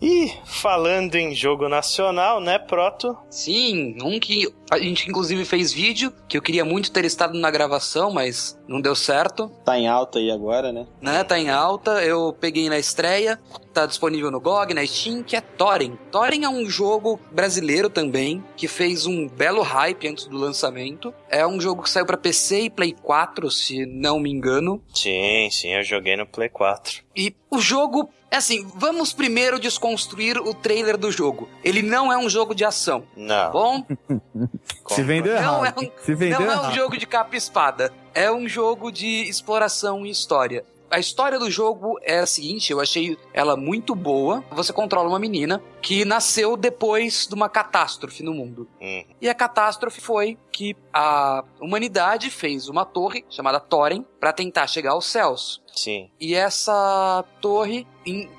E 0.01 0.29
falando 0.43 1.15
em 1.15 1.33
jogo 1.33 1.69
nacional, 1.69 2.41
né, 2.41 2.59
Proto? 2.59 3.17
Sim, 3.29 3.95
um 4.03 4.19
que 4.19 4.45
a 4.69 4.77
gente 4.77 5.07
inclusive 5.07 5.45
fez 5.45 5.71
vídeo, 5.71 6.11
que 6.27 6.37
eu 6.37 6.41
queria 6.41 6.65
muito 6.65 6.91
ter 6.91 7.05
estado 7.05 7.39
na 7.39 7.49
gravação, 7.49 8.11
mas 8.11 8.59
não 8.67 8.81
deu 8.81 8.93
certo. 8.93 9.49
Tá 9.63 9.79
em 9.79 9.87
alta 9.87 10.19
aí 10.19 10.29
agora, 10.29 10.73
né? 10.73 10.85
Né, 10.99 11.23
tá 11.23 11.39
em 11.39 11.49
alta, 11.49 12.03
eu 12.03 12.33
peguei 12.33 12.67
na 12.67 12.77
estreia, 12.77 13.39
tá 13.73 13.85
disponível 13.85 14.29
no 14.29 14.41
GOG, 14.41 14.73
na 14.73 14.85
Steam, 14.85 15.23
que 15.23 15.35
é 15.35 15.39
Thorin. 15.39 15.97
Thorin 16.11 16.43
é 16.43 16.49
um 16.49 16.69
jogo 16.69 17.17
brasileiro 17.31 17.89
também, 17.89 18.43
que 18.57 18.67
fez 18.67 19.05
um 19.05 19.29
belo 19.29 19.61
hype 19.61 20.09
antes 20.09 20.25
do 20.25 20.37
lançamento. 20.37 21.13
É 21.29 21.47
um 21.47 21.61
jogo 21.61 21.83
que 21.83 21.89
saiu 21.89 22.05
pra 22.05 22.17
PC 22.17 22.63
e 22.63 22.69
Play 22.69 22.93
4, 23.01 23.49
se 23.49 23.85
não 23.85 24.19
me 24.19 24.29
engano. 24.29 24.83
Sim, 24.93 25.47
sim, 25.49 25.73
eu 25.73 25.83
joguei 25.83 26.17
no 26.17 26.25
Play 26.25 26.49
4. 26.49 27.01
E 27.15 27.33
o 27.49 27.59
jogo 27.59 28.09
é 28.35 28.37
assim, 28.37 28.67
vamos 28.75 29.13
primeiro 29.13 29.59
desconstruir 29.59 30.37
o 30.37 30.53
trailer 30.53 30.97
do 30.97 31.11
jogo. 31.11 31.47
Ele 31.63 31.81
não 31.81 32.11
é 32.11 32.17
um 32.17 32.29
jogo 32.29 32.53
de 32.53 32.63
ação, 32.65 33.01
tá 33.01 33.07
Não. 33.15 33.51
bom? 33.51 33.85
Se 34.89 35.01
vendeu 35.01 35.33
Não 35.41 35.65
errado. 35.65 35.81
é 35.81 35.85
um- 35.85 35.91
Se 36.03 36.13
vendeu 36.13 36.39
não 36.41 36.47
é 36.49 36.53
errado. 36.53 36.71
um 36.71 36.75
jogo 36.75 36.97
de 36.97 37.05
capa 37.05 37.33
e 37.33 37.37
espada. 37.37 37.91
É 38.13 38.31
um 38.31 38.47
jogo 38.47 38.91
de 38.91 39.23
exploração 39.29 40.05
e 40.05 40.09
história. 40.09 40.63
A 40.91 40.99
história 40.99 41.39
do 41.39 41.49
jogo 41.49 41.97
é 42.03 42.19
a 42.19 42.25
seguinte, 42.25 42.71
eu 42.71 42.79
achei 42.79 43.17
ela 43.33 43.57
muito 43.57 43.95
boa. 43.95 44.43
Você 44.51 44.71
controla 44.71 45.09
uma 45.09 45.19
menina 45.19 45.61
que 45.85 46.03
nasceu 46.03 46.57
depois 46.57 47.27
de 47.27 47.35
uma 47.35 47.47
catástrofe 47.47 48.23
no 48.23 48.33
mundo. 48.33 48.67
Hum, 48.81 49.05
E 49.21 49.29
a 49.29 49.35
catástrofe 49.35 50.01
foi 50.01 50.35
que 50.51 50.75
a 50.91 51.43
humanidade 51.61 52.31
fez 52.31 52.67
uma 52.67 52.83
torre 52.85 53.23
chamada 53.29 53.59
Thorin 53.59 54.03
para 54.19 54.33
tentar 54.33 54.65
chegar 54.65 54.91
aos 54.93 55.05
céus. 55.05 55.61
sim. 55.75 56.09
E 56.19 56.33
essa 56.33 57.23
torre 57.41 57.85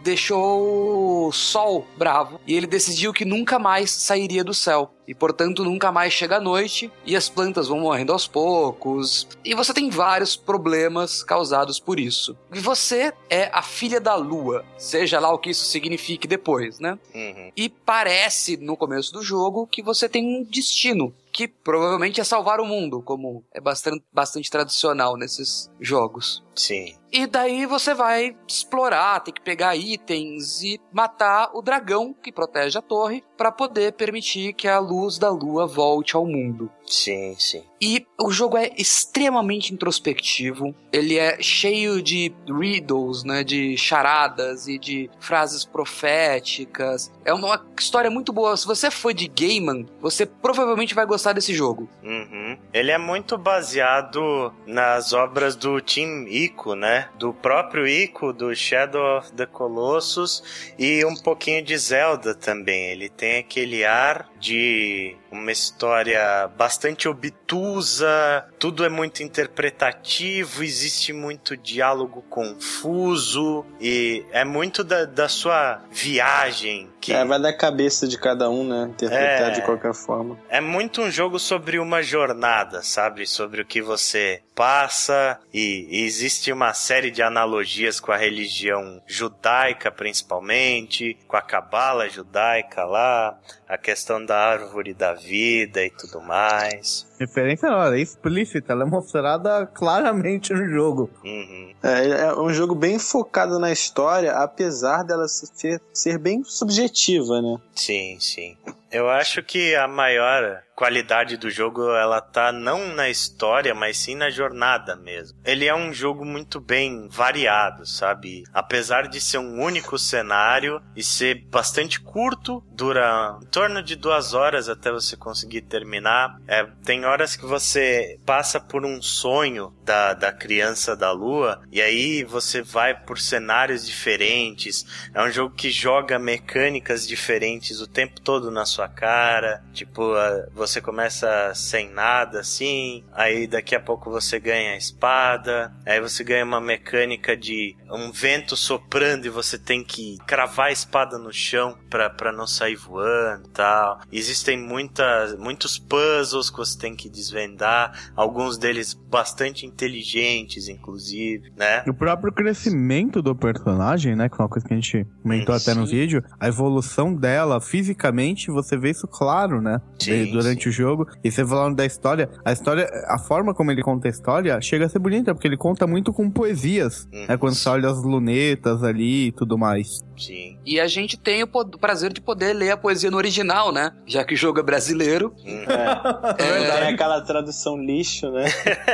deixou 0.02 1.26
o 1.28 1.32
Sol 1.32 1.86
bravo. 1.98 2.40
E 2.46 2.54
ele 2.54 2.66
decidiu 2.66 3.12
que 3.12 3.24
nunca 3.26 3.58
mais 3.58 3.90
sairia 3.90 4.42
do 4.42 4.54
céu. 4.54 4.90
E 5.06 5.14
portanto 5.14 5.62
nunca 5.62 5.92
mais 5.92 6.12
chega 6.14 6.36
a 6.38 6.40
noite. 6.40 6.90
E 7.04 7.14
as 7.14 7.28
plantas 7.28 7.68
vão 7.68 7.80
morrendo 7.80 8.12
aos 8.12 8.26
poucos. 8.26 9.28
E 9.44 9.54
você 9.54 9.74
tem 9.74 9.90
vários 9.90 10.34
problemas 10.34 11.22
causados 11.22 11.78
por 11.78 12.00
isso. 12.00 12.36
E 12.52 12.58
você 12.58 13.12
é 13.28 13.50
a 13.52 13.60
filha 13.62 14.00
da 14.00 14.14
lua. 14.14 14.64
Seja 14.78 15.20
lá 15.20 15.30
o 15.32 15.38
que 15.38 15.50
isso 15.50 15.66
signifique 15.66 16.26
depois, 16.26 16.80
né? 16.80 16.98
Uhum. 17.14 17.35
E 17.56 17.68
parece, 17.68 18.56
no 18.56 18.76
começo 18.76 19.12
do 19.12 19.22
jogo, 19.22 19.66
que 19.66 19.82
você 19.82 20.08
tem 20.08 20.24
um 20.24 20.44
destino. 20.44 21.14
Que 21.36 21.46
provavelmente 21.46 22.18
é 22.18 22.24
salvar 22.24 22.60
o 22.60 22.64
mundo, 22.64 23.02
como 23.02 23.44
é 23.52 23.60
bastante, 23.60 24.02
bastante 24.10 24.50
tradicional 24.50 25.18
nesses 25.18 25.70
jogos. 25.78 26.42
Sim. 26.54 26.96
E 27.12 27.26
daí 27.26 27.66
você 27.66 27.94
vai 27.94 28.36
explorar, 28.48 29.20
tem 29.20 29.32
que 29.32 29.40
pegar 29.40 29.76
itens 29.76 30.62
e 30.62 30.80
matar 30.92 31.50
o 31.54 31.62
dragão 31.62 32.14
que 32.14 32.32
protege 32.32 32.78
a 32.78 32.82
torre 32.82 33.22
para 33.36 33.52
poder 33.52 33.92
permitir 33.92 34.54
que 34.54 34.66
a 34.66 34.78
luz 34.78 35.18
da 35.18 35.30
lua 35.30 35.66
volte 35.66 36.16
ao 36.16 36.26
mundo. 36.26 36.70
Sim, 36.86 37.34
sim. 37.38 37.62
E 37.80 38.06
o 38.20 38.30
jogo 38.30 38.56
é 38.56 38.70
extremamente 38.76 39.72
introspectivo. 39.72 40.74
Ele 40.92 41.18
é 41.18 41.40
cheio 41.40 42.02
de 42.02 42.34
riddles, 42.46 43.24
né, 43.24 43.44
de 43.44 43.76
charadas 43.76 44.66
e 44.66 44.78
de 44.78 45.10
frases 45.20 45.64
proféticas. 45.64 47.12
É 47.24 47.32
uma 47.32 47.64
história 47.78 48.10
muito 48.10 48.32
boa. 48.32 48.56
Se 48.56 48.66
você 48.66 48.90
for 48.90 49.12
de 49.12 49.28
Gaiman, 49.28 49.86
você 50.00 50.26
provavelmente 50.26 50.94
vai 50.94 51.06
gostar 51.06 51.25
desse 51.32 51.54
jogo. 51.54 51.88
Uhum. 52.02 52.56
Ele 52.72 52.90
é 52.90 52.98
muito 52.98 53.36
baseado 53.38 54.52
nas 54.66 55.12
obras 55.12 55.56
do 55.56 55.80
Tim 55.80 56.24
Ico, 56.26 56.74
né? 56.74 57.08
Do 57.18 57.32
próprio 57.32 57.86
Ico, 57.86 58.32
do 58.32 58.54
Shadow 58.54 59.18
of 59.18 59.32
the 59.32 59.46
Colossus 59.46 60.72
e 60.78 61.04
um 61.04 61.14
pouquinho 61.14 61.62
de 61.62 61.76
Zelda 61.76 62.34
também. 62.34 62.90
Ele 62.90 63.08
tem 63.08 63.38
aquele 63.38 63.84
ar 63.84 64.28
de 64.38 65.16
uma 65.36 65.52
história 65.52 66.48
bastante 66.56 67.08
obtusa, 67.08 68.44
tudo 68.58 68.84
é 68.84 68.88
muito 68.88 69.22
interpretativo, 69.22 70.62
existe 70.62 71.12
muito 71.12 71.56
diálogo 71.56 72.22
confuso 72.28 73.64
e 73.80 74.24
é 74.32 74.44
muito 74.44 74.82
da, 74.82 75.04
da 75.04 75.28
sua 75.28 75.82
viagem 75.90 76.90
que 77.00 77.12
É, 77.12 77.24
vai 77.24 77.40
da 77.40 77.52
cabeça 77.56 78.08
de 78.08 78.18
cada 78.18 78.50
um, 78.50 78.66
né? 78.66 78.88
Interpretar 78.90 79.50
É. 79.50 79.50
de 79.50 79.62
qualquer 79.62 79.94
forma. 79.94 80.36
é 80.48 80.60
muito 80.60 81.02
um 81.02 81.10
jogo 81.10 81.38
sobre 81.38 81.78
uma 81.78 82.02
jornada, 82.02 82.82
sabe? 82.82 83.26
Sobre 83.26 83.60
o 83.60 83.64
que 83.64 83.80
você 83.80 84.42
passa 84.56 85.38
e, 85.54 85.86
e 85.88 86.04
existe 86.04 86.50
uma 86.50 86.72
série 86.74 87.10
de 87.10 87.22
analogias 87.22 88.00
com 88.00 88.10
a 88.10 88.16
religião 88.16 89.00
judaica, 89.06 89.90
principalmente, 89.90 91.16
com 91.28 91.36
a 91.36 91.42
cabala 91.42 92.08
judaica 92.08 92.84
lá, 92.84 93.38
a 93.68 93.78
questão 93.78 94.24
da 94.24 94.36
árvore 94.36 94.92
da 94.94 95.12
vida 95.12 95.25
e 95.34 95.90
tudo 95.90 96.20
mais. 96.20 97.06
Referência 97.18 97.68
não, 97.70 97.82
ela 97.82 97.96
é 97.96 98.00
explícita, 98.00 98.72
ela 98.72 98.84
é 98.84 98.86
mostrada 98.86 99.66
claramente 99.66 100.52
no 100.52 100.68
jogo. 100.68 101.10
Uhum. 101.24 101.74
É, 101.82 102.26
é 102.26 102.34
um 102.38 102.52
jogo 102.52 102.74
bem 102.74 102.98
focado 102.98 103.58
na 103.58 103.72
história, 103.72 104.32
apesar 104.32 105.02
dela 105.02 105.26
ser, 105.28 105.80
ser 105.92 106.18
bem 106.18 106.42
subjetiva, 106.44 107.40
né? 107.40 107.58
Sim, 107.74 108.18
sim. 108.20 108.56
Eu 108.90 109.08
acho 109.08 109.42
que 109.42 109.74
a 109.74 109.88
maior 109.88 110.62
qualidade 110.76 111.38
do 111.38 111.50
jogo 111.50 111.90
ela 111.90 112.20
tá 112.20 112.52
não 112.52 112.94
na 112.94 113.08
história, 113.08 113.74
mas 113.74 113.96
sim 113.96 114.14
na 114.14 114.28
jornada 114.28 114.94
mesmo. 114.94 115.36
Ele 115.42 115.64
é 115.66 115.74
um 115.74 115.90
jogo 115.92 116.24
muito 116.24 116.60
bem 116.60 117.08
variado, 117.08 117.86
sabe? 117.86 118.44
Apesar 118.52 119.08
de 119.08 119.18
ser 119.20 119.38
um 119.38 119.62
único 119.62 119.98
cenário 119.98 120.80
e 120.94 121.02
ser 121.02 121.46
bastante 121.46 121.98
curto, 121.98 122.62
dura 122.70 123.38
em 123.42 123.46
torno 123.46 123.82
de 123.82 123.96
duas 123.96 124.34
horas 124.34 124.68
até 124.68 124.92
você 124.92 125.16
conseguir 125.16 125.62
terminar. 125.62 126.36
É, 126.46 126.64
tem 126.84 127.06
horas 127.06 127.34
que 127.36 127.46
você 127.46 128.18
passa 128.26 128.60
por 128.60 128.84
um 128.84 129.00
sonho 129.00 129.74
da, 129.82 130.12
da 130.12 130.30
criança 130.30 130.94
da 130.94 131.10
lua 131.10 131.62
e 131.72 131.80
aí 131.80 132.22
você 132.22 132.60
vai 132.60 132.94
por 132.94 133.18
cenários 133.18 133.86
diferentes. 133.86 134.84
É 135.14 135.22
um 135.22 135.30
jogo 135.30 135.54
que 135.54 135.70
joga 135.70 136.18
mecânicas 136.18 137.06
diferentes 137.08 137.80
o 137.80 137.86
tempo 137.86 138.20
todo 138.20 138.50
na 138.50 138.66
sua 138.66 138.88
cara. 138.88 139.64
Tipo, 139.72 140.12
a- 140.12 140.46
você 140.66 140.80
começa 140.80 141.52
sem 141.54 141.90
nada 141.92 142.40
assim, 142.40 143.04
aí 143.12 143.46
daqui 143.46 143.74
a 143.74 143.80
pouco 143.80 144.10
você 144.10 144.38
ganha 144.40 144.72
a 144.72 144.76
espada, 144.76 145.72
aí 145.86 146.00
você 146.00 146.24
ganha 146.24 146.44
uma 146.44 146.60
mecânica 146.60 147.36
de 147.36 147.76
um 147.90 148.10
vento 148.10 148.56
soprando 148.56 149.26
e 149.26 149.30
você 149.30 149.58
tem 149.58 149.84
que 149.84 150.16
cravar 150.26 150.66
a 150.66 150.72
espada 150.72 151.18
no 151.18 151.32
chão 151.32 151.76
pra 151.88 152.32
não 152.32 152.46
sair 152.46 152.76
voando 152.76 153.48
tal. 153.50 154.00
Existem 154.10 154.58
muitas, 154.58 155.36
muitos 155.38 155.78
puzzles 155.78 156.50
que 156.50 156.56
você 156.56 156.78
tem 156.78 156.96
que 156.96 157.08
desvendar, 157.08 158.10
alguns 158.16 158.58
deles 158.58 158.94
bastante 158.94 159.64
inteligentes, 159.64 160.68
inclusive, 160.68 161.52
né? 161.56 161.84
O 161.86 161.94
próprio 161.94 162.32
crescimento 162.32 163.22
do 163.22 163.34
personagem, 163.34 164.16
né? 164.16 164.28
Que 164.28 164.34
é 164.34 164.38
uma 164.38 164.48
coisa 164.48 164.66
que 164.66 164.74
a 164.74 164.76
gente 164.76 165.06
comentou 165.22 165.54
até 165.54 165.74
no 165.74 165.86
vídeo, 165.86 166.22
a 166.40 166.48
evolução 166.48 167.14
dela 167.14 167.60
fisicamente, 167.60 168.50
você 168.50 168.76
vê 168.76 168.90
isso 168.90 169.06
claro, 169.06 169.60
né? 169.60 169.80
Sim, 169.98 170.30
durante 170.30 170.55
sim. 170.64 170.68
o 170.68 170.72
jogo. 170.72 171.06
E 171.22 171.30
você 171.30 171.44
falando 171.44 171.76
da 171.76 171.84
história, 171.84 172.28
a 172.44 172.52
história, 172.52 172.88
a 173.06 173.18
forma 173.18 173.54
como 173.54 173.70
ele 173.70 173.82
conta 173.82 174.08
a 174.08 174.10
história 174.10 174.60
chega 174.60 174.86
a 174.86 174.88
ser 174.88 174.98
bonita, 174.98 175.34
porque 175.34 175.48
ele 175.48 175.56
conta 175.56 175.86
muito 175.86 176.12
com 176.12 176.30
poesias. 176.30 177.08
Uhum. 177.12 177.26
né? 177.28 177.36
Quando 177.36 177.54
você 177.54 177.68
olha 177.68 177.88
as 177.88 178.02
lunetas 178.02 178.82
ali 178.82 179.28
e 179.28 179.32
tudo 179.32 179.58
mais. 179.58 180.00
Sim. 180.16 180.55
E 180.66 180.80
a 180.80 180.88
gente 180.88 181.16
tem 181.16 181.44
o 181.44 181.46
prazer 181.78 182.12
de 182.12 182.20
poder 182.20 182.52
ler 182.52 182.72
a 182.72 182.76
poesia 182.76 183.10
no 183.10 183.16
original, 183.16 183.72
né? 183.72 183.92
Já 184.04 184.24
que 184.24 184.34
o 184.34 184.36
jogo 184.36 184.58
é 184.58 184.62
brasileiro, 184.62 185.32
Uhum. 185.44 185.64
É, 186.38 186.80
tem 186.80 186.94
aquela 186.94 187.20
tradução 187.20 187.76
lixo, 187.76 188.30
né? 188.30 188.46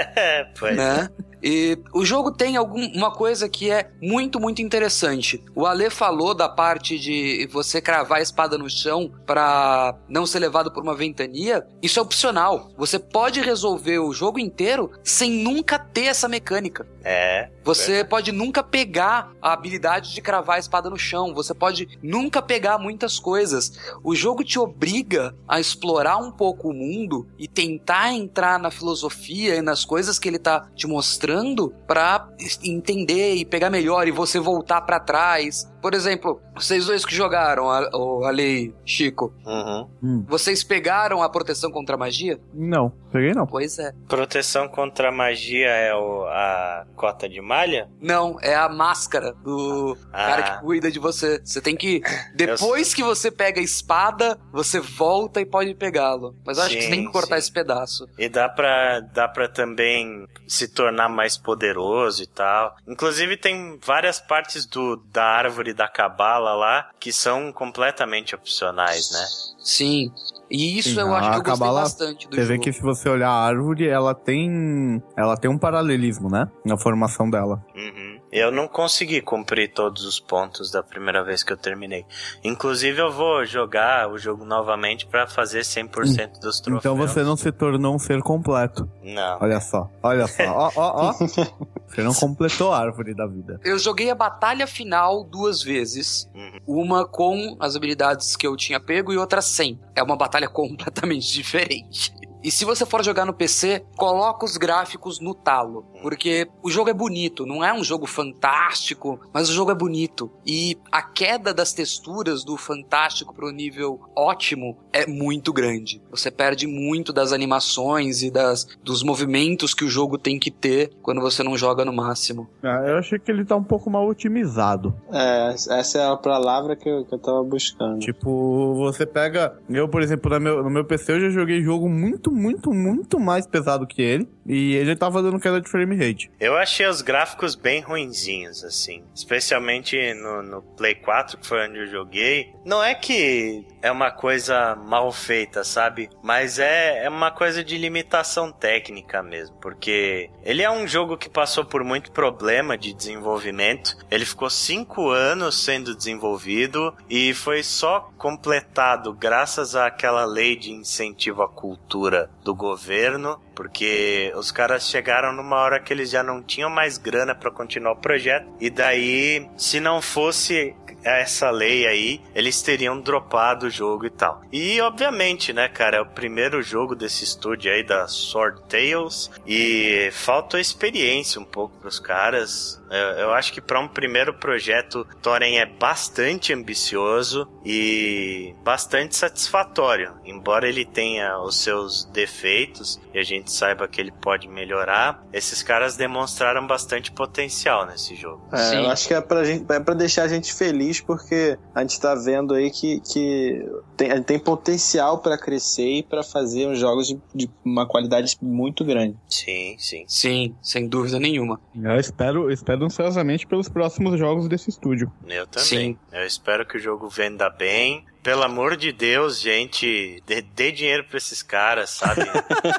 pois 0.58 0.76
né? 0.76 1.08
E 1.42 1.76
o 1.92 2.04
jogo 2.04 2.30
tem 2.30 2.56
alguma 2.56 3.10
coisa 3.10 3.48
que 3.48 3.70
é 3.70 3.90
muito, 4.00 4.38
muito 4.38 4.62
interessante. 4.62 5.42
O 5.56 5.66
Ale 5.66 5.90
falou 5.90 6.34
da 6.34 6.48
parte 6.48 6.98
de 6.98 7.48
você 7.50 7.80
cravar 7.80 8.18
a 8.18 8.22
espada 8.22 8.56
no 8.56 8.70
chão 8.70 9.10
pra 9.26 9.96
não 10.08 10.24
ser 10.24 10.38
levado 10.38 10.72
por 10.72 10.82
uma 10.82 10.94
ventania. 10.94 11.66
Isso 11.82 11.98
é 11.98 12.02
opcional. 12.02 12.70
Você 12.76 12.98
pode 12.98 13.40
resolver 13.40 13.98
o 13.98 14.12
jogo 14.12 14.38
inteiro 14.38 14.92
sem 15.02 15.30
nunca 15.42 15.78
ter 15.78 16.04
essa 16.04 16.28
mecânica. 16.28 16.86
É. 17.04 17.48
Você 17.64 18.04
pode 18.04 18.32
nunca 18.32 18.62
pegar 18.62 19.32
a 19.40 19.52
habilidade 19.52 20.12
de 20.12 20.20
cravar 20.20 20.56
a 20.56 20.58
espada 20.58 20.90
no 20.90 20.98
chão. 20.98 21.32
Você 21.32 21.54
pode 21.54 21.98
nunca 22.02 22.42
pegar 22.42 22.78
muitas 22.78 23.18
coisas. 23.18 23.72
O 24.02 24.14
jogo 24.14 24.44
te 24.44 24.58
obriga 24.58 25.34
a 25.46 25.60
explorar 25.60 26.16
um 26.16 26.30
pouco 26.30 26.70
o 26.70 26.74
mundo 26.74 27.26
e 27.38 27.46
tentar 27.46 28.12
entrar 28.12 28.58
na 28.58 28.70
filosofia 28.70 29.56
e 29.56 29.62
nas 29.62 29.84
coisas 29.84 30.18
que 30.18 30.28
ele 30.28 30.38
tá 30.38 30.68
te 30.74 30.86
mostrando 30.86 31.72
pra 31.86 32.28
entender 32.62 33.34
e 33.34 33.44
pegar 33.44 33.70
melhor 33.70 34.08
e 34.08 34.10
você 34.10 34.40
voltar 34.40 34.80
pra 34.82 34.98
trás 34.98 35.71
Por 35.82 35.92
exemplo, 35.94 36.40
vocês 36.54 36.86
dois 36.86 37.04
que 37.04 37.14
jogaram, 37.14 37.68
a, 37.68 37.90
o 37.94 38.24
Ale 38.24 38.42
e 38.68 38.74
Chico, 38.84 39.34
Uhum. 39.44 40.24
vocês 40.28 40.62
pegaram 40.62 41.22
a 41.22 41.28
proteção 41.28 41.70
contra 41.70 41.96
a 41.96 41.98
magia? 41.98 42.38
Não, 42.54 42.90
peguei 43.12 43.34
não. 43.34 43.46
Pois 43.46 43.78
é. 43.78 43.92
Proteção 44.08 44.68
contra 44.68 45.08
a 45.08 45.12
magia 45.12 45.66
é 45.68 45.92
o, 45.94 46.24
a 46.28 46.86
cota 46.96 47.28
de 47.28 47.40
malha? 47.40 47.88
Não, 48.00 48.38
é 48.40 48.54
a 48.54 48.68
máscara 48.68 49.32
do 49.42 49.96
cara 50.12 50.42
Ah. 50.44 50.56
que 50.56 50.64
cuida 50.64 50.90
de 50.90 50.98
você. 51.00 51.40
Você 51.44 51.60
tem 51.60 51.76
que. 51.76 52.00
Depois 52.34 52.94
que 52.94 53.02
você 53.02 53.30
pega 53.30 53.60
a 53.60 53.64
espada, 53.64 54.38
você 54.52 54.78
volta 54.78 55.40
e 55.40 55.44
pode 55.46 55.74
pegá-lo. 55.74 56.36
Mas 56.46 56.58
eu 56.58 56.64
acho 56.64 56.74
que 56.76 56.82
você 56.82 56.86
Sim, 56.88 56.92
tem 56.94 57.06
que 57.06 57.12
cortar 57.12 57.36
sim. 57.36 57.40
esse 57.40 57.52
pedaço. 57.52 58.08
E 58.16 58.28
dá 58.28 58.48
pra, 58.48 59.00
dá 59.00 59.26
pra 59.28 59.48
também 59.48 60.26
se 60.46 60.68
tornar 60.68 61.08
mais 61.08 61.36
poderoso 61.36 62.22
e 62.22 62.26
tal. 62.26 62.76
Inclusive 62.86 63.36
tem 63.36 63.78
várias 63.84 64.20
partes 64.20 64.64
do, 64.66 64.96
da 65.12 65.24
árvore 65.24 65.71
da 65.72 65.88
cabala 65.88 66.54
lá 66.54 66.90
que 66.98 67.12
são 67.12 67.52
completamente 67.52 68.34
opcionais, 68.34 69.10
né? 69.12 69.24
Sim. 69.58 70.10
E 70.50 70.78
isso 70.78 70.90
Sim, 70.90 71.00
eu 71.00 71.14
acho 71.14 71.30
que 71.30 71.36
eu 71.38 71.42
gostei 71.42 71.68
bastante 71.68 72.28
do 72.28 72.34
Você 72.36 72.42
jogo. 72.42 72.52
vê 72.52 72.58
que 72.58 72.72
se 72.72 72.82
você 72.82 73.08
olhar 73.08 73.30
a 73.30 73.44
árvore, 73.46 73.88
ela 73.88 74.14
tem. 74.14 75.02
Ela 75.16 75.36
tem 75.36 75.50
um 75.50 75.56
paralelismo, 75.58 76.28
né? 76.28 76.46
Na 76.64 76.76
formação 76.76 77.30
dela. 77.30 77.64
Uhum. 77.74 78.11
Eu 78.32 78.50
não 78.50 78.66
consegui 78.66 79.20
cumprir 79.20 79.72
todos 79.74 80.06
os 80.06 80.18
pontos 80.18 80.70
da 80.70 80.82
primeira 80.82 81.22
vez 81.22 81.42
que 81.42 81.52
eu 81.52 81.56
terminei. 81.56 82.06
Inclusive 82.42 82.98
eu 82.98 83.12
vou 83.12 83.44
jogar 83.44 84.08
o 84.10 84.16
jogo 84.16 84.44
novamente 84.44 85.06
pra 85.06 85.26
fazer 85.26 85.60
100% 85.60 86.40
dos 86.40 86.58
troféus. 86.58 86.82
Então 86.82 86.96
você 86.96 87.22
não 87.22 87.36
se 87.36 87.52
tornou 87.52 87.94
um 87.94 87.98
ser 87.98 88.22
completo. 88.22 88.88
Não. 89.02 89.38
Olha 89.38 89.60
só, 89.60 89.90
olha 90.02 90.26
só, 90.26 90.44
ó, 90.44 90.72
ó, 90.74 91.10
ó. 91.10 91.12
Você 91.92 92.02
não 92.02 92.14
completou 92.14 92.72
a 92.72 92.78
árvore 92.78 93.14
da 93.14 93.26
vida. 93.26 93.60
Eu 93.62 93.78
joguei 93.78 94.08
a 94.10 94.14
batalha 94.14 94.66
final 94.66 95.22
duas 95.24 95.62
vezes. 95.62 96.26
Uhum. 96.34 96.84
Uma 96.84 97.06
com 97.06 97.54
as 97.60 97.76
habilidades 97.76 98.34
que 98.34 98.46
eu 98.46 98.56
tinha 98.56 98.80
pego 98.80 99.12
e 99.12 99.18
outra 99.18 99.42
sem. 99.42 99.78
É 99.94 100.02
uma 100.02 100.16
batalha 100.16 100.48
completamente 100.48 101.28
diferente. 101.36 102.14
E 102.42 102.50
se 102.50 102.64
você 102.64 102.84
for 102.84 103.04
jogar 103.04 103.24
no 103.24 103.32
PC, 103.32 103.84
coloca 103.96 104.44
os 104.44 104.56
gráficos 104.56 105.20
no 105.20 105.34
talo. 105.34 105.86
Porque 106.02 106.48
o 106.62 106.70
jogo 106.70 106.90
é 106.90 106.94
bonito, 106.94 107.46
não 107.46 107.64
é 107.64 107.72
um 107.72 107.84
jogo 107.84 108.06
fantástico, 108.06 109.20
mas 109.32 109.48
o 109.48 109.52
jogo 109.52 109.70
é 109.70 109.74
bonito. 109.74 110.30
E 110.44 110.76
a 110.90 111.02
queda 111.02 111.54
das 111.54 111.72
texturas 111.72 112.44
do 112.44 112.56
fantástico 112.56 113.32
pro 113.32 113.50
nível 113.50 114.00
ótimo 114.16 114.76
é 114.92 115.06
muito 115.06 115.52
grande. 115.52 116.02
Você 116.10 116.30
perde 116.30 116.66
muito 116.66 117.12
das 117.12 117.32
animações 117.32 118.22
e 118.22 118.30
das, 118.30 118.66
dos 118.82 119.02
movimentos 119.02 119.74
que 119.74 119.84
o 119.84 119.88
jogo 119.88 120.18
tem 120.18 120.38
que 120.38 120.50
ter 120.50 120.90
quando 121.02 121.20
você 121.20 121.42
não 121.42 121.56
joga 121.56 121.84
no 121.84 121.92
máximo. 121.92 122.48
Ah, 122.62 122.82
eu 122.86 122.98
achei 122.98 123.18
que 123.18 123.30
ele 123.30 123.44
tá 123.44 123.54
um 123.54 123.62
pouco 123.62 123.88
mal 123.88 124.08
otimizado. 124.08 124.94
É, 125.12 125.50
essa 125.52 125.98
é 125.98 126.06
a 126.06 126.16
palavra 126.16 126.74
que 126.74 126.88
eu, 126.88 127.04
que 127.04 127.14
eu 127.14 127.18
tava 127.18 127.42
buscando. 127.44 128.00
Tipo, 128.00 128.74
você 128.74 129.06
pega. 129.06 129.56
Eu, 129.70 129.88
por 129.88 130.02
exemplo, 130.02 130.30
no 130.30 130.40
meu, 130.40 130.62
no 130.64 130.70
meu 130.70 130.84
PC 130.84 131.12
eu 131.12 131.20
já 131.20 131.30
joguei 131.30 131.62
jogo 131.62 131.88
muito, 131.88 132.31
muito, 132.32 132.72
muito 132.72 133.20
mais 133.20 133.46
pesado 133.46 133.86
que 133.86 134.02
ele. 134.02 134.28
E 134.46 134.74
ele 134.74 134.96
tava 134.96 135.22
dando 135.22 135.38
queda 135.38 135.60
de 135.60 135.68
frame 135.68 135.96
rate. 135.96 136.30
Eu 136.40 136.56
achei 136.56 136.86
os 136.86 137.00
gráficos 137.00 137.54
bem 137.54 137.80
ruinzinhos, 137.80 138.64
assim. 138.64 139.04
Especialmente 139.14 140.14
no, 140.14 140.42
no 140.42 140.62
Play 140.62 140.96
4, 140.96 141.38
que 141.38 141.46
foi 141.46 141.68
onde 141.68 141.78
eu 141.78 141.86
joguei. 141.86 142.52
Não 142.64 142.82
é 142.82 142.94
que 142.94 143.64
é 143.80 143.90
uma 143.90 144.10
coisa 144.10 144.74
mal 144.74 145.12
feita, 145.12 145.62
sabe? 145.62 146.10
Mas 146.22 146.58
é, 146.58 147.04
é 147.04 147.08
uma 147.08 147.30
coisa 147.30 147.62
de 147.62 147.78
limitação 147.78 148.50
técnica 148.50 149.22
mesmo. 149.22 149.56
Porque 149.60 150.28
ele 150.42 150.62
é 150.62 150.70
um 150.70 150.86
jogo 150.88 151.16
que 151.16 151.30
passou 151.30 151.64
por 151.64 151.84
muito 151.84 152.10
problema 152.10 152.76
de 152.76 152.92
desenvolvimento. 152.92 153.96
Ele 154.10 154.24
ficou 154.24 154.50
cinco 154.50 155.08
anos 155.10 155.62
sendo 155.62 155.94
desenvolvido 155.94 156.94
e 157.08 157.32
foi 157.32 157.62
só 157.62 158.10
completado 158.18 159.12
graças 159.12 159.76
àquela 159.76 160.24
lei 160.24 160.56
de 160.56 160.72
incentivo 160.72 161.42
à 161.42 161.48
cultura 161.48 162.21
do 162.42 162.54
governo 162.54 163.40
porque 163.54 164.32
os 164.34 164.50
caras 164.50 164.88
chegaram 164.88 165.32
numa 165.32 165.56
hora 165.56 165.80
que 165.80 165.92
eles 165.92 166.10
já 166.10 166.22
não 166.22 166.42
tinham 166.42 166.70
mais 166.70 166.98
grana 166.98 167.34
pra 167.34 167.50
continuar 167.50 167.92
o 167.92 167.96
projeto 167.96 168.46
e 168.60 168.70
daí 168.70 169.48
se 169.56 169.78
não 169.78 170.00
fosse 170.00 170.74
essa 171.04 171.50
lei 171.50 171.86
aí, 171.86 172.20
eles 172.34 172.62
teriam 172.62 173.00
dropado 173.00 173.66
o 173.66 173.70
jogo 173.70 174.06
e 174.06 174.10
tal. 174.10 174.42
E 174.52 174.80
obviamente, 174.80 175.52
né, 175.52 175.68
cara, 175.68 175.96
é 175.98 176.00
o 176.00 176.06
primeiro 176.06 176.62
jogo 176.62 176.94
desse 176.94 177.24
estúdio 177.24 177.72
aí 177.72 177.82
da 177.82 178.06
Sword 178.06 178.62
Tales 178.68 179.30
e 179.46 180.10
falta 180.12 180.60
experiência 180.60 181.40
um 181.40 181.44
pouco 181.44 181.76
pros 181.78 181.98
caras. 181.98 182.81
Eu, 182.92 183.22
eu 183.22 183.32
acho 183.32 183.52
que 183.52 183.60
para 183.60 183.80
um 183.80 183.88
primeiro 183.88 184.34
projeto, 184.34 185.06
Thorin 185.22 185.56
é 185.56 185.66
bastante 185.66 186.52
ambicioso 186.52 187.48
e 187.64 188.54
bastante 188.62 189.16
satisfatório, 189.16 190.12
embora 190.26 190.68
ele 190.68 190.84
tenha 190.84 191.40
os 191.40 191.56
seus 191.56 192.04
defeitos 192.12 193.00
e 193.14 193.18
a 193.18 193.22
gente 193.22 193.50
saiba 193.50 193.88
que 193.88 193.98
ele 193.98 194.12
pode 194.12 194.46
melhorar. 194.46 195.24
Esses 195.32 195.62
caras 195.62 195.96
demonstraram 195.96 196.66
bastante 196.66 197.10
potencial 197.10 197.86
nesse 197.86 198.14
jogo. 198.14 198.42
É, 198.52 198.56
Sim. 198.58 198.76
eu 198.76 198.90
acho 198.90 199.08
que 199.08 199.14
é 199.14 199.20
pra, 199.22 199.42
gente, 199.42 199.72
é 199.72 199.80
pra 199.80 199.94
deixar 199.94 200.24
a 200.24 200.28
gente 200.28 200.52
feliz, 200.52 201.00
porque 201.00 201.58
a 201.74 201.80
gente 201.80 201.98
tá 201.98 202.14
vendo 202.14 202.52
aí 202.52 202.70
que, 202.70 203.00
que 203.00 203.66
tem, 203.96 204.22
tem 204.22 204.38
potencial 204.38 205.18
pra 205.18 205.38
crescer 205.38 205.98
e 205.98 206.02
pra 206.02 206.22
fazer 206.22 206.66
uns 206.66 206.78
jogos 206.78 207.08
de, 207.08 207.18
de 207.34 207.50
uma 207.64 207.86
qualidade 207.86 208.36
muito 208.42 208.84
grande. 208.84 209.16
Sim, 209.28 209.76
sim. 209.78 210.04
Sim, 210.06 210.54
sem 210.62 210.86
dúvida 210.86 211.18
nenhuma. 211.18 211.58
Eu 211.74 211.96
espero, 211.96 212.50
espero 212.50 212.81
ansiosamente 212.82 213.46
pelos 213.46 213.68
próximos 213.68 214.18
jogos 214.18 214.48
desse 214.48 214.70
estúdio. 214.70 215.12
Eu 215.26 215.46
também. 215.46 215.68
Sim. 215.68 215.98
Eu 216.12 216.26
espero 216.26 216.66
que 216.66 216.76
o 216.76 216.80
jogo 216.80 217.08
venda 217.08 217.48
bem. 217.50 218.04
Pelo 218.22 218.44
amor 218.44 218.76
de 218.76 218.92
Deus, 218.92 219.40
gente, 219.40 220.22
dê, 220.24 220.42
dê 220.42 220.70
dinheiro 220.70 221.04
pra 221.04 221.18
esses 221.18 221.42
caras, 221.42 221.90
sabe? 221.90 222.22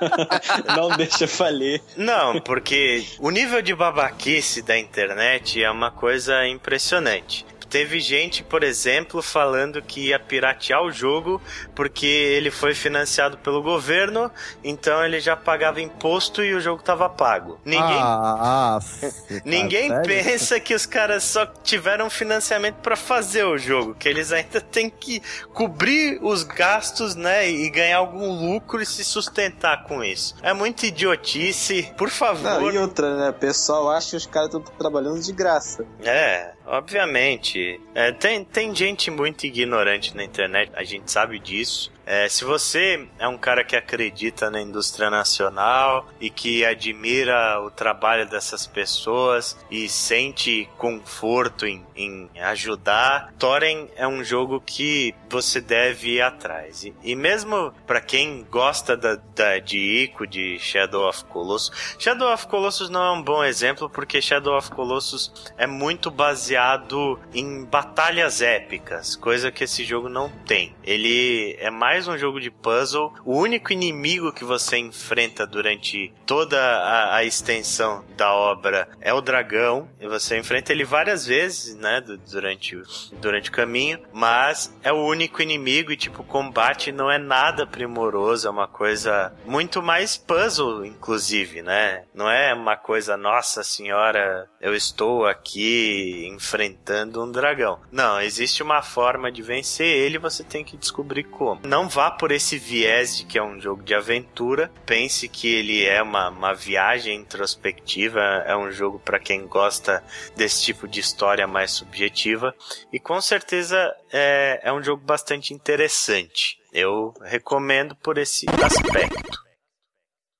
Não 0.78 0.95
deixa 0.95 1.28
falir. 1.28 1.82
Não, 1.97 2.39
porque 2.39 3.06
o 3.20 3.30
nível 3.30 3.62
de 3.62 3.76
babaquice 3.76 4.62
da 4.62 4.78
internet 4.80 5.62
é 5.62 5.70
uma 5.70 5.91
coisa 5.91 6.47
impressionante. 6.47 7.45
Teve 7.74 7.99
gente, 7.99 8.43
por 8.43 8.63
exemplo, 8.63 9.19
falando 9.19 9.82
que 9.82 10.09
ia 10.09 10.19
piratear 10.19 10.84
o 10.84 10.91
jogo 10.91 11.41
porque 11.74 12.05
ele 12.05 12.51
foi 12.51 12.76
financiado 12.76 13.36
pelo 13.39 13.63
governo, 13.63 14.30
então 14.63 15.03
ele 15.03 15.19
já 15.19 15.36
pagava 15.36 15.82
imposto 15.82 16.43
e 16.43 16.53
o 16.53 16.61
jogo 16.61 16.84
tava 16.84 17.09
pago. 17.09 17.59
Ninguém 17.65 17.97
Ah, 17.99 18.78
ah, 18.78 18.80
tá 18.80 19.07
Ninguém 19.43 19.89
pensa 20.03 20.59
que 20.59 20.76
os 20.76 20.86
caras 20.86 21.24
só 21.24 21.47
tiveram 21.47 22.11
financiamento 22.11 22.76
pra 22.76 22.95
fazer 22.95 23.43
o 23.43 23.57
jogo, 23.57 23.95
que 23.95 24.07
eles 24.07 24.32
ainda 24.32 24.61
têm 24.61 24.88
que 24.88 25.19
cobrir 25.51 26.19
os 26.21 26.43
gastos, 26.43 27.15
né, 27.15 27.49
e 27.49 27.71
ganhar 27.71 27.97
algum 27.97 28.51
lucro 28.51 28.84
e 28.84 28.86
se 28.86 29.03
sustentar 29.03 29.86
com 29.86 30.03
isso. 30.03 30.36
É 30.43 30.53
muita 30.53 30.86
idiotice, 30.86 31.91
por 31.97 32.11
favor. 32.11 32.61
Não, 32.61 32.71
e 32.71 32.78
outra, 32.78 33.17
né? 33.17 33.30
O 33.32 33.34
pessoal 33.34 33.89
acha 33.89 34.11
que 34.11 34.17
os 34.17 34.28
caras 34.28 34.53
estão 34.53 34.61
trabalhando 34.61 35.19
de 35.19 35.34
graça. 35.34 35.84
É, 36.03 36.51
obviamente. 36.66 37.80
É, 37.93 38.11
tem, 38.11 38.43
tem 38.43 38.76
gente 38.76 39.11
muito 39.11 39.45
ignorante 39.45 40.16
na 40.16 40.24
internet, 40.24 40.72
a 40.76 40.84
gente 40.84 41.11
sabe 41.11 41.39
disso. 41.39 41.92
É, 42.06 42.28
se 42.28 42.43
você 42.43 43.08
é 43.18 43.28
um 43.28 43.38
cara 43.38 43.64
que 43.64 43.76
acredita 43.76 44.49
na 44.49 44.62
indústria 44.62 45.10
nacional 45.10 46.08
e 46.20 46.30
que 46.30 46.66
admira 46.66 47.62
o 47.62 47.72
trabalho 47.72 48.28
dessas 48.28 48.68
pessoas 48.68 49.58
e 49.72 49.88
sente 49.88 50.70
conforto 50.78 51.66
em, 51.66 51.86
em 51.95 52.30
ajudar, 52.41 53.34
Thorin 53.39 53.88
é 53.95 54.08
um 54.08 54.24
jogo 54.24 54.62
que 54.66 55.16
você 55.30 55.62
deve 55.62 56.16
ir 56.16 56.22
atrás. 56.22 56.84
E, 56.84 56.93
e 57.04 57.16
mesmo 57.16 57.74
para 57.88 58.01
quem 58.01 58.45
gosta 58.49 58.97
da, 58.97 59.16
da, 59.36 59.60
de 59.60 59.78
Ico, 59.78 60.28
de 60.28 60.60
Shadow 60.60 61.08
of 61.08 61.24
Colossus, 61.26 61.95
Shadow 61.97 62.34
of 62.34 62.47
Colossus 62.47 62.89
não 62.89 63.04
é 63.04 63.12
um 63.12 63.22
bom 63.22 63.43
exemplo 63.43 63.89
porque 63.89 64.22
Shadow 64.22 64.58
of 64.58 64.72
Colossus 64.72 65.32
é 65.58 65.66
muito 65.66 66.12
baseado 66.12 67.20
em 67.34 67.64
batalhas 67.64 68.41
épicas, 68.41 69.16
coisa 69.16 69.51
que 69.51 69.64
esse 69.64 69.84
jogo 69.84 70.10
não 70.10 70.30
tem. 70.45 70.76
Ele 70.84 71.56
é 71.60 71.70
mais 71.70 71.92
um 72.07 72.17
jogo 72.17 72.39
de 72.39 72.49
puzzle. 72.51 73.13
O 73.25 73.37
único 73.37 73.71
inimigo 73.73 74.31
que 74.33 74.43
você 74.43 74.77
enfrenta 74.77 75.45
durante 75.45 76.13
toda 76.25 76.59
a, 76.59 77.15
a 77.17 77.23
extensão 77.23 78.03
da 78.17 78.33
obra 78.33 78.87
é 79.01 79.13
o 79.13 79.21
dragão. 79.21 79.87
E 79.99 80.07
você 80.07 80.37
enfrenta 80.37 80.71
ele 80.71 80.83
várias 80.83 81.25
vezes, 81.25 81.75
né, 81.75 82.01
du- 82.01 82.17
durante, 82.17 82.75
o- 82.75 82.83
durante 83.21 83.49
o 83.49 83.53
caminho, 83.53 83.99
mas 84.11 84.75
é 84.83 84.91
o 84.91 85.05
único 85.05 85.41
inimigo 85.41 85.91
e 85.91 85.97
tipo 85.97 86.21
o 86.21 86.25
combate 86.25 86.91
não 86.91 87.09
é 87.11 87.17
nada 87.17 87.65
primoroso, 87.65 88.47
é 88.47 88.51
uma 88.51 88.67
coisa 88.67 89.33
muito 89.45 89.81
mais 89.81 90.17
puzzle, 90.17 90.85
inclusive, 90.85 91.61
né? 91.61 92.03
Não 92.13 92.29
é 92.29 92.53
uma 92.53 92.75
coisa, 92.75 93.15
nossa 93.17 93.63
senhora, 93.63 94.47
eu 94.61 94.73
estou 94.75 95.25
aqui 95.25 96.27
enfrentando 96.27 97.23
um 97.23 97.31
dragão. 97.31 97.79
Não, 97.91 98.19
existe 98.21 98.61
uma 98.63 98.81
forma 98.81 99.31
de 99.31 99.41
vencer 99.41 99.85
ele, 99.87 100.17
você 100.17 100.43
tem 100.43 100.63
que 100.63 100.77
descobrir 100.77 101.23
como. 101.23 101.61
Não 101.65 101.82
não 101.84 101.89
vá 101.89 102.09
por 102.09 102.31
esse 102.31 102.57
viés 102.57 103.17
de 103.17 103.25
que 103.25 103.38
é 103.38 103.43
um 103.43 103.59
jogo 103.59 103.84
de 103.84 103.93
aventura. 103.93 104.71
Pense 104.86 105.27
que 105.27 105.53
ele 105.53 105.84
é 105.84 106.01
uma, 106.01 106.29
uma 106.29 106.53
viagem 106.53 107.17
introspectiva, 107.17 108.21
é 108.21 108.55
um 108.55 108.71
jogo 108.71 108.99
para 108.99 109.19
quem 109.19 109.45
gosta 109.45 110.01
desse 110.34 110.63
tipo 110.63 110.88
de 110.88 111.01
história 111.01 111.45
mais 111.45 111.71
subjetiva. 111.71 112.55
E 112.91 113.01
com 113.01 113.19
certeza 113.19 113.93
é, 114.13 114.61
é 114.63 114.71
um 114.71 114.81
jogo 114.81 115.03
bastante 115.03 115.53
interessante. 115.53 116.57
Eu 116.71 117.13
recomendo 117.21 117.97
por 117.97 118.17
esse 118.17 118.45
aspecto. 118.63 119.42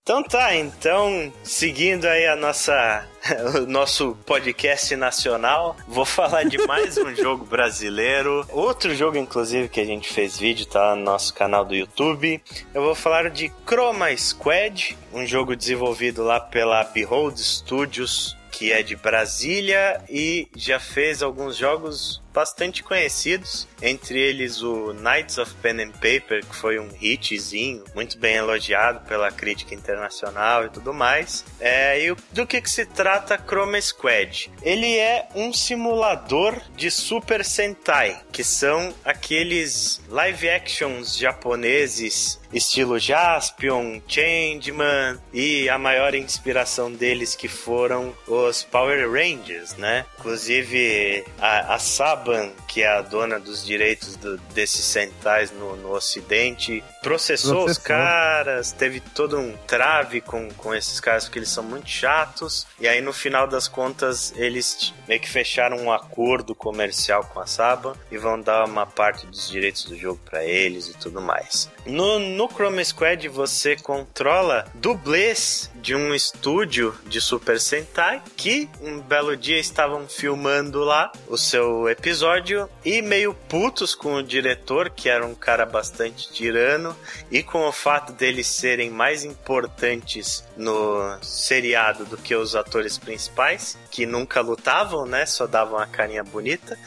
Então 0.05 0.21
tá, 0.21 0.53
então, 0.53 1.31
seguindo 1.45 2.03
aí 2.03 2.27
a 2.27 2.35
nossa 2.35 3.07
o 3.55 3.65
nosso 3.65 4.17
podcast 4.25 4.93
nacional, 4.97 5.77
vou 5.87 6.03
falar 6.03 6.43
de 6.43 6.57
mais 6.67 6.97
um 6.97 7.15
jogo 7.15 7.45
brasileiro. 7.45 8.45
Outro 8.49 8.93
jogo 8.93 9.17
inclusive 9.17 9.69
que 9.69 9.79
a 9.79 9.85
gente 9.85 10.11
fez 10.11 10.37
vídeo, 10.37 10.65
tá 10.65 10.93
no 10.93 11.03
nosso 11.03 11.33
canal 11.33 11.63
do 11.63 11.73
YouTube. 11.73 12.43
Eu 12.73 12.81
vou 12.81 12.93
falar 12.93 13.29
de 13.29 13.49
Chroma 13.65 14.13
Squad, 14.17 14.97
um 15.13 15.25
jogo 15.25 15.55
desenvolvido 15.55 16.21
lá 16.21 16.37
pela 16.37 16.83
Behold 16.83 17.37
Studios, 17.37 18.35
que 18.51 18.73
é 18.73 18.83
de 18.83 18.97
Brasília 18.97 20.03
e 20.09 20.49
já 20.53 20.81
fez 20.81 21.23
alguns 21.23 21.55
jogos 21.55 22.22
bastante 22.34 22.84
conhecidos, 22.84 23.67
entre 23.81 24.19
eles 24.19 24.61
o 24.61 24.93
Knights 24.93 25.38
of 25.38 25.53
Pen 25.55 25.81
and 25.81 25.91
Paper, 25.91 26.45
que 26.45 26.55
foi 26.55 26.79
um 26.79 26.89
hitzinho, 26.99 27.84
muito 27.93 28.17
bem 28.17 28.36
elogiado 28.36 29.01
pela 29.07 29.31
crítica 29.31 29.75
internacional 29.75 30.65
e 30.65 30.69
tudo 30.69 30.93
mais. 30.93 31.45
É, 31.59 32.03
e 32.05 32.15
do 32.31 32.45
que, 32.47 32.61
que 32.61 32.69
se 32.69 32.86
trata 32.86 33.38
Chroma 33.38 33.79
Squad? 33.79 34.51
Ele 34.61 34.97
é 34.97 35.27
um 35.36 35.53
simulador 35.53 36.59
de 36.75 36.89
Super 36.89 37.45
Sentai, 37.45 38.21
que 38.31 38.43
são 38.43 38.93
aqueles 39.05 40.01
live 40.09 40.49
actions 40.49 41.17
japoneses 41.17 42.41
estilo 42.53 42.99
Jaspion, 42.99 43.99
Changeman 44.07 45.19
e 45.34 45.67
a 45.67 45.77
maior 45.77 46.13
inspiração 46.13 46.91
deles 46.91 47.36
que 47.36 47.47
foram 47.47 48.13
os 48.27 48.63
Power 48.63 49.09
Rangers, 49.11 49.75
né? 49.75 50.05
Inclusive 50.19 51.25
a, 51.39 51.75
a 51.75 51.79
happen 52.26 52.62
que 52.74 52.82
é 52.82 52.88
a 52.88 53.01
dona 53.03 53.39
dos 53.39 53.63
direitos 53.63 54.15
do, 54.15 54.36
desses 54.55 54.84
centais 54.84 55.51
no, 55.51 55.76
no 55.76 55.91
Ocidente, 55.91 56.84
processou, 57.03 57.51
processou, 57.51 57.65
os 57.65 57.78
caras, 57.78 58.71
teve 58.71 58.99
todo 58.99 59.38
um 59.38 59.55
trave 59.67 60.19
com, 60.21 60.49
com 60.53 60.74
esses 60.74 60.99
caras 60.99 61.26
porque 61.26 61.38
eles 61.38 61.49
são 61.49 61.63
muito 61.63 61.88
chatos. 61.88 62.65
E 62.80 62.88
aí, 62.88 62.99
no 62.99 63.13
final 63.13 63.45
das 63.45 63.67
contas, 63.67 64.34
eles 64.36 64.91
meio 65.07 65.21
que 65.21 65.30
fecharam 65.30 65.78
um 65.78 65.91
acordo 65.91 66.55
comercial 66.55 67.24
com 67.26 67.39
a 67.39 67.45
Saban 67.45 67.93
e 68.11 68.17
vão 68.17 68.41
dar 68.41 68.65
uma 68.65 68.88
parte 68.88 69.28
dos 69.28 69.47
direitos 69.47 69.84
do 69.86 69.95
jogo 69.95 70.19
para 70.26 70.43
eles 70.43 70.88
e 70.88 70.97
tudo 70.97 71.21
mais. 71.21 71.69
No, 71.86 72.17
no 72.17 72.47
Chrome 72.47 72.84
Squad, 72.84 73.28
você 73.28 73.76
controla 73.76 74.65
dublês 74.74 75.69
de 75.76 75.93
um 75.93 76.15
estúdio 76.15 76.97
de 77.05 77.21
Super 77.21 77.59
Sentai 77.59 78.21
que 78.36 78.67
um 78.82 78.99
belo 78.99 79.38
dia 79.38 79.59
estavam 79.59 80.07
filmando 80.07 80.80
lá 80.80 81.11
o 81.28 81.38
seu 81.38 81.88
episódio 81.89 82.62
e 82.84 83.01
meio 83.01 83.34
putos 83.34 83.95
com 83.95 84.16
o 84.16 84.24
diretor, 84.24 84.89
que 84.89 85.09
era 85.09 85.26
um 85.26 85.36
cara 85.36 85.66
bastante 85.66 86.32
tirano, 86.32 86.95
e 87.32 87.41
com 87.43 87.68
o 87.68 87.72
fato 87.72 88.14
deles 88.14 88.47
serem 88.47 88.89
mais 88.89 89.24
importantes 89.24 90.43
no 90.57 91.18
seriado 91.22 92.05
do 92.05 92.18
que 92.18 92.36
os 92.36 92.55
atores 92.55 92.97
principais, 92.97 93.78
que 93.89 94.05
nunca 94.05 94.41
lutavam, 94.41 95.05
né? 95.05 95.26
Só 95.26 95.47
davam 95.47 95.78
a 95.78 95.86
carinha 95.86 96.24
bonita. 96.24 96.78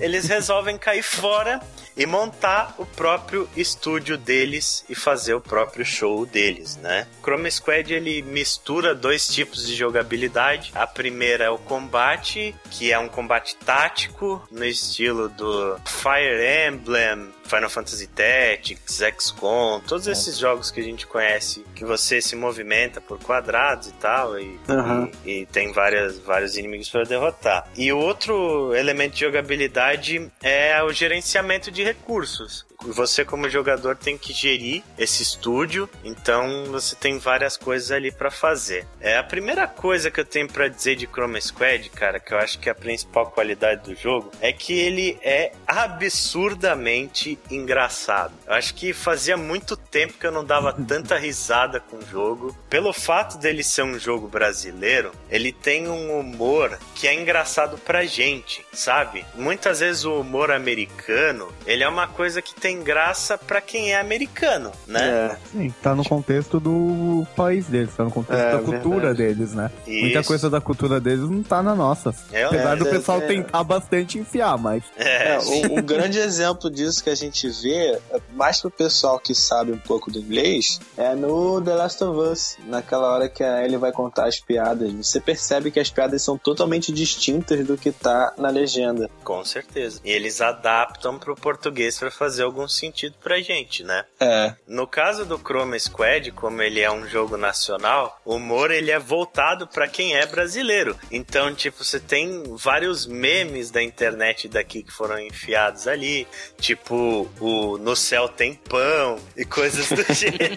Eles 0.00 0.26
resolvem 0.26 0.78
cair 0.78 1.02
fora 1.02 1.60
e 1.96 2.06
montar 2.06 2.74
o 2.78 2.86
próprio 2.86 3.48
estúdio 3.56 4.16
deles 4.16 4.84
e 4.88 4.94
fazer 4.94 5.34
o 5.34 5.40
próprio 5.40 5.84
show 5.84 6.26
deles, 6.26 6.76
né? 6.76 7.06
Chrome 7.22 7.50
Squad 7.50 7.92
ele 7.92 8.22
mistura 8.22 8.94
dois 8.94 9.28
tipos 9.28 9.66
de 9.66 9.74
jogabilidade. 9.74 10.72
A 10.74 10.86
primeira 10.86 11.44
é 11.44 11.50
o 11.50 11.58
combate, 11.58 12.54
que 12.70 12.92
é 12.92 12.98
um 12.98 13.08
combate 13.08 13.56
tático 13.56 14.46
no 14.50 14.64
estilo 14.64 15.28
do 15.28 15.76
Fire 15.84 16.68
Emblem, 16.68 17.32
Final 17.54 17.70
Fantasy 17.70 18.08
Tactics, 18.08 19.00
XCOM, 19.18 19.80
todos 19.80 20.06
esses 20.06 20.38
jogos 20.38 20.70
que 20.70 20.80
a 20.80 20.84
gente 20.84 21.06
conhece, 21.06 21.64
que 21.74 21.84
você 21.84 22.20
se 22.20 22.34
movimenta 22.34 23.00
por 23.00 23.18
quadrados 23.20 23.88
e 23.88 23.92
tal, 23.92 24.38
e, 24.38 24.58
uhum. 24.68 25.10
e, 25.24 25.42
e 25.42 25.46
tem 25.46 25.72
várias, 25.72 26.18
vários 26.18 26.56
inimigos 26.56 26.88
para 26.88 27.04
derrotar. 27.04 27.68
E 27.76 27.92
o 27.92 27.98
outro 27.98 28.74
elemento 28.74 29.14
de 29.14 29.20
jogabilidade 29.20 30.30
é 30.42 30.82
o 30.82 30.92
gerenciamento 30.92 31.70
de 31.70 31.82
recursos 31.82 32.66
você 32.92 33.24
como 33.24 33.48
jogador 33.48 33.96
tem 33.96 34.18
que 34.18 34.32
gerir 34.32 34.82
esse 34.98 35.22
estúdio, 35.22 35.88
então 36.02 36.64
você 36.66 36.94
tem 36.96 37.18
várias 37.18 37.56
coisas 37.56 37.90
ali 37.90 38.10
para 38.10 38.30
fazer. 38.30 38.86
É 39.00 39.16
a 39.16 39.22
primeira 39.22 39.66
coisa 39.66 40.10
que 40.10 40.20
eu 40.20 40.24
tenho 40.24 40.48
para 40.48 40.68
dizer 40.68 40.96
de 40.96 41.06
Chroma 41.06 41.40
Squad, 41.40 41.88
cara, 41.90 42.20
que 42.20 42.32
eu 42.32 42.38
acho 42.38 42.58
que 42.58 42.68
é 42.68 42.72
a 42.72 42.74
principal 42.74 43.30
qualidade 43.30 43.84
do 43.84 43.94
jogo, 43.94 44.30
é 44.40 44.52
que 44.52 44.78
ele 44.78 45.18
é 45.22 45.52
absurdamente 45.66 47.38
engraçado. 47.50 48.32
Eu 48.46 48.54
acho 48.54 48.74
que 48.74 48.92
fazia 48.92 49.36
muito 49.36 49.76
tempo 49.76 50.14
que 50.14 50.26
eu 50.26 50.32
não 50.32 50.44
dava 50.44 50.72
tanta 50.72 51.16
risada 51.16 51.80
com 51.80 51.96
o 51.96 52.06
jogo. 52.06 52.56
Pelo 52.68 52.92
fato 52.92 53.38
dele 53.38 53.62
ser 53.62 53.82
um 53.82 53.98
jogo 53.98 54.28
brasileiro, 54.28 55.12
ele 55.30 55.52
tem 55.52 55.88
um 55.88 56.18
humor 56.18 56.78
que 56.94 57.06
é 57.06 57.14
engraçado 57.14 57.78
pra 57.78 58.04
gente, 58.04 58.64
sabe? 58.72 59.24
Muitas 59.34 59.80
vezes 59.80 60.04
o 60.04 60.20
humor 60.20 60.50
americano, 60.50 61.48
ele 61.66 61.82
é 61.82 61.88
uma 61.88 62.06
coisa 62.06 62.40
que 62.40 62.54
tem 62.54 62.82
graça 62.82 63.36
para 63.36 63.60
quem 63.60 63.92
é 63.92 64.00
americano, 64.00 64.72
né? 64.86 65.04
É. 65.04 65.36
Sim, 65.52 65.74
tá 65.82 65.94
no 65.94 66.04
contexto 66.04 66.58
do 66.60 67.26
país 67.36 67.66
deles, 67.66 67.94
tá 67.96 68.04
no 68.04 68.10
contexto 68.10 68.42
é, 68.42 68.52
da 68.52 68.58
cultura 68.58 69.14
verdade. 69.14 69.34
deles, 69.34 69.54
né? 69.54 69.70
Isso. 69.86 70.00
Muita 70.00 70.22
coisa 70.24 70.50
da 70.50 70.60
cultura 70.60 71.00
deles 71.00 71.28
não 71.28 71.42
tá 71.42 71.62
na 71.62 71.74
nossa. 71.74 72.14
É, 72.32 72.44
Apesar 72.44 72.76
do 72.76 72.86
pessoal 72.86 73.18
é. 73.18 73.26
tentar 73.26 73.64
bastante 73.64 74.18
enfiar, 74.18 74.56
mas. 74.58 74.82
É, 74.96 75.38
o, 75.38 75.82
grande 75.82 76.18
exemplo 76.18 76.70
disso 76.70 77.02
que 77.02 77.10
a 77.10 77.14
gente 77.14 77.23
vê, 77.62 77.98
mais 78.32 78.60
pro 78.60 78.70
pessoal 78.70 79.18
que 79.18 79.34
sabe 79.34 79.72
um 79.72 79.78
pouco 79.78 80.10
do 80.10 80.18
inglês, 80.18 80.80
é 80.96 81.14
no 81.14 81.60
The 81.60 81.74
Last 81.74 82.04
of 82.04 82.18
Us. 82.18 82.56
Naquela 82.66 83.12
hora 83.12 83.28
que 83.28 83.42
ele 83.42 83.76
vai 83.76 83.92
contar 83.92 84.26
as 84.26 84.40
piadas, 84.40 84.92
você 84.92 85.20
percebe 85.20 85.70
que 85.70 85.80
as 85.80 85.90
piadas 85.90 86.22
são 86.22 86.36
totalmente 86.36 86.92
distintas 86.92 87.64
do 87.66 87.76
que 87.76 87.92
tá 87.92 88.32
na 88.36 88.48
legenda. 88.48 89.10
Com 89.22 89.44
certeza. 89.44 90.00
E 90.04 90.10
eles 90.10 90.40
adaptam 90.40 91.18
pro 91.18 91.34
português 91.34 91.98
para 91.98 92.10
fazer 92.10 92.42
algum 92.42 92.68
sentido 92.68 93.14
pra 93.22 93.40
gente, 93.40 93.82
né? 93.82 94.04
É. 94.20 94.54
No 94.66 94.86
caso 94.86 95.24
do 95.24 95.38
Chroma 95.38 95.78
Squad, 95.78 96.30
como 96.32 96.62
ele 96.62 96.80
é 96.80 96.90
um 96.90 97.06
jogo 97.06 97.36
nacional, 97.36 98.20
o 98.24 98.36
humor 98.36 98.70
ele 98.70 98.90
é 98.90 98.98
voltado 98.98 99.66
para 99.66 99.88
quem 99.88 100.16
é 100.16 100.26
brasileiro. 100.26 100.96
Então, 101.10 101.54
tipo, 101.54 101.84
você 101.84 102.00
tem 102.00 102.42
vários 102.56 103.06
memes 103.06 103.70
da 103.70 103.82
internet 103.82 104.48
daqui 104.48 104.82
que 104.82 104.92
foram 104.92 105.18
enfiados 105.18 105.86
ali, 105.86 106.26
tipo 106.58 107.13
o 107.40 107.78
No 107.78 107.96
Céu 107.96 108.28
Tem 108.28 108.54
Pão 108.54 109.18
e 109.36 109.44
coisas 109.44 109.88
do 109.88 110.02
gênero. 110.12 110.54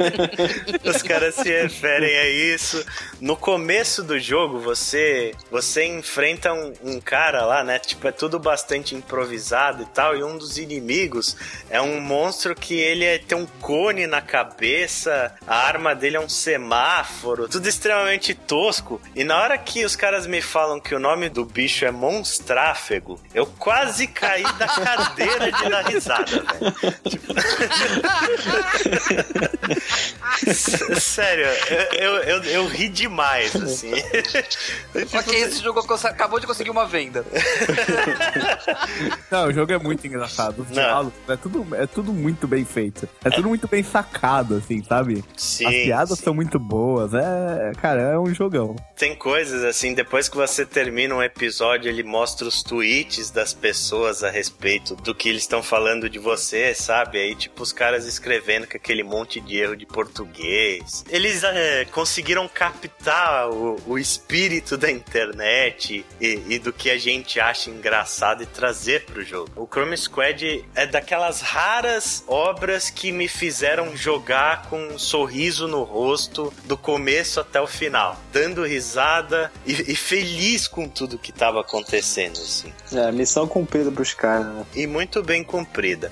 Os 0.83 1.01
caras 1.01 1.35
se 1.35 1.49
referem 1.49 2.17
a 2.17 2.27
isso. 2.27 2.83
No 3.21 3.35
começo 3.35 4.03
do 4.03 4.19
jogo, 4.19 4.59
você 4.59 5.33
você 5.51 5.85
enfrenta 5.85 6.53
um, 6.53 6.73
um 6.83 7.01
cara 7.01 7.45
lá, 7.45 7.63
né? 7.63 7.79
Tipo, 7.79 8.07
é 8.07 8.11
tudo 8.11 8.39
bastante 8.39 8.95
improvisado 8.95 9.83
e 9.83 9.85
tal, 9.87 10.15
e 10.15 10.23
um 10.23 10.37
dos 10.37 10.57
inimigos 10.57 11.35
é 11.69 11.81
um 11.81 11.99
monstro 11.99 12.55
que 12.55 12.75
ele 12.75 13.05
é, 13.05 13.17
tem 13.17 13.37
um 13.37 13.45
cone 13.61 14.07
na 14.07 14.21
cabeça, 14.21 15.33
a 15.45 15.55
arma 15.55 15.93
dele 15.95 16.17
é 16.17 16.19
um 16.19 16.29
semáforo, 16.29 17.47
tudo 17.47 17.67
extremamente 17.67 18.33
tosco. 18.33 19.01
E 19.15 19.23
na 19.23 19.39
hora 19.39 19.57
que 19.57 19.85
os 19.85 19.95
caras 19.95 20.27
me 20.27 20.41
falam 20.41 20.79
que 20.79 20.95
o 20.95 20.99
nome 20.99 21.29
do 21.29 21.45
bicho 21.45 21.85
é 21.85 21.91
monstráfego, 21.91 23.19
eu 23.33 23.45
quase 23.45 24.07
caí 24.07 24.43
da 24.43 24.67
cadeira 24.67 25.51
de 25.51 25.69
dar 25.69 25.85
risada, 25.85 26.45
velho. 26.47 26.95
Tipo... 27.09 27.33
Sério, 30.99 31.45
eu, 31.93 31.99
eu, 31.99 32.23
eu, 32.23 32.43
eu, 32.43 32.67
ri 32.67 32.89
demais, 32.89 33.55
assim. 33.55 33.91
ok, 35.17 35.41
esse 35.41 35.63
jogo 35.63 35.79
acabou 35.79 36.39
de 36.39 36.47
conseguir 36.47 36.69
uma 36.69 36.85
venda. 36.85 37.25
Não, 39.31 39.47
o 39.47 39.53
jogo 39.53 39.73
é 39.73 39.77
muito 39.77 40.05
engraçado. 40.05 40.65
Diálogos, 40.69 41.13
é 41.27 41.35
tudo 41.35 41.67
é 41.75 41.87
tudo 41.87 42.13
muito 42.13 42.47
bem 42.47 42.63
feito. 42.63 43.07
É, 43.23 43.27
é, 43.27 43.31
tudo 43.31 43.49
muito 43.49 43.67
bem 43.67 43.83
sacado, 43.83 44.55
assim, 44.55 44.83
sabe? 44.83 45.23
Sim. 45.35 45.65
As 45.65 45.73
piadas 45.73 46.17
sim. 46.19 46.25
são 46.25 46.33
muito 46.33 46.59
boas. 46.59 47.13
É, 47.13 47.71
cara, 47.81 48.01
é 48.01 48.19
um 48.19 48.33
jogão. 48.33 48.75
Tem 48.95 49.15
coisas 49.15 49.63
assim, 49.63 49.93
depois 49.93 50.29
que 50.29 50.37
você 50.37 50.65
termina 50.65 51.15
um 51.15 51.23
episódio, 51.23 51.89
ele 51.89 52.03
mostra 52.03 52.47
os 52.47 52.63
tweets 52.63 53.31
das 53.31 53.53
pessoas 53.53 54.23
a 54.23 54.29
respeito 54.29 54.95
do 54.95 55.13
que 55.13 55.29
eles 55.29 55.43
estão 55.43 55.61
falando 55.61 56.09
de 56.09 56.19
você 56.19 56.36
você, 56.37 56.73
sabe? 56.73 57.19
Aí, 57.19 57.35
tipo, 57.35 57.63
os 57.63 57.73
caras 57.73 58.05
escrevendo 58.05 58.67
com 58.67 58.77
aquele 58.77 59.03
monte 59.03 59.41
de 59.41 59.57
erro 59.57 59.75
de 59.75 59.85
português. 59.85 61.03
Eles 61.09 61.43
é, 61.43 61.85
conseguiram 61.85 62.47
captar 62.47 63.49
o, 63.49 63.77
o, 63.87 63.97
espírito 63.97 64.77
da 64.77 64.91
internet 64.91 66.05
e, 66.21 66.43
e, 66.47 66.59
do 66.59 66.71
que 66.71 66.89
a 66.89 66.97
gente 66.97 67.39
acha 67.39 67.69
engraçado 67.69 68.43
e 68.43 68.45
trazer 68.45 69.05
pro 69.05 69.23
jogo. 69.23 69.49
O 69.55 69.67
Chrome 69.67 69.97
Squad 69.97 70.63
é 70.75 70.85
daquelas 70.85 71.41
raras 71.41 72.23
obras 72.27 72.89
que 72.89 73.11
me 73.11 73.27
fizeram 73.27 73.95
jogar 73.97 74.67
com 74.69 74.79
um 74.79 74.99
sorriso 74.99 75.67
no 75.67 75.83
rosto 75.83 76.53
do 76.65 76.77
começo 76.77 77.39
até 77.39 77.59
o 77.59 77.67
final, 77.67 78.17
dando 78.31 78.63
risada 78.63 79.51
e, 79.65 79.71
e 79.91 79.95
feliz 79.95 80.67
com 80.67 80.87
tudo 80.87 81.17
que 81.17 81.31
tava 81.31 81.61
acontecendo, 81.61 82.37
assim. 82.37 82.71
É, 82.93 83.11
missão 83.11 83.47
cumprida 83.47 83.91
pros 83.91 84.13
caras, 84.13 84.45
né? 84.45 84.65
E 84.75 84.85
muito 84.85 85.23
bem 85.23 85.43
cumprida. 85.43 86.11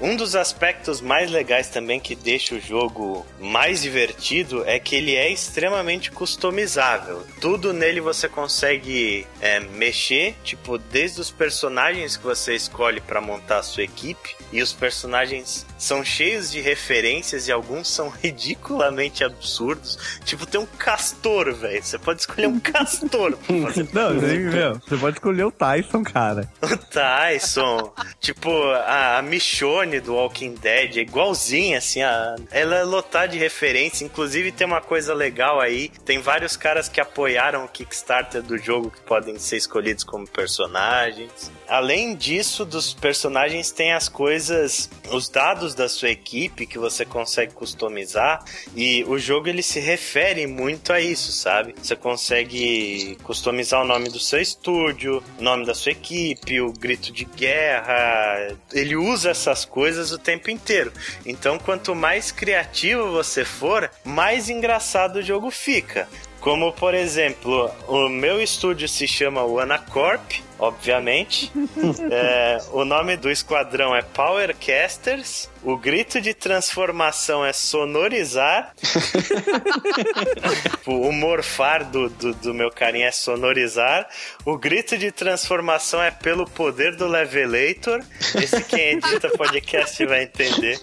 Um 0.00 0.14
dos 0.16 0.36
aspectos 0.36 1.00
mais 1.00 1.30
legais 1.30 1.68
também 1.68 1.98
que 1.98 2.14
deixa 2.14 2.54
o 2.54 2.60
jogo 2.60 3.26
mais 3.40 3.82
divertido 3.82 4.62
é 4.64 4.78
que 4.78 4.94
ele 4.94 5.16
é 5.16 5.30
extremamente 5.30 6.10
customizável. 6.10 7.26
Tudo 7.40 7.72
nele 7.72 8.00
você 8.00 8.28
consegue 8.28 9.26
é, 9.40 9.58
mexer, 9.60 10.36
tipo, 10.44 10.78
desde 10.78 11.20
os 11.20 11.30
personagens 11.30 12.16
que 12.16 12.22
você 12.22 12.54
escolhe 12.54 13.00
para 13.00 13.20
montar 13.20 13.58
a 13.58 13.62
sua 13.62 13.82
equipe, 13.82 14.36
e 14.52 14.62
os 14.62 14.72
personagens 14.72 15.66
são 15.76 16.04
cheios 16.04 16.50
de 16.50 16.60
referências 16.60 17.48
e 17.48 17.52
alguns 17.52 17.88
são 17.88 18.08
ridiculamente 18.22 19.22
absurdos. 19.24 19.98
Tipo, 20.24 20.46
tem 20.46 20.60
um 20.60 20.66
castor, 20.66 21.54
velho. 21.54 21.82
Você 21.82 21.98
pode 21.98 22.20
escolher 22.20 22.46
um 22.46 22.58
castor 22.60 23.36
pra 23.36 23.56
fazer. 23.62 23.88
Não, 23.92 24.14
meu, 24.14 24.74
você 24.74 24.96
pode 24.96 25.16
escolher 25.16 25.44
o 25.44 25.50
Tyson, 25.50 26.02
cara. 26.02 26.50
O 26.62 26.76
Tyson. 26.76 27.92
tipo, 28.20 28.50
a, 28.70 29.18
a 29.18 29.22
Michonne 29.22 29.87
do 30.00 30.14
Walking 30.14 30.54
Dead 30.54 30.96
é 30.96 31.00
igualzinha, 31.00 31.78
assim. 31.78 32.02
A, 32.02 32.36
ela 32.50 32.76
é 32.76 33.26
de 33.26 33.38
referência. 33.38 34.04
Inclusive, 34.04 34.52
tem 34.52 34.66
uma 34.66 34.80
coisa 34.80 35.14
legal 35.14 35.60
aí. 35.60 35.88
Tem 36.04 36.18
vários 36.20 36.56
caras 36.56 36.88
que 36.88 37.00
apoiaram 37.00 37.64
o 37.64 37.68
Kickstarter 37.68 38.42
do 38.42 38.58
jogo 38.58 38.90
que 38.90 39.00
podem 39.00 39.38
ser 39.38 39.56
escolhidos 39.56 40.04
como 40.04 40.28
personagens. 40.28 41.50
Além 41.68 42.14
disso, 42.14 42.64
dos 42.64 42.94
personagens 42.94 43.70
tem 43.70 43.92
as 43.92 44.08
coisas, 44.08 44.90
os 45.10 45.28
dados 45.28 45.74
da 45.74 45.88
sua 45.88 46.08
equipe 46.08 46.66
que 46.66 46.78
você 46.78 47.04
consegue 47.04 47.52
customizar 47.52 48.42
e 48.74 49.04
o 49.04 49.18
jogo 49.18 49.48
ele 49.48 49.62
se 49.62 49.78
refere 49.78 50.46
muito 50.46 50.92
a 50.92 51.00
isso, 51.00 51.30
sabe? 51.30 51.74
Você 51.80 51.94
consegue 51.94 53.18
customizar 53.22 53.82
o 53.82 53.86
nome 53.86 54.08
do 54.08 54.18
seu 54.18 54.40
estúdio, 54.40 55.22
o 55.38 55.42
nome 55.42 55.66
da 55.66 55.74
sua 55.74 55.92
equipe, 55.92 56.60
o 56.60 56.72
grito 56.72 57.12
de 57.12 57.26
guerra. 57.26 58.56
Ele 58.72 58.96
usa 58.96 59.30
essas 59.30 59.64
coisas 59.64 59.77
o 60.12 60.18
tempo 60.18 60.50
inteiro. 60.50 60.92
Então, 61.24 61.58
quanto 61.58 61.94
mais 61.94 62.32
criativo 62.32 63.10
você 63.10 63.44
for, 63.44 63.90
mais 64.04 64.48
engraçado 64.48 65.16
o 65.16 65.22
jogo 65.22 65.50
fica. 65.50 66.08
Como, 66.40 66.72
por 66.72 66.94
exemplo, 66.94 67.70
o 67.86 68.08
meu 68.08 68.40
estúdio 68.40 68.88
se 68.88 69.06
chama 69.06 69.42
Wanacorp, 69.42 70.40
obviamente. 70.58 71.52
é, 72.10 72.58
o 72.72 72.84
nome 72.84 73.16
do 73.16 73.30
esquadrão 73.30 73.94
é 73.94 74.02
Powercasters. 74.02 75.48
O 75.62 75.76
grito 75.76 76.20
de 76.20 76.34
transformação 76.34 77.44
é 77.44 77.52
sonorizar. 77.52 78.72
o 80.86 81.10
morfar 81.10 81.84
do, 81.84 82.08
do, 82.08 82.34
do, 82.34 82.54
meu 82.54 82.70
carinha 82.70 83.08
é 83.08 83.10
sonorizar. 83.10 84.08
O 84.44 84.56
grito 84.56 84.96
de 84.96 85.10
transformação 85.10 86.02
é 86.02 86.10
pelo 86.10 86.48
poder 86.48 86.96
do 86.96 87.08
Levelator. 87.08 88.00
Esse 88.40 88.62
quem 88.62 88.92
edita 88.92 89.28
podcast 89.30 90.04
vai 90.06 90.24
entender. 90.24 90.80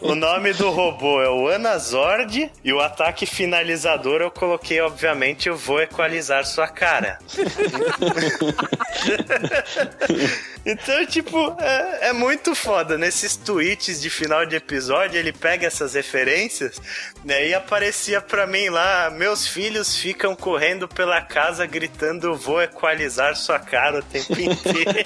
O 0.00 0.14
nome 0.14 0.52
do 0.54 0.70
robô 0.70 1.20
é 1.20 1.28
o 1.28 1.48
Anazord. 1.48 2.50
E 2.64 2.72
o 2.72 2.80
ataque 2.80 3.26
finalizador 3.26 4.22
eu 4.22 4.30
coloquei, 4.30 4.80
obviamente, 4.80 5.48
eu 5.48 5.56
vou 5.56 5.80
equalizar 5.80 6.44
sua 6.46 6.68
cara. 6.68 7.18
então, 10.64 11.06
tipo, 11.06 11.56
é, 11.60 12.08
é, 12.08 12.12
muito 12.12 12.54
foda. 12.54 12.98
Nesses 12.98 13.36
tweets 13.36 14.00
de 14.00 14.10
final 14.10 14.46
de 14.46 14.56
episódio, 14.56 15.18
ele 15.18 15.32
pega 15.32 15.66
essas 15.66 15.94
referências, 15.94 16.80
né? 17.24 17.48
E 17.48 17.54
aparecia 17.54 18.20
pra 18.20 18.46
mim 18.46 18.68
lá: 18.68 19.10
meus 19.10 19.46
filhos 19.46 19.96
ficam 19.96 20.34
correndo 20.34 20.88
pela 20.88 21.20
casa 21.20 21.66
gritando: 21.66 22.34
vou 22.36 22.62
equalizar 22.62 23.36
sua 23.36 23.58
cara 23.58 23.98
o 24.00 24.02
tempo 24.02 24.32
inteiro. 24.32 25.00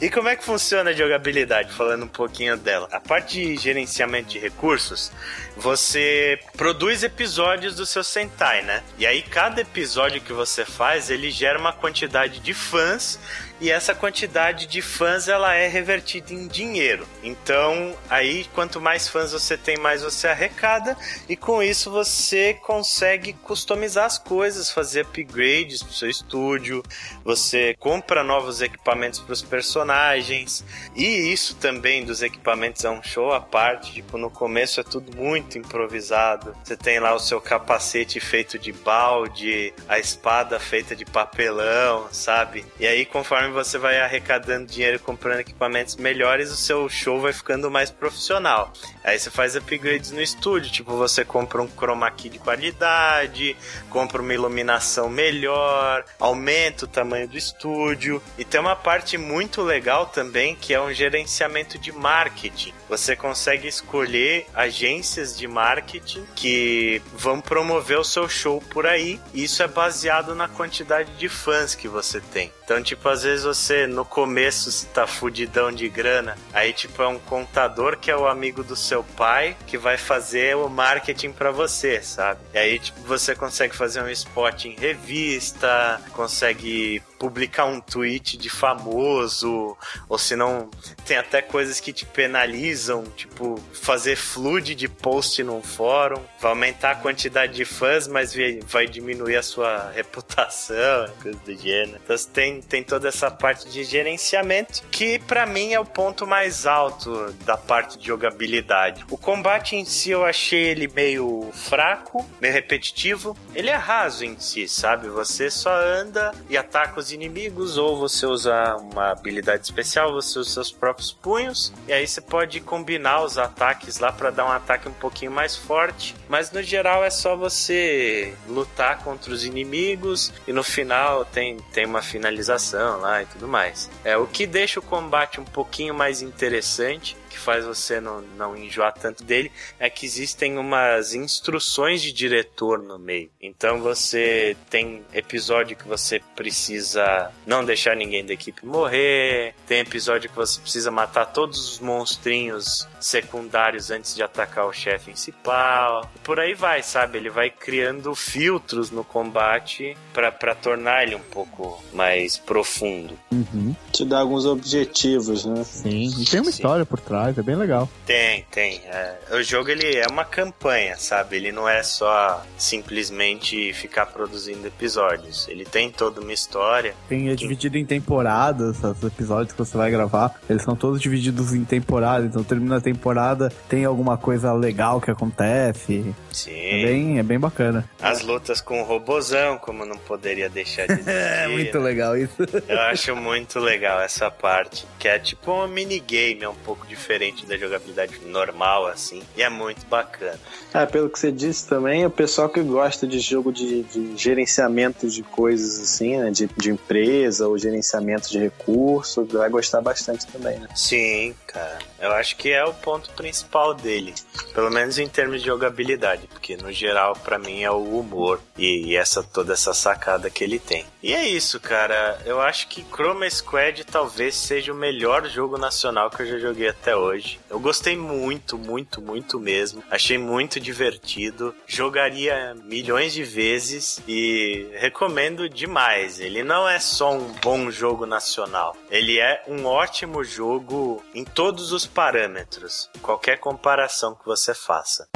e 0.00 0.10
como 0.10 0.28
é 0.28 0.36
que 0.36 0.44
funciona 0.44 0.90
a 0.90 0.94
jogabilidade? 0.94 1.72
Falando 1.72 2.04
um 2.04 2.08
pouquinho 2.08 2.56
dela. 2.56 2.88
A 2.92 3.00
parte 3.00 3.40
de 3.40 3.56
gerenciamento 3.56 4.30
de 4.30 4.38
recursos, 4.38 5.12
você 5.56 6.38
produz 6.56 7.02
episódios 7.02 7.76
do 7.76 7.86
seu 7.86 8.04
Sentai, 8.04 8.62
né? 8.62 8.82
E 8.98 9.06
aí, 9.06 9.22
cada 9.22 9.60
episódio 9.60 10.20
que 10.20 10.32
você 10.32 10.64
faz, 10.76 11.08
ele 11.08 11.30
gera 11.30 11.58
uma 11.58 11.72
quantidade 11.72 12.38
de 12.38 12.52
fãs 12.52 13.18
e 13.60 13.70
essa 13.70 13.94
quantidade 13.94 14.66
de 14.66 14.82
fãs 14.82 15.28
ela 15.28 15.54
é 15.54 15.66
revertida 15.66 16.32
em 16.32 16.46
dinheiro. 16.46 17.06
Então, 17.22 17.96
aí 18.08 18.46
quanto 18.54 18.80
mais 18.80 19.08
fãs 19.08 19.32
você 19.32 19.56
tem, 19.56 19.76
mais 19.76 20.02
você 20.02 20.28
arrecada 20.28 20.96
e 21.28 21.36
com 21.36 21.62
isso 21.62 21.90
você 21.90 22.54
consegue 22.54 23.32
customizar 23.32 24.04
as 24.04 24.18
coisas, 24.18 24.70
fazer 24.70 25.02
upgrades 25.02 25.82
pro 25.82 25.92
seu 25.92 26.08
estúdio, 26.08 26.82
você 27.24 27.74
compra 27.78 28.22
novos 28.22 28.60
equipamentos 28.60 29.20
para 29.20 29.32
os 29.32 29.42
personagens. 29.42 30.64
E 30.94 31.04
isso 31.32 31.56
também 31.56 32.04
dos 32.04 32.22
equipamentos 32.22 32.84
é 32.84 32.90
um 32.90 33.02
show 33.02 33.32
à 33.32 33.40
parte, 33.40 33.92
tipo, 33.92 34.18
no 34.18 34.30
começo 34.30 34.80
é 34.80 34.84
tudo 34.84 35.16
muito 35.16 35.58
improvisado. 35.58 36.54
Você 36.62 36.76
tem 36.76 36.98
lá 36.98 37.14
o 37.14 37.18
seu 37.18 37.40
capacete 37.40 38.20
feito 38.20 38.58
de 38.58 38.72
balde, 38.72 39.72
a 39.88 39.98
espada 39.98 40.58
feita 40.58 40.94
de 40.94 41.04
papelão, 41.04 42.08
sabe? 42.12 42.64
E 42.78 42.86
aí 42.86 43.04
conforme 43.04 43.45
conforme 43.46 43.52
você 43.52 43.78
vai 43.78 44.00
arrecadando 44.00 44.66
dinheiro 44.66 44.98
comprando 44.98 45.40
equipamentos 45.40 45.96
melhores, 45.96 46.50
o 46.50 46.56
seu 46.56 46.88
show 46.88 47.20
vai 47.20 47.32
ficando 47.32 47.70
mais 47.70 47.90
profissional. 47.90 48.72
Aí 49.04 49.18
você 49.18 49.30
faz 49.30 49.54
upgrades 49.54 50.10
no 50.10 50.20
estúdio, 50.20 50.70
tipo 50.70 50.96
você 50.96 51.24
compra 51.24 51.62
um 51.62 51.68
chroma 51.68 52.10
key 52.10 52.28
de 52.28 52.38
qualidade, 52.38 53.56
compra 53.90 54.20
uma 54.20 54.34
iluminação 54.34 55.08
melhor, 55.08 56.04
aumenta 56.18 56.84
o 56.84 56.88
tamanho 56.88 57.28
do 57.28 57.36
estúdio. 57.36 58.22
E 58.36 58.44
tem 58.44 58.60
uma 58.60 58.76
parte 58.76 59.16
muito 59.16 59.62
legal 59.62 60.06
também 60.06 60.54
que 60.56 60.74
é 60.74 60.80
um 60.80 60.92
gerenciamento 60.92 61.78
de 61.78 61.92
marketing. 61.92 62.72
Você 62.88 63.16
consegue 63.16 63.68
escolher 63.68 64.46
agências 64.54 65.36
de 65.36 65.46
marketing 65.46 66.24
que 66.34 67.02
vão 67.12 67.40
promover 67.40 67.98
o 67.98 68.04
seu 68.04 68.28
show 68.28 68.60
por 68.70 68.86
aí. 68.86 69.20
E 69.32 69.44
isso 69.44 69.62
é 69.62 69.68
baseado 69.68 70.34
na 70.34 70.48
quantidade 70.48 71.12
de 71.16 71.28
fãs 71.28 71.74
que 71.74 71.88
você 71.88 72.20
tem. 72.20 72.52
Então, 72.64 72.82
tipo, 72.82 73.08
às 73.08 73.22
vezes 73.22 73.35
você 73.42 73.86
no 73.86 74.04
começo 74.04 74.70
você 74.70 74.86
tá 74.86 75.06
fudidão 75.06 75.70
de 75.72 75.88
grana, 75.88 76.36
aí 76.52 76.72
tipo 76.72 77.02
é 77.02 77.08
um 77.08 77.18
contador 77.18 77.96
que 77.96 78.10
é 78.10 78.16
o 78.16 78.26
amigo 78.26 78.62
do 78.62 78.76
seu 78.76 79.02
pai 79.02 79.56
que 79.66 79.78
vai 79.78 79.96
fazer 79.96 80.56
o 80.56 80.68
marketing 80.68 81.32
para 81.32 81.50
você, 81.50 82.02
sabe? 82.02 82.40
E 82.54 82.58
aí 82.58 82.78
tipo 82.78 83.00
você 83.02 83.34
consegue 83.34 83.74
fazer 83.74 84.02
um 84.02 84.08
spot 84.08 84.66
em 84.66 84.74
revista, 84.74 86.00
consegue 86.12 87.02
publicar 87.18 87.64
um 87.64 87.80
tweet 87.80 88.36
de 88.36 88.48
famoso, 88.48 89.76
ou 90.08 90.18
se 90.18 90.36
não, 90.36 90.70
tem 91.04 91.16
até 91.16 91.42
coisas 91.42 91.80
que 91.80 91.92
te 91.92 92.04
penalizam, 92.04 93.04
tipo 93.16 93.60
fazer 93.72 94.16
flood 94.16 94.74
de 94.74 94.88
post 94.88 95.42
num 95.42 95.62
fórum, 95.62 96.22
vai 96.40 96.50
aumentar 96.50 96.92
a 96.92 96.94
quantidade 96.96 97.54
de 97.54 97.64
fãs, 97.64 98.06
mas 98.06 98.34
vai 98.66 98.86
diminuir 98.86 99.36
a 99.36 99.42
sua 99.42 99.90
reputação, 99.92 101.10
coisa 101.22 101.38
do 101.38 101.56
gênero. 101.56 102.00
Então 102.02 102.16
tem, 102.32 102.60
tem 102.60 102.82
toda 102.82 103.08
essa 103.08 103.25
parte 103.30 103.68
de 103.68 103.84
gerenciamento 103.84 104.82
que 104.90 105.18
para 105.20 105.46
mim 105.46 105.72
é 105.72 105.80
o 105.80 105.84
ponto 105.84 106.26
mais 106.26 106.66
alto 106.66 107.32
da 107.44 107.56
parte 107.56 107.98
de 107.98 108.06
jogabilidade. 108.06 109.04
O 109.10 109.16
combate 109.16 109.76
em 109.76 109.84
si 109.84 110.10
eu 110.10 110.24
achei 110.24 110.64
ele 110.64 110.88
meio 110.88 111.50
fraco, 111.52 112.24
meio 112.40 112.52
repetitivo. 112.52 113.36
Ele 113.54 113.70
é 113.70 113.74
raso 113.74 114.24
em 114.24 114.38
si, 114.38 114.68
sabe? 114.68 115.08
Você 115.08 115.50
só 115.50 115.74
anda 115.74 116.32
e 116.50 116.56
ataca 116.56 117.00
os 117.00 117.06
os 117.06 117.12
inimigos, 117.12 117.78
ou 117.78 117.96
você 117.96 118.26
usa 118.26 118.76
uma 118.76 119.12
habilidade 119.12 119.64
especial, 119.64 120.12
você 120.12 120.38
usa 120.38 120.50
seus 120.50 120.72
próprios 120.72 121.12
punhos, 121.12 121.72
e 121.86 121.92
aí 121.92 122.06
você 122.06 122.20
pode 122.20 122.60
combinar 122.60 123.22
os 123.22 123.38
ataques 123.38 123.98
lá 123.98 124.12
para 124.12 124.30
dar 124.30 124.44
um 124.44 124.50
ataque 124.50 124.88
um 124.88 124.92
pouquinho 124.92 125.30
mais 125.30 125.56
forte. 125.56 126.14
Mas 126.28 126.50
no 126.50 126.62
geral 126.62 127.04
é 127.04 127.10
só 127.10 127.36
você 127.36 128.34
lutar 128.48 128.98
contra 128.98 129.32
os 129.32 129.44
inimigos 129.44 130.32
e 130.46 130.52
no 130.52 130.64
final 130.64 131.24
tem, 131.24 131.58
tem 131.72 131.86
uma 131.86 132.02
finalização 132.02 133.00
lá 133.00 133.15
e 133.22 133.26
tudo 133.26 133.48
mais. 133.48 133.90
É 134.04 134.16
o 134.16 134.26
que 134.26 134.46
deixa 134.46 134.80
o 134.80 134.82
combate 134.82 135.40
um 135.40 135.44
pouquinho 135.44 135.94
mais 135.94 136.22
interessante 136.22 137.16
que 137.36 137.42
faz 137.42 137.64
você 137.64 138.00
não, 138.00 138.22
não 138.36 138.56
enjoar 138.56 138.94
tanto 138.94 139.22
dele 139.22 139.52
é 139.78 139.90
que 139.90 140.06
existem 140.06 140.58
umas 140.58 141.14
instruções 141.14 142.00
de 142.02 142.12
diretor 142.12 142.78
no 142.78 142.98
meio. 142.98 143.30
Então 143.40 143.80
você 143.80 144.56
tem 144.70 145.02
episódio 145.12 145.76
que 145.76 145.86
você 145.86 146.20
precisa 146.34 147.30
não 147.46 147.64
deixar 147.64 147.94
ninguém 147.96 148.24
da 148.24 148.32
equipe 148.32 148.64
morrer, 148.64 149.54
tem 149.66 149.80
episódio 149.80 150.30
que 150.30 150.36
você 150.36 150.60
precisa 150.60 150.90
matar 150.90 151.26
todos 151.26 151.72
os 151.72 151.80
monstrinhos 151.80 152.88
secundários 153.00 153.90
antes 153.90 154.14
de 154.14 154.22
atacar 154.22 154.66
o 154.66 154.72
chefe 154.72 155.06
principal. 155.06 156.08
E 156.14 156.18
por 156.20 156.38
aí 156.38 156.54
vai, 156.54 156.82
sabe? 156.82 157.18
Ele 157.18 157.30
vai 157.30 157.50
criando 157.50 158.14
filtros 158.14 158.90
no 158.90 159.02
combate 159.02 159.96
para 160.12 160.54
tornar 160.54 161.02
ele 161.02 161.14
um 161.14 161.20
pouco 161.20 161.82
mais 161.92 162.36
profundo. 162.36 163.18
Uhum. 163.32 163.74
Te 163.92 164.04
dá 164.04 164.20
alguns 164.20 164.44
objetivos, 164.44 165.44
né? 165.44 165.64
Sim. 165.64 166.14
E 166.20 166.24
tem 166.24 166.40
uma 166.40 166.50
Sim. 166.50 166.50
história 166.50 166.84
por 166.84 167.00
trás, 167.00 167.25
é 167.36 167.42
bem 167.42 167.56
legal. 167.56 167.88
Tem, 168.04 168.44
tem. 168.50 168.80
É, 168.86 169.16
o 169.32 169.42
jogo 169.42 169.70
ele 169.70 169.96
é 169.96 170.06
uma 170.06 170.24
campanha, 170.24 170.96
sabe? 170.96 171.36
Ele 171.36 171.52
não 171.52 171.68
é 171.68 171.82
só 171.82 172.44
simplesmente 172.56 173.72
ficar 173.72 174.06
produzindo 174.06 174.66
episódios. 174.66 175.48
Ele 175.48 175.64
tem 175.64 175.90
toda 175.90 176.20
uma 176.20 176.32
história. 176.32 176.94
Tem, 177.08 177.28
é 177.28 177.34
dividido 177.34 177.78
em 177.78 177.84
temporadas, 177.84 178.82
os 178.82 179.02
episódios 179.02 179.52
que 179.52 179.58
você 179.58 179.76
vai 179.76 179.90
gravar, 179.90 180.40
eles 180.48 180.62
são 180.62 180.76
todos 180.76 181.00
divididos 181.00 181.54
em 181.54 181.64
temporadas, 181.64 182.28
então 182.28 182.44
termina 182.44 182.76
a 182.76 182.80
temporada, 182.80 183.52
tem 183.68 183.84
alguma 183.84 184.16
coisa 184.16 184.52
legal 184.52 185.00
que 185.00 185.10
acontece. 185.10 186.14
Sim. 186.32 186.50
É 186.52 186.84
bem, 186.84 187.18
é 187.18 187.22
bem 187.22 187.38
bacana. 187.38 187.88
As 188.00 188.22
lutas 188.22 188.60
com 188.60 188.80
o 188.80 188.84
robozão, 188.84 189.58
como 189.58 189.84
não 189.84 189.96
poderia 189.96 190.48
deixar 190.48 190.86
de 190.86 190.92
existir. 191.00 191.10
É 191.10 191.48
muito 191.48 191.78
né? 191.78 191.84
legal 191.84 192.16
isso. 192.16 192.36
Eu 192.68 192.80
acho 192.82 193.16
muito 193.16 193.58
legal 193.58 194.00
essa 194.00 194.30
parte, 194.30 194.86
que 194.98 195.08
é 195.08 195.18
tipo 195.18 195.52
um 195.52 195.66
minigame, 195.66 196.42
é 196.42 196.48
um 196.48 196.54
pouco 196.54 196.86
diferente 196.86 197.15
da 197.46 197.56
jogabilidade 197.56 198.20
normal, 198.26 198.86
assim, 198.86 199.22
e 199.36 199.42
é 199.42 199.48
muito 199.48 199.86
bacana. 199.86 200.38
Ah, 200.72 200.86
pelo 200.86 201.08
que 201.08 201.18
você 201.18 201.32
disse 201.32 201.68
também, 201.68 202.04
o 202.04 202.10
pessoal 202.10 202.48
que 202.48 202.60
gosta 202.60 203.06
de 203.06 203.18
jogo 203.18 203.52
de, 203.52 203.82
de 203.82 204.16
gerenciamento 204.16 205.08
de 205.08 205.22
coisas 205.22 205.80
assim, 205.80 206.16
né? 206.18 206.30
De, 206.30 206.46
de 206.46 206.70
empresa 206.70 207.48
ou 207.48 207.58
gerenciamento 207.58 208.30
de 208.30 208.38
recursos, 208.38 209.30
vai 209.32 209.48
gostar 209.48 209.80
bastante 209.80 210.26
também, 210.26 210.58
né? 210.58 210.68
Sim, 210.74 211.34
cara. 211.46 211.78
Eu 211.98 212.12
acho 212.12 212.36
que 212.36 212.50
é 212.52 212.64
o 212.64 212.74
ponto 212.74 213.10
principal 213.12 213.74
dele. 213.74 214.14
Pelo 214.54 214.70
menos 214.70 214.98
em 214.98 215.08
termos 215.08 215.40
de 215.40 215.46
jogabilidade. 215.46 216.26
Porque 216.28 216.56
no 216.56 216.72
geral, 216.72 217.14
pra 217.14 217.38
mim, 217.38 217.62
é 217.62 217.70
o 217.70 217.98
humor 217.98 218.40
e, 218.56 218.88
e 218.88 218.96
essa 218.96 219.22
toda 219.22 219.52
essa 219.52 219.72
sacada 219.72 220.30
que 220.30 220.44
ele 220.44 220.58
tem. 220.58 220.84
E 221.02 221.14
é 221.14 221.26
isso, 221.26 221.60
cara. 221.60 222.18
Eu 222.24 222.40
acho 222.40 222.68
que 222.68 222.84
Chroma 222.84 223.28
Squad 223.28 223.84
talvez 223.84 224.34
seja 224.34 224.72
o 224.72 224.76
melhor 224.76 225.26
jogo 225.28 225.56
nacional 225.58 226.10
que 226.10 226.22
eu 226.22 226.26
já 226.26 226.38
joguei 226.38 226.68
até 226.68 226.95
hoje. 226.96 227.38
Eu 227.48 227.60
gostei 227.60 227.96
muito, 227.96 228.58
muito, 228.58 229.00
muito 229.00 229.38
mesmo. 229.38 229.82
Achei 229.90 230.18
muito 230.18 230.58
divertido. 230.58 231.54
Jogaria 231.66 232.54
milhões 232.64 233.12
de 233.12 233.22
vezes 233.22 234.00
e 234.06 234.68
recomendo 234.74 235.48
demais. 235.48 236.20
Ele 236.20 236.42
não 236.42 236.68
é 236.68 236.78
só 236.78 237.12
um 237.12 237.32
bom 237.42 237.70
jogo 237.70 238.06
nacional. 238.06 238.76
Ele 238.90 239.18
é 239.18 239.42
um 239.46 239.64
ótimo 239.64 240.24
jogo 240.24 241.02
em 241.14 241.24
todos 241.24 241.72
os 241.72 241.86
parâmetros. 241.86 242.90
Qualquer 243.02 243.38
comparação 243.38 244.14
que 244.14 244.24
você 244.24 244.54
faça. 244.54 245.08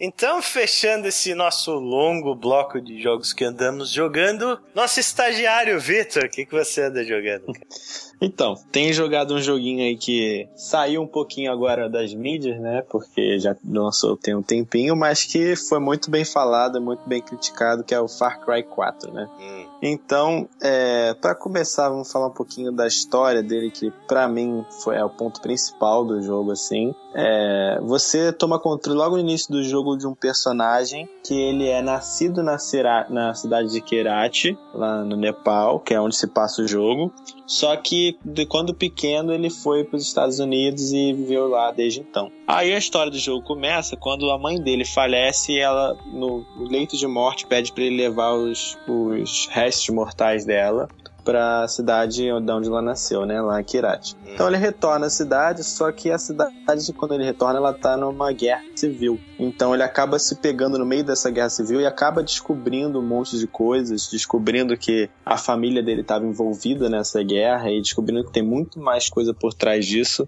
Então, 0.00 0.40
fechando 0.40 1.08
esse 1.08 1.34
nosso 1.34 1.72
longo 1.72 2.34
bloco 2.34 2.80
de 2.80 3.02
jogos 3.02 3.32
que 3.32 3.44
andamos 3.44 3.90
jogando, 3.90 4.60
nosso 4.72 5.00
estagiário, 5.00 5.80
Vitor, 5.80 6.24
o 6.24 6.28
que, 6.28 6.46
que 6.46 6.52
você 6.52 6.82
anda 6.82 7.02
jogando? 7.02 7.46
Então, 8.20 8.56
tem 8.72 8.92
jogado 8.92 9.34
um 9.34 9.40
joguinho 9.40 9.80
aí 9.80 9.96
que 9.96 10.48
saiu 10.56 11.02
um 11.02 11.06
pouquinho 11.06 11.52
agora 11.52 11.88
das 11.88 12.12
mídias, 12.12 12.60
né? 12.60 12.82
Porque 12.90 13.38
já 13.38 13.54
lançou 13.64 14.16
tem 14.16 14.34
um 14.34 14.42
tempinho, 14.42 14.96
mas 14.96 15.24
que 15.24 15.54
foi 15.54 15.78
muito 15.78 16.10
bem 16.10 16.24
falado, 16.24 16.80
muito 16.80 17.08
bem 17.08 17.22
criticado, 17.22 17.84
que 17.84 17.94
é 17.94 18.00
o 18.00 18.08
Far 18.08 18.40
Cry 18.44 18.62
4, 18.64 19.12
né? 19.12 19.28
Hum, 19.40 19.66
Então, 19.82 20.48
é, 20.60 21.14
para 21.14 21.34
começar, 21.34 21.88
vamos 21.88 22.10
falar 22.10 22.26
um 22.26 22.32
pouquinho 22.32 22.72
da 22.72 22.86
história 22.86 23.42
dele, 23.42 23.70
que 23.70 23.92
pra 24.08 24.26
mim 24.26 24.64
foi 24.82 24.96
é 24.96 25.04
o 25.04 25.10
ponto 25.10 25.40
principal 25.40 26.04
do 26.04 26.20
jogo, 26.20 26.50
assim. 26.50 26.92
É, 27.14 27.78
você 27.82 28.32
toma 28.32 28.58
controle 28.58 28.98
logo 28.98 29.14
no 29.16 29.20
início 29.22 29.50
do 29.52 29.62
jogo 29.62 29.96
de 29.96 30.06
um 30.06 30.14
personagem 30.14 31.08
que 31.24 31.34
ele 31.34 31.68
é 31.68 31.80
nascido 31.80 32.42
na, 32.42 32.58
Cira- 32.58 33.06
na 33.08 33.32
cidade 33.34 33.70
de 33.70 33.80
Kerati, 33.80 34.58
lá 34.74 35.04
no 35.04 35.16
Nepal, 35.16 35.78
que 35.80 35.94
é 35.94 36.00
onde 36.00 36.16
se 36.16 36.26
passa 36.26 36.62
o 36.62 36.66
jogo. 36.66 37.12
Só 37.46 37.74
que 37.76 38.07
de 38.24 38.46
quando 38.46 38.74
pequeno 38.74 39.32
ele 39.32 39.50
foi 39.50 39.84
para 39.84 39.96
os 39.96 40.02
Estados 40.02 40.38
Unidos 40.38 40.92
e 40.92 41.12
viveu 41.12 41.48
lá 41.48 41.70
desde 41.72 42.00
então. 42.00 42.30
Aí 42.46 42.72
a 42.72 42.78
história 42.78 43.10
do 43.10 43.18
jogo 43.18 43.44
começa 43.44 43.96
quando 43.96 44.30
a 44.30 44.38
mãe 44.38 44.60
dele 44.60 44.84
falece 44.84 45.52
e 45.52 45.58
ela, 45.58 45.96
no 46.06 46.44
leito 46.58 46.96
de 46.96 47.06
morte, 47.06 47.46
pede 47.46 47.72
para 47.72 47.84
ele 47.84 47.96
levar 47.96 48.32
os, 48.32 48.78
os 48.86 49.46
restos 49.50 49.88
mortais 49.88 50.44
dela 50.44 50.88
para 51.28 51.64
a 51.64 51.68
cidade 51.68 52.22
de 52.22 52.32
onde 52.32 52.68
ela 52.68 52.80
nasceu, 52.80 53.26
né, 53.26 53.38
lá 53.38 53.60
em 53.60 53.64
Kirati. 53.64 54.16
Então 54.32 54.48
ele 54.48 54.56
retorna 54.56 55.08
à 55.08 55.10
cidade, 55.10 55.62
só 55.62 55.92
que 55.92 56.10
a 56.10 56.16
cidade, 56.16 56.90
quando 56.96 57.12
ele 57.12 57.24
retorna, 57.24 57.58
ela 57.58 57.74
tá 57.74 57.98
numa 57.98 58.32
guerra 58.32 58.62
civil. 58.74 59.20
Então 59.38 59.74
ele 59.74 59.82
acaba 59.82 60.18
se 60.18 60.36
pegando 60.36 60.78
no 60.78 60.86
meio 60.86 61.04
dessa 61.04 61.30
guerra 61.30 61.50
civil 61.50 61.82
e 61.82 61.86
acaba 61.86 62.22
descobrindo 62.22 62.98
um 62.98 63.06
monte 63.06 63.38
de 63.38 63.46
coisas, 63.46 64.08
descobrindo 64.10 64.74
que 64.74 65.10
a 65.26 65.36
família 65.36 65.82
dele 65.82 66.00
estava 66.00 66.24
envolvida 66.24 66.88
nessa 66.88 67.22
guerra 67.22 67.70
e 67.70 67.82
descobrindo 67.82 68.24
que 68.24 68.32
tem 68.32 68.42
muito 68.42 68.80
mais 68.80 69.10
coisa 69.10 69.34
por 69.34 69.52
trás 69.52 69.84
disso. 69.84 70.26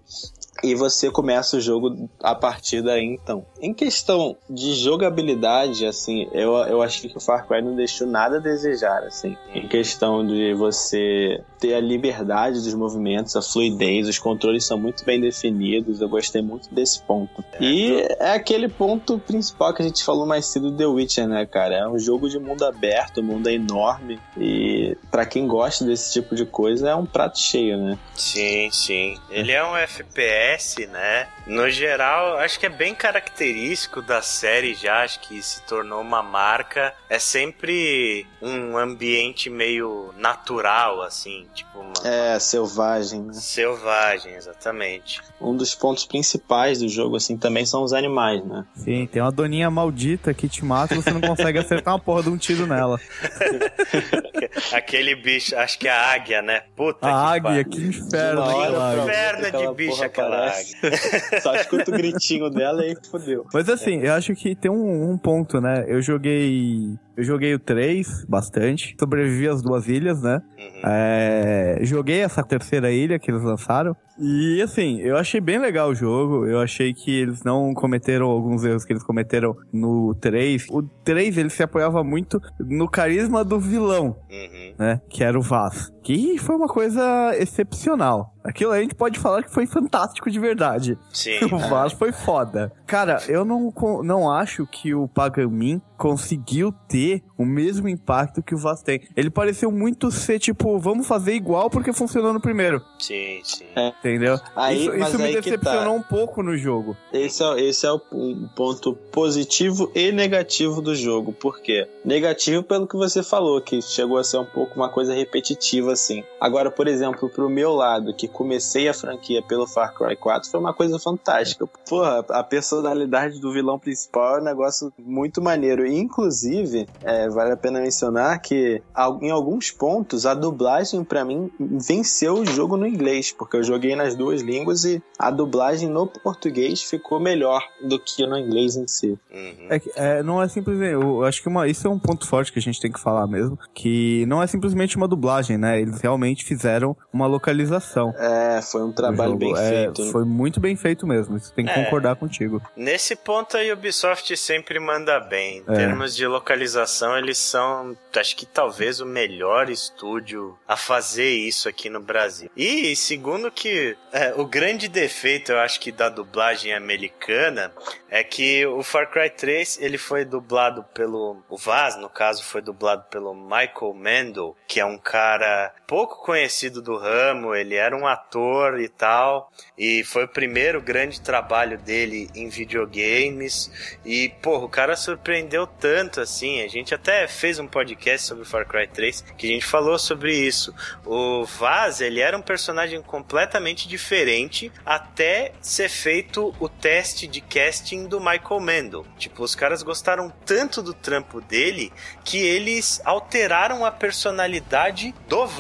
E 0.63 0.75
você 0.75 1.11
começa 1.11 1.57
o 1.57 1.61
jogo 1.61 2.09
a 2.23 2.35
partir 2.35 2.83
daí, 2.83 3.05
então. 3.05 3.45
Em 3.61 3.73
questão 3.73 4.37
de 4.49 4.75
jogabilidade, 4.75 5.87
assim, 5.87 6.29
eu, 6.33 6.53
eu 6.57 6.83
achei 6.83 7.11
que 7.11 7.17
o 7.17 7.21
Far 7.21 7.47
Cry 7.47 7.63
não 7.63 7.75
deixou 7.75 8.07
nada 8.07 8.37
a 8.37 8.41
desejar, 8.41 9.03
assim. 9.05 9.37
Em 9.55 9.67
questão 9.69 10.27
de 10.27 10.55
você 10.55 11.43
ter 11.59 11.75
a 11.75 11.81
liberdade 11.81 12.63
dos 12.63 12.75
movimentos, 12.75 13.37
a 13.37 13.43
fluidez, 13.43 14.09
os 14.09 14.19
controles 14.19 14.65
são 14.65 14.79
muito 14.79 15.05
bem 15.05 15.21
definidos, 15.21 16.01
eu 16.01 16.09
gostei 16.09 16.43
muito 16.43 16.73
desse 16.73 17.03
ponto. 17.03 17.45
E 17.61 18.07
é 18.19 18.33
aquele 18.33 18.69
ponto 18.69 19.19
principal 19.19 19.75
que 19.75 19.83
a 19.83 19.85
gente 19.85 20.03
falou 20.03 20.27
mais 20.27 20.47
cedo 20.47 20.71
do 20.71 20.77
The 20.77 20.87
Witcher, 20.87 21.29
né, 21.29 21.45
cara? 21.47 21.77
É 21.77 21.89
um 21.89 21.99
jogo 21.99 22.29
de 22.29 22.39
mundo 22.39 22.65
aberto, 22.65 23.19
o 23.19 23.23
mundo 23.23 23.49
é 23.49 23.55
enorme 23.55 24.19
e 24.37 24.80
pra 25.11 25.27
quem 25.27 25.47
gosta 25.47 25.85
desse 25.85 26.13
tipo 26.13 26.35
de 26.35 26.45
coisa 26.45 26.91
é 26.91 26.95
um 26.95 27.07
prato 27.07 27.39
cheio, 27.39 27.79
né? 27.79 27.99
Sim, 28.15 28.71
sim. 28.71 29.19
Ele 29.31 29.53
é 29.53 29.65
um 29.65 29.77
FPS, 29.77 30.87
né? 30.87 31.27
No 31.47 31.69
geral, 31.71 32.39
acho 32.39 32.61
que 32.61 32.67
é 32.67 32.69
bem 32.69 32.95
característico 32.95 34.01
da 34.03 34.23
série 34.23 34.75
já, 34.75 35.03
acho 35.03 35.21
que 35.21 35.43
se 35.43 35.63
tornou 35.63 36.01
uma 36.01 36.23
marca. 36.23 36.95
É 37.09 37.19
sempre 37.19 38.27
um 38.41 38.77
ambiente 38.77 39.51
meio 39.51 40.15
natural, 40.17 41.03
assim, 41.03 41.47
tipo 41.55 41.81
uma. 41.81 41.93
É, 42.05 42.39
selvagem, 42.39 43.23
né? 43.23 43.33
Selvagem, 43.33 44.35
exatamente. 44.35 45.21
Um 45.41 45.57
dos 45.57 45.75
pontos 45.75 46.05
principais 46.05 46.79
do 46.79 46.89
jogo, 46.89 47.17
assim, 47.17 47.37
também 47.37 47.67
são 47.67 47.83
os 47.83 47.93
animais, 47.93 48.45
né? 48.45 48.65
Sim, 48.75 49.07
tem 49.07 49.21
uma 49.21 49.33
doninha 49.33 49.71
maldita 49.71 50.33
que 50.33 50.49
te 50.49 50.65
mata 50.65 50.95
e 50.95 50.97
você 50.97 51.11
não 51.11 51.21
consegue 51.21 51.59
acertar 51.59 51.95
uma 51.95 52.01
porra 52.01 52.23
de 52.23 52.29
um 52.29 52.37
tiro 52.37 52.67
nela. 52.67 53.01
Aquele 54.81 55.15
bicho, 55.15 55.55
acho 55.57 55.79
que 55.79 55.87
é 55.87 55.91
a 55.91 56.13
águia, 56.13 56.43
né? 56.43 56.63
Puta 56.75 57.07
A 57.07 57.11
que 57.11 57.17
águia, 57.39 57.43
pariu. 57.43 57.65
que 57.71 57.81
inferno 57.81 58.43
pra 58.43 58.87
águia. 58.89 59.03
Inferno 59.03 59.59
de 59.69 59.75
bicho 59.75 60.03
aquela 60.03 60.47
aparece. 60.47 60.77
Só 61.43 61.55
escuta 61.55 61.91
o 61.91 61.95
gritinho 61.95 62.51
dela 62.51 62.85
e 62.85 62.97
fodeu. 63.11 63.47
Mas 63.53 63.69
assim, 63.69 64.01
eu 64.01 64.15
acho 64.15 64.35
que 64.35 64.55
tem 64.55 64.71
um, 64.71 65.11
um 65.11 65.19
ponto, 65.19 65.61
né? 65.61 65.85
Eu 65.87 66.01
joguei. 66.01 66.95
Eu 67.17 67.25
joguei 67.25 67.55
o 67.55 67.59
3 67.59 68.25
bastante. 68.29 68.95
Sobrevivi 68.99 69.49
às 69.49 69.61
duas 69.63 69.89
ilhas, 69.89 70.23
né? 70.23 70.41
Uhum. 70.59 70.81
É, 70.85 71.79
joguei 71.83 72.21
essa 72.21 72.43
terceira 72.43 72.91
ilha 72.91 73.19
que 73.19 73.31
eles 73.31 73.43
lançaram. 73.43 73.95
E 74.19 74.61
assim, 74.63 75.01
eu 75.01 75.17
achei 75.17 75.41
bem 75.41 75.59
legal 75.59 75.91
o 75.91 75.95
jogo. 75.95 76.47
Eu 76.47 76.61
achei 76.61 76.93
que 76.93 77.11
eles 77.11 77.43
não 77.43 77.73
cometeram 77.75 78.27
alguns 78.27 78.65
erros 78.65 78.85
que 78.85 78.93
eles 78.93 79.03
cometeram 79.03 79.57
no 79.73 80.15
3. 80.15 80.67
O 80.71 80.83
3 80.83 81.39
ele 81.39 81.51
se 81.51 81.63
apoiava 81.63 82.05
muito 82.05 82.41
no 82.59 82.89
carisma 82.89 83.43
do 83.45 83.59
vilão, 83.59 84.17
Uhum. 84.31 84.75
né? 84.79 85.01
Que 85.09 85.25
era 85.25 85.39
o 85.39 85.43
Vaz. 85.43 85.91
Que 86.11 86.39
foi 86.39 86.57
uma 86.57 86.67
coisa 86.67 87.37
excepcional. 87.39 88.35
Aquilo 88.43 88.73
a 88.73 88.81
gente 88.81 88.95
pode 88.95 89.19
falar 89.19 89.43
que 89.43 89.51
foi 89.51 89.67
fantástico 89.67 90.31
de 90.31 90.41
verdade. 90.41 90.99
Sim. 91.13 91.39
O 91.53 91.59
Vaz 91.59 91.93
foi 91.93 92.13
foda. 92.13 92.73
Cara, 92.87 93.21
eu 93.29 93.45
não, 93.45 93.73
não 94.03 94.31
acho 94.31 94.67
que 94.67 94.95
o 94.95 95.07
Pagamin 95.09 95.81
conseguiu 95.99 96.73
ter 96.89 97.23
o 97.37 97.45
mesmo 97.45 97.89
impacto 97.89 98.43
que 98.43 98.55
o 98.55 98.59
Vaz 98.59 98.83
tem. 98.83 99.07
Ele 99.15 99.29
pareceu 99.29 99.71
muito 99.71 100.11
ser 100.11 100.39
tipo, 100.39 100.79
vamos 100.79 101.07
fazer 101.07 101.35
igual 101.35 101.69
porque 101.69 101.93
funcionou 101.93 102.33
no 102.33 102.41
primeiro. 102.41 102.83
Sim, 102.99 103.41
sim. 103.45 103.67
É, 103.77 103.89
Entendeu? 103.89 104.41
Aí- 104.57 104.87
isso 104.87 104.99
mas 104.99 105.09
isso 105.09 105.19
me 105.19 105.25
aí 105.25 105.35
que 105.35 105.43
decepcionou 105.43 105.85
tá. 105.85 105.91
um 105.91 106.03
pouco 106.03 106.43
no 106.43 106.57
jogo. 106.57 106.97
Esse 107.13 107.43
é, 107.43 107.61
esse 107.61 107.85
é 107.85 107.93
o 107.93 108.01
um 108.13 108.49
ponto 108.57 108.95
positivo 108.95 109.91
e 109.95 110.11
negativo 110.11 110.81
do 110.81 110.95
jogo. 110.95 111.33
Por 111.33 111.61
quê? 111.61 111.87
Negativo 112.05 112.63
pelo 112.63 112.87
que 112.87 112.97
você 112.97 113.23
falou, 113.23 113.61
que 113.61 113.83
chegou 113.83 114.17
a 114.17 114.25
ser 114.25 114.39
um 114.39 114.47
pouco 114.47 114.77
uma 114.77 114.89
coisa 114.89 115.13
repetitiva, 115.13 115.93
assim. 116.01 116.25
Agora, 116.41 116.71
por 116.71 116.89
exemplo, 116.89 117.29
pro 117.29 117.49
meu 117.49 117.73
lado, 117.73 118.15
que 118.15 118.27
comecei 118.27 118.89
a 118.89 118.95
franquia 118.95 119.43
pelo 119.43 119.67
Far 119.67 119.95
Cry 119.95 120.17
4, 120.17 120.51
foi 120.51 120.61
uma 120.61 120.75
coisa 120.75 120.99
fantástica. 120.99 121.67
Porra, 121.89 122.25
a 122.31 122.43
personalidade 122.43 123.41
do 123.41 123.53
vilão 123.53 123.79
principal 123.79 124.39
é 124.39 124.41
um 124.41 124.45
negócio 124.45 124.93
muito 124.99 125.41
maneiro. 125.41 125.87
E, 125.87 126.01
Inclusive, 126.01 126.89
é, 127.03 127.29
vale 127.29 127.53
a 127.53 127.57
pena 127.57 127.81
mencionar 127.81 128.41
que 128.41 128.83
em 129.23 129.31
alguns 129.31 129.71
pontos 129.71 130.27
a 130.27 130.35
dublagem 130.35 131.05
pra 131.05 131.25
mim 131.25 131.51
venceu 131.59 132.35
o 132.35 132.47
jogo 132.47 132.77
no 132.77 132.87
inglês, 132.87 133.33
porque 133.33 133.57
eu 133.57 133.63
joguei 133.63 133.95
nas 133.95 134.15
duas 134.15 134.43
línguas 134.43 134.85
e 134.85 135.03
a 135.19 135.31
dublagem 135.31 135.89
no 135.89 136.07
português 136.07 136.83
ficou 136.83 137.21
melhor 137.21 137.63
do 137.83 137.99
que 137.99 138.27
no 138.27 138.39
inglês 138.39 138.77
em 138.77 138.87
si. 138.89 139.19
Uhum. 139.33 139.69
É, 139.71 139.81
é, 139.95 140.23
não 140.23 140.43
é 140.43 140.49
simplesmente. 140.49 140.93
Eu 140.93 141.25
acho 141.25 141.43
que 141.43 141.49
uma, 141.49 141.69
isso 141.69 141.87
é 141.87 141.91
um 141.91 141.99
ponto 141.99 142.27
forte 142.27 142.53
que 142.53 142.59
a 142.59 142.63
gente 142.63 142.81
tem 142.81 142.91
que 142.91 143.01
falar 143.01 143.27
mesmo. 143.27 143.59
Que 143.75 144.25
não 144.27 144.43
é 144.43 144.47
simplesmente 144.47 144.97
uma 144.97 145.09
dublagem, 145.09 145.59
né? 145.59 145.80
Eles 145.81 146.01
realmente 146.01 146.45
fizeram 146.45 146.97
uma 147.13 147.27
localização. 147.27 148.15
É, 148.19 148.61
foi 148.63 148.83
um 148.83 148.93
trabalho 148.93 149.37
bem 149.37 149.53
É, 149.57 149.69
feito. 149.85 150.05
né? 150.05 150.13
Foi 150.13 150.25
muito 150.25 150.61
bem 150.61 150.77
feito 150.77 151.07
mesmo. 151.07 151.37
Isso 151.37 151.53
tem 151.53 151.65
que 151.65 151.71
É. 151.73 151.85
concordar 151.85 152.17
contigo. 152.17 152.61
Nesse 152.77 153.17
ponto 153.17 153.57
a 153.57 153.61
Ubisoft 153.73 154.37
sempre 154.37 154.79
manda 154.79 155.19
bem. 155.21 155.59
Em 155.69 155.73
É. 155.73 155.77
termos 155.77 156.15
de 156.15 156.27
localização, 156.27 157.17
eles 157.17 157.39
são, 157.39 157.97
acho 158.17 158.37
que 158.37 158.47
talvez 158.47 159.01
o 159.01 159.07
melhor 159.07 159.69
estúdio 159.71 160.57
a 160.67 160.77
fazer 160.77 161.29
isso 161.31 161.69
aqui 161.69 161.89
no 161.91 162.01
Brasil. 162.01 162.51
E 162.57 162.95
segundo 162.97 163.51
que 163.51 163.97
é, 164.13 164.35
o 164.37 164.45
grande 164.47 164.89
defeito, 164.89 165.53
eu 165.53 165.59
acho 165.59 165.81
que 165.81 165.91
da 165.93 166.09
dublagem 166.09 166.73
americana 166.75 167.73
é 168.09 168.23
que 168.23 168.67
o 168.67 168.83
Far 168.83 169.11
Cry 169.11 169.31
3 169.31 169.79
ele 169.81 169.99
foi 169.99 170.25
dublado 170.25 170.85
pelo 170.95 171.39
o 171.49 171.57
Vaz, 171.57 171.97
no 171.97 172.09
caso, 172.09 172.45
foi 172.45 172.61
dublado 172.63 173.05
pelo 173.11 173.35
Michael 173.35 173.95
Mendel, 173.95 174.57
que 174.67 174.81
é 174.81 174.85
um 174.85 174.99
cara 174.99 175.70
pouco 175.91 176.25
conhecido 176.25 176.81
do 176.81 176.97
ramo. 176.97 177.53
Ele 177.53 177.75
era 177.75 177.97
um 177.97 178.07
ator 178.07 178.81
e 178.81 178.89
tal, 178.89 179.51
e 179.77 180.05
foi 180.05 180.25
o 180.25 180.29
primeiro 180.29 180.81
grande 180.81 181.21
trabalho 181.21 181.77
dele 181.79 182.31
em 182.35 182.49
videogames. 182.49 183.71
E, 184.05 184.29
porra, 184.41 184.65
o 184.67 184.69
cara 184.69 184.95
surpreendeu 184.95 185.67
tanto 185.67 186.21
assim. 186.21 186.63
A 186.63 186.69
gente 186.69 186.95
até 186.95 187.27
fez 187.27 187.59
um 187.59 187.67
podcast 187.67 188.29
sobre 188.29 188.45
Far 188.45 188.67
Cry 188.67 188.87
3 188.87 189.23
que 189.37 189.49
a 189.49 189.51
gente 189.51 189.67
falou 189.67 189.99
sobre 189.99 190.33
isso. 190.33 190.73
O 191.05 191.45
Vaz, 191.45 192.01
ele 192.01 192.21
era 192.21 192.37
um 192.37 192.43
personagem 192.43 193.03
completamente 193.03 193.89
diferente 193.89 194.71
até 194.85 195.53
ser 195.61 195.89
feito 195.89 196.55
o 196.61 196.69
teste 196.69 197.27
de 197.27 197.41
casting 197.41 198.07
do 198.07 198.21
Michael 198.21 198.61
Mendel. 198.61 199.07
Tipo, 199.19 199.43
os 199.43 199.55
caras 199.55 199.83
gostaram 199.83 200.33
tanto 200.45 200.83
do 200.83 200.95
trampo 200.95 201.41
dele 201.41 201.93
que 202.25 202.39
eles 202.39 203.01
alteraram 203.05 203.85
a 203.85 203.91
personalidade 203.91 205.13
do 205.27 205.47
Vaz 205.47 205.60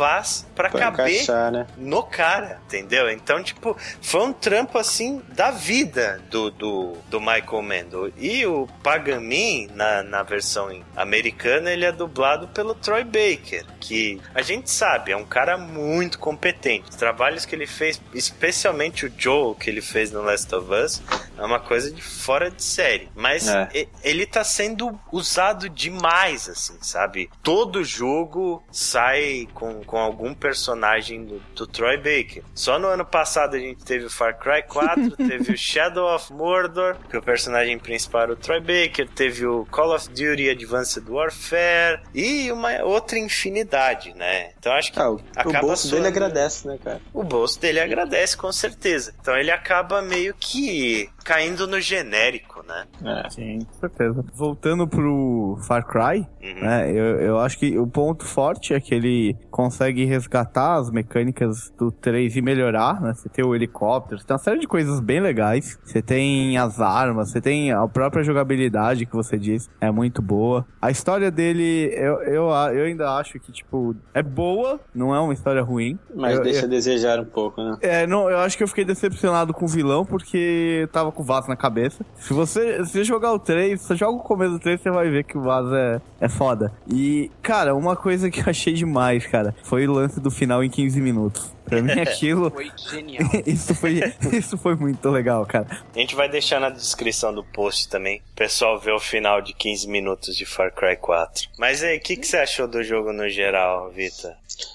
pra 0.55 0.68
Pra 0.70 0.80
caber 0.80 1.09
encaixar, 1.14 1.51
né? 1.53 1.66
no 1.76 2.03
cara, 2.03 2.61
entendeu? 2.66 3.11
Então, 3.11 3.42
tipo, 3.42 3.76
foi 4.01 4.20
um 4.22 4.32
trampo 4.32 4.78
assim 4.78 5.22
da 5.28 5.51
vida 5.51 6.20
do, 6.30 6.51
do, 6.51 6.96
do 7.09 7.20
Michael 7.20 7.62
Mendel. 7.62 8.12
E 8.16 8.44
o 8.46 8.66
Pagamin, 8.82 9.68
na, 9.74 10.03
na 10.03 10.22
versão 10.22 10.68
americana, 10.96 11.70
ele 11.70 11.84
é 11.84 11.92
dublado 11.92 12.48
pelo 12.48 12.74
Troy 12.74 13.05
Baker, 13.05 13.64
que 13.80 14.20
a 14.34 14.42
gente 14.42 14.70
sabe, 14.70 15.12
é 15.12 15.16
um 15.16 15.24
cara 15.24 15.57
muito 15.57 16.18
competente. 16.18 16.90
Os 16.90 16.96
trabalhos 16.96 17.44
que 17.44 17.55
ele 17.55 17.66
fez, 17.66 18.01
especialmente 18.14 19.07
o 19.07 19.12
Joe 19.16 19.55
que 19.55 19.68
ele 19.70 19.80
fez 19.82 20.11
no 20.11 20.22
Last 20.22 20.55
of 20.55 20.72
Us, 20.72 21.03
é 21.36 21.42
uma 21.44 21.61
coisa 21.61 21.90
de 21.90 22.03
fora 22.03 22.51
de 22.51 22.62
série. 22.62 23.09
Mas 23.14 23.48
É. 23.48 23.86
ele 24.03 24.26
tá 24.26 24.44
sendo 24.44 24.98
usado 25.12 25.68
demais, 25.68 26.48
assim, 26.48 26.76
sabe? 26.80 27.30
Todo 27.42 27.82
jogo 27.84 28.62
sai 28.70 29.48
com, 29.55 29.82
com 29.91 29.99
algum 29.99 30.32
personagem 30.32 31.24
do, 31.24 31.43
do 31.57 31.66
Troy 31.66 31.97
Baker. 31.97 32.45
Só 32.55 32.78
no 32.78 32.86
ano 32.86 33.05
passado 33.05 33.57
a 33.57 33.59
gente 33.59 33.84
teve 33.84 34.05
o 34.05 34.11
Far 34.11 34.38
Cry 34.38 34.62
4, 34.62 35.16
teve 35.26 35.53
o 35.53 35.59
Shadow 35.59 36.14
of 36.14 36.32
Mordor, 36.32 36.97
que 37.11 37.16
o 37.16 37.20
personagem 37.22 37.76
principal 37.76 38.22
era 38.22 38.32
o 38.34 38.36
Troy 38.36 38.61
Baker, 38.61 39.09
teve 39.09 39.45
o 39.45 39.66
Call 39.66 39.93
of 39.93 40.09
Duty 40.11 40.49
Advanced 40.49 41.03
Warfare 41.09 42.03
e 42.14 42.53
uma 42.53 42.84
outra 42.84 43.18
infinidade, 43.18 44.14
né? 44.14 44.53
Então 44.61 44.72
acho 44.74 44.93
que 44.93 45.01
Ah, 45.01 45.11
o, 45.11 45.16
o 45.16 45.20
acaba 45.34 45.61
bolso 45.61 45.91
dele 45.91 46.07
agradece, 46.07 46.68
né, 46.68 46.78
cara? 46.82 47.01
o 47.12 47.24
bolso 47.24 47.61
dele 47.61 47.80
agradece 47.80 48.36
com 48.36 48.53
certeza. 48.53 49.12
Então 49.20 49.36
ele 49.36 49.51
acaba 49.51 50.01
meio 50.01 50.32
que 50.38 51.11
caindo 51.25 51.66
no 51.66 51.81
genérico, 51.81 52.64
né? 52.66 52.85
É. 53.25 53.31
Sim, 53.31 53.59
com 53.64 53.73
certeza. 53.81 54.25
Voltando 54.35 54.87
pro 54.89 55.59
Far 55.66 55.87
Cry, 55.87 56.27
Uhum. 56.43 56.61
né? 56.62 56.91
Eu, 56.91 57.21
eu 57.21 57.39
acho 57.39 57.59
que 57.59 57.79
o 57.79 57.87
ponto 57.87 58.25
forte 58.25 58.73
é 58.75 58.81
que 58.81 58.95
ele 58.95 59.37
consegue 59.51 60.05
resgatar 60.05 60.75
as 60.77 60.91
mecânicas 60.91 61.71
do 61.79 61.91
3 61.91 62.37
e 62.37 62.43
melhorar, 62.43 63.01
né? 63.01 63.12
Você 63.14 63.29
tem 63.29 63.45
o 63.45 63.55
helicóptero, 63.55 64.21
você 64.21 64.27
tem 64.27 64.35
uma 64.35 64.43
série 64.43 64.61
de 64.61 64.66
coisas 64.66 65.01
bem 65.01 65.21
legais. 65.21 65.79
Você 65.85 66.01
tem 66.03 66.57
as 66.59 66.81
armas, 66.81 67.31
você 67.31 67.41
tem 67.41 67.73
a 67.73 67.87
própria 67.87 68.23
jogabilidade 68.23 69.07
que 69.07 69.14
você 69.14 69.39
disse, 69.39 69.68
é 69.81 69.91
muito 69.91 70.23
boa. 70.23 70.66
A 70.81 70.91
história 70.91 71.31
dele, 71.31 71.91
eu, 71.95 72.23
eu, 72.23 72.45
eu 72.75 72.85
ainda 72.85 73.11
acho 73.16 73.39
que, 73.39 73.53
tipo, 73.53 73.95
é 74.14 74.23
boa, 74.23 74.81
não 74.95 75.14
é 75.14 75.21
uma 75.21 75.33
história 75.35 75.62
ruim. 75.62 75.99
Mas 76.14 76.37
Eu- 76.39 76.43
deixa 76.43 76.61
eu- 76.61 76.64
a 76.64 76.68
desejar 76.68 77.21
um 77.21 77.25
pouco, 77.25 77.62
né? 77.62 77.77
é, 77.81 78.07
não, 78.07 78.31
eu 78.31 78.39
acho 78.39 78.57
que 78.57 78.62
eu 78.62 78.68
fiquei 78.68 78.85
decepcionado 78.85 79.53
com 79.53 79.64
o 79.64 79.68
vilão 79.68 80.05
porque 80.05 80.89
tava 80.93 81.09
com 81.12 81.22
o 81.22 81.24
Vaz 81.24 81.46
na 81.46 81.56
cabeça. 81.56 82.04
Se 82.16 82.32
você, 82.32 82.84
se 82.84 83.04
jogar 83.04 83.32
o 83.32 83.38
3, 83.38 83.80
você 83.80 83.96
joga 83.96 84.18
o 84.18 84.22
começo 84.22 84.52
do 84.52 84.58
3, 84.58 84.80
você 84.80 84.90
vai 84.90 85.08
ver 85.11 85.24
que 85.24 85.36
o 85.36 85.42
Vaz 85.42 85.66
é, 85.72 86.00
é 86.20 86.28
foda. 86.28 86.72
E, 86.88 87.30
cara, 87.42 87.74
uma 87.74 87.96
coisa 87.96 88.30
que 88.30 88.40
eu 88.40 88.44
achei 88.48 88.72
demais, 88.72 89.26
cara, 89.26 89.54
foi 89.62 89.86
o 89.86 89.92
lance 89.92 90.20
do 90.20 90.30
final 90.30 90.62
em 90.62 90.70
15 90.70 91.00
minutos. 91.00 91.52
Pra 91.71 91.81
mim 91.81 91.93
aquilo. 91.93 92.51
Foi 92.51 92.71
genial. 92.77 93.31
Isso 93.47 93.75
foi, 93.75 94.01
isso 94.33 94.59
foi 94.59 94.75
muito 94.75 95.09
legal, 95.09 95.47
cara. 95.47 95.66
A 95.95 95.99
gente 95.99 96.14
vai 96.14 96.29
deixar 96.29 96.61
na 96.61 96.68
descrição 96.68 97.33
do 97.33 97.45
post 97.45 97.89
também. 97.89 98.21
O 98.33 98.37
pessoal 98.37 98.79
ver 98.79 98.93
o 98.93 99.01
final 99.01 99.41
de 99.41 99.55
15 99.55 99.89
minutos 99.89 100.37
de 100.37 100.45
Far 100.45 100.75
Cry 100.75 100.97
4. 100.97 101.49
Mas 101.57 101.83
aí, 101.83 101.97
o 101.97 102.01
que, 102.01 102.16
que 102.16 102.27
você 102.27 102.39
achou 102.39 102.66
do 102.66 102.83
jogo 102.83 103.12
no 103.12 103.29
geral, 103.29 103.91
Vitor? 103.91 104.33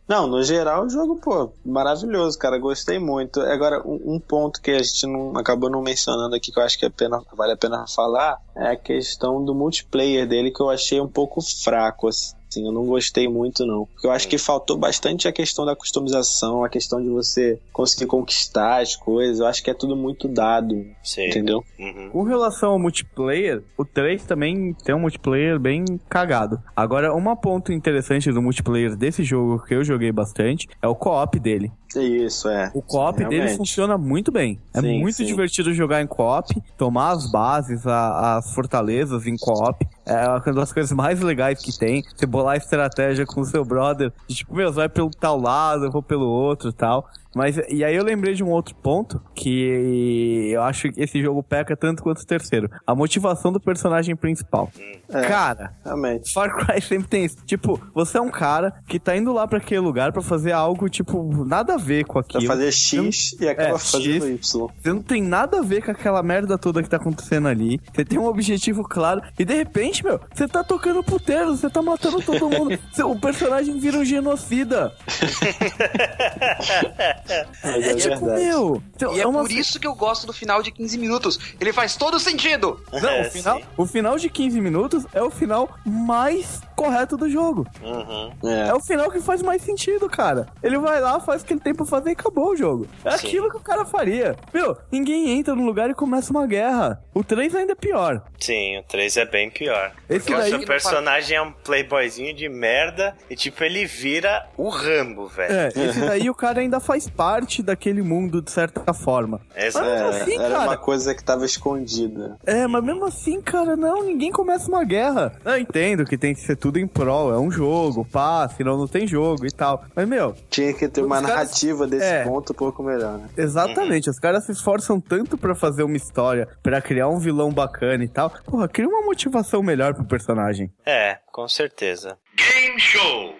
Não, 0.08 0.28
no 0.28 0.43
geral 0.43 0.86
o 0.86 0.89
jogo, 0.89 1.18
pô, 1.18 1.52
maravilhoso, 1.66 2.38
cara. 2.38 2.58
Gostei 2.58 3.00
muito. 3.00 3.41
Agora, 3.41 3.82
um, 3.86 4.16
um 4.16 4.20
ponto 4.20 4.62
que 4.62 4.72
a 4.72 4.82
gente 4.82 5.06
não 5.06 5.38
acabou 5.38 5.70
não 5.70 5.82
mencionando 5.82 6.36
aqui, 6.36 6.52
que 6.52 6.60
eu 6.60 6.64
acho 6.64 6.78
que 6.78 6.86
é 6.86 6.89
pena, 6.89 7.22
vale 7.34 7.54
a 7.54 7.58
pena 7.58 7.86
falar, 7.88 8.39
é 8.56 8.68
a 8.72 8.76
questão 8.76 9.43
do 9.43 9.54
multiplayer 9.54 10.28
dele, 10.28 10.52
que 10.52 10.62
eu 10.62 10.70
achei 10.70 11.00
um 11.02 11.08
pouco 11.08 11.41
fraco, 11.41 12.08
assim. 12.08 12.36
Eu 12.64 12.72
não 12.72 12.86
gostei 12.86 13.28
muito, 13.28 13.66
não. 13.66 13.86
Porque 13.86 14.08
eu 14.08 14.12
acho 14.12 14.28
que 14.28 14.38
faltou 14.38 14.78
bastante 14.78 15.28
a 15.28 15.32
questão 15.32 15.66
da 15.66 15.76
customização, 15.76 16.64
a 16.64 16.70
questão 16.70 17.01
de 17.01 17.10
você 17.10 17.60
conseguir 17.74 18.06
conquistar 18.06 18.82
as 18.82 18.95
coisas. 18.95 19.39
Eu 19.39 19.47
acho 19.47 19.64
que 19.64 19.70
é 19.70 19.74
tudo 19.74 19.95
muito 19.95 20.28
dado, 20.28 20.86
Sim. 21.03 21.28
entendeu? 21.28 21.64
Uhum. 21.80 22.10
Com 22.12 22.24
relação 22.24 22.72
ao 22.72 22.80
multiplayer, 22.80 23.64
o 23.78 23.84
3 23.84 24.24
também 24.24 24.74
tem 24.84 24.95
um 24.95 24.99
multiplayer 24.99 25.60
bem 25.60 25.84
cagado. 26.10 26.62
Agora, 26.76 27.14
um 27.14 27.36
ponto 27.36 27.74
interessante 27.74 28.32
do 28.32 28.41
multiplayer 28.41 28.95
desse 28.95 29.24
jogo 29.24 29.64
que 29.66 29.74
eu 29.74 29.84
joguei 29.84 30.12
bastante 30.12 30.68
é 30.82 30.88
o 30.88 30.95
co-op 30.95 31.39
dele. 31.39 31.72
Isso, 32.04 32.48
é. 32.50 32.72
O 32.74 32.82
co-op 32.82 33.24
dele 33.26 33.50
funciona 33.56 33.98
muito 33.98 34.32
bem. 34.32 34.60
É 34.74 34.82
Sim, 34.82 35.00
muito 35.00 35.16
sim. 35.16 35.26
divertido 35.26 35.74
jogar 35.74 36.02
em 36.02 36.08
co-op, 36.08 36.54
tomar 36.78 37.12
as 37.12 37.30
bases, 37.32 37.86
a- 37.88 38.38
as 38.38 38.54
fortalezas 38.54 39.26
em 39.28 39.38
co-op. 39.38 39.86
É 40.06 40.28
uma 40.28 40.54
das 40.54 40.72
coisas 40.74 40.91
mais 40.91 41.20
legais 41.22 41.60
que 41.62 41.78
tem. 41.78 42.04
Você 42.16 42.26
bolar 42.26 42.58
estratégia 42.58 43.26
com 43.26 43.41
o 43.41 43.46
seu 43.46 43.64
brother. 43.66 44.12
Tipo, 44.28 44.56
meu, 44.56 44.70
você 44.72 44.76
vai 44.78 44.89
pelo 44.89 45.10
tal 45.10 45.39
lado, 45.39 45.86
eu 45.86 45.91
vou 45.91 46.04
pelo 46.04 46.26
outro 46.28 46.70
e 46.70 46.74
tal. 46.74 47.08
Mas, 47.36 47.57
e 47.69 47.83
aí 47.83 47.95
eu 47.95 48.03
lembrei 48.03 48.33
de 48.33 48.43
um 48.43 48.49
outro 48.49 48.73
ponto 48.75 49.21
que 49.36 50.49
eu 50.53 50.61
acho 50.63 50.89
que 50.91 51.01
esse 51.01 51.21
jogo 51.21 51.43
peca 51.43 51.75
tanto 51.75 52.01
quanto 52.01 52.21
o 52.21 52.25
terceiro. 52.25 52.69
A 52.88 52.95
motivação 52.95 53.51
do 53.51 53.59
personagem 53.59 54.15
principal. 54.15 54.71
É. 55.09 55.21
Cara, 55.27 55.73
Realmente. 55.83 56.31
Far 56.31 56.55
Cry 56.55 56.81
sempre 56.81 57.07
tem 57.09 57.25
isso. 57.25 57.38
Tipo, 57.45 57.79
você 57.93 58.17
é 58.17 58.21
um 58.21 58.31
cara 58.31 58.73
que 58.88 58.97
tá 58.99 59.15
indo 59.17 59.33
lá 59.33 59.45
pra 59.47 59.57
aquele 59.57 59.81
lugar 59.81 60.13
pra 60.13 60.21
fazer 60.21 60.53
algo, 60.53 60.88
tipo, 60.89 61.43
nada 61.45 61.73
a 61.73 61.77
ver 61.77 62.05
com 62.05 62.13
Pra 62.13 62.21
aquilo. 62.21 62.45
fazer 62.47 62.71
X 62.71 63.36
e 63.39 63.49
acaba 63.49 63.75
É, 63.75 63.79
fazendo 63.79 64.25
X. 64.38 64.53
Y. 64.53 64.67
Você 64.81 64.93
não 64.93 65.01
tem 65.01 65.21
nada 65.21 65.59
a 65.59 65.61
ver 65.61 65.83
com 65.83 65.91
aquela 65.91 66.23
merda 66.23 66.57
toda 66.57 66.81
que 66.81 66.89
tá 66.89 66.95
acontecendo 66.97 67.49
ali. 67.49 67.81
Você 67.93 68.05
tem 68.05 68.17
um 68.17 68.25
objetivo 68.25 68.81
claro. 68.83 69.21
E 69.38 69.43
de 69.43 69.53
repente, 69.53 70.03
meu, 70.05 70.19
você 70.33 70.47
tá 70.47 70.63
tocando 70.63 71.03
puteiro, 71.03 71.55
você 71.55 71.69
tá 71.69 71.81
matando 71.81 72.21
todo 72.21 72.49
mundo. 72.49 72.79
O 73.05 73.19
personagem 73.19 73.77
vira 73.77 73.97
um 73.97 74.05
genocida. 74.05 74.93
Mas 77.63 77.86
é, 77.86 77.95
tipo, 77.95 78.26
verdade. 78.26 78.43
meu. 78.43 78.84
E 79.13 79.19
é 79.19 79.21
é 79.21 79.28
uma 79.28 79.41
por 79.41 79.51
isso 79.51 79.80
que 79.80 79.88
eu 79.88 79.95
gosto 79.95 80.28
do 80.28 80.34
final 80.34 80.61
de 80.61 80.71
15 80.71 80.97
minutos. 80.97 81.39
Ele 81.59 81.73
faz 81.73 81.95
todo 81.95 82.19
sentido. 82.19 82.80
Não, 82.93 83.09
É, 83.09 83.28
o 83.28 83.32
final, 83.32 83.57
sim. 83.57 83.65
o 83.78 83.86
final 83.86 84.17
de 84.17 84.30
15 84.30 84.61
minutos 84.61 85.05
é 85.13 85.21
o 85.21 85.30
final 85.30 85.69
mais 85.86 86.61
correto 86.76 87.17
do 87.17 87.30
jogo. 87.30 87.65
Uhum. 87.82 88.32
É. 88.49 88.69
É 88.69 88.73
o 88.73 88.80
final 88.82 89.09
que 89.09 89.19
faz 89.19 89.41
mais 89.41 89.61
sentido, 89.61 90.09
cara. 90.09 90.47
Ele 90.61 90.78
vai 90.78 90.99
lá, 91.01 91.19
faz 91.19 91.41
o 91.41 91.45
que 91.45 91.53
ele 91.53 91.59
tem 91.61 91.73
pra 91.73 91.86
fazer 91.86 92.09
e 92.09 92.13
acabou 92.13 92.51
o 92.51 92.55
jogo. 92.55 92.88
É 93.03 93.11
Sim. 93.17 93.28
aquilo 93.28 93.49
que 93.49 93.57
o 93.57 93.61
cara 93.61 93.86
faria. 93.86 94.36
Meu, 94.53 94.76
ninguém 94.91 95.30
entra 95.38 95.55
num 95.55 95.65
lugar 95.65 95.89
e 95.89 95.93
começa 95.93 96.32
uma 96.32 96.45
guerra. 96.45 97.01
O 97.13 97.23
3 97.23 97.55
ainda 97.55 97.71
é 97.73 97.76
pior. 97.76 98.21
Sim, 98.39 98.78
o 98.80 98.84
3 98.84 99.17
é 99.17 99.26
bem 99.26 99.49
pior. 99.49 99.91
Esse 100.09 100.19
Porque 100.19 100.34
o 100.34 100.38
daí. 100.38 100.49
seu 100.49 100.59
personagem 100.65 101.38
é 101.38 101.41
um 101.41 101.51
playboyzinho 101.51 102.34
de 102.36 102.47
merda 102.49 103.15
e, 103.30 103.36
tipo, 103.36 103.63
ele 103.63 103.86
vira 103.86 104.45
o 104.57 104.69
Rambo, 104.69 105.28
velho. 105.28 105.53
É, 105.53 105.67
esse 105.69 105.99
daí 106.01 106.30
o 106.30 106.36
cara 106.36 106.59
ainda 106.59 106.80
faz 106.80 107.09
parte 107.09 107.63
daquele 107.63 108.01
mundo 108.01 108.41
de 108.41 108.51
certa 108.51 108.93
forma. 108.93 109.39
Exato. 109.55 109.86
Mas 109.86 110.15
É, 110.15 110.21
assim, 110.21 110.36
era 110.39 110.49
cara. 110.49 110.63
uma 110.69 110.78
coisa 110.78 111.15
que 111.15 111.23
tava 111.23 111.45
escondida. 111.45 112.38
É, 112.45 112.67
mas 112.67 112.84
mesmo 112.84 113.05
assim, 113.05 113.41
cara, 113.41 113.76
não, 113.76 114.03
ninguém 114.03 114.32
começa 114.32 114.67
uma 114.67 114.84
guerra. 114.84 115.34
Eu 115.45 115.57
entendo 115.57 116.05
que 116.05 116.17
tem 116.17 116.34
que 116.34 116.41
ser 116.41 116.55
tudo 116.66 116.80
em 116.80 116.88
prol, 116.88 117.32
é 117.32 117.38
um 117.38 117.51
jogo, 117.51 118.03
pá, 118.03 118.49
senão 118.49 118.76
não 118.76 118.88
tem 118.88 119.05
jogo 119.05 119.45
e 119.45 119.51
tal. 119.51 119.86
Mas, 119.95 120.07
meu, 120.07 120.36
Tinha 120.49 120.74
que 120.74 120.88
ter 120.88 121.01
uma 121.03 121.18
Os 121.18 121.22
caras- 121.22 121.38
narrativa 121.38 121.86
desse 121.86 122.03
É. 122.05 122.24
ponto 122.24 122.53
um 122.53 122.55
pouco 122.55 122.82
melhor, 122.82 123.20
né? 123.20 123.30
exatamente, 123.38 124.09
os 124.09 124.18
caras 124.18 124.45
se 124.45 124.51
esforçam 124.51 124.99
tanto 124.99 125.38
pra 125.38 125.53
fazer 125.53 125.84
uma 125.84 125.95
história, 125.95 126.47
pra 126.63 126.82
criar 126.82 127.07
um 127.07 127.20
vilão 127.20 127.51
bacana 127.51 128.03
e 128.03 128.07
tal. 128.07 128.32
Porra, 128.45 128.68
cria 128.68 128.88
uma 128.88 129.03
motivação 129.05 129.61
melhor 129.61 129.93
pro 129.93 130.05
personagem. 130.05 130.72
É, 130.84 131.20
com 131.32 131.47
certeza. 131.47 132.18
Game 132.36 132.80
Show! 132.80 133.36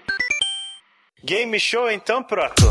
Game 1.24 1.60
Show, 1.60 1.90
então, 1.90 2.22
Proto? 2.22 2.64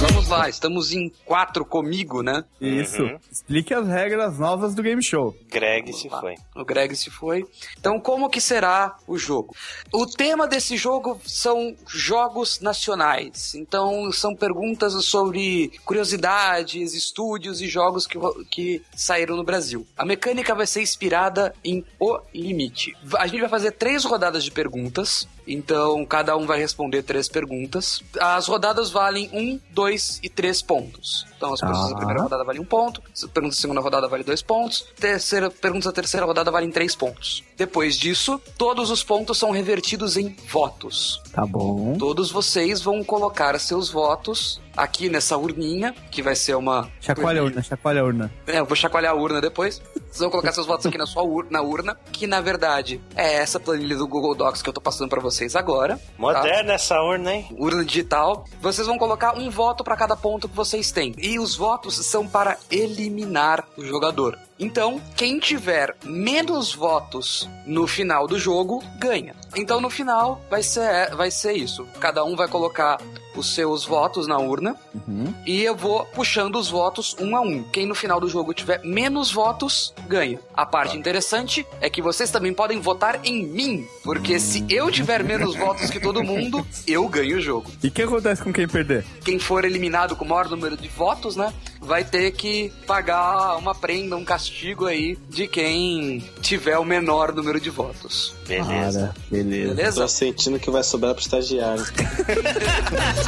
Vamos 0.00 0.17
lá, 0.28 0.48
estamos 0.48 0.92
em 0.92 1.10
quatro 1.24 1.64
comigo, 1.64 2.22
né? 2.22 2.44
Isso. 2.60 3.02
Uhum. 3.02 3.18
Explique 3.30 3.74
as 3.74 3.86
regras 3.86 4.38
novas 4.38 4.74
do 4.74 4.82
game 4.82 5.02
show. 5.02 5.34
Greg 5.48 5.92
se 5.92 6.08
foi. 6.08 6.34
O 6.54 6.64
Greg 6.64 6.94
se 6.94 7.10
foi. 7.10 7.44
Então, 7.78 7.98
como 8.00 8.28
que 8.28 8.40
será 8.40 8.96
o 9.06 9.18
jogo? 9.18 9.54
O 9.92 10.06
tema 10.06 10.46
desse 10.46 10.76
jogo 10.76 11.20
são 11.24 11.74
jogos 11.86 12.60
nacionais. 12.60 13.54
Então, 13.54 14.10
são 14.12 14.34
perguntas 14.34 14.92
sobre 15.04 15.72
curiosidades, 15.84 16.94
estúdios 16.94 17.60
e 17.60 17.68
jogos 17.68 18.06
que, 18.06 18.18
que 18.50 18.82
saíram 18.94 19.36
no 19.36 19.44
Brasil. 19.44 19.86
A 19.96 20.04
mecânica 20.04 20.54
vai 20.54 20.66
ser 20.66 20.82
inspirada 20.82 21.54
em 21.64 21.84
O 21.98 22.18
Limite. 22.34 22.96
A 23.18 23.26
gente 23.26 23.40
vai 23.40 23.48
fazer 23.48 23.72
três 23.72 24.04
rodadas 24.04 24.44
de 24.44 24.50
perguntas. 24.50 25.28
Então, 25.46 26.04
cada 26.04 26.36
um 26.36 26.46
vai 26.46 26.58
responder 26.58 27.02
três 27.02 27.26
perguntas. 27.26 28.02
As 28.20 28.46
rodadas 28.46 28.90
valem 28.90 29.30
um, 29.32 29.58
dois 29.70 30.17
e 30.22 30.28
três 30.28 30.60
pontos. 30.62 31.26
Então, 31.36 31.52
as 31.52 31.60
perguntas 31.60 31.88
da 31.90 31.94
Ah. 31.94 31.98
primeira 31.98 32.22
rodada 32.22 32.44
valem 32.44 32.60
um 32.60 32.64
ponto, 32.64 33.02
as 33.12 33.24
perguntas 33.26 33.56
da 33.58 33.60
segunda 33.62 33.80
rodada 33.80 34.08
valem 34.08 34.24
dois 34.24 34.42
pontos, 34.42 34.86
terceira 34.98 35.50
perguntas 35.50 35.86
da 35.86 35.92
terceira 35.92 36.26
rodada 36.26 36.50
valem 36.50 36.70
três 36.70 36.94
pontos. 36.96 37.42
Depois 37.56 37.96
disso, 37.96 38.40
todos 38.56 38.90
os 38.90 39.02
pontos 39.02 39.38
são 39.38 39.50
revertidos 39.50 40.16
em 40.16 40.34
votos. 40.50 41.20
Tá 41.32 41.44
bom. 41.46 41.96
Todos 41.98 42.30
vocês 42.30 42.80
vão 42.80 43.02
colocar 43.04 43.58
seus 43.58 43.90
votos 43.90 44.60
aqui 44.76 45.08
nessa 45.08 45.36
urninha, 45.36 45.94
que 46.10 46.22
vai 46.22 46.34
ser 46.34 46.54
uma. 46.54 46.90
Chacoalha 47.00 47.40
a 47.40 47.44
urna, 47.44 47.62
chacoalha 47.62 48.00
a 48.00 48.04
urna. 48.04 48.32
É, 48.46 48.58
eu 48.60 48.66
vou 48.66 48.76
chacoalhar 48.76 49.12
a 49.12 49.16
urna 49.16 49.40
depois. 49.40 49.80
Vocês 49.94 50.20
vão 50.20 50.30
colocar 50.30 50.52
seus 50.52 50.66
votos 50.66 50.86
aqui 50.86 50.96
na 50.98 51.06
sua 51.06 51.22
urna, 51.22 51.50
na 51.50 51.62
urna, 51.62 51.96
que 52.12 52.26
na 52.26 52.40
verdade 52.40 53.00
é 53.14 53.34
essa 53.34 53.60
planilha 53.60 53.96
do 53.96 54.06
Google 54.06 54.34
Docs 54.34 54.62
que 54.62 54.68
eu 54.68 54.72
tô 54.72 54.80
passando 54.80 55.08
pra 55.08 55.20
vocês 55.20 55.54
agora. 55.54 55.96
tá? 55.96 56.02
Moderna 56.16 56.72
essa 56.72 57.00
urna, 57.00 57.34
hein? 57.34 57.48
urna 57.58 57.84
digital. 57.84 58.44
Vocês 58.60 58.86
vão 58.86 58.98
colocar 58.98 59.36
um 59.36 59.50
voto 59.50 59.84
para 59.84 59.96
cada 59.96 60.16
ponto 60.16 60.48
que 60.48 60.56
vocês 60.56 60.90
têm. 60.90 61.14
E 61.18 61.38
os 61.38 61.54
votos 61.56 61.94
são 62.06 62.26
para 62.26 62.56
eliminar 62.70 63.66
o 63.76 63.84
jogador. 63.84 64.38
Então, 64.58 65.00
quem 65.14 65.38
tiver 65.38 65.94
menos 66.04 66.74
votos 66.74 67.48
no 67.64 67.86
final 67.86 68.26
do 68.26 68.38
jogo, 68.38 68.82
ganha. 68.98 69.36
Então, 69.54 69.80
no 69.80 69.88
final, 69.88 70.40
vai 70.50 70.62
ser, 70.62 71.14
vai 71.14 71.30
ser 71.30 71.52
isso. 71.52 71.86
Cada 72.00 72.24
um 72.24 72.34
vai 72.34 72.48
colocar 72.48 72.98
os 73.38 73.54
seus 73.54 73.84
votos 73.84 74.26
na 74.26 74.38
urna 74.38 74.76
Uhum. 75.06 75.32
e 75.46 75.62
eu 75.62 75.76
vou 75.76 76.04
puxando 76.06 76.56
os 76.56 76.68
votos 76.68 77.14
um 77.20 77.36
a 77.36 77.40
um. 77.40 77.62
Quem 77.64 77.86
no 77.86 77.94
final 77.94 78.20
do 78.20 78.28
jogo 78.28 78.52
tiver 78.52 78.80
menos 78.84 79.30
votos, 79.30 79.94
ganha. 80.08 80.38
A 80.54 80.66
parte 80.66 80.96
interessante 80.96 81.66
é 81.80 81.88
que 81.88 82.02
vocês 82.02 82.30
também 82.30 82.52
podem 82.52 82.80
votar 82.80 83.20
em 83.24 83.46
mim, 83.46 83.86
porque 84.02 84.38
se 84.40 84.64
eu 84.68 84.90
tiver 84.90 85.22
menos 85.22 85.54
votos 85.56 85.88
que 85.90 86.00
todo 86.00 86.22
mundo, 86.22 86.66
eu 86.86 87.06
ganho 87.08 87.38
o 87.38 87.40
jogo. 87.40 87.70
E 87.82 87.88
o 87.88 87.90
que 87.90 88.02
acontece 88.02 88.42
com 88.42 88.52
quem 88.52 88.66
perder? 88.68 89.04
Quem 89.24 89.38
for 89.38 89.64
eliminado 89.64 90.16
com 90.16 90.24
o 90.24 90.28
maior 90.28 90.48
número 90.48 90.76
de 90.76 90.88
votos, 90.88 91.36
né, 91.36 91.52
vai 91.80 92.04
ter 92.04 92.32
que 92.32 92.72
pagar 92.86 93.56
uma 93.56 93.74
prenda, 93.74 94.16
um 94.16 94.24
castigo 94.24 94.86
aí 94.86 95.16
de 95.28 95.46
quem 95.46 96.22
tiver 96.40 96.76
o 96.78 96.84
menor 96.84 97.32
número 97.32 97.60
de 97.60 97.70
votos. 97.70 98.34
Beleza. 98.46 99.00
Cara, 99.00 99.14
beleza. 99.30 99.74
Beleza? 99.74 100.00
Tô 100.02 100.08
sentindo 100.08 100.58
que 100.58 100.70
vai 100.70 100.82
sobrar 100.82 101.14
pro 101.14 101.22
estagiário. 101.22 101.84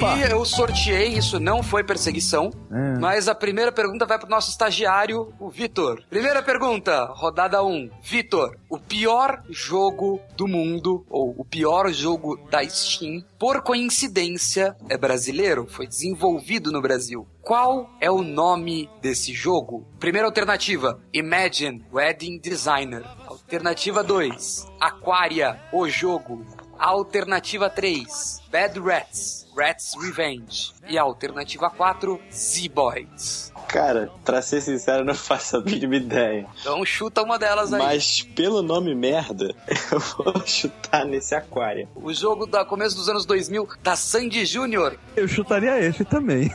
Opa. 0.00 0.16
E 0.16 0.22
eu 0.32 0.44
sorteei, 0.46 1.08
isso 1.08 1.38
não 1.38 1.62
foi 1.62 1.84
perseguição, 1.84 2.50
É. 2.72 2.98
mas 2.98 3.28
a 3.28 3.34
primeira 3.34 3.70
pergunta 3.70 4.06
vai 4.06 4.18
pro 4.18 4.30
nosso 4.30 4.50
estagiário, 4.50 5.32
o 5.38 5.50
Vitor. 5.50 6.02
Primeira 6.08 6.42
pergunta, 6.42 7.04
rodada 7.12 7.62
1. 7.62 7.90
Vitor, 8.02 8.56
o 8.68 8.78
pior 8.78 9.42
jogo 9.50 10.18
do 10.36 10.48
mundo, 10.48 11.04
ou 11.10 11.34
o 11.36 11.44
pior 11.44 11.92
jogo 11.92 12.38
da 12.50 12.66
Steam, 12.66 13.22
por 13.38 13.60
coincidência, 13.62 14.74
é 14.88 14.96
brasileiro, 14.96 15.66
foi 15.68 15.86
desenvolvido 15.86 16.72
no 16.72 16.80
Brasil. 16.80 17.26
Qual 17.42 17.90
é 18.00 18.10
o 18.10 18.22
nome 18.22 18.88
desse 19.02 19.34
jogo? 19.34 19.86
Primeira 19.98 20.26
alternativa, 20.26 20.98
Imagine 21.12 21.84
Wedding 21.92 22.38
Designer. 22.38 23.04
Alternativa 23.26 24.02
2, 24.02 24.66
Aquaria, 24.80 25.60
o 25.72 25.88
jogo. 25.88 26.46
Alternativa 26.82 27.68
3, 27.68 28.40
Bad 28.48 28.78
Rats, 28.78 29.46
Rats 29.54 29.94
Revenge. 30.00 30.72
E 30.86 30.96
alternativa 30.96 31.68
4, 31.68 32.18
Z-Boys. 32.30 33.49
Cara, 33.72 34.10
pra 34.24 34.42
ser 34.42 34.60
sincero, 34.60 35.00
eu 35.00 35.04
não 35.04 35.14
faço 35.14 35.56
a 35.58 35.60
mínima 35.60 35.96
ideia. 35.96 36.46
Então 36.60 36.84
chuta 36.84 37.22
uma 37.22 37.38
delas 37.38 37.72
aí. 37.72 37.80
Mas 37.80 38.22
pelo 38.22 38.62
nome 38.62 38.94
merda, 38.94 39.54
eu 39.92 40.00
vou 40.00 40.42
chutar 40.46 41.04
nesse 41.04 41.34
aquário. 41.34 41.88
O 41.94 42.12
jogo 42.12 42.46
da 42.46 42.64
começo 42.64 42.96
dos 42.96 43.08
anos 43.08 43.24
2000 43.24 43.68
da 43.82 43.94
Sandy 43.96 44.44
Júnior. 44.44 44.96
Eu 45.16 45.28
chutaria 45.28 45.78
esse 45.78 46.04
também. 46.04 46.52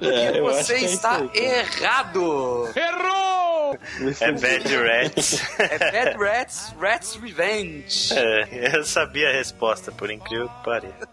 É, 0.00 0.36
E 0.36 0.40
você 0.40 0.74
é 0.74 0.82
está 0.84 1.16
aí, 1.16 1.30
errado. 1.34 2.68
Me 3.98 4.14
É. 4.20 4.32
Bad 4.32 4.76
Rats. 4.76 5.40
É 5.58 5.78
Bad 5.78 6.16
Rats, 6.18 6.74
Rats 6.78 7.14
Revenge. 7.16 8.12
É, 8.14 8.76
eu 8.76 8.84
sabia 8.84 9.30
a 9.30 9.32
resposta, 9.32 9.90
por 9.90 10.10
incrível 10.10 10.48
que 10.48 10.64
pareça. 10.64 11.08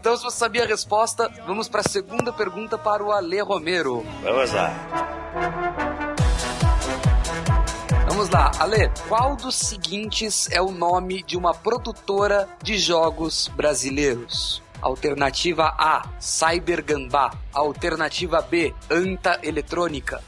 Então, 0.00 0.16
se 0.16 0.22
você 0.22 0.38
sabia 0.38 0.64
a 0.64 0.66
resposta, 0.66 1.30
vamos 1.46 1.68
para 1.68 1.82
a 1.82 1.88
segunda 1.88 2.32
pergunta 2.32 2.78
para 2.78 3.04
o 3.04 3.12
Ale 3.12 3.38
Romero. 3.42 4.02
Vamos 4.22 4.50
lá. 4.50 4.72
Vamos 8.08 8.30
lá, 8.30 8.50
Ale, 8.58 8.90
qual 9.06 9.36
dos 9.36 9.54
seguintes 9.54 10.48
é 10.50 10.60
o 10.60 10.70
nome 10.70 11.22
de 11.22 11.36
uma 11.36 11.52
produtora 11.52 12.48
de 12.62 12.78
jogos 12.78 13.48
brasileiros? 13.48 14.62
Alternativa 14.80 15.74
A, 15.78 16.02
Cyber 16.18 16.82
Gambá. 16.82 17.32
Alternativa 17.52 18.40
B, 18.40 18.74
Anta 18.90 19.38
Eletrônica. 19.42 20.22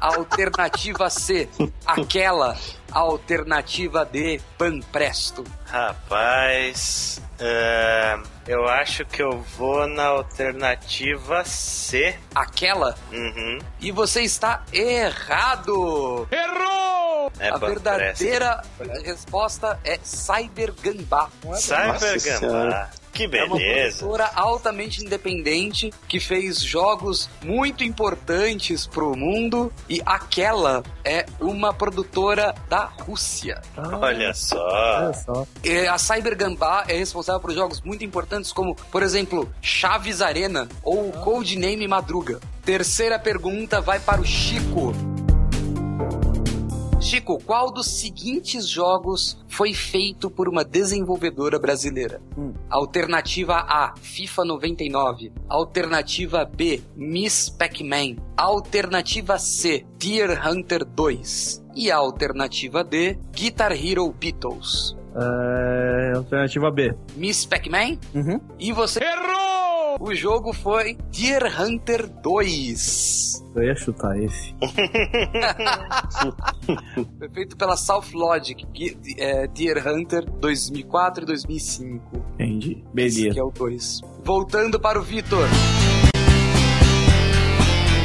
Alternativa 0.00 1.08
C, 1.08 1.48
Aquela. 1.86 2.56
Alternativa 2.90 4.04
D, 4.04 4.40
Panpresto. 4.58 5.44
Rapaz, 5.74 7.20
é, 7.36 8.16
eu 8.46 8.68
acho 8.68 9.04
que 9.06 9.20
eu 9.20 9.40
vou 9.58 9.88
na 9.88 10.04
alternativa 10.04 11.44
C. 11.44 12.16
Aquela? 12.32 12.94
Uhum. 13.10 13.58
E 13.80 13.90
você 13.90 14.22
está 14.22 14.62
errado! 14.72 16.28
É 17.40 17.48
a 17.48 17.56
verdadeira 17.56 18.62
resposta 19.04 19.76
é 19.82 19.98
Cyber 20.00 20.72
Gambá. 20.80 21.28
Cyber 21.54 21.86
Nossa 21.88 22.18
Gambá. 22.40 22.90
Que 23.14 23.24
É 23.24 23.44
uma 23.44 23.56
beleza. 23.56 23.98
produtora 23.98 24.30
altamente 24.34 25.04
independente 25.04 25.92
que 26.08 26.18
fez 26.18 26.60
jogos 26.60 27.30
muito 27.42 27.84
importantes 27.84 28.86
pro 28.86 29.16
mundo 29.16 29.72
e 29.88 30.02
aquela 30.04 30.82
é 31.04 31.24
uma 31.40 31.72
produtora 31.72 32.54
da 32.68 32.84
Rússia. 32.86 33.62
Olha 33.76 34.34
só. 34.34 34.56
Olha 34.58 35.12
só. 35.14 35.46
E 35.62 35.86
a 35.86 35.96
Cyber 35.96 36.36
Gambá 36.36 36.84
é 36.88 36.96
responsável 36.96 37.40
por 37.40 37.52
jogos 37.52 37.80
muito 37.80 38.04
importantes 38.04 38.52
como, 38.52 38.74
por 38.74 39.02
exemplo, 39.02 39.48
Chaves 39.62 40.20
Arena 40.20 40.68
ou 40.82 41.12
Codename 41.12 41.86
Madruga. 41.86 42.40
Terceira 42.64 43.18
pergunta 43.18 43.80
vai 43.80 44.00
para 44.00 44.20
o 44.20 44.24
Chico. 44.24 44.92
Chico, 47.04 47.38
qual 47.44 47.70
dos 47.70 47.86
seguintes 47.86 48.66
jogos 48.66 49.38
foi 49.46 49.74
feito 49.74 50.30
por 50.30 50.48
uma 50.48 50.64
desenvolvedora 50.64 51.58
brasileira? 51.58 52.18
Hum. 52.36 52.54
Alternativa 52.70 53.56
A, 53.56 53.92
FIFA 54.00 54.46
99. 54.46 55.30
Alternativa 55.46 56.46
B, 56.46 56.82
Miss 56.96 57.50
Pac-Man. 57.50 58.16
Alternativa 58.34 59.38
C, 59.38 59.84
Deer 59.98 60.40
Hunter 60.48 60.82
2. 60.82 61.62
E 61.76 61.90
a 61.90 61.96
alternativa 61.96 62.82
D, 62.82 63.18
Guitar 63.32 63.72
Hero 63.72 64.10
Beatles. 64.10 64.96
É, 65.14 66.16
alternativa 66.16 66.70
B. 66.70 66.94
Miss 67.16 67.44
Pac-Man? 67.44 67.98
Uhum. 68.14 68.40
E 68.58 68.72
você. 68.72 69.04
Errou! 69.04 69.63
O 70.00 70.14
jogo 70.14 70.52
foi 70.52 70.96
Deer 71.10 71.60
Hunter 71.60 72.08
2. 72.22 73.44
Eu 73.54 73.62
ia 73.62 73.76
chutar 73.76 74.18
esse. 74.18 74.54
Foi 77.18 77.28
feito 77.28 77.56
pela 77.56 77.76
South 77.76 78.06
Logic, 78.12 78.66
é, 79.18 79.46
Deer 79.46 79.86
Hunter 79.86 80.24
2004 80.28 81.22
e 81.22 81.26
2005. 81.26 82.24
Entendi. 82.34 82.72
Esse 82.72 82.84
Beleza. 82.92 83.30
que 83.34 83.38
é 83.40 83.44
o 83.44 83.50
2. 83.50 84.00
Voltando 84.24 84.80
para 84.80 84.98
o 84.98 85.02
Vitor. 85.02 85.46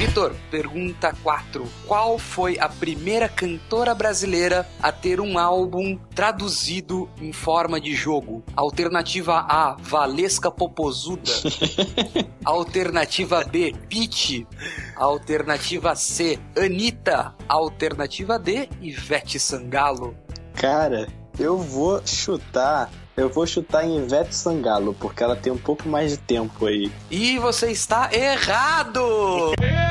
Vitor, 0.09 0.33
pergunta 0.49 1.15
4. 1.21 1.63
Qual 1.85 2.17
foi 2.17 2.57
a 2.59 2.67
primeira 2.67 3.29
cantora 3.29 3.93
brasileira 3.93 4.67
a 4.81 4.91
ter 4.91 5.21
um 5.21 5.37
álbum 5.37 5.99
traduzido 6.15 7.07
em 7.21 7.31
forma 7.31 7.79
de 7.79 7.93
jogo? 7.93 8.43
Alternativa 8.55 9.35
A, 9.47 9.77
Valesca 9.79 10.49
Popozuda. 10.49 11.31
Alternativa 12.43 13.43
B, 13.43 13.71
Pitty. 13.87 14.47
Alternativa 14.95 15.95
C, 15.95 16.39
Anitta. 16.57 17.35
Alternativa 17.47 18.39
D, 18.39 18.67
Ivete 18.81 19.39
Sangalo. 19.39 20.17
Cara, 20.55 21.07
eu 21.37 21.59
vou 21.59 22.01
chutar. 22.03 22.89
Eu 23.15 23.29
vou 23.29 23.45
chutar 23.45 23.85
em 23.85 24.03
Ivete 24.03 24.33
Sangalo, 24.33 24.95
porque 24.95 25.21
ela 25.21 25.35
tem 25.35 25.53
um 25.53 25.57
pouco 25.57 25.87
mais 25.87 26.11
de 26.13 26.17
tempo 26.17 26.65
aí. 26.65 26.91
E 27.11 27.37
você 27.37 27.69
está 27.69 28.09
errado! 28.11 29.53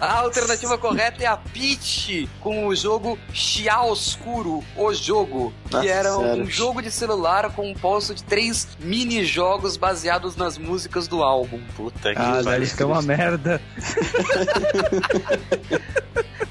A 0.00 0.20
alternativa 0.20 0.78
correta 0.78 1.22
é 1.22 1.26
a 1.26 1.36
Peach 1.36 2.26
com 2.40 2.66
o 2.66 2.74
jogo 2.74 3.18
Chiaroscuro, 3.34 4.64
o 4.74 4.94
jogo, 4.94 5.52
que 5.68 5.74
Nossa, 5.76 5.88
era 5.88 6.12
sério? 6.16 6.42
um 6.42 6.46
jogo 6.46 6.80
de 6.80 6.90
celular 6.90 7.52
composto 7.52 8.14
de 8.14 8.24
três 8.24 8.66
mini-jogos 8.80 9.76
baseados 9.76 10.36
nas 10.36 10.56
músicas 10.56 11.06
do 11.06 11.22
álbum. 11.22 11.60
Puta 11.76 12.14
que 12.14 12.18
Ah, 12.18 12.30
pariu. 12.42 12.44
deve 12.44 12.66
ser 12.66 12.84
uma 12.84 13.02
merda. 13.02 13.60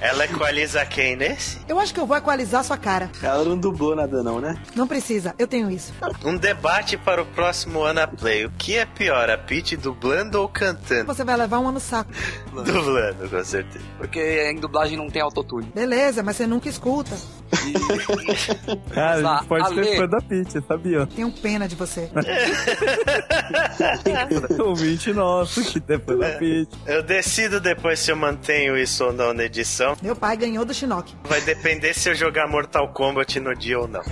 Ela 0.01 0.25
equaliza 0.25 0.85
quem 0.85 1.15
nesse? 1.15 1.59
Eu 1.67 1.79
acho 1.79 1.93
que 1.93 1.99
eu 1.99 2.05
vou 2.05 2.15
equalizar 2.15 2.63
sua 2.63 2.77
cara. 2.77 3.09
Ela 3.21 3.43
não 3.43 3.57
dublou 3.57 3.95
nada 3.95 4.23
não, 4.23 4.39
né? 4.39 4.55
Não 4.73 4.87
precisa, 4.87 5.35
eu 5.37 5.45
tenho 5.45 5.69
isso. 5.69 5.93
Um 6.23 6.37
debate 6.37 6.95
para 6.97 7.21
o 7.21 7.25
próximo 7.25 7.83
Ana 7.83 8.07
Play. 8.07 8.45
O 8.45 8.51
que 8.51 8.77
é 8.77 8.85
pior, 8.85 9.29
a 9.29 9.37
Peach 9.37 9.75
dublando 9.75 10.41
ou 10.41 10.47
cantando? 10.47 11.13
Você 11.13 11.23
vai 11.23 11.35
levar 11.35 11.59
um 11.59 11.67
ano 11.67 11.79
saco. 11.79 12.11
Dublando, 12.49 13.29
com 13.29 13.43
certeza. 13.43 13.83
Porque 13.97 14.49
em 14.51 14.55
dublagem 14.55 14.97
não 14.97 15.09
tem 15.09 15.21
autotune. 15.21 15.71
Beleza, 15.73 16.23
mas 16.23 16.35
você 16.37 16.47
nunca 16.47 16.69
escuta. 16.69 17.15
Cara, 18.93 19.31
a 19.31 19.37
gente 19.37 19.47
pode 19.47 19.65
Ale. 19.65 19.83
ser 19.83 19.97
fã 19.97 20.07
da 20.07 20.21
Peach, 20.21 20.61
sabia? 20.67 21.07
Tenho 21.07 21.31
pena 21.31 21.67
de 21.67 21.75
você. 21.75 22.09
Ouvinte 24.59 25.11
nosso 25.13 25.63
que 25.63 25.79
é 25.91 25.99
fã 25.99 26.17
da 26.17 26.29
Peach. 26.37 26.69
Eu 26.85 27.03
decido 27.03 27.59
depois 27.59 27.99
se 27.99 28.11
eu 28.11 28.15
mantenho 28.15 28.77
isso 28.77 29.03
ou 29.05 29.13
não 29.13 29.33
na 29.33 29.43
edição. 29.43 29.88
Meu 30.01 30.15
pai 30.15 30.37
ganhou 30.37 30.65
do 30.65 30.73
Shinnok. 30.73 31.15
Vai 31.25 31.41
depender 31.41 31.93
se 31.93 32.09
eu 32.09 32.15
jogar 32.15 32.47
Mortal 32.47 32.87
Kombat 32.93 33.39
no 33.39 33.55
dia 33.55 33.79
ou 33.79 33.87
não. 33.87 34.01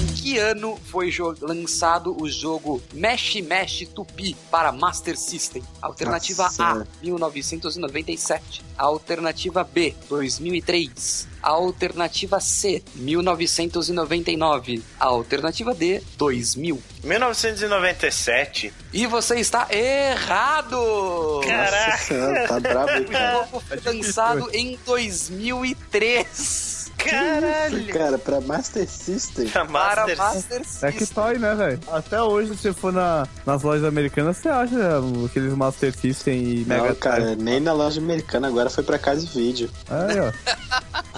Em 0.00 0.06
que 0.14 0.38
ano 0.38 0.78
foi 0.84 1.10
lançado 1.40 2.16
o 2.20 2.28
jogo 2.28 2.82
Mesh 2.92 3.36
Mesh 3.36 3.88
Tupi 3.94 4.36
para 4.50 4.70
Master 4.70 5.16
System? 5.16 5.62
Alternativa 5.80 6.44
Nossa 6.44 6.64
A, 6.64 6.66
Senhora. 6.72 6.88
1997. 7.02 8.62
Alternativa 8.76 9.64
B, 9.64 9.94
2003. 10.08 11.26
Alternativa 11.42 12.40
C, 12.40 12.82
1999. 12.94 14.82
Alternativa 14.98 15.74
D, 15.74 16.02
2000. 16.16 16.82
1997. 17.04 18.72
E 18.92 19.06
você 19.06 19.36
está 19.40 19.66
errado! 19.70 21.40
Caraca. 21.46 22.14
Nossa 22.14 22.48
tá 22.48 22.60
brabo 22.60 22.90
aí, 22.90 23.02
O 23.02 23.08
cara. 23.08 23.32
jogo 23.44 23.62
foi 23.66 23.80
lançado 23.84 24.50
em 24.52 24.78
2003. 24.84 26.67
Caralho. 26.98 27.86
Cara, 27.92 28.18
pra 28.18 28.40
Master 28.40 28.88
System. 28.88 29.48
Pra 29.48 29.64
Para 29.64 30.02
Master 30.06 30.16
Master 30.18 30.62
É 30.82 30.92
que 30.92 30.98
System. 31.00 31.24
toy, 31.24 31.38
né, 31.38 31.54
velho? 31.54 31.80
Até 31.90 32.20
hoje, 32.20 32.50
se 32.56 32.62
você 32.62 32.72
for 32.72 32.92
na, 32.92 33.26
nas 33.46 33.62
lojas 33.62 33.84
americanas, 33.84 34.36
você 34.36 34.48
acha 34.48 34.74
né, 34.74 35.24
aqueles 35.26 35.54
Master 35.54 35.96
System 35.96 36.42
e 36.42 36.64
Mega 36.66 36.88
Não, 36.88 36.94
cara, 36.96 37.34
nem 37.36 37.60
na 37.60 37.72
loja 37.72 38.00
americana, 38.00 38.48
agora 38.48 38.68
foi 38.68 38.82
pra 38.84 38.98
casa 38.98 39.24
e 39.24 39.28
vídeo. 39.28 39.70
Aí, 39.88 40.18
ó. 40.20 40.32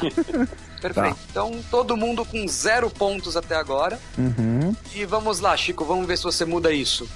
Perfeito. 0.81 0.95
Tá. 1.11 1.17
Então, 1.31 1.61
todo 1.71 1.95
mundo 1.97 2.25
com 2.25 2.47
zero 2.49 2.89
pontos 2.89 3.37
até 3.37 3.55
agora. 3.55 3.99
Uhum. 4.17 4.75
E 4.95 5.05
vamos 5.05 5.41
lá, 5.41 5.55
Chico, 5.57 5.85
vamos 5.85 6.07
ver 6.07 6.17
se 6.17 6.25
você 6.25 6.45
muda 6.47 6.73
isso. 6.73 7.07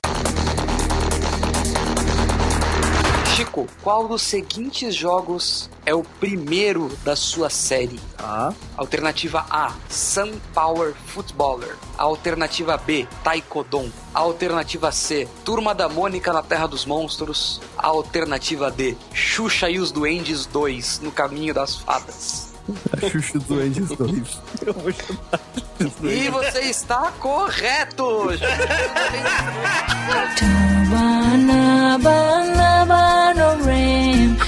Chico, 3.35 3.67
qual 3.83 4.07
dos 4.07 4.23
seguintes 4.23 4.95
jogos 4.95 5.69
é 5.85 5.93
o 5.93 6.05
primeiro 6.05 6.89
da 7.03 7.17
sua 7.17 7.51
série? 7.51 7.99
Tá. 8.17 8.55
Alternativa 8.77 9.45
A, 9.51 9.75
Sun 9.89 10.39
Power 10.55 10.95
Footballer. 11.07 11.77
Alternativa 11.99 12.77
B, 12.77 13.09
Taekwondo. 13.25 13.93
Alternativa 14.15 14.93
C, 14.93 15.27
Turma 15.45 15.75
da 15.75 15.89
Mônica 15.89 16.33
na 16.33 16.45
Terra 16.45 16.69
dos 16.69 16.87
Monstros. 16.87 17.61
Alternativa 17.77 18.71
D, 18.71 18.97
Xuxa 19.13 19.69
e 19.69 19.81
os 19.81 19.91
Duendes 19.91 20.47
2 20.47 21.01
no 21.01 21.11
Caminho 21.11 21.53
das 21.53 21.75
Fadas. 21.75 22.54
A 22.93 23.11
Xuxa 23.11 23.39
dos 23.39 23.59
Andes 23.59 23.89
2. 23.89 24.43
Eu 24.67 24.73
vou 24.73 24.93
dos 25.79 26.13
E 26.13 26.29
você 26.31 26.61
está 26.61 27.13
correto! 27.21 28.29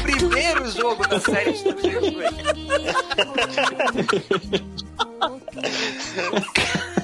Primeiro 0.03 0.71
jogo 0.71 1.07
da 1.07 1.21
série 1.21 1.53
de 1.53 1.65
2. 1.65 1.77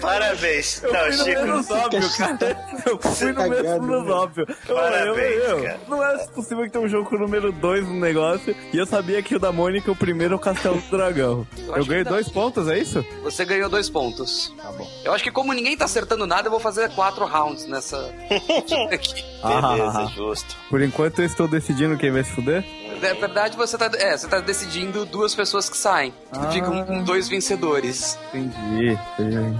Parabéns. 0.00 0.82
Não, 0.82 0.90
fui 0.90 1.10
no 1.10 1.12
Chico. 1.24 1.40
menos 1.42 1.70
óbvio, 1.70 2.10
cara. 2.16 2.66
Eu 2.86 2.98
fui 2.98 3.32
no 3.32 3.42
menos, 3.42 3.56
Cagado, 3.56 3.82
menos 3.82 4.06
né? 4.06 4.12
óbvio. 4.12 4.46
Eu- 4.68 4.74
Parabéns, 4.76 5.34
eu, 5.44 5.58
eu, 5.58 5.62
cara. 5.62 5.80
Não 5.88 6.04
é 6.04 6.26
possível 6.28 6.64
que 6.64 6.70
tenha 6.70 6.84
um 6.84 6.88
jogo 6.88 7.08
com 7.08 7.16
o 7.16 7.18
número 7.18 7.52
2 7.52 7.86
no 7.86 7.94
negócio. 7.94 8.54
E 8.72 8.76
eu 8.78 8.86
sabia 8.86 9.22
que 9.22 9.34
o 9.34 9.38
da 9.38 9.52
Mônica, 9.52 9.90
o 9.90 9.96
primeiro 9.96 10.34
é 10.34 10.36
o 10.36 10.40
Castelo 10.40 10.80
do 10.80 10.96
Dragão. 10.96 11.46
Eu 11.56 11.76
Eu, 11.76 11.86
ganhei 11.86 12.04
que 12.04 12.10
dois 12.10 12.28
pontos, 12.28 12.68
é 12.68 12.78
isso? 12.78 13.04
Você 13.22 13.44
ganhou 13.44 13.68
dois 13.68 13.88
pontos. 13.90 14.54
Tá 14.56 14.70
bom. 14.72 14.86
Eu 15.04 15.12
acho 15.12 15.24
que 15.24 15.30
como 15.30 15.52
ninguém 15.52 15.76
tá 15.76 15.84
acertando 15.84 16.26
nada, 16.26 16.46
eu 16.48 16.50
vou 16.50 16.60
fazer 16.60 16.88
quatro 16.90 17.24
rounds 17.26 17.66
nessa 17.66 17.96
aqui. 18.92 19.24
Beleza, 19.42 20.00
Ah, 20.00 20.10
justo. 20.14 20.56
por 20.68 20.82
enquanto 20.82 21.20
eu 21.20 21.24
estou 21.26 21.46
decidindo 21.48 21.96
quem 21.96 22.10
vai 22.10 22.24
se 22.24 22.30
fuder. 22.32 22.64
Na 23.00 23.14
verdade, 23.14 23.56
você 23.56 23.78
tá, 23.78 23.90
é, 23.94 24.16
você 24.16 24.26
tá 24.28 24.40
decidindo 24.40 25.04
duas 25.04 25.34
pessoas 25.34 25.68
que 25.70 25.76
saem. 25.76 26.12
Ah. 26.32 26.50
Ficam 26.50 26.84
com 26.84 27.02
dois 27.02 27.28
vencedores. 27.28 28.18
Entendi. 28.34 28.98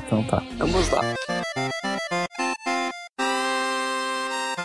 Então 0.06 0.24
tá. 0.24 0.42
Vamos 0.58 0.90
lá. 0.90 1.02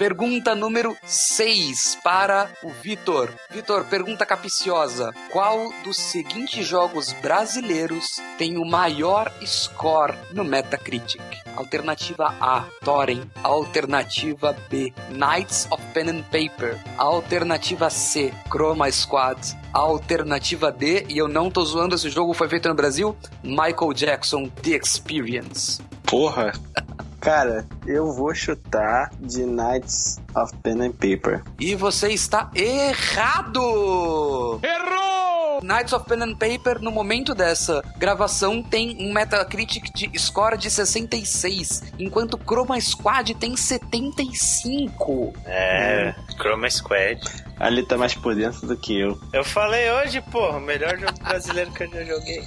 Pergunta 0.04 0.54
número 0.54 0.98
6 1.06 2.00
para 2.04 2.52
o 2.62 2.70
Vitor. 2.70 3.30
Vitor, 3.50 3.86
pergunta 3.86 4.26
capiciosa. 4.26 5.14
Qual 5.32 5.72
dos 5.82 5.96
seguintes 5.96 6.68
jogos 6.68 7.14
brasileiros 7.22 8.22
tem 8.38 8.58
o 8.58 8.66
maior 8.66 9.32
score 9.46 10.14
no 10.34 10.44
Metacritic? 10.44 11.22
Alternativa 11.56 12.36
A, 12.42 12.66
Thorin. 12.84 13.32
Alternativa 13.42 14.54
B, 14.70 14.94
Knights 15.10 15.70
of 15.72 15.82
Pen 15.94 16.10
and 16.10 16.24
Paper. 16.24 16.78
Alternativa 16.98 17.90
C, 17.90 18.34
Chroma 18.52 18.92
Squad. 18.92 19.40
Alternativa 19.72 20.70
D, 20.70 21.06
e 21.08 21.18
eu 21.18 21.30
não 21.30 21.50
tô 21.50 21.64
zoando, 21.64 21.96
esse 21.96 22.10
jogo 22.10 22.34
foi 22.34 22.50
feito 22.50 22.68
no 22.68 22.76
Brasil, 22.76 23.16
Michael 23.42 23.94
Jackson 23.94 24.50
The 24.50 24.72
Experience. 24.72 25.82
Porra. 26.04 26.52
Cara, 27.24 27.66
eu 27.88 28.12
vou 28.12 28.36
chutar 28.36 29.10
de 29.18 29.46
Knights 29.46 30.20
of 30.36 30.54
Pen 30.58 30.88
and 30.88 30.92
Paper. 30.92 31.42
E 31.58 31.74
você 31.74 32.10
está 32.10 32.52
errado! 32.54 34.60
Errou! 34.62 35.23
Knights 35.64 35.94
of 35.94 36.06
Pen 36.06 36.22
and 36.22 36.36
Paper, 36.36 36.82
no 36.82 36.92
momento 36.92 37.34
dessa 37.34 37.82
gravação, 37.98 38.62
tem 38.62 38.98
um 39.00 39.14
Metacritic 39.14 39.92
de 39.94 40.12
score 40.20 40.58
de 40.58 40.70
66, 40.70 41.94
enquanto 41.98 42.38
Chroma 42.38 42.80
Squad 42.80 43.34
tem 43.36 43.56
75. 43.56 45.34
É, 45.46 46.14
Chroma 46.38 46.70
Squad. 46.70 47.22
Ali 47.60 47.86
tá 47.86 47.98
mais 47.98 48.14
por 48.14 48.36
dentro 48.36 48.68
do 48.68 48.76
que 48.76 49.00
eu. 49.00 49.18
Eu 49.32 49.44
falei 49.44 49.90
hoje, 49.92 50.22
pô, 50.22 50.50
o 50.50 50.60
melhor 50.60 50.98
jogo 50.98 51.18
brasileiro 51.24 51.72
que 51.72 51.84
eu 51.84 51.90
já 51.92 52.04
joguei. 52.04 52.44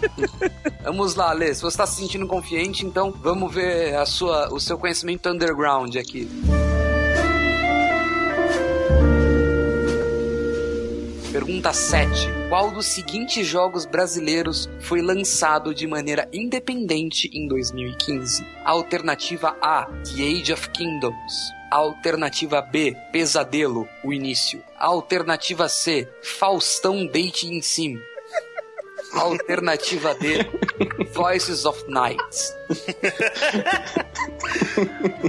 Vamos 0.84 1.14
lá, 1.14 1.32
Lê. 1.32 1.54
Se 1.54 1.62
você 1.62 1.68
está 1.68 1.86
se 1.86 1.96
sentindo 1.96 2.26
confiante, 2.26 2.84
então 2.84 3.12
vamos 3.12 3.54
ver 3.54 3.94
a 3.96 4.04
sua, 4.04 4.52
o 4.52 4.60
seu 4.60 4.76
conhecimento 4.78 5.28
underground 5.28 5.96
aqui. 5.96 6.28
Pergunta 11.32 11.74
7. 11.74 12.08
Qual 12.48 12.70
dos 12.70 12.86
seguintes 12.86 13.46
jogos 13.46 13.84
brasileiros 13.84 14.66
foi 14.80 15.02
lançado 15.02 15.74
de 15.74 15.86
maneira 15.86 16.26
independente 16.32 17.28
em 17.34 17.46
2015? 17.46 18.46
Alternativa 18.64 19.54
A: 19.60 19.84
The 20.04 20.22
Age 20.22 20.52
of 20.54 20.70
Kingdoms. 20.70 21.52
Alternativa 21.70 22.62
B: 22.62 22.96
Pesadelo, 23.12 23.86
o 24.02 24.10
início. 24.10 24.64
Alternativa 24.78 25.68
C: 25.68 26.08
Faustão 26.22 27.06
Dating 27.06 27.60
Sim. 27.60 27.98
Alternativa 29.14 30.14
D: 30.14 30.46
Voices 31.12 31.64
of 31.64 31.84
Night. 31.88 32.20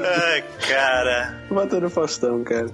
Ai, 0.04 0.44
cara. 0.68 1.40
Bota 1.50 1.80
no 1.80 1.90
Faustão, 1.90 2.44
cara. 2.44 2.68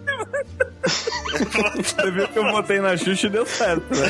Você 1.76 2.12
viu 2.12 2.28
que 2.28 2.40
eu 2.40 2.52
botei 2.52 2.80
na 2.80 2.98
Xuxa 2.98 3.28
e 3.28 3.30
deu 3.30 3.46
certo, 3.46 3.86
né? 3.96 4.08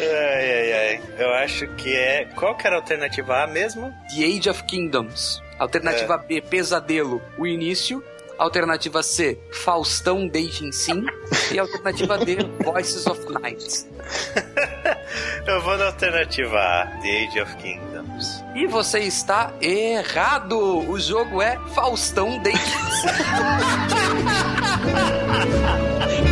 Ai, 0.00 0.52
ai, 0.52 0.72
ai. 0.72 1.02
Eu 1.18 1.32
acho 1.34 1.66
que 1.76 1.94
é. 1.94 2.24
Qual 2.36 2.56
que 2.56 2.66
era 2.66 2.76
a 2.76 2.78
alternativa 2.80 3.44
A 3.44 3.46
mesmo? 3.46 3.92
The 4.14 4.24
Age 4.24 4.50
of 4.50 4.64
Kingdoms. 4.64 5.42
Alternativa 5.58 6.16
B: 6.18 6.40
Pesadelo, 6.40 7.20
o 7.36 7.46
início. 7.46 8.02
Alternativa 8.38 9.02
C: 9.02 9.38
Faustão 9.50 10.26
Dating 10.28 10.72
Sim. 10.72 11.04
E 11.52 11.58
alternativa 11.58 12.18
D: 12.18 12.38
Voices 12.64 13.06
of 13.06 13.20
Night. 13.32 13.86
Eu 15.46 15.60
vou 15.62 15.76
na 15.78 15.86
alternativa 15.86 16.58
A, 16.58 16.86
The 17.02 17.24
Age 17.24 17.40
of 17.40 17.56
Kingdoms. 17.56 18.44
E 18.54 18.66
você 18.66 19.00
está 19.00 19.52
errado! 19.60 20.56
O 20.88 20.98
jogo 21.00 21.40
é 21.42 21.58
Faustão 21.74 22.38
Dating 22.38 22.58
Sim. 22.58 23.08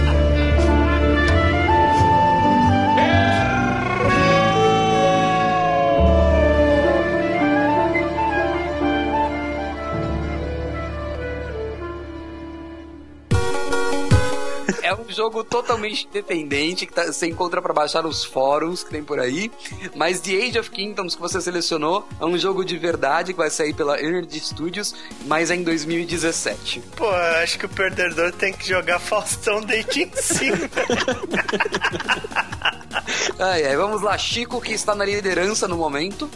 É 14.86 14.94
um 14.94 15.04
jogo 15.10 15.42
totalmente 15.42 16.06
independente 16.06 16.86
que 16.86 16.92
tá- 16.92 17.06
você 17.06 17.26
encontra 17.26 17.60
pra 17.60 17.72
baixar 17.74 18.04
nos 18.04 18.22
fóruns 18.24 18.84
que 18.84 18.90
tem 18.90 19.02
por 19.02 19.18
aí. 19.18 19.50
Mas 19.96 20.20
The 20.20 20.36
Age 20.36 20.60
of 20.60 20.70
Kingdoms 20.70 21.16
que 21.16 21.20
você 21.20 21.40
selecionou 21.40 22.06
é 22.20 22.24
um 22.24 22.38
jogo 22.38 22.64
de 22.64 22.78
verdade 22.78 23.32
que 23.32 23.36
vai 23.38 23.50
sair 23.50 23.74
pela 23.74 24.00
Energy 24.00 24.38
Studios, 24.38 24.94
mas 25.26 25.50
é 25.50 25.56
em 25.56 25.64
2017. 25.64 26.82
Pô, 26.94 27.06
eu 27.06 27.42
acho 27.42 27.58
que 27.58 27.66
o 27.66 27.68
perdedor 27.68 28.30
tem 28.30 28.52
que 28.52 28.68
jogar 28.68 29.00
Faustão 29.00 29.60
Dating 29.60 30.08
Sim. 30.14 30.52
Ai, 33.38 33.64
ai, 33.64 33.76
vamos 33.76 34.02
lá, 34.02 34.16
Chico 34.16 34.60
que 34.60 34.72
está 34.72 34.94
na 34.94 35.04
liderança 35.04 35.68
no 35.68 35.76
momento. 35.76 36.30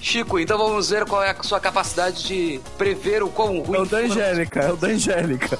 Chico, 0.00 0.38
então 0.38 0.56
vamos 0.58 0.90
ver 0.90 1.04
qual 1.04 1.22
é 1.22 1.30
a 1.30 1.42
sua 1.42 1.60
capacidade 1.60 2.24
de 2.24 2.60
prever 2.78 3.22
o 3.22 3.28
quão 3.28 3.60
ruim. 3.60 3.78
É 3.78 3.80
o 3.82 3.86
da 3.86 3.98
Angélica, 3.98 4.60
é 4.60 4.72
o 4.72 4.76
da 4.76 4.88
Angélica. 4.88 5.58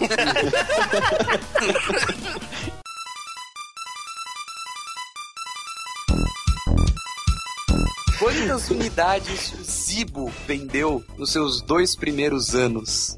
Quantas 8.18 8.70
unidades 8.70 9.52
o 9.52 9.64
Zibo 9.64 10.32
vendeu 10.46 11.02
nos 11.18 11.32
seus 11.32 11.60
dois 11.60 11.96
primeiros 11.96 12.54
anos? 12.54 13.16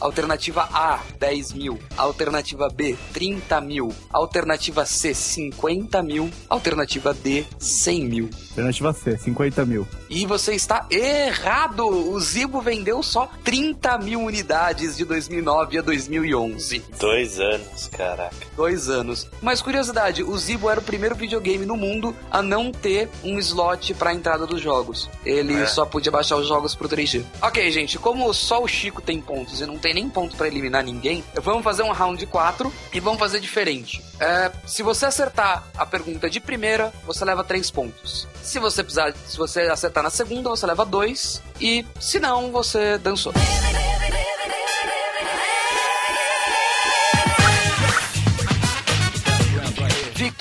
Alternativa 0.00 0.68
A, 0.72 1.00
10 1.18 1.52
mil. 1.52 1.78
Alternativa 1.96 2.68
B, 2.68 2.96
30 3.12 3.60
mil. 3.60 3.92
Alternativa 4.12 4.84
C, 4.84 5.14
50 5.14 6.02
mil. 6.02 6.30
Alternativa 6.48 7.14
D, 7.14 7.44
100 7.58 8.04
mil. 8.04 8.30
Alternativa 8.50 8.92
C, 8.92 9.16
50 9.16 9.64
mil. 9.64 9.86
E 10.10 10.26
você 10.26 10.54
está 10.54 10.86
errado! 10.90 11.86
O 11.86 12.18
Zibo 12.20 12.60
vendeu 12.60 13.02
só 13.02 13.28
30 13.44 13.98
mil 13.98 14.20
unidades 14.20 14.96
de 14.96 15.04
2009 15.04 15.78
a 15.78 15.82
2011. 15.82 16.82
Dois 17.00 17.40
anos, 17.40 17.88
caraca. 17.88 18.34
Dois 18.56 18.88
anos. 18.88 19.26
Mas 19.42 19.60
curiosidade, 19.62 20.22
o 20.22 20.36
Zibo 20.36 20.70
era 20.70 20.80
o 20.80 20.82
primeiro 20.82 21.14
videogame 21.14 21.64
no 21.66 21.76
mundo 21.76 22.14
a 22.30 22.42
não 22.42 22.70
ter 22.70 23.08
um 23.24 23.38
slot 23.38 23.94
para 23.94 24.14
entrada 24.14 24.46
dos 24.46 24.60
jogos. 24.60 25.08
Ele 25.24 25.54
É. 25.54 25.66
só 25.66 25.84
podia 25.84 26.12
baixar 26.12 26.36
os 26.36 26.46
jogos 26.48 26.74
pro 26.74 26.88
3G. 26.88 27.24
Ok, 27.42 27.70
gente, 27.72 27.98
como 27.98 28.32
só 28.32 28.62
o 28.62 28.68
Chico 28.68 29.00
tem 29.02 29.20
pontos 29.44 29.60
e 29.60 29.66
não 29.66 29.78
tem 29.78 29.94
nem 29.94 30.08
ponto 30.08 30.36
para 30.36 30.46
eliminar 30.46 30.82
ninguém, 30.82 31.22
vamos 31.42 31.62
fazer 31.62 31.82
um 31.82 31.92
round 31.92 32.18
de 32.18 32.26
quatro 32.26 32.72
e 32.92 32.98
vamos 32.98 33.18
fazer 33.18 33.38
diferente. 33.40 34.02
É, 34.18 34.50
se 34.66 34.82
você 34.82 35.06
acertar 35.06 35.64
a 35.76 35.84
pergunta 35.84 36.30
de 36.30 36.40
primeira, 36.40 36.92
você 37.06 37.24
leva 37.24 37.44
três 37.44 37.70
pontos. 37.70 38.26
Se 38.42 38.58
você 38.58 38.82
precisar, 38.82 39.14
se 39.26 39.36
você 39.36 39.62
acertar 39.62 40.02
na 40.02 40.10
segunda, 40.10 40.48
você 40.48 40.66
leva 40.66 40.84
dois. 40.84 41.42
E 41.60 41.84
se 42.00 42.18
não, 42.18 42.50
você 42.50 42.98
dançou. 42.98 43.32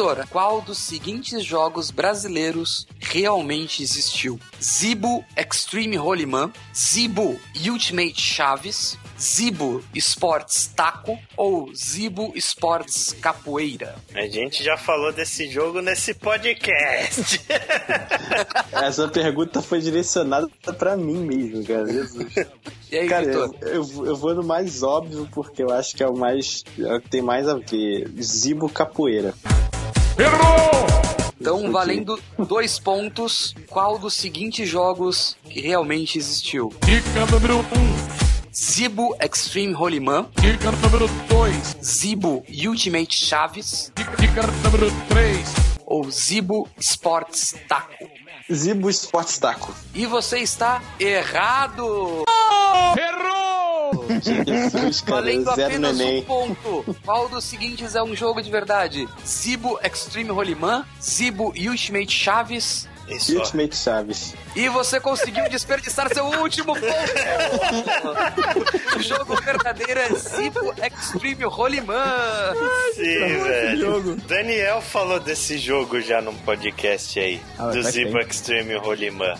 Victor, 0.04 0.28
qual 0.28 0.60
dos 0.60 0.80
seguintes 0.80 1.46
jogos 1.46 1.90
brasileiros 1.90 2.86
realmente 3.00 3.82
existiu? 3.82 4.38
Zibo 4.62 5.24
Extreme 5.38 5.98
Holyman, 5.98 6.52
Zibo 6.76 7.40
Ultimate 7.66 8.20
Chaves, 8.20 8.98
Zibo 9.18 9.82
Sports 9.96 10.68
Taco 10.76 11.18
ou 11.38 11.74
Zibo 11.74 12.34
Sports 12.36 13.16
Capoeira? 13.22 13.96
A 14.14 14.28
gente 14.28 14.62
já 14.62 14.76
falou 14.76 15.14
desse 15.14 15.50
jogo 15.50 15.82
nesse 15.82 16.14
podcast. 16.14 17.40
Essa 18.74 19.08
pergunta 19.08 19.62
foi 19.62 19.80
direcionada 19.80 20.50
pra 20.78 20.98
mim 20.98 21.20
mesmo, 21.20 21.64
cara. 21.64 21.88
Jesus. 21.88 22.28
E 22.92 22.98
aí, 22.98 23.08
Cara, 23.08 23.26
eu, 23.26 23.56
eu, 23.62 24.06
eu 24.06 24.16
vou 24.18 24.36
no 24.36 24.44
mais 24.44 24.84
óbvio 24.84 25.30
porque 25.34 25.64
eu 25.64 25.72
acho 25.72 25.96
que 25.96 26.04
é 26.04 26.08
o 26.08 26.18
mais. 26.18 26.66
É 26.78 26.94
o 26.94 27.00
que 27.00 27.10
tem 27.10 27.22
mais 27.22 27.48
a 27.48 27.56
ver. 27.56 28.12
Zibo 28.22 28.68
Capoeira. 28.68 29.34
Então, 31.40 31.72
valendo 31.72 32.18
dois 32.48 32.80
pontos, 32.80 33.53
qual 33.68 33.98
dos 33.99 34.14
seguintes 34.14 34.69
jogos 34.69 35.35
realmente 35.45 36.18
existiu? 36.18 36.73
Dica 36.85 37.26
número 37.26 37.57
1, 37.60 37.64
Zibo 38.56 39.15
Extreme 39.19 39.76
Holyman, 39.76 40.27
dica 40.40 40.72
número 40.72 41.07
2, 41.27 41.77
Zibo 41.84 42.45
Ultimate 42.65 43.14
Chaves 43.15 43.91
dica, 43.95 44.15
dica 44.15 44.41
número 44.64 44.90
3. 45.10 45.49
ou 45.85 46.10
Zibo 46.10 46.69
Sports 46.80 47.56
Taco? 47.68 48.10
Zibo 48.52 48.90
Sports 48.90 49.38
Taco. 49.38 49.73
E 49.94 50.06
você 50.06 50.40
está 50.40 50.81
errado! 50.99 52.23
Errou! 52.98 53.43
Jesus, 54.22 55.02
cara. 55.02 55.18
Valendo 55.22 55.53
Zero 55.56 55.68
apenas 55.68 55.95
um 55.95 55.98
neném. 56.06 56.24
ponto. 56.24 56.95
Qual 57.03 57.28
dos 57.30 57.44
seguintes 57.44 57.95
é 57.95 58.03
um 58.03 58.15
jogo 58.15 58.41
de 58.41 58.49
verdade? 58.52 59.07
Zibo 59.26 59.80
Extreme 59.84 60.32
Holyman, 60.32 60.86
Zibo 61.02 61.53
Ultimate 61.57 62.11
Chaves. 62.11 62.88
Isso, 63.07 63.36
ó. 63.36 63.40
Ultimate 63.41 63.76
Chaves. 63.76 64.34
E 64.56 64.70
você 64.70 64.98
conseguiu 64.99 65.49
desperdiçar 65.49 66.07
seu 66.14 66.24
último 66.26 66.74
ponto! 66.74 66.86
o 68.98 69.02
jogo 69.03 69.36
verdadeiro 69.41 69.99
é 69.99 70.10
Zibo 70.15 70.74
Extreme 70.82 71.44
Holyman! 71.44 72.53
Sim, 72.95 73.44
velho. 73.44 74.15
Daniel 74.28 74.82
falou 74.82 75.20
desse 75.20 75.57
jogo 75.57 75.99
já 75.99 76.22
num 76.22 76.36
podcast 76.36 77.20
aí. 77.20 77.41
Ah, 77.60 77.72
do 77.72 77.84
tempo. 77.91 78.18
Extreme 78.20 78.76
Holyman. 78.76 79.36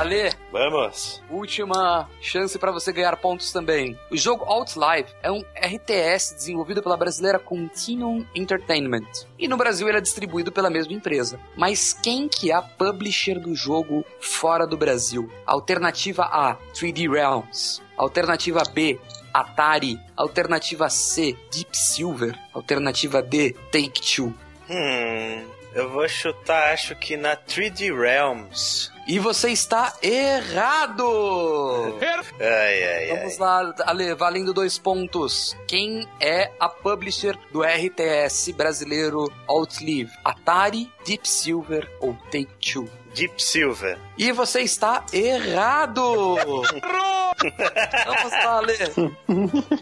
Ale, 0.00 0.32
Vamos? 0.50 1.22
última 1.28 2.08
chance 2.22 2.58
para 2.58 2.72
você 2.72 2.90
ganhar 2.90 3.14
pontos 3.18 3.52
também. 3.52 3.98
O 4.10 4.16
jogo 4.16 4.44
Outlive 4.46 5.10
é 5.22 5.30
um 5.30 5.44
RTS 5.54 6.34
desenvolvido 6.34 6.82
pela 6.82 6.96
brasileira 6.96 7.38
Continuum 7.38 8.24
Entertainment. 8.34 9.04
E 9.38 9.46
no 9.46 9.58
Brasil 9.58 9.86
ele 9.88 9.98
é 9.98 10.00
distribuído 10.00 10.50
pela 10.50 10.70
mesma 10.70 10.94
empresa. 10.94 11.38
Mas 11.54 11.92
quem 11.92 12.28
que 12.28 12.50
é 12.50 12.54
a 12.54 12.62
publisher 12.62 13.38
do 13.38 13.54
jogo 13.54 14.02
fora 14.18 14.66
do 14.66 14.74
Brasil? 14.76 15.30
Alternativa 15.46 16.22
A, 16.24 16.56
3D 16.72 17.10
Realms. 17.12 17.82
Alternativa 17.94 18.62
B, 18.72 18.98
Atari. 19.34 20.00
Alternativa 20.16 20.88
C, 20.88 21.36
Deep 21.52 21.76
Silver. 21.76 22.34
Alternativa 22.54 23.20
D, 23.22 23.52
Take-Two. 23.70 24.32
Hum, 24.70 25.44
eu 25.74 25.90
vou 25.90 26.08
chutar, 26.08 26.72
acho 26.72 26.96
que 26.96 27.18
na 27.18 27.36
3D 27.36 27.94
Realms. 27.94 28.89
E 29.06 29.18
você 29.18 29.50
está 29.50 29.92
errado! 30.02 31.96
Ai, 32.40 32.84
ai, 32.84 33.16
Vamos 33.16 33.32
ai. 33.32 33.38
lá, 33.38 33.74
Ale, 33.86 34.14
valendo 34.14 34.52
dois 34.52 34.78
pontos. 34.78 35.56
Quem 35.66 36.06
é 36.20 36.52
a 36.60 36.68
publisher 36.68 37.36
do 37.52 37.62
RTS 37.62 38.52
brasileiro 38.52 39.30
Outlive? 39.48 40.12
Atari, 40.24 40.92
Deep 41.04 41.28
Silver 41.28 41.90
ou 42.00 42.14
Take-Two? 42.30 42.88
Deep 43.14 43.42
Silver. 43.42 43.98
E 44.18 44.32
você 44.32 44.60
está 44.60 45.04
errado! 45.12 46.36
Vamos 46.36 48.32
lá, 48.32 48.58
Ale. 48.58 48.74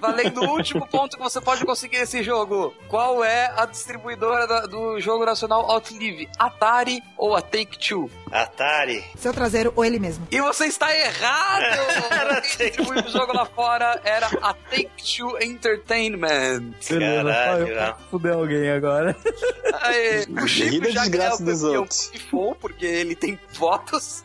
Valendo 0.01 0.43
o 0.43 0.51
último 0.51 0.87
ponto 0.87 1.17
que 1.17 1.23
você 1.23 1.41
pode 1.41 1.65
conseguir 1.65 1.99
nesse 1.99 2.23
jogo. 2.23 2.73
Qual 2.87 3.25
é 3.25 3.53
a 3.57 3.67
distribuidora 3.67 4.47
da- 4.47 4.67
do 4.67 5.01
jogo 5.01 5.25
nacional 5.25 5.69
Outlive? 5.71 6.29
Atari 6.39 7.03
ou 7.17 7.35
a 7.35 7.43
Take-Two? 7.43 8.09
Atari. 8.31 9.05
Seu 9.17 9.33
traseiro 9.33 9.73
ou 9.75 9.85
ele 9.85 9.99
mesmo. 9.99 10.27
E 10.31 10.41
você 10.41 10.67
está 10.67 10.95
errado! 10.97 11.65
Quem 12.57 12.71
distribuiu 12.71 13.05
o 13.05 13.09
jogo 13.11 13.33
lá 13.35 13.45
fora 13.45 14.01
era 14.05 14.29
a 14.41 14.55
Take-Two 14.55 15.43
Entertainment. 15.43 16.75
Beleza, 16.89 17.25
Caralho, 17.25 17.69
eu 17.69 17.75
não. 17.77 17.95
fuder 18.11 18.35
alguém 18.35 18.71
agora. 18.71 19.17
Aê, 19.83 20.25
o 20.31 20.47
Chico 20.47 20.81
da 20.81 20.91
já 20.91 21.07
ganhou 21.09 21.11
desgraça 21.11 21.43
o 21.43 21.47
dos 21.47 21.61
campeão 21.63 21.81
outros. 21.81 22.07
Pifou, 22.09 22.55
porque 22.55 22.87
ele 22.87 23.17
tem 23.17 23.39
votos. 23.55 24.25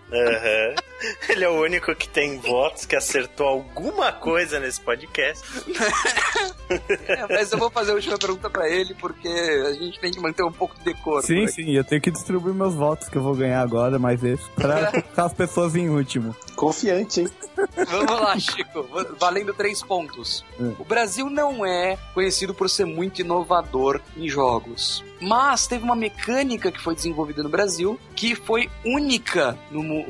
Aham. 0.11 0.75
Ele 1.29 1.43
é 1.43 1.49
o 1.49 1.61
único 1.61 1.95
que 1.95 2.07
tem 2.07 2.37
votos, 2.37 2.85
que 2.85 2.95
acertou 2.95 3.47
alguma 3.47 4.11
coisa 4.11 4.59
nesse 4.59 4.81
podcast. 4.81 5.43
É, 7.05 7.27
mas 7.27 7.51
eu 7.51 7.57
vou 7.57 7.69
fazer 7.69 7.91
a 7.91 7.95
última 7.95 8.17
pergunta 8.17 8.49
pra 8.49 8.69
ele, 8.69 8.95
porque 8.95 9.27
a 9.27 9.73
gente 9.73 9.99
tem 9.99 10.09
que 10.09 10.21
manter 10.21 10.41
um 10.41 10.51
pouco 10.53 10.73
de 10.77 10.85
decoro. 10.85 11.25
Sim, 11.25 11.45
sim, 11.45 11.71
eu 11.71 11.83
tenho 11.83 12.01
que 12.01 12.09
distribuir 12.09 12.55
meus 12.55 12.73
votos 12.73 13.09
que 13.09 13.17
eu 13.17 13.21
vou 13.21 13.35
ganhar 13.35 13.61
agora, 13.61 13.99
mais 13.99 14.23
esse, 14.23 14.49
pra 14.51 14.85
colocar 14.91 15.25
as 15.25 15.33
pessoas 15.33 15.75
em 15.75 15.89
último. 15.89 16.33
Confiante, 16.55 17.21
hein? 17.21 17.29
Vamos 17.87 18.21
lá, 18.21 18.39
Chico. 18.39 18.87
Valendo 19.19 19.53
três 19.53 19.83
pontos. 19.83 20.45
Hum. 20.57 20.73
O 20.79 20.85
Brasil 20.85 21.29
não 21.29 21.65
é 21.65 21.97
conhecido 22.13 22.53
por 22.53 22.69
ser 22.69 22.85
muito 22.85 23.19
inovador 23.19 23.99
em 24.15 24.29
jogos. 24.29 25.03
Mas 25.19 25.67
teve 25.67 25.83
uma 25.83 25.95
mecânica 25.95 26.71
que 26.71 26.81
foi 26.81 26.95
desenvolvida 26.95 27.43
no 27.43 27.49
Brasil 27.49 27.99
que 28.15 28.33
foi 28.33 28.69
única 28.85 29.57
no 29.69 29.83
mundo 29.83 30.00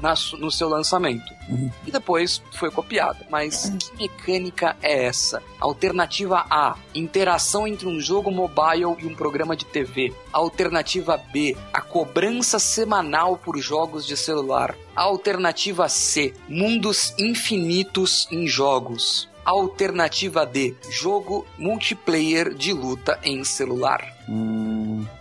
na 0.00 0.14
su- 0.16 0.36
no 0.36 0.50
seu 0.50 0.68
lançamento. 0.68 1.32
Uhum. 1.48 1.70
E 1.86 1.90
depois 1.90 2.42
foi 2.52 2.70
copiada. 2.70 3.18
Mas 3.30 3.70
que 3.70 3.96
mecânica 3.96 4.76
é 4.82 5.04
essa? 5.06 5.42
Alternativa 5.60 6.44
A: 6.50 6.76
interação 6.94 7.66
entre 7.66 7.86
um 7.86 8.00
jogo 8.00 8.30
mobile 8.30 8.96
e 8.98 9.06
um 9.06 9.14
programa 9.14 9.56
de 9.56 9.64
TV. 9.64 10.12
Alternativa 10.32 11.16
B: 11.16 11.56
a 11.72 11.80
cobrança 11.80 12.58
semanal 12.58 13.36
por 13.36 13.56
jogos 13.58 14.06
de 14.06 14.16
celular. 14.16 14.74
Alternativa 14.94 15.88
C: 15.88 16.34
mundos 16.48 17.14
infinitos 17.18 18.28
em 18.30 18.46
jogos. 18.46 19.28
Alternativa 19.44 20.44
D: 20.44 20.74
jogo 20.90 21.46
multiplayer 21.56 22.52
de 22.52 22.72
luta 22.74 23.18
em 23.22 23.42
celular. 23.44 24.14
Hum, 24.28 24.67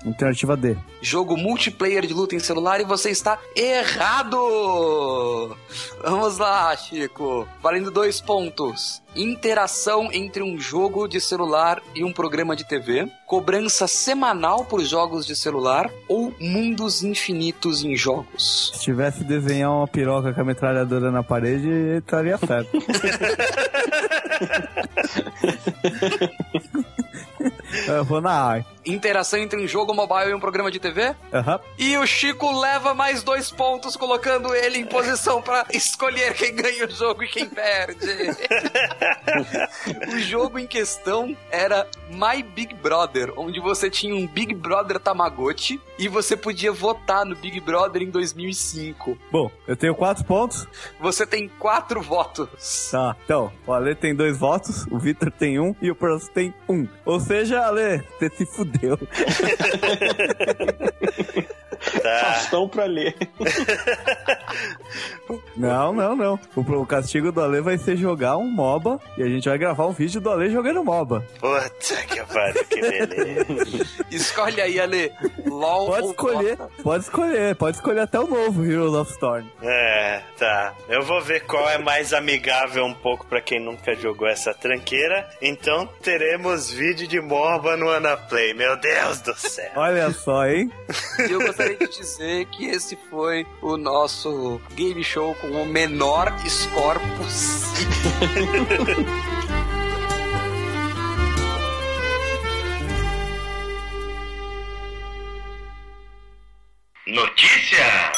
alternativa 0.06 0.56
D. 0.56 0.76
Jogo 1.02 1.38
multiplayer 1.38 2.06
de 2.06 2.14
luta 2.14 2.36
em 2.36 2.40
celular 2.40 2.82
e 2.82 2.86
você 2.86 3.10
está 3.10 3.40
errado! 3.56 5.56
Vamos 6.04 6.38
lá, 6.38 6.76
Chico. 6.76 7.48
Valendo 7.62 7.92
dois 7.92 8.22
pontos. 8.22 9.02
Interação 9.16 10.10
entre 10.12 10.44
um 10.44 10.60
jogo 10.60 11.08
de 11.08 11.20
celular 11.20 11.82
e 11.96 12.04
um 12.04 12.14
programa 12.14 12.56
de 12.56 12.68
TV. 12.68 13.12
Cobrança 13.26 13.88
semanal 13.88 14.66
por 14.66 14.82
jogos 14.82 15.26
de 15.26 15.36
celular. 15.36 15.90
Ou 16.08 16.34
mundos 16.40 17.04
infinitos 17.04 17.84
em 17.84 17.96
jogos. 17.96 18.72
Se 18.74 18.82
tivesse 18.82 19.24
desenhar 19.24 19.72
uma 19.72 19.88
piroca 19.88 20.34
com 20.34 20.42
a 20.42 20.46
metralhadora 20.46 21.12
na 21.12 21.24
parede, 21.24 21.68
estaria 21.98 22.38
certo. 22.38 22.78
eu 27.88 28.04
vou 28.04 28.22
na 28.22 28.58
A. 28.58 28.66
Interação 28.86 29.40
entre 29.40 29.62
um 29.62 29.68
jogo 29.68 29.94
mobile 29.94 30.32
e 30.32 30.34
um 30.34 30.40
programa 30.40 30.72
de 30.72 30.80
TV. 30.80 31.14
Aham. 31.34 31.60
E 31.78 31.98
o 31.98 32.08
Chico 32.08 32.58
leva 32.58 32.94
mais 32.94 33.22
dois 33.22 33.52
pontos, 33.52 33.98
colocando 33.98 34.56
ele 34.56 34.80
em 34.80 34.86
posição 34.86 35.42
pra 35.42 35.66
escolher 35.74 36.34
quem 36.34 36.56
ganha 36.56 36.86
o 36.86 36.90
jogo 36.90 37.24
e 37.24 37.28
quem 37.28 37.50
perde. 37.50 38.08
o 40.16 40.20
jogo 40.20 40.58
em 40.58 40.66
questão 40.66 41.36
era 41.52 41.86
My 42.10 42.42
Big 42.42 42.74
Brother, 42.76 43.34
onde 43.36 43.60
você 43.60 43.90
tinha 43.90 44.16
um 44.16 44.26
Big 44.26 44.54
Brother 44.54 45.00
Tamagotchi 45.00 45.82
e 46.00 46.08
você 46.08 46.38
podia 46.38 46.72
votar 46.72 47.26
no 47.26 47.36
Big 47.36 47.60
Brother 47.60 48.02
em 48.02 48.10
2005. 48.10 49.18
Bom, 49.30 49.52
eu 49.68 49.76
tenho 49.76 49.96
quatro 49.96 50.24
pontos. 50.24 50.66
Você 51.00 51.26
tem 51.26 51.50
quatro 51.60 52.02
votos. 52.02 52.90
Tá, 52.92 53.16
então, 53.24 53.52
o 53.66 53.74
Ale 53.74 53.96
tem 53.96 54.16
dois 54.16 54.38
votos, 54.38 54.86
o 54.90 54.98
Vitor 54.98 55.32
tem 55.32 55.60
um 55.60 55.76
e 55.82 55.92
o 55.92 55.96
Próximo 55.96 56.32
tem 56.34 56.54
um. 56.70 56.88
Ou 57.06 57.20
seja, 57.20 57.67
Ale, 57.68 58.02
você 58.18 58.30
se 58.30 58.46
fudeu. 58.46 58.98
Tá. 62.02 62.20
Faustão 62.34 62.68
pra 62.68 62.86
ler. 62.86 63.16
Não, 65.58 65.92
não, 65.92 66.16
não. 66.16 66.40
O, 66.56 66.62
o 66.62 66.86
castigo 66.86 67.32
do 67.32 67.42
Ale 67.42 67.62
vai 67.62 67.78
ser 67.78 67.98
jogar 67.98 68.38
um 68.38 68.50
MOBA 68.50 69.00
e 69.18 69.24
a 69.24 69.28
gente 69.28 69.50
vai 69.50 69.58
gravar 69.58 69.88
um 69.88 69.92
vídeo 69.92 70.22
do 70.22 70.30
Ale 70.30 70.50
jogando 70.50 70.84
MOBA. 70.84 71.26
Puta 71.40 71.96
que 72.08 72.22
pariu, 72.26 72.66
que 72.66 72.80
beleza. 72.82 73.86
Escolhe 74.12 74.62
aí, 74.62 74.80
Ale. 74.80 75.12
LOL 75.46 75.88
Pode 75.88 76.08
escolher, 76.08 76.56
Dota? 76.58 76.72
pode 76.84 77.04
escolher, 77.04 77.56
pode 77.56 77.78
escolher 77.78 78.00
até 78.02 78.20
o 78.20 78.28
novo 78.28 78.64
Heroes 78.64 78.94
of 78.94 79.12
Storm. 79.12 79.46
É, 79.62 80.22
tá. 80.38 80.74
Eu 80.88 81.02
vou 81.04 81.22
ver 81.22 81.42
qual 81.42 81.68
é 81.70 81.78
mais 81.78 82.14
amigável 82.14 82.86
um 82.86 82.94
pouco 82.94 83.26
pra 83.26 83.42
quem 83.42 83.60
nunca 83.60 83.96
jogou 83.96 84.28
essa 84.28 84.54
tranqueira. 84.54 85.28
Então 85.42 85.90
teremos 86.02 86.70
vídeo 86.72 87.08
de 87.08 87.20
Morba 87.20 87.76
no 87.76 87.90
Anaplay. 87.90 88.54
Meu 88.54 88.78
Deus 88.78 89.22
do 89.22 89.36
céu. 89.36 89.72
Olha 89.76 90.12
só, 90.12 90.46
hein? 90.48 90.72
E 91.28 91.32
eu 91.32 91.40
gostaria 91.40 91.67
de 91.76 91.88
dizer 91.88 92.46
que 92.46 92.66
esse 92.66 92.96
foi 93.10 93.46
o 93.62 93.78
nosso 93.78 94.62
game 94.76 95.04
show 95.04 95.36
com 95.36 95.48
o 95.48 95.66
menor 95.66 96.34
score 96.48 97.00
possível. 97.18 97.88
Notícias! 107.08 108.18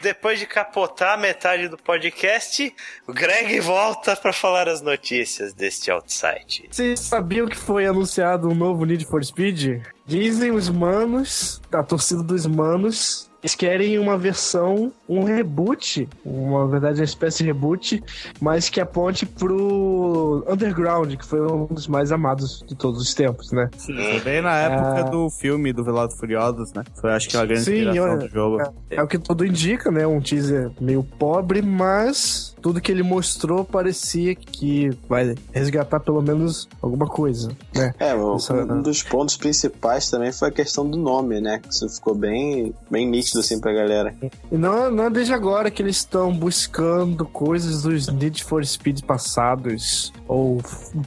Depois 0.00 0.38
de 0.38 0.46
capotar 0.46 1.18
metade 1.18 1.66
do 1.66 1.76
podcast, 1.76 2.72
o 3.06 3.12
Greg 3.12 3.58
volta 3.58 4.14
pra 4.14 4.32
falar 4.32 4.68
as 4.68 4.80
notícias 4.80 5.52
deste 5.52 5.90
outside. 5.90 6.68
Vocês 6.70 7.00
sabiam 7.00 7.48
que 7.48 7.56
foi 7.56 7.84
anunciado 7.84 8.48
um 8.48 8.54
novo 8.54 8.84
Need 8.84 9.06
for 9.06 9.24
Speed? 9.24 9.82
Dizem 10.08 10.52
os 10.52 10.70
manos, 10.70 11.60
da 11.70 11.82
torcida 11.82 12.22
dos 12.22 12.46
manos, 12.46 13.28
eles 13.42 13.54
querem 13.54 13.98
uma 13.98 14.16
versão, 14.16 14.90
um 15.06 15.22
reboot, 15.22 16.08
uma 16.24 16.66
verdade 16.66 16.98
uma 16.98 17.04
espécie 17.04 17.38
de 17.38 17.44
reboot, 17.44 18.02
mas 18.40 18.70
que 18.70 18.80
aponte 18.80 19.26
pro 19.26 20.42
Underground, 20.48 21.14
que 21.14 21.26
foi 21.26 21.42
um 21.42 21.66
dos 21.66 21.86
mais 21.86 22.10
amados 22.10 22.64
de 22.66 22.74
todos 22.74 23.02
os 23.02 23.12
tempos, 23.12 23.52
né? 23.52 23.68
Foi 23.76 24.20
bem 24.20 24.40
na 24.40 24.56
época 24.56 25.10
do 25.10 25.28
filme 25.28 25.74
do 25.74 25.82
e 25.82 26.16
Furiosos, 26.16 26.72
né? 26.72 26.82
Foi 26.98 27.12
acho 27.12 27.28
que 27.28 27.36
a 27.36 27.44
grande 27.44 27.64
Sim, 27.64 27.74
inspiração 27.74 28.04
olha, 28.04 28.16
do 28.16 28.28
jogo. 28.28 28.62
É, 28.90 28.96
é 28.96 29.02
o 29.02 29.06
que 29.06 29.18
tudo 29.18 29.44
indica, 29.44 29.90
né? 29.90 30.06
Um 30.06 30.22
teaser 30.22 30.70
meio 30.80 31.04
pobre, 31.04 31.60
mas 31.60 32.56
tudo 32.60 32.80
que 32.80 32.90
ele 32.92 33.02
mostrou 33.02 33.64
parecia 33.64 34.34
que 34.34 34.90
vai 35.08 35.34
resgatar 35.52 36.00
pelo 36.00 36.20
menos 36.22 36.68
alguma 36.82 37.06
coisa, 37.06 37.48
né? 37.74 37.92
É, 37.98 38.10
Essa- 38.36 38.54
um 38.54 38.82
dos 38.82 39.02
pontos 39.02 39.36
principais 39.36 40.10
também 40.10 40.32
foi 40.32 40.48
a 40.48 40.52
questão 40.52 40.88
do 40.88 40.96
nome, 40.96 41.40
né? 41.40 41.58
Que 41.60 41.68
isso 41.72 41.88
ficou 41.88 42.14
bem, 42.14 42.74
bem 42.90 43.08
nítido 43.08 43.40
assim 43.40 43.60
pra 43.60 43.72
galera. 43.72 44.14
E 44.50 44.56
não, 44.56 44.90
não 44.90 45.04
é 45.04 45.10
desde 45.10 45.32
agora 45.32 45.70
que 45.70 45.82
eles 45.82 45.96
estão 45.96 46.32
buscando 46.32 47.24
coisas 47.24 47.82
dos 47.82 48.08
Need 48.08 48.44
for 48.44 48.64
Speed 48.64 49.02
passados, 49.02 50.12
ou 50.26 50.60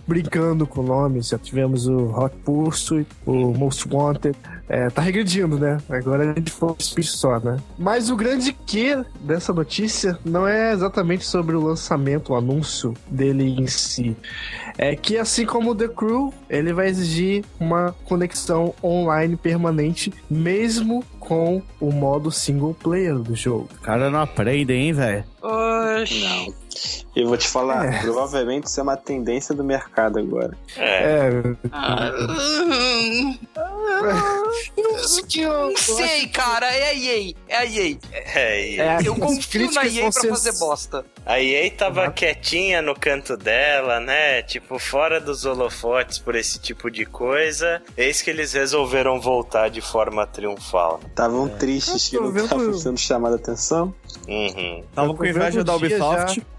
brincando 0.08 0.66
com 0.66 0.82
nomes. 0.84 1.30
Já 1.30 1.38
tivemos 1.38 1.88
o 1.88 1.98
Hot 2.18 2.36
Pursuit, 2.44 3.08
o 3.26 3.54
Most 3.54 3.88
Wanted. 3.92 4.38
É, 4.74 4.90
tá 4.90 5.02
regredindo, 5.02 5.60
né? 5.60 5.80
Agora 5.90 6.28
Need 6.34 6.50
for 6.50 6.78
Speed 6.80 7.06
só, 7.08 7.38
né? 7.42 7.58
Mas 7.78 8.10
o 8.10 8.16
grande 8.16 8.54
que 8.54 8.96
dessa 9.20 9.52
notícia 9.52 10.18
não 10.24 10.48
é 10.48 10.72
exatamente 10.72 11.26
sobre 11.26 11.58
o 11.58 11.62
lançamento, 11.62 12.32
o 12.32 12.36
anúncio 12.38 12.94
dele 13.06 13.44
em 13.60 13.68
si. 13.68 14.16
É 14.78 14.96
que 14.96 15.18
assim 15.18 15.46
como 15.46 15.72
o 15.72 15.76
The 15.76 15.90
Crew, 15.90 16.34
ele 16.50 16.72
vai 16.72 16.88
exigir 16.88 17.44
uma 17.60 17.94
conexão 18.06 18.74
online 18.82 19.36
permanente, 19.36 20.14
mesmo 20.30 21.04
com 21.20 21.62
o 21.80 21.92
modo 21.92 22.32
single 22.32 22.74
player 22.74 23.16
do 23.16 23.36
jogo. 23.36 23.68
O 23.78 23.82
cara 23.82 24.10
não 24.10 24.22
aprende, 24.22 24.72
hein, 24.72 24.94
velho? 24.94 25.26
Oxi. 25.42 26.56
E 27.14 27.20
eu 27.22 27.28
vou 27.28 27.36
te 27.38 27.48
falar, 27.48 27.94
É. 27.94 28.00
provavelmente 28.00 28.68
isso 28.68 28.80
é 28.80 28.84
uma 28.84 28.96
tendência 28.96 29.54
do 29.54 29.66
mercado 29.66 30.18
agora. 30.18 30.58
É. 30.78 31.30
É, 31.30 31.32
Não 35.18 35.78
sei, 35.78 36.28
cara. 36.28 36.66
É 36.72 36.90
a 36.90 36.94
EA. 36.94 37.34
É 37.48 37.58
a 37.58 37.66
EA. 37.66 37.98
É, 38.12 38.76
É, 38.78 38.98
Eu 39.04 39.16
confio 39.16 39.72
na 39.72 39.86
EA 39.86 40.04
pra 40.04 40.12
ser- 40.12 40.30
fazer 40.30 40.52
bosta. 40.54 41.06
A 41.26 41.40
EA 41.40 41.70
tava 41.72 42.06
Uhum. 42.06 42.12
quietinha 42.12 42.82
no 42.82 42.96
canto 42.96 43.38
dela, 43.38 44.00
né? 44.00 44.42
Tipo, 44.42 44.80
fora 44.80 45.20
dos 45.22 45.46
holofotes 45.46 46.18
por 46.18 46.36
esse 46.36 46.60
tipo 46.60 46.90
de 46.90 47.06
coisa. 47.06 47.82
Eis 47.96 48.22
que 48.22 48.30
eles 48.30 48.54
resolveram 48.54 49.20
voltar 49.22 49.70
de 49.70 49.82
forma 49.82 50.26
triunfal. 50.26 51.00
Estavam 51.08 51.48
tristes 51.48 52.10
que 52.10 52.16
Eu 52.18 52.24
tô 52.24 52.32
não 52.32 52.44
estavam 52.44 52.74
sendo 52.74 52.98
chamados 52.98 53.38
a 53.38 53.42
atenção. 53.42 53.94
Uhum. 54.28 54.84
Tava 54.94 55.14
com 55.14 55.26
inveja 55.26 55.64
da 55.64 55.76
Ubisoft. 55.76 56.42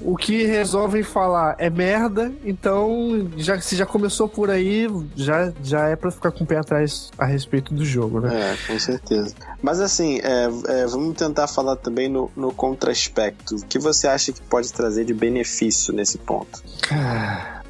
O 0.00 0.16
que 0.16 0.44
resolvem 0.44 1.02
falar 1.02 1.56
é 1.58 1.68
merda, 1.70 2.32
então 2.44 3.30
já, 3.36 3.60
se 3.60 3.76
já 3.76 3.86
começou 3.86 4.28
por 4.28 4.50
aí, 4.50 4.86
já, 5.16 5.52
já 5.62 5.88
é 5.88 5.96
pra 5.96 6.10
ficar 6.10 6.30
com 6.30 6.44
o 6.44 6.46
pé 6.46 6.58
atrás 6.58 7.10
a 7.18 7.24
respeito 7.24 7.72
do 7.74 7.84
jogo, 7.84 8.20
né? 8.20 8.52
É, 8.52 8.66
com 8.66 8.78
certeza. 8.78 9.34
Mas 9.62 9.80
assim, 9.80 10.20
é, 10.22 10.48
é, 10.68 10.86
vamos 10.86 11.16
tentar 11.16 11.46
falar 11.46 11.76
também 11.76 12.08
no, 12.08 12.30
no 12.36 12.52
contraspecto. 12.52 13.56
O 13.56 13.66
que 13.66 13.78
você 13.78 14.06
acha 14.06 14.32
que 14.32 14.40
pode 14.42 14.72
trazer 14.72 15.04
de 15.04 15.14
benefício 15.14 15.92
nesse 15.92 16.18
ponto? 16.18 16.62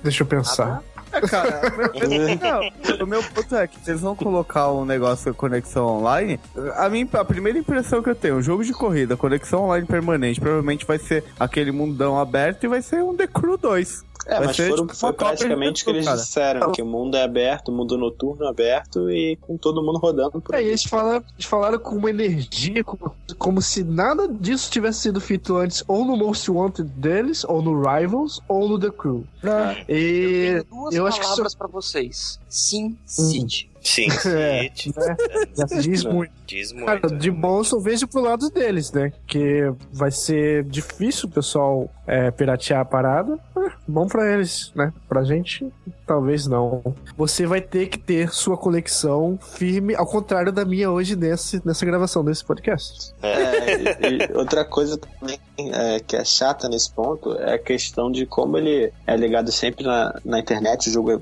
Deixa 0.03 0.23
eu 0.23 0.27
pensar. 0.27 0.83
É, 1.15 1.21
cara, 1.23 1.73
o 1.73 1.77
meu, 1.77 1.91
não, 2.99 3.05
o 3.05 3.07
meu 3.07 3.23
ponto 3.23 3.57
é 3.57 3.67
que 3.67 3.79
se 3.81 3.91
eles 3.91 4.01
vão 4.01 4.17
colocar 4.17 4.71
um 4.73 4.85
negócio 4.85 5.31
de 5.31 5.37
conexão 5.37 5.87
online, 5.87 6.41
a, 6.77 6.89
minha, 6.89 7.09
a 7.13 7.25
primeira 7.25 7.59
impressão 7.59 8.03
que 8.03 8.11
eu 8.11 8.15
tenho, 8.15 8.43
jogo 8.43 8.65
de 8.65 8.73
corrida, 8.73 9.17
conexão 9.17 9.65
online 9.65 9.87
permanente, 9.87 10.41
provavelmente 10.41 10.85
vai 10.87 10.99
ser 10.99 11.25
aquele 11.39 11.71
mundão 11.73 12.19
aberto 12.19 12.65
e 12.65 12.69
vai 12.69 12.83
ser 12.83 13.03
um 13.03 13.17
The 13.17 13.27
Crew 13.27 13.57
2. 13.57 14.05
É, 14.27 14.37
Vai 14.37 14.47
mas 14.47 14.57
ser, 14.57 14.71
foram, 14.71 14.87
tipo, 14.87 14.99
foi 14.99 15.13
praticamente 15.13 15.83
o 15.83 15.85
que 15.85 15.91
eles 15.91 16.05
cara. 16.05 16.17
disseram, 16.17 16.73
que 16.73 16.83
o 16.83 16.87
mundo 16.87 17.17
é 17.17 17.23
aberto, 17.23 17.69
o 17.69 17.73
mundo 17.73 17.97
noturno 17.99 18.45
é 18.45 18.49
aberto 18.49 19.11
e 19.11 19.37
com 19.37 19.57
todo 19.57 19.83
mundo 19.83 19.99
rodando 19.99 20.41
por 20.41 20.55
É, 20.55 20.59
e 20.59 20.61
aí. 20.65 20.69
eles 20.69 20.85
falaram, 20.85 21.25
eles 21.37 21.47
falaram 21.47 21.79
com 21.79 21.97
uma 21.97 22.11
energia, 22.11 22.83
como, 22.83 23.15
como 23.39 23.61
se 23.63 23.85
nada 23.85 24.27
disso 24.29 24.71
tivesse 24.71 25.01
sido 25.01 25.21
feito 25.21 25.57
antes, 25.57 25.85
ou 25.87 26.05
no 26.05 26.17
Most 26.17 26.51
Wanted 26.51 26.89
deles, 26.91 27.45
ou 27.45 27.61
no 27.61 27.83
Rivals, 27.83 28.41
ou 28.49 28.69
no 28.69 28.79
The 28.79 28.91
Crew. 28.91 29.25
E 29.89 30.63
Tenho 30.63 30.65
duas 30.65 30.95
eu 30.95 31.07
acho 31.07 31.19
que 31.21 31.27
palavras 31.27 31.55
pra 31.55 31.67
vocês. 31.69 32.41
Sim, 32.49 32.97
City. 33.07 33.71
Sim, 33.85 34.07
É, 34.27 34.63
né? 34.63 35.17
já 35.57 35.65
diz 35.81 36.05
muito. 36.05 36.33
Diz 36.47 36.73
muito. 36.73 36.87
Cara, 36.87 37.09
de 37.17 37.31
bom 37.31 37.59
eu 37.59 37.65
só 37.65 37.79
vejo 37.79 38.07
pro 38.09 38.21
lado 38.23 38.49
deles, 38.51 38.91
né? 38.93 39.13
Que 39.27 39.71
vai 39.93 40.11
ser 40.11 40.65
difícil 40.65 41.29
o 41.29 41.33
pessoal 41.33 41.89
é, 42.07 42.31
piratear 42.31 42.81
a 42.81 42.85
parada. 42.85 43.39
É, 43.57 43.71
bom 43.87 44.07
pra 44.07 44.33
eles, 44.33 44.73
né? 44.75 44.93
Pra 45.09 45.23
gente, 45.25 45.71
talvez 46.07 46.47
não. 46.47 46.83
Você 47.17 47.47
vai 47.47 47.61
ter 47.61 47.87
que 47.89 47.99
ter 47.99 48.31
sua 48.33 48.57
conexão 48.57 49.39
firme, 49.39 49.95
ao 49.95 50.07
contrário 50.07 50.51
da 50.53 50.65
minha 50.65 50.91
hoje 50.91 51.15
nesse, 51.17 51.61
nessa 51.65 51.85
gravação 51.87 52.25
desse 52.25 52.45
podcast. 52.45 53.15
É, 53.23 53.75
e- 53.75 54.29
e 54.33 54.37
outra 54.37 54.65
coisa 54.65 54.99
também 54.99 55.39
é, 55.59 56.01
que 56.01 56.17
é 56.17 56.25
chata 56.25 56.69
nesse 56.69 56.91
ponto 56.93 57.35
é 57.39 57.55
a 57.55 57.59
questão 57.59 58.11
de 58.11 58.27
como 58.27 58.59
ele 58.59 58.93
é 59.07 59.17
ligado 59.17 59.51
sempre 59.53 59.85
na, 59.85 60.19
na 60.25 60.39
internet, 60.41 60.89
o 60.89 60.93
jogo 60.93 61.13
é 61.13 61.19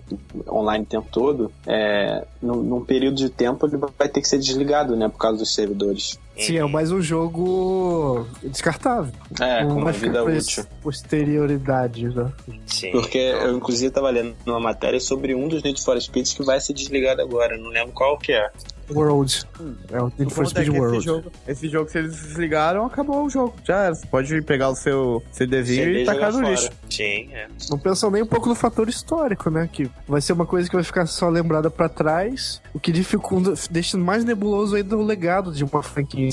online 0.51 0.84
o 0.84 0.89
tempo 0.89 1.09
todo. 1.12 1.52
É, 1.66 2.24
num, 2.57 2.85
período 2.85 3.16
de 3.16 3.29
tempo 3.29 3.66
ele 3.66 3.77
vai 3.77 4.09
ter 4.09 4.20
que 4.20 4.29
ser 4.29 4.39
desligado, 4.39 4.97
né? 4.97 5.09
Por 5.09 5.19
causa 5.19 5.39
dos 5.39 5.55
servidores. 5.55 6.19
Sim, 6.43 6.59
é 6.59 6.64
mais 6.66 6.90
um 6.90 7.01
jogo 7.01 8.27
descartável. 8.43 9.12
É, 9.40 9.64
com 9.64 9.74
uma 9.74 9.93
vida 9.93 10.20
com 10.23 10.27
útil. 10.27 10.39
esse 10.39 10.66
Posterioridade, 10.82 12.09
né? 12.09 12.32
Sim. 12.66 12.90
Porque 12.93 13.19
eu, 13.19 13.56
inclusive, 13.56 13.93
tava 13.93 14.10
lendo 14.10 14.35
uma 14.47 14.60
matéria 14.60 15.01
sobre 15.01 15.35
um 15.35 15.48
dos 15.48 15.62
Need 15.62 15.82
for 15.82 16.01
Speeds 16.01 16.32
que 16.32 16.43
vai 16.43 16.60
ser 16.60 16.73
desligado 16.74 17.23
agora. 17.23 17.56
Não 17.56 17.70
lembro 17.70 17.93
qual 17.93 18.19
que 18.19 18.32
é. 18.32 18.51
World. 18.90 19.47
É 19.90 20.02
o 20.02 20.12
Need 20.19 20.35
for 20.35 20.44
é 20.44 20.48
Speed 20.48 20.69
esse 20.69 20.78
World. 20.78 21.05
jogo, 21.05 21.32
esse 21.47 21.69
jogo, 21.69 21.90
se 21.90 21.98
eles 21.98 22.12
desligaram, 22.12 22.85
acabou 22.85 23.24
o 23.24 23.31
jogo. 23.31 23.55
Já 23.64 23.85
era. 23.85 23.94
Você 23.94 24.06
pode 24.06 24.43
pegar 24.43 24.70
o 24.70 24.74
seu 24.74 25.23
CDzinho 25.31 25.85
CD 25.85 26.02
e 26.02 26.05
tacar 26.05 26.32
no 26.32 26.39
fora. 26.39 26.51
lixo. 26.51 26.70
Sim, 26.90 27.28
é. 27.32 27.47
Não 27.70 27.78
pensam 27.78 28.10
nem 28.10 28.23
um 28.23 28.27
pouco 28.27 28.48
no 28.48 28.55
fator 28.55 28.89
histórico, 28.89 29.51
né? 29.51 29.69
Que 29.73 29.89
vai 30.06 30.20
ser 30.20 30.32
uma 30.32 30.47
coisa 30.47 30.69
que 30.69 30.74
vai 30.74 30.85
ficar 30.85 31.06
só 31.06 31.28
lembrada 31.28 31.70
pra 31.70 31.89
trás, 31.89 32.60
o 32.74 32.81
que 32.81 32.93
dificulta, 32.93 33.55
deixa 33.70 33.97
mais 33.97 34.24
nebuloso 34.24 34.77
ainda 34.77 34.97
o 34.97 35.02
legado 35.02 35.52
de 35.52 35.64
uma 35.64 35.82
franquia 35.82 36.27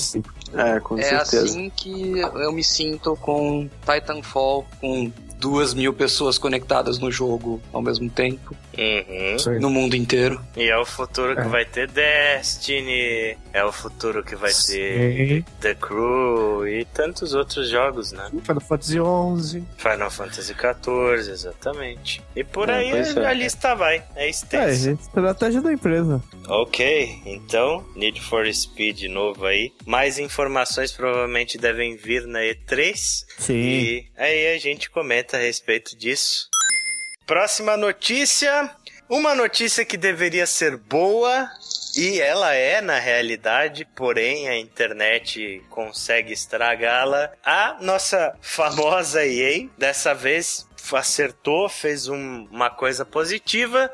É, 0.54 0.80
com 0.80 0.98
É 0.98 1.02
certeza. 1.02 1.44
assim 1.44 1.70
que 1.70 2.18
eu 2.20 2.52
me 2.52 2.64
sinto 2.64 3.16
com 3.16 3.68
Titanfall, 3.84 4.66
com 4.80 5.10
duas 5.40 5.74
mil 5.74 5.92
pessoas 5.92 6.38
conectadas 6.38 6.98
no 6.98 7.10
jogo 7.10 7.60
ao 7.72 7.80
mesmo 7.82 8.08
tempo, 8.10 8.54
Uhum. 8.78 9.58
No 9.60 9.68
mundo 9.68 9.94
inteiro. 9.94 10.40
E 10.56 10.70
é 10.70 10.78
o 10.78 10.86
futuro 10.86 11.34
que 11.34 11.42
É. 11.42 11.48
vai 11.48 11.64
ter 11.66 11.86
Destiny, 11.90 13.36
é 13.52 13.64
o 13.64 13.72
futuro 13.72 14.22
que 14.24 14.34
vai 14.36 14.50
ter 14.50 14.54
Sim. 15.42 15.44
The 15.60 15.74
Crew 15.74 16.66
e 16.66 16.84
tantos 16.86 17.34
outros 17.34 17.68
jogos, 17.68 18.12
né? 18.12 18.30
Final 18.42 18.60
Fantasy 18.60 18.94
XI. 18.94 19.64
Final 19.76 20.10
Fantasy 20.10 20.54
XIV, 20.54 21.30
exatamente. 21.30 22.22
E 22.34 22.42
por 22.42 22.68
É, 22.70 22.76
aí 22.76 22.90
é. 22.90 23.26
a 23.26 23.32
lista 23.32 23.74
vai, 23.74 24.02
é 24.16 24.26
É, 24.26 24.30
extensa. 24.30 24.92
estratégia 24.92 25.60
da 25.60 25.72
empresa. 25.72 26.22
Ok, 26.48 27.20
então, 27.26 27.84
Need 27.96 28.20
for 28.22 28.46
Speed 28.52 29.02
novo 29.10 29.44
aí. 29.46 29.72
Mais 29.86 30.18
informações 30.18 30.90
provavelmente 30.92 31.58
devem 31.58 31.96
vir 31.96 32.26
na 32.26 32.40
E3. 32.40 32.94
Sim. 33.38 33.54
E 33.54 34.06
aí 34.16 34.54
a 34.54 34.58
gente 34.58 34.90
comenta 34.90 35.29
a 35.36 35.40
respeito 35.40 35.96
disso. 35.96 36.48
Próxima 37.26 37.76
notícia. 37.76 38.70
Uma 39.08 39.34
notícia 39.34 39.84
que 39.84 39.96
deveria 39.96 40.46
ser 40.46 40.76
boa. 40.76 41.50
E 41.96 42.20
ela 42.20 42.54
é 42.54 42.80
na 42.80 42.98
realidade, 42.98 43.84
porém 43.96 44.48
a 44.48 44.56
internet 44.56 45.60
consegue 45.68 46.32
estragá-la. 46.32 47.32
A 47.44 47.78
nossa 47.80 48.36
famosa 48.40 49.26
EA, 49.26 49.68
dessa 49.76 50.14
vez 50.14 50.66
acertou, 50.96 51.68
fez 51.68 52.08
um- 52.08 52.46
uma 52.50 52.70
coisa 52.70 53.04
positiva, 53.04 53.90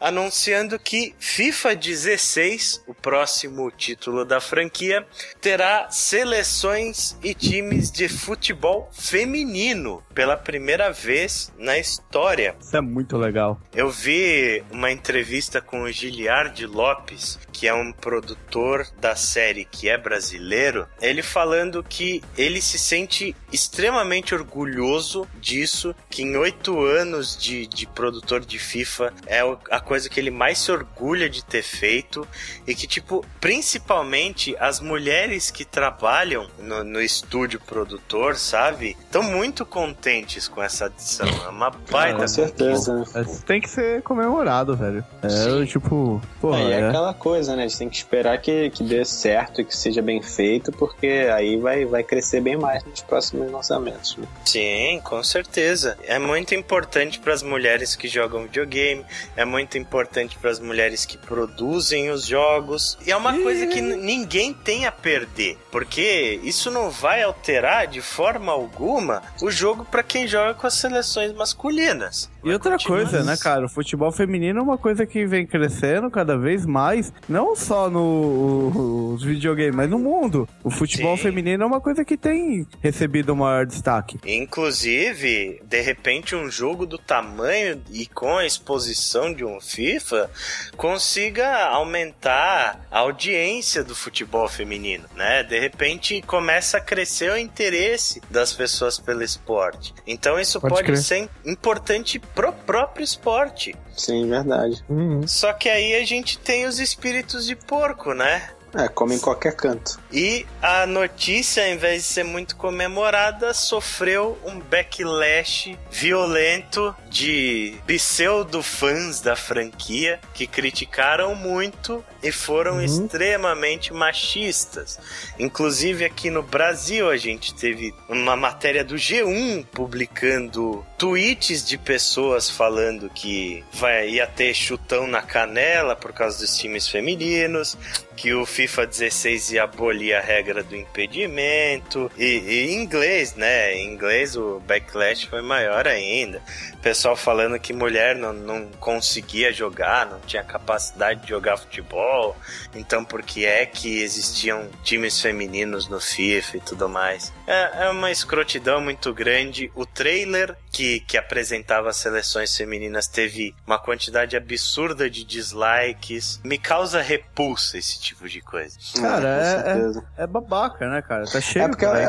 anunciando 0.00 0.78
que 0.78 1.14
FIFA 1.18 1.74
16, 1.76 2.82
o 2.86 2.94
próximo 2.94 3.70
título 3.70 4.24
da 4.24 4.40
franquia, 4.40 5.06
terá 5.40 5.90
seleções 5.90 7.16
e 7.22 7.34
times 7.34 7.90
de 7.90 8.08
futebol 8.08 8.88
feminino 8.92 10.02
pela 10.14 10.36
primeira 10.36 10.90
vez 10.92 11.52
na 11.58 11.78
história. 11.78 12.56
Isso 12.60 12.76
é 12.76 12.80
muito 12.80 13.16
legal. 13.16 13.60
Eu 13.74 13.90
vi 13.90 14.62
uma 14.70 14.90
entrevista 14.90 15.60
com 15.60 15.82
o 15.82 15.92
Giliardi 15.92 16.66
Lopes, 16.66 17.38
que 17.62 17.68
é 17.68 17.72
um 17.72 17.92
produtor 17.92 18.84
da 19.00 19.14
série 19.14 19.64
que 19.64 19.88
é 19.88 19.96
brasileiro, 19.96 20.84
ele 21.00 21.22
falando 21.22 21.80
que 21.80 22.20
ele 22.36 22.60
se 22.60 22.76
sente 22.76 23.36
extremamente 23.52 24.34
orgulhoso 24.34 25.28
disso, 25.40 25.94
que 26.10 26.24
em 26.24 26.36
oito 26.36 26.80
anos 26.80 27.36
de, 27.36 27.68
de 27.68 27.86
produtor 27.86 28.40
de 28.40 28.58
FIFA 28.58 29.12
é 29.28 29.42
a 29.70 29.78
coisa 29.78 30.08
que 30.08 30.18
ele 30.18 30.32
mais 30.32 30.58
se 30.58 30.72
orgulha 30.72 31.30
de 31.30 31.44
ter 31.44 31.62
feito 31.62 32.26
e 32.66 32.74
que, 32.74 32.88
tipo, 32.88 33.24
principalmente 33.40 34.56
as 34.58 34.80
mulheres 34.80 35.52
que 35.52 35.64
trabalham 35.64 36.48
no, 36.58 36.82
no 36.82 37.00
estúdio 37.00 37.60
produtor, 37.60 38.34
sabe? 38.34 38.96
Estão 39.00 39.22
muito 39.22 39.64
contentes 39.64 40.48
com 40.48 40.60
essa 40.60 40.86
adição. 40.86 41.28
É 41.28 41.48
uma 41.48 41.70
baita 41.70 42.18
Com 42.18 42.26
certeza, 42.26 42.92
né? 43.14 43.24
Tem 43.46 43.60
que 43.60 43.70
ser 43.70 44.02
comemorado, 44.02 44.76
velho. 44.76 45.04
É, 45.22 45.28
Sim. 45.28 45.64
tipo, 45.66 46.20
pô, 46.40 46.56
É, 46.56 46.62
e 46.62 46.72
é 46.72 46.80
é. 46.80 46.88
aquela 46.88 47.14
coisa, 47.14 47.51
né? 47.56 47.64
A 47.64 47.68
gente 47.68 47.78
tem 47.78 47.88
que 47.88 47.96
esperar 47.96 48.40
que, 48.40 48.70
que 48.70 48.82
dê 48.82 49.04
certo 49.04 49.60
e 49.60 49.64
que 49.64 49.76
seja 49.76 50.02
bem 50.02 50.20
feito, 50.20 50.72
porque 50.72 51.28
aí 51.32 51.56
vai, 51.56 51.84
vai 51.84 52.02
crescer 52.02 52.40
bem 52.40 52.56
mais 52.56 52.84
nos 52.84 53.00
próximos 53.02 53.50
lançamentos. 53.50 54.16
né? 54.16 54.26
Sim, 54.44 55.00
com 55.04 55.22
certeza. 55.22 55.96
É 56.04 56.18
muito 56.18 56.54
importante 56.54 57.18
para 57.18 57.32
as 57.32 57.42
mulheres 57.42 57.94
que 57.94 58.08
jogam 58.08 58.44
videogame, 58.44 59.04
é 59.36 59.44
muito 59.44 59.78
importante 59.78 60.36
para 60.38 60.50
as 60.50 60.58
mulheres 60.58 61.04
que 61.04 61.16
produzem 61.16 62.10
os 62.10 62.26
jogos. 62.26 62.98
E 63.06 63.10
é 63.10 63.16
uma 63.16 63.38
coisa 63.40 63.66
que 63.66 63.80
ninguém 63.80 64.52
tem 64.52 64.86
a 64.86 64.92
perder, 64.92 65.56
porque 65.70 66.40
isso 66.42 66.70
não 66.70 66.90
vai 66.90 67.22
alterar 67.22 67.86
de 67.86 68.00
forma 68.00 68.52
alguma 68.52 69.22
o 69.40 69.50
jogo 69.50 69.84
para 69.84 70.02
quem 70.02 70.26
joga 70.26 70.54
com 70.54 70.66
as 70.66 70.74
seleções 70.74 71.32
masculinas. 71.32 72.30
E 72.44 72.52
outra 72.52 72.76
coisa, 72.76 73.22
né, 73.22 73.36
cara? 73.36 73.66
O 73.66 73.68
futebol 73.68 74.10
feminino 74.10 74.32
feminino 74.32 74.60
é 74.60 74.62
uma 74.62 74.78
coisa 74.78 75.04
que 75.04 75.26
vem 75.26 75.46
crescendo 75.46 76.10
cada 76.10 76.38
vez 76.38 76.64
mais, 76.64 77.12
não 77.28 77.41
só 77.56 77.90
nos 77.90 79.22
videogames, 79.22 79.74
mas 79.74 79.90
no 79.90 79.98
mundo. 79.98 80.48
O 80.62 80.70
futebol 80.70 81.16
Sim. 81.16 81.22
feminino 81.24 81.62
é 81.62 81.66
uma 81.66 81.80
coisa 81.80 82.04
que 82.04 82.16
tem 82.16 82.66
recebido 82.80 83.32
o 83.32 83.36
maior 83.36 83.66
destaque. 83.66 84.18
Inclusive, 84.24 85.60
de 85.64 85.80
repente, 85.80 86.34
um 86.34 86.50
jogo 86.50 86.86
do 86.86 86.98
tamanho 86.98 87.82
e 87.90 88.06
com 88.06 88.38
a 88.38 88.46
exposição 88.46 89.32
de 89.32 89.44
um 89.44 89.60
FIFA 89.60 90.30
consiga 90.76 91.66
aumentar 91.66 92.86
a 92.90 93.00
audiência 93.00 93.82
do 93.84 93.94
futebol 93.94 94.48
feminino, 94.48 95.04
né? 95.14 95.42
De 95.42 95.58
repente, 95.58 96.22
começa 96.22 96.78
a 96.78 96.80
crescer 96.80 97.32
o 97.32 97.36
interesse 97.36 98.20
das 98.30 98.52
pessoas 98.52 98.98
pelo 98.98 99.22
esporte. 99.22 99.94
Então, 100.06 100.38
isso 100.38 100.60
Pode 100.60 100.74
pode, 100.74 101.02
ser 101.02 101.28
importante 101.44 102.18
pro 102.18 102.52
próprio 102.52 103.04
esporte. 103.04 103.74
Sim, 103.96 104.28
verdade. 104.28 104.82
Uhum. 104.88 105.26
Só 105.26 105.52
que 105.52 105.68
aí 105.68 105.94
a 105.94 106.04
gente 106.04 106.38
tem 106.38 106.66
os 106.66 106.78
espíritos 106.78 107.46
de 107.46 107.54
porco, 107.54 108.14
né? 108.14 108.50
É, 108.74 108.88
come 108.88 109.16
em 109.16 109.18
qualquer 109.18 109.54
canto. 109.54 110.00
E 110.10 110.46
a 110.62 110.86
notícia, 110.86 111.62
ao 111.62 111.70
invés 111.70 112.02
de 112.02 112.08
ser 112.08 112.24
muito 112.24 112.56
comemorada, 112.56 113.52
sofreu 113.52 114.38
um 114.44 114.58
backlash 114.58 115.78
violento 115.90 116.94
de 117.08 117.74
pseudo-fãs 117.86 119.20
da 119.20 119.36
franquia 119.36 120.18
que 120.32 120.46
criticaram 120.46 121.34
muito 121.34 122.02
e 122.22 122.32
foram 122.32 122.82
extremamente 122.82 123.92
machistas. 123.92 124.98
Inclusive 125.38 126.06
aqui 126.06 126.30
no 126.30 126.42
Brasil 126.42 127.10
a 127.10 127.16
gente 127.18 127.54
teve 127.54 127.94
uma 128.08 128.36
matéria 128.36 128.82
do 128.82 128.94
G1 128.94 129.66
publicando 129.66 130.84
tweets 131.02 131.66
de 131.66 131.76
pessoas 131.76 132.48
falando 132.48 133.10
que 133.10 133.64
vai, 133.72 134.10
ia 134.10 134.24
ter 134.24 134.54
chutão 134.54 135.04
na 135.04 135.20
canela 135.20 135.96
por 135.96 136.12
causa 136.12 136.38
dos 136.38 136.56
times 136.56 136.86
femininos, 136.86 137.76
que 138.16 138.32
o 138.32 138.46
FIFA 138.46 138.86
16 138.86 139.50
ia 139.50 139.64
abolir 139.64 140.14
a 140.14 140.20
regra 140.20 140.62
do 140.62 140.76
impedimento. 140.76 142.08
E, 142.16 142.68
em 142.70 142.80
inglês, 142.80 143.34
né? 143.34 143.74
Em 143.74 143.92
inglês 143.92 144.36
o 144.36 144.60
backlash 144.60 145.24
foi 145.24 145.42
maior 145.42 145.88
ainda. 145.88 146.40
Pessoal 146.80 147.16
falando 147.16 147.58
que 147.58 147.72
mulher 147.72 148.14
não, 148.14 148.32
não 148.32 148.66
conseguia 148.78 149.52
jogar, 149.52 150.06
não 150.06 150.20
tinha 150.20 150.44
capacidade 150.44 151.22
de 151.22 151.30
jogar 151.30 151.56
futebol. 151.56 152.36
Então 152.76 153.04
por 153.04 153.24
que 153.24 153.44
é 153.44 153.66
que 153.66 154.00
existiam 154.02 154.70
times 154.84 155.20
femininos 155.20 155.88
no 155.88 156.00
FIFA 156.00 156.58
e 156.58 156.60
tudo 156.60 156.88
mais? 156.88 157.32
É, 157.44 157.86
é 157.86 157.88
uma 157.88 158.12
escrotidão 158.12 158.80
muito 158.80 159.12
grande. 159.12 159.68
O 159.74 159.84
trailer 159.84 160.56
que, 160.72 161.00
que 161.00 161.18
apresentava 161.18 161.90
as 161.90 161.96
seleções 161.98 162.56
femininas 162.56 163.06
teve 163.06 163.54
uma 163.66 163.78
quantidade 163.78 164.36
absurda 164.36 165.08
de 165.10 165.22
dislikes. 165.24 166.40
Me 166.42 166.58
causa 166.58 167.00
repulsa 167.02 167.76
esse 167.76 168.00
tipo 168.00 168.28
de 168.28 168.40
coisa. 168.40 168.76
Cara, 169.00 169.20
com 169.20 169.26
é- 169.26 169.62
certeza. 169.64 170.04
É 170.16 170.26
babaca, 170.26 170.88
né, 170.88 171.02
cara? 171.02 171.24
Tá 171.26 171.40
cheio 171.40 171.64
É 171.64 171.68
porque 171.68 171.84
cara. 171.84 172.00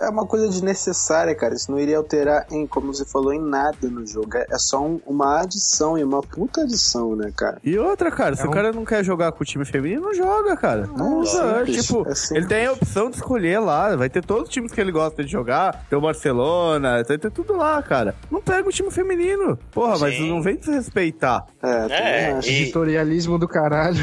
é, 0.00 0.06
é 0.06 0.08
uma 0.08 0.26
coisa 0.26 0.48
desnecessária, 0.48 1.34
cara. 1.34 1.54
Isso 1.54 1.70
não 1.70 1.78
iria 1.78 1.96
alterar, 1.96 2.46
em, 2.50 2.66
como 2.66 2.94
você 2.94 3.04
falou, 3.04 3.32
em 3.32 3.40
nada 3.42 3.88
no 3.88 4.06
jogo. 4.06 4.36
É, 4.36 4.46
é 4.50 4.58
só 4.58 4.80
um- 4.80 5.00
uma 5.06 5.40
adição 5.40 5.98
e 5.98 6.04
uma 6.04 6.20
puta 6.22 6.62
adição, 6.62 7.16
né, 7.16 7.32
cara? 7.36 7.58
E 7.64 7.76
outra, 7.78 8.10
cara, 8.10 8.36
se 8.36 8.42
É 8.42 8.46
o 8.46 8.48
um- 8.48 8.52
cara 8.52 8.72
não 8.72 8.84
quer 8.84 9.04
jogar 9.04 9.32
com 9.32 9.42
o 9.42 9.46
time 9.46 9.64
feminino, 9.64 10.02
não 10.02 10.14
joga, 10.14 10.56
cara. 10.56 10.86
Não 10.86 11.18
usa. 11.18 11.58
simples, 11.58 11.86
tipo, 11.86 12.06
é 12.08 12.36
ele 12.36 12.46
tem 12.46 12.66
a 12.66 12.72
opção 12.72 13.10
de 13.10 13.16
escolher 13.16 13.58
lá. 13.58 13.96
Vai 13.96 14.08
ter 14.08 14.24
todos 14.24 14.44
os 14.44 14.48
times 14.48 14.70
que 14.72 14.80
ele 14.80 14.92
gosta 14.92 15.24
de 15.24 15.30
jogar. 15.30 15.84
Tem 15.88 15.98
o 15.98 16.02
Barcelona, 16.02 17.02
vai 17.02 17.18
ter 17.18 17.30
tudo 17.30 17.56
lá, 17.56 17.82
cara. 17.82 18.11
Não 18.30 18.40
pega 18.40 18.68
o 18.68 18.72
time 18.72 18.90
feminino. 18.90 19.58
Porra, 19.70 19.98
mas 19.98 20.14
Sim. 20.14 20.28
não 20.28 20.42
vem 20.42 20.56
desrespeitar. 20.56 21.44
É, 21.62 21.92
É, 21.92 22.32
acho. 22.32 22.48
e 22.48 22.62
Editorialismo 22.62 23.38
do 23.38 23.48
caralho. 23.48 24.02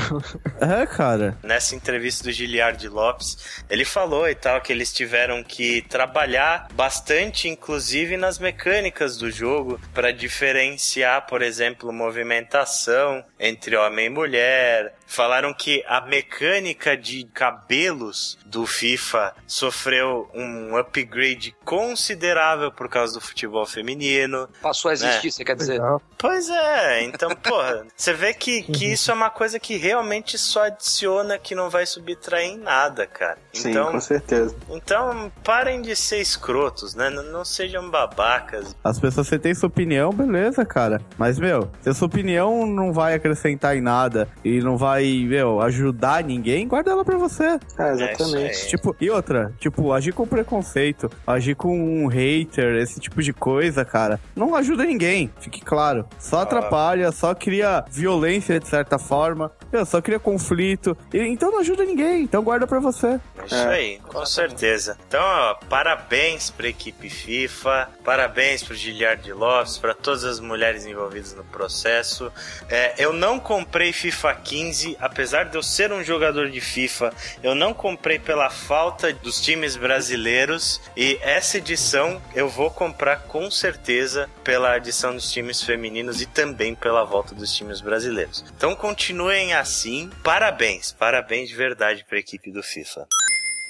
É, 0.60 0.86
cara. 0.86 1.38
nessa 1.44 1.76
entrevista 1.76 2.24
do 2.24 2.32
Giliardi 2.32 2.88
Lopes, 2.88 3.64
ele 3.70 3.86
falou 3.86 4.28
e 4.28 4.36
tal 4.36 4.62
que 4.62 4.72
eles 4.74 4.92
tiveram 4.94 5.44
que 5.44 5.82
trabalhar 5.84 6.68
bastante, 6.74 7.48
inclusive 7.48 8.18
nas 8.18 8.40
mecânicas 8.40 9.18
do 9.18 9.32
jogo, 9.32 9.80
para 9.94 10.12
diferenciar, 10.12 11.26
por 11.28 11.42
exemplo, 11.42 11.92
movimentação 11.92 13.24
entre 13.40 13.76
homem 13.76 14.08
e 14.08 14.10
mulher. 14.10 14.94
Falaram 15.10 15.52
que 15.56 15.84
a 15.88 16.02
mecânica 16.02 16.96
de 16.96 17.24
cabelos 17.34 18.38
do 18.46 18.68
FIFA 18.68 19.34
sofreu 19.48 20.30
um 20.36 20.78
upgrade 20.78 21.56
considerável 21.66 22.72
por 22.72 22.88
causa 22.88 23.16
do 23.16 23.22
futebol 23.22 23.66
feminino. 23.66 24.48
Passou 24.62 24.90
a 24.90 24.94
existir, 24.94 25.32
você 25.32 25.44
quer 25.44 25.56
dizer? 25.56 25.74
Legal. 25.74 26.00
Pois 26.16 26.48
é, 26.50 27.04
então, 27.04 27.30
porra, 27.36 27.86
você 27.96 28.14
vê 28.14 28.34
que, 28.34 28.62
que 28.62 28.92
isso 28.92 29.10
é 29.10 29.14
uma 29.14 29.30
coisa 29.32 29.60
que 29.60 29.78
realmente 29.78 30.38
só 30.38 30.66
adiciona 30.66 31.40
que 31.40 31.56
não 31.56 31.70
vai 31.72 31.86
subtrair 31.88 32.52
em 32.52 32.58
nada, 32.58 33.08
cara. 33.08 33.38
Sim, 33.52 33.72
Então, 33.72 33.92
com 33.92 34.00
certeza. 34.00 34.56
então 34.70 35.32
parem 35.44 35.82
de 35.82 35.96
ser 35.96 36.20
escrotos, 36.22 36.94
né? 36.94 37.10
Não, 37.10 37.24
não 37.24 37.44
sejam 37.46 37.90
babacas. 37.90 38.76
As 38.84 39.00
pessoas, 39.00 39.28
você 39.28 39.40
tem 39.40 39.56
sua 39.56 39.68
opinião, 39.68 40.12
beleza, 40.12 40.64
cara. 40.66 41.02
Mas, 41.18 41.40
meu, 41.40 41.72
se 41.82 41.90
a 41.90 41.94
sua 41.96 42.08
opinião 42.08 42.66
não 42.68 42.94
vai 42.94 43.16
acrescentar 43.16 43.76
em 43.76 43.82
nada 43.82 44.28
e 44.44 44.60
não 44.60 44.78
vai, 44.78 44.99
meu, 45.28 45.62
ajudar 45.62 46.24
ninguém, 46.24 46.68
guarda 46.68 46.92
ela 46.92 47.04
pra 47.06 47.18
você. 47.18 47.60
É, 47.78 47.92
exatamente. 47.92 48.36
aí. 48.62 48.68
Tipo, 48.68 48.96
e 49.00 49.10
outra, 49.10 49.54
tipo, 49.60 49.92
agir 49.94 50.14
com 50.14 50.26
preconceito, 50.28 51.10
agir 51.26 51.56
com 51.56 51.78
um 52.04 52.08
hater, 52.08 52.76
esse 52.82 53.00
tipo 53.00 53.22
de 53.22 53.34
coisa, 53.34 53.84
cara, 53.86 54.20
não 54.36 54.56
ajuda 54.56 54.84
ninguém, 54.84 55.32
fique 55.40 55.62
claro. 55.62 56.08
Só 56.20 56.42
atrapalha, 56.42 57.12
só 57.12 57.34
cria 57.34 57.84
violência 57.90 58.60
de 58.60 58.68
certa 58.68 58.98
forma, 59.00 59.52
meu, 59.72 59.86
só 59.86 60.02
cria 60.02 60.20
conflito. 60.20 60.98
E- 61.14 61.20
então 61.28 61.52
não 61.52 61.60
ajuda 61.60 61.84
ninguém, 61.86 62.24
então 62.24 62.44
guarda 62.44 62.66
pra 62.68 62.80
você. 62.80 63.20
É 63.38 63.46
Isso 63.46 63.56
aí, 63.68 64.00
com 64.08 64.26
certeza. 64.26 64.98
Então, 65.08 65.22
ó, 65.22 65.56
parabéns 65.70 66.50
pra 66.50 66.68
equipe 66.68 67.10
FIFA, 67.10 67.90
parabéns 68.04 68.64
pro 68.64 68.76
Giliardi 68.76 69.32
Lopes, 69.34 69.78
pra 69.78 69.94
todas 69.94 70.24
as 70.24 70.40
mulheres 70.40 70.86
envolvidas 70.86 71.34
no 71.34 71.44
processo. 71.44 72.32
É, 72.70 72.94
eu 72.98 73.14
não 73.14 73.40
comprei 73.40 73.92
FIFA 73.94 74.34
15, 74.36 74.89
apesar 75.00 75.46
de 75.46 75.56
eu 75.56 75.64
ser 75.64 75.92
um 75.92 76.04
jogador 76.04 76.50
de 76.50 76.62
FIFA, 76.62 77.14
eu 77.44 77.54
não 77.54 77.74
comprei 77.74 78.20
pela 78.20 78.50
falta 78.50 79.12
dos 79.14 79.42
times 79.42 79.76
brasileiros. 79.76 80.82
E 80.96 81.20
essa 81.22 81.58
edição 81.58 82.22
eu 82.34 82.50
vou 82.50 82.72
comprar 82.72 83.24
com 83.24 83.50
certeza 83.52 84.30
pela 84.44 84.74
adição 84.74 85.14
dos 85.14 85.32
times 85.32 85.62
femininos 85.62 86.22
e 86.22 86.26
também 86.26 86.76
pela 86.76 87.04
volta 87.04 87.36
dos 87.36 87.54
times 87.54 87.82
brasileiros. 87.82 88.44
Então 88.56 88.76
continuem 88.76 89.54
assim. 89.54 90.10
Parabéns, 90.24 90.92
parabéns 90.92 91.50
de 91.50 91.56
verdade 91.56 92.06
pra 92.08 92.20
equipe 92.20 92.52
do 92.52 92.64
FIFA. 92.64 93.08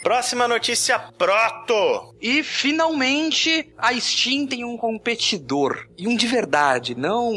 Próxima 0.02 0.48
notícia, 0.48 0.98
Proto! 0.98 2.16
E 2.22 2.42
finalmente 2.42 3.70
a 3.78 3.94
Steam 4.00 4.48
tem 4.48 4.64
um 4.64 4.78
competidor. 4.78 5.88
E 5.98 6.08
um 6.08 6.16
de 6.16 6.26
verdade, 6.26 6.96
não 6.96 7.32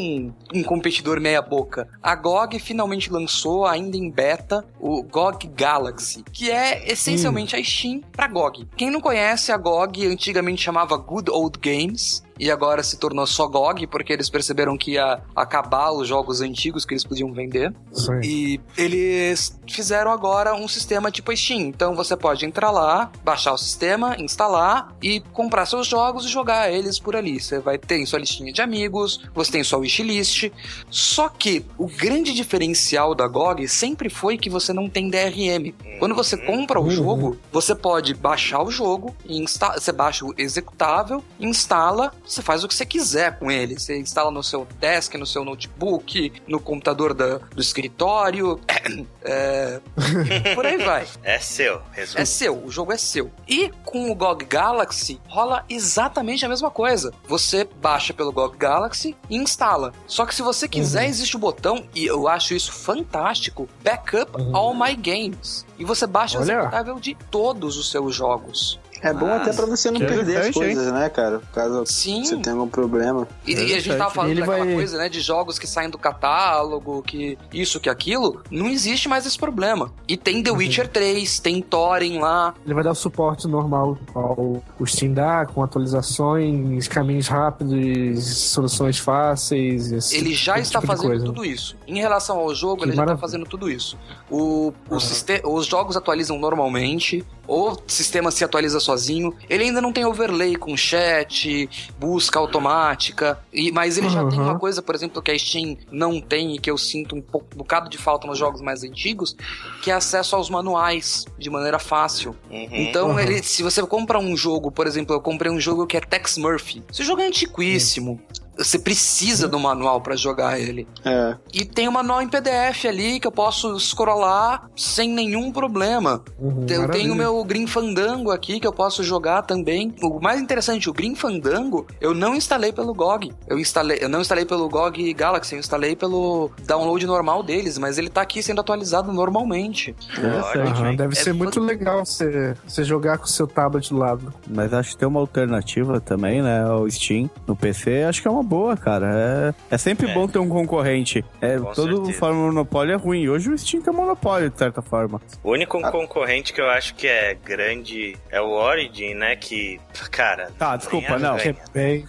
um 0.53 0.63
competidor 0.63 1.19
meia 1.19 1.41
boca. 1.41 1.89
A 2.01 2.15
GOG 2.15 2.59
finalmente 2.59 3.11
lançou, 3.11 3.65
ainda 3.65 3.97
em 3.97 4.09
beta, 4.09 4.65
o 4.79 5.03
GOG 5.03 5.47
Galaxy, 5.47 6.23
que 6.31 6.49
é 6.49 6.89
essencialmente 6.89 7.55
a 7.55 7.63
Steam 7.63 8.01
pra 8.11 8.27
GOG. 8.27 8.67
Quem 8.77 8.89
não 8.89 9.01
conhece, 9.01 9.51
a 9.51 9.57
GOG 9.57 10.07
antigamente 10.07 10.63
chamava 10.63 10.95
Good 10.95 11.29
Old 11.29 11.59
Games. 11.59 12.23
E 12.39 12.49
agora 12.49 12.81
se 12.83 12.97
tornou 12.97 13.25
só 13.27 13.47
GOG, 13.47 13.87
porque 13.87 14.11
eles 14.11 14.29
perceberam 14.29 14.77
que 14.77 14.91
ia 14.93 15.21
acabar 15.35 15.91
os 15.91 16.07
jogos 16.07 16.41
antigos 16.41 16.83
que 16.85 16.93
eles 16.93 17.03
podiam 17.03 17.31
vender. 17.31 17.73
Aí. 18.09 18.21
E 18.23 18.61
eles 18.77 19.59
fizeram 19.69 20.11
agora 20.11 20.53
um 20.55 20.67
sistema 20.67 21.11
tipo 21.11 21.31
a 21.31 21.35
Steam. 21.35 21.61
Então 21.61 21.95
você 21.95 22.15
pode 22.17 22.45
entrar 22.45 22.71
lá, 22.71 23.11
baixar 23.23 23.53
o 23.53 23.57
sistema, 23.57 24.15
instalar 24.19 24.93
e 25.01 25.19
comprar 25.31 25.65
seus 25.65 25.87
jogos 25.87 26.25
e 26.25 26.29
jogar 26.29 26.71
eles 26.71 26.99
por 26.99 27.15
ali. 27.15 27.39
Você 27.39 27.59
vai 27.59 27.77
ter 27.77 28.03
sua 28.05 28.19
listinha 28.19 28.51
de 28.51 28.61
amigos, 28.61 29.19
você 29.33 29.51
tem 29.51 29.63
sua 29.63 29.79
wishlist. 29.79 30.51
Só 30.89 31.29
que 31.29 31.65
o 31.77 31.87
grande 31.87 32.33
diferencial 32.33 33.13
da 33.15 33.27
GOG 33.27 33.67
sempre 33.67 34.09
foi 34.09 34.37
que 34.37 34.49
você 34.49 34.73
não 34.73 34.89
tem 34.89 35.09
DRM. 35.09 35.73
Quando 35.99 36.15
você 36.15 36.35
compra 36.35 36.79
o 36.79 36.83
Uhum. 36.83 36.89
jogo, 36.89 37.37
você 37.51 37.73
pode 37.75 38.13
baixar 38.13 38.61
o 38.63 38.69
jogo, 38.71 39.15
e 39.25 39.37
insta 39.41 39.79
você 39.79 39.91
baixa 39.91 40.25
o 40.25 40.33
executável, 40.37 41.23
instala, 41.39 42.11
você 42.25 42.41
faz 42.41 42.63
o 42.63 42.67
que 42.67 42.73
você 42.75 42.85
quiser 42.85 43.37
com 43.37 43.51
ele. 43.51 43.79
Você 43.79 43.97
instala 43.99 44.31
no 44.31 44.43
seu 44.43 44.67
desk, 44.79 45.15
no 45.17 45.25
seu 45.25 45.43
notebook, 45.43 46.33
no 46.47 46.59
computador 46.59 47.13
da- 47.13 47.37
do 47.37 47.61
escritório. 47.61 48.59
É, 49.25 49.79
por 50.53 50.65
aí 50.65 50.77
vai. 50.83 51.07
É 51.23 51.39
seu, 51.39 51.81
resumo. 51.93 52.19
É 52.21 52.25
seu, 52.25 52.61
o 52.65 52.69
jogo 52.69 52.91
é 52.91 52.97
seu. 52.97 53.31
E 53.47 53.71
com 53.85 54.11
o 54.11 54.15
GOG 54.15 54.43
Galaxy 54.43 55.17
rola 55.29 55.63
exatamente 55.69 56.45
a 56.45 56.49
mesma 56.49 56.69
coisa. 56.69 57.13
Você 57.25 57.63
baixa 57.81 58.13
pelo 58.13 58.33
GOG 58.33 58.57
Galaxy 58.57 59.15
e 59.29 59.37
instala. 59.37 59.93
Só 60.05 60.25
que 60.25 60.35
se 60.35 60.41
você 60.41 60.67
quiser, 60.67 61.05
existe 61.07 61.37
o 61.37 61.39
botão, 61.39 61.85
e 61.95 62.05
eu 62.05 62.27
acho 62.27 62.53
isso 62.53 62.73
fantástico, 62.73 63.69
Backup 63.81 64.31
All 64.53 64.73
My 64.73 64.93
Games. 64.93 65.65
E 65.79 65.85
você 65.85 66.05
baixa 66.05 66.37
o 66.37 66.41
executável 66.41 66.99
de 66.99 67.15
todos 67.31 67.77
os 67.77 67.89
seus 67.89 68.13
jogos. 68.13 68.77
É 69.03 69.13
bom 69.13 69.31
até 69.33 69.51
pra 69.53 69.65
você 69.65 69.91
não 69.91 69.99
perder 69.99 70.37
as 70.37 70.45
hein? 70.47 70.53
coisas, 70.53 70.91
né, 70.93 71.09
cara? 71.09 71.41
Caso 71.53 71.83
Sim. 71.85 72.23
você 72.23 72.37
tenha 72.37 72.55
algum 72.55 72.67
problema. 72.69 73.27
E, 73.45 73.51
e 73.53 73.73
a 73.75 73.79
gente 73.79 73.97
tava 73.97 74.09
falando 74.09 74.31
Ele 74.31 74.39
daquela 74.39 74.65
vai- 74.65 74.73
coisa, 74.73 74.97
né, 74.97 75.09
de 75.09 75.19
jogos 75.19 75.59
que 75.59 75.67
saem 75.67 75.89
do 75.89 75.97
catálogo, 75.97 77.01
que 77.03 77.37
isso, 77.53 77.79
que 77.79 77.89
aquilo. 77.89 78.41
Não 78.49 78.69
existe 78.69 79.09
mais 79.09 79.25
esse 79.25 79.37
problema. 79.37 79.91
E 80.07 80.15
tem 80.17 80.37
Uhum. 80.37 80.43
The 80.43 80.51
Witcher 80.51 80.87
3, 80.87 81.39
tem 81.39 81.61
Thorin 81.61 82.19
lá. 82.19 82.53
Ele 82.65 82.73
vai 82.73 82.83
dar 82.83 82.91
o 82.91 82.95
suporte 82.95 83.47
normal 83.47 83.97
ao 84.15 84.63
o 84.79 84.85
Steam 84.87 85.13
dá, 85.13 85.45
com 85.45 85.61
atualizações, 85.63 86.87
caminhos 86.87 87.27
rápidos, 87.27 88.25
soluções 88.37 88.97
fáceis. 88.99 89.91
esse 89.91 90.15
Ele 90.15 90.33
já 90.33 90.53
tipo 90.53 90.65
está 90.65 90.79
de 90.79 90.87
fazendo 90.87 91.07
coisa. 91.07 91.25
tudo 91.25 91.45
isso. 91.45 91.75
Em 91.87 91.99
relação 91.99 92.37
ao 92.39 92.53
jogo, 92.55 92.77
Que 92.77 92.83
ele 92.83 92.91
já 92.91 92.93
está 92.95 93.01
maravilha. 93.05 93.21
fazendo 93.21 93.45
tudo 93.45 93.69
isso. 93.69 93.97
O, 94.29 94.73
o 94.89 94.99
siste- 94.99 95.41
os 95.45 95.65
jogos 95.65 95.95
atualizam 95.97 96.37
normalmente, 96.39 97.23
o 97.47 97.75
sistema 97.87 98.31
se 98.31 98.43
atualiza 98.43 98.79
sozinho. 98.79 99.33
Ele 99.49 99.65
ainda 99.65 99.81
não 99.81 99.91
tem 99.91 100.05
overlay 100.05 100.55
com 100.55 100.75
chat, 100.77 101.69
busca 101.99 102.39
automática, 102.39 103.39
e, 103.51 103.71
mas 103.71 103.97
ele 103.97 104.09
já 104.09 104.25
tem 104.27 104.39
Uhum. 104.39 104.45
uma 104.45 104.59
coisa, 104.59 104.81
por 104.81 104.95
exemplo, 104.95 105.21
que 105.21 105.31
a 105.31 105.37
Steam 105.37 105.77
não 105.91 106.21
tem 106.21 106.55
e 106.55 106.59
que 106.59 106.69
eu 106.71 106.77
sinto 106.77 107.15
um 107.15 107.21
pouco, 107.21 107.47
um 107.53 107.57
bocado 107.57 107.89
de 107.89 107.97
falta 107.97 108.25
nos 108.27 108.37
jogos 108.37 108.61
mais 108.61 108.83
antigos, 108.83 109.35
que 109.81 109.91
é 109.91 109.93
acesso 109.93 110.35
aos 110.35 110.49
manuais 110.49 111.25
de 111.37 111.49
maneira 111.49 111.79
fácil. 111.79 112.35
Uhum. 112.49 112.67
Então, 112.71 113.09
Uhum. 113.11 113.19
ele, 113.19 113.43
se 113.43 113.61
você 113.63 113.81
compra 113.83 114.17
um 114.19 114.35
jogo, 114.37 114.71
por 114.71 114.87
exemplo, 114.87 115.13
eu 115.15 115.21
comprei 115.21 115.51
um 115.51 115.59
jogo 115.59 115.85
que 115.85 115.97
é 115.97 115.99
Tex 116.01 116.37
Murphy. 116.37 116.83
Esse 116.91 117.03
jogo 117.03 117.21
é 117.21 117.27
antiquíssimo. 117.27 118.19
Você 118.57 118.77
precisa 118.77 119.47
do 119.47 119.59
manual 119.59 120.01
pra 120.01 120.15
jogar 120.15 120.59
ele. 120.59 120.87
É. 121.03 121.35
E 121.53 121.65
tem 121.65 121.87
um 121.87 121.91
manual 121.91 122.21
em 122.21 122.27
PDF 122.27 122.85
ali 122.87 123.19
que 123.19 123.27
eu 123.27 123.31
posso 123.31 123.79
scrollar 123.79 124.69
sem 124.75 125.09
nenhum 125.09 125.51
problema. 125.51 126.21
Uhum, 126.39 126.65
Eu 126.69 126.89
tenho 126.89 127.13
o 127.13 127.15
meu 127.15 127.43
Green 127.43 127.67
Fandango 127.67 128.31
aqui 128.31 128.59
que 128.59 128.67
eu 128.67 128.73
posso 128.73 129.03
jogar 129.03 129.43
também. 129.43 129.93
O 130.01 130.19
mais 130.19 130.39
interessante, 130.39 130.89
o 130.89 130.93
Green 130.93 131.15
Fandango, 131.15 131.87
eu 131.99 132.13
não 132.13 132.35
instalei 132.35 132.71
pelo 132.71 132.93
GOG. 132.93 133.31
Eu 133.47 133.59
instalei, 133.59 133.97
eu 134.01 134.09
não 134.09 134.21
instalei 134.21 134.45
pelo 134.45 134.69
GOG 134.69 135.13
Galaxy, 135.13 135.55
eu 135.55 135.59
instalei 135.59 135.95
pelo 135.95 136.51
download 136.65 137.05
normal 137.05 137.43
deles, 137.43 137.77
mas 137.77 137.97
ele 137.97 138.09
tá 138.09 138.21
aqui 138.21 138.41
sendo 138.43 138.61
atualizado 138.61 139.11
normalmente. 139.11 139.95
Aham, 140.17 140.89
hein? 140.89 140.95
deve 140.95 141.13
É 141.13 141.23
ser 141.23 141.33
muito 141.33 141.59
legal 141.59 142.05
você, 142.05 142.55
você 142.67 142.83
jogar 142.83 143.17
com 143.17 143.25
o 143.25 143.29
seu 143.29 143.47
tablet 143.47 143.89
do 143.89 143.97
lado. 143.97 144.33
Mas 144.47 144.73
acho 144.73 144.91
que 144.91 144.97
tem 144.97 145.07
uma 145.07 145.19
alternativa 145.19 145.99
também, 145.99 146.41
né? 146.41 146.65
O 146.71 146.89
Steam 146.89 147.29
no 147.47 147.55
PC, 147.55 148.03
acho 148.03 148.21
que 148.21 148.27
é 148.27 148.31
uma 148.31 148.42
boa, 148.43 148.75
cara. 148.77 149.53
É, 149.69 149.75
é 149.75 149.77
sempre 149.77 150.09
É. 150.09 150.13
bom 150.13 150.27
ter 150.27 150.39
um 150.39 150.49
concorrente. 150.49 151.23
É, 151.41 151.57
Com 151.57 151.71
todo 151.73 151.95
certeza. 151.97 152.19
forma 152.19 152.39
monopólio 152.41 152.93
é 152.93 152.95
ruim. 152.97 153.27
Hoje 153.29 153.49
o 153.49 153.57
Steam 153.57 153.81
tem 153.81 153.93
monopólio, 153.93 154.49
de 154.49 154.57
certa 154.57 154.81
forma. 154.81 155.21
O 155.43 155.51
único 155.51 155.79
concorrente 155.91 156.53
que 156.53 156.61
eu 156.61 156.69
acho 156.69 156.95
que 156.95 157.07
é 157.07 157.35
grande 157.35 158.15
é 158.29 158.41
o 158.41 158.49
Origin, 158.49 159.13
né? 159.15 159.35
Que, 159.35 159.79
cara. 160.11 160.51
Tá, 160.57 160.75
desculpa, 160.75 161.17
não. 161.17 161.37
É 161.37 161.55
bem 161.73 162.05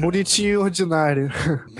bonitinho 0.00 0.48
e 0.50 0.56
ordinário. 0.56 1.30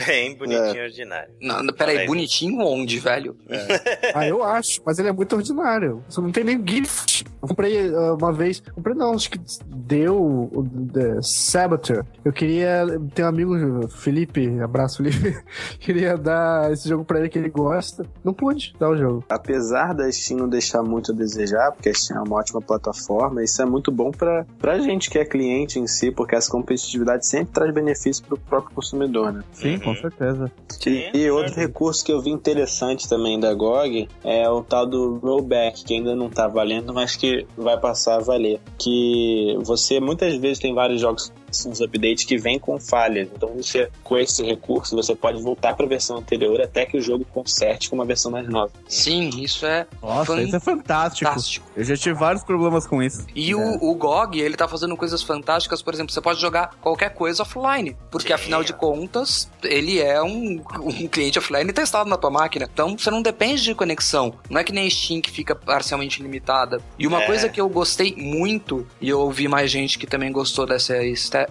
Bem 0.06 0.36
bonitinho 0.36 0.76
e 0.76 0.82
ordinário. 0.84 1.30
Não, 1.40 1.62
não, 1.62 1.74
peraí, 1.74 1.94
Peraí. 1.94 2.06
bonitinho 2.06 2.60
onde, 2.60 2.98
velho? 2.98 3.36
Ah, 4.14 4.26
eu 4.28 4.42
acho, 4.44 4.80
mas 4.86 4.98
ele 4.98 5.08
é 5.08 5.12
muito 5.12 5.34
ordinário. 5.34 6.02
Você 6.08 6.20
não 6.20 6.30
tem 6.30 6.44
nem 6.44 6.62
gift. 6.64 7.24
Eu 7.42 7.48
comprei 7.48 7.88
ah, 7.92 8.14
uma 8.14 8.32
vez. 8.32 8.60
Comprei 8.74 8.94
não, 8.94 9.12
acho 9.14 9.28
que 9.30 9.40
deu 9.66 10.16
o 10.20 10.64
The 10.92 11.20
Saboteur. 11.22 12.04
Eu 12.24 12.32
queria 12.32 12.86
ter 13.14 13.24
um 13.24 13.28
amigo, 13.28 13.56
Felipe, 13.88 14.60
abraço 14.60 14.98
Felipe. 15.02 15.36
queria 15.80 16.16
dar 16.16 16.72
esse 16.72 16.88
jogo 16.88 17.04
pra 17.04 17.18
ele 17.20 17.28
que 17.28 17.38
ele 17.38 17.48
gosta. 17.48 18.04
Não 18.22 18.32
pude 18.32 18.74
dar 18.78 18.90
o 18.90 18.96
jogo. 18.96 19.24
Apesar 19.28 19.94
da 19.94 20.10
Steam 20.10 20.38
não 20.40 20.48
deixar 20.48 20.82
muito 20.82 21.12
a 21.12 21.14
desejar, 21.14 21.72
porque 21.72 21.88
a 21.88 21.94
Steam 21.94 22.18
é 22.18 22.22
uma 22.22 22.36
ótima 22.36 22.60
plataforma, 22.60 23.42
isso 23.42 23.60
é 23.60 23.64
muito 23.64 23.90
bom 23.92 24.10
pra, 24.10 24.46
pra 24.58 24.78
gente 24.78 25.10
que 25.10 25.18
é 25.18 25.24
cliente 25.24 25.78
em 25.78 25.86
si, 25.86 26.10
porque 26.10 26.34
essa 26.34 26.50
competitividade 26.50 27.26
sempre 27.26 27.52
traz 27.54 27.72
benefício 27.74 28.24
pro 28.24 28.36
próprio 28.38 28.74
consumidor, 28.74 29.32
né? 29.32 29.42
Sim, 29.52 29.74
Uhum. 29.74 29.80
com 29.80 29.94
certeza. 29.96 30.52
Sim, 30.68 31.02
E, 31.14 31.18
e 31.24 31.30
outro 31.30 31.54
recurso 31.54 32.04
que 32.04 32.12
eu 32.12 32.20
vi 32.20 32.30
interessante 32.30 33.08
também 33.08 33.38
da 33.38 33.52
GOG 33.54 34.08
é 34.22 34.48
o 34.48 34.62
tal 34.62 34.86
do 34.86 35.16
rollback, 35.18 35.84
que 35.84 35.94
ainda 35.94 36.14
não 36.14 36.28
tá 36.28 36.46
valendo, 36.46 36.92
mas 36.92 37.16
que 37.16 37.46
vai 37.56 37.78
passar 37.78 38.16
a 38.16 38.20
valer. 38.20 38.60
Que 38.78 39.56
você 39.62 40.00
muitas 40.00 40.34
vezes 40.36 40.58
tem 40.58 40.74
vários 40.74 41.00
jogos 41.00 41.32
uns 41.66 41.80
updates 41.80 42.24
que 42.24 42.36
vêm 42.36 42.58
com 42.58 42.78
falhas. 42.80 43.28
Então 43.34 43.50
você, 43.54 43.88
com 44.02 44.16
esse 44.18 44.42
recurso, 44.44 44.94
você 44.96 45.14
pode 45.14 45.42
voltar 45.42 45.74
para 45.74 45.86
a 45.86 45.88
versão 45.88 46.18
anterior 46.18 46.60
até 46.60 46.84
que 46.86 46.96
o 46.96 47.00
jogo 47.00 47.24
conserte 47.26 47.88
com 47.90 47.96
uma 47.96 48.04
versão 48.04 48.30
mais 48.30 48.48
nova. 48.48 48.72
Sim, 48.88 49.30
isso 49.38 49.66
é 49.66 49.86
Nossa, 50.02 50.40
isso 50.42 50.56
é 50.56 50.60
fantástico. 50.60 51.28
fantástico. 51.30 51.66
Eu 51.76 51.84
já 51.84 51.96
tive 51.96 52.14
vários 52.18 52.42
problemas 52.42 52.86
com 52.86 53.02
isso. 53.02 53.26
E 53.34 53.50
É. 53.52 53.54
o, 53.56 53.90
o 53.90 53.94
GOG, 53.94 54.40
ele 54.40 54.56
tá 54.56 54.66
fazendo 54.68 54.96
coisas 54.96 55.22
fantásticas, 55.22 55.82
por 55.82 55.92
exemplo, 55.94 56.12
você 56.12 56.20
pode 56.20 56.40
jogar 56.40 56.70
qualquer 56.80 57.10
coisa 57.14 57.42
offline, 57.42 57.96
porque 58.10 58.28
Sim. 58.28 58.34
afinal 58.34 58.62
de 58.64 58.72
contas, 58.72 59.48
ele 59.62 59.98
é 60.00 60.22
um, 60.22 60.62
um 60.80 61.08
cliente 61.08 61.38
offline 61.38 61.72
testado 61.72 62.08
na 62.08 62.16
tua 62.16 62.30
máquina. 62.30 62.68
Então 62.72 62.96
você 62.96 63.10
não 63.10 63.22
depende 63.22 63.62
de 63.62 63.74
conexão. 63.74 64.34
Não 64.48 64.60
é 64.60 64.64
que 64.64 64.72
nem 64.72 64.88
Steam 64.88 65.20
que 65.20 65.30
fica 65.30 65.54
parcialmente 65.54 66.22
limitada. 66.22 66.80
E 66.98 67.06
uma 67.06 67.22
É. 67.22 67.26
coisa 67.26 67.48
que 67.48 67.60
eu 67.60 67.68
gostei 67.68 68.14
muito, 68.16 68.86
e 69.00 69.08
eu 69.08 69.20
ouvi 69.20 69.48
mais 69.48 69.70
gente 69.70 69.98
que 69.98 70.06
também 70.06 70.30
gostou 70.32 70.66
dessa, 70.66 70.94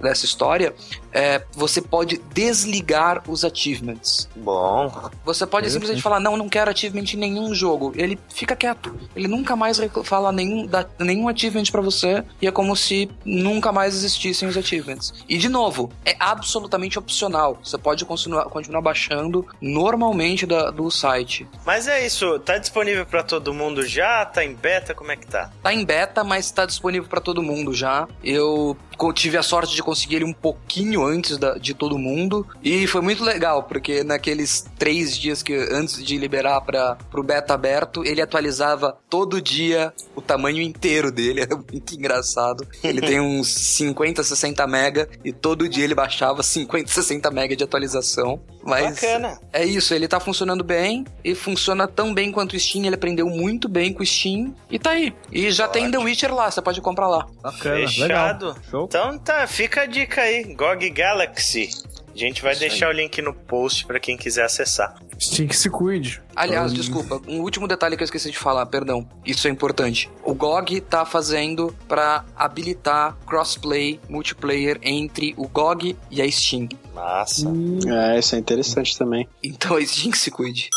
dessa 0.02 0.26
história, 0.26 0.74
é 1.12 1.42
você 1.54 1.82
pode 1.82 2.18
desligar 2.34 3.24
os 3.28 3.44
achievements. 3.46 4.28
Bom. 4.36 5.10
Você 5.26 5.46
pode 5.46 5.70
simplesmente 5.70 6.02
falar, 6.02 6.20
não, 6.20 6.36
não 6.38 6.50
quero 6.50 6.72
achievement 6.72 7.06
em 7.14 7.18
nenhum 7.18 7.54
jogo. 7.54 7.94
Ele 7.96 8.18
fica 8.34 8.56
quieto. 8.56 8.96
Ele 9.16 9.28
nunca 9.28 9.56
mais 9.56 9.80
fala 10.04 10.32
nenhum, 10.32 10.66
dá 10.66 10.86
nenhum 11.00 11.28
achievement 11.28 11.66
pra 11.72 11.82
você. 11.82 12.24
E 12.42 12.48
é 12.48 12.52
como 12.52 12.76
se 12.76 13.10
nunca 13.26 13.72
mais 13.72 13.94
existissem 13.96 14.48
os 14.48 14.58
achievements. 14.58 15.14
E 15.28 15.38
de 15.38 15.50
novo, 15.50 15.92
é 16.06 16.16
absolutamente 16.20 16.98
opcional. 16.98 17.60
Você 17.64 17.78
pode 17.78 18.06
continuar, 18.06 18.46
continuar 18.46 18.82
baixando 18.82 19.46
normalmente 19.62 20.46
da- 20.46 20.72
do 20.72 20.90
site. 20.90 21.48
Mas 21.66 21.88
é 21.88 22.06
isso, 22.06 22.40
tá 22.40 22.58
disponível 22.58 23.06
pra 23.06 23.22
todo 23.24 23.54
mundo 23.54 23.86
já? 23.86 24.26
Tá 24.26 24.44
em 24.44 24.54
beta? 24.54 24.94
Como 24.94 25.12
é 25.12 25.16
que 25.16 25.28
tá? 25.28 25.52
Tá 25.62 25.74
em 25.74 25.84
beta, 25.86 26.24
mas 26.24 26.50
tá 26.52 26.66
disponível 26.66 27.08
pra 27.10 27.22
todo 27.22 27.42
mundo 27.44 27.74
já. 27.74 28.08
Eu 28.24 28.76
tive 29.14 29.38
a 29.38 29.44
sorte 29.44 29.76
de 29.76 29.83
conseguir 29.84 30.16
ele 30.18 30.26
um 30.26 30.34
pouquinho 30.34 31.04
antes 31.06 31.38
da- 31.38 31.56
de 31.58 31.74
todo 31.74 31.98
mundo. 31.98 32.46
E 32.64 32.88
foi 32.88 33.02
muito 33.02 33.24
legal, 33.24 33.64
porque 33.64 34.04
naqueles 34.04 34.66
três 34.78 35.18
dias 35.18 35.44
que 35.44 35.54
antes 35.72 36.04
de 36.04 36.18
liberar 36.18 36.62
para 36.62 36.96
pro 37.12 37.24
beta 37.24 37.54
aberto, 37.54 38.04
ele 38.06 38.22
atualizava 38.22 38.98
todo 39.10 39.42
dia 39.42 39.94
o 40.16 40.22
tamanho 40.22 40.62
inteiro 40.62 41.12
dele. 41.12 41.42
Era 41.42 41.56
muito 41.72 41.94
engraçado. 41.96 42.68
Ele 42.84 43.02
tem 43.02 43.20
uns 43.22 43.50
50, 43.54 44.24
60 44.24 44.66
mega 44.68 45.10
e 45.24 45.32
todo 45.32 45.68
dia 45.68 45.84
ele 45.84 45.96
baixava 45.96 46.42
50, 46.44 46.90
60 46.92 47.30
mega 47.32 47.56
de 47.56 47.64
atualização. 47.64 48.42
Mas 48.66 48.96
Bacana. 49.02 49.38
é 49.52 49.66
isso, 49.66 49.94
ele 49.94 50.08
tá 50.08 50.22
funcionando 50.22 50.64
bem 50.64 51.04
e 51.22 51.36
funciona 51.36 51.86
tão 51.86 52.14
bem 52.14 52.32
quanto 52.32 52.56
o 52.56 52.60
Steam. 52.60 52.86
Ele 52.86 52.96
aprendeu 52.96 53.28
muito 53.28 53.68
bem 53.68 53.92
com 53.92 54.02
o 54.02 54.06
Steam 54.06 54.56
e 54.72 54.80
tá 54.80 54.92
aí. 54.92 55.14
E 55.32 55.52
já 55.52 55.68
tem 55.68 55.92
The 55.92 55.98
Witcher 55.98 56.34
lá, 56.34 56.50
você 56.50 56.62
pode 56.62 56.80
comprar 56.80 57.08
lá. 57.10 57.28
Bacana, 57.42 57.76
Fechado. 57.88 58.46
legal. 58.48 58.64
Show. 58.72 58.86
Então 58.86 59.18
tá, 59.20 59.46
fica 59.48 59.73
a 59.82 59.86
dica 59.86 60.22
aí, 60.22 60.44
GOG 60.54 60.90
Galaxy. 60.90 61.70
A 62.14 62.18
gente 62.18 62.44
vai 62.44 62.56
deixar 62.56 62.90
o 62.90 62.92
link 62.92 63.20
no 63.24 63.34
post 63.34 63.88
pra 63.88 64.00
quem 64.00 64.16
quiser 64.16 64.46
acessar. 64.46 64.96
Steam 65.20 65.48
que 65.48 65.56
se 65.56 65.68
cuide. 65.70 66.22
Aliás, 66.36 66.72
desculpa, 66.72 67.20
um 67.28 67.42
último 67.42 67.68
detalhe 67.68 67.98
que 67.98 68.04
eu 68.04 68.06
esqueci 68.06 68.30
de 68.30 68.38
falar, 68.38 68.66
perdão. 68.68 69.08
Isso 69.26 69.48
é 69.48 69.52
importante. 69.52 70.10
O 70.24 70.36
GOG 70.36 70.80
tá 70.82 71.06
fazendo 71.06 71.76
pra 71.88 72.24
habilitar 72.36 73.18
crossplay 73.26 74.00
multiplayer 74.08 74.80
entre 74.84 75.34
o 75.38 75.48
GOG 75.48 75.98
e 76.12 76.22
a 76.22 76.32
Steam. 76.32 76.70
Massa. 76.94 77.52
É, 77.88 78.20
isso 78.20 78.36
é 78.36 78.38
interessante 78.38 78.96
também. 78.96 79.28
Então 79.42 79.76
a 79.76 79.84
Steam 79.84 80.12
que 80.12 80.18
se 80.20 80.30
cuide. 80.30 80.70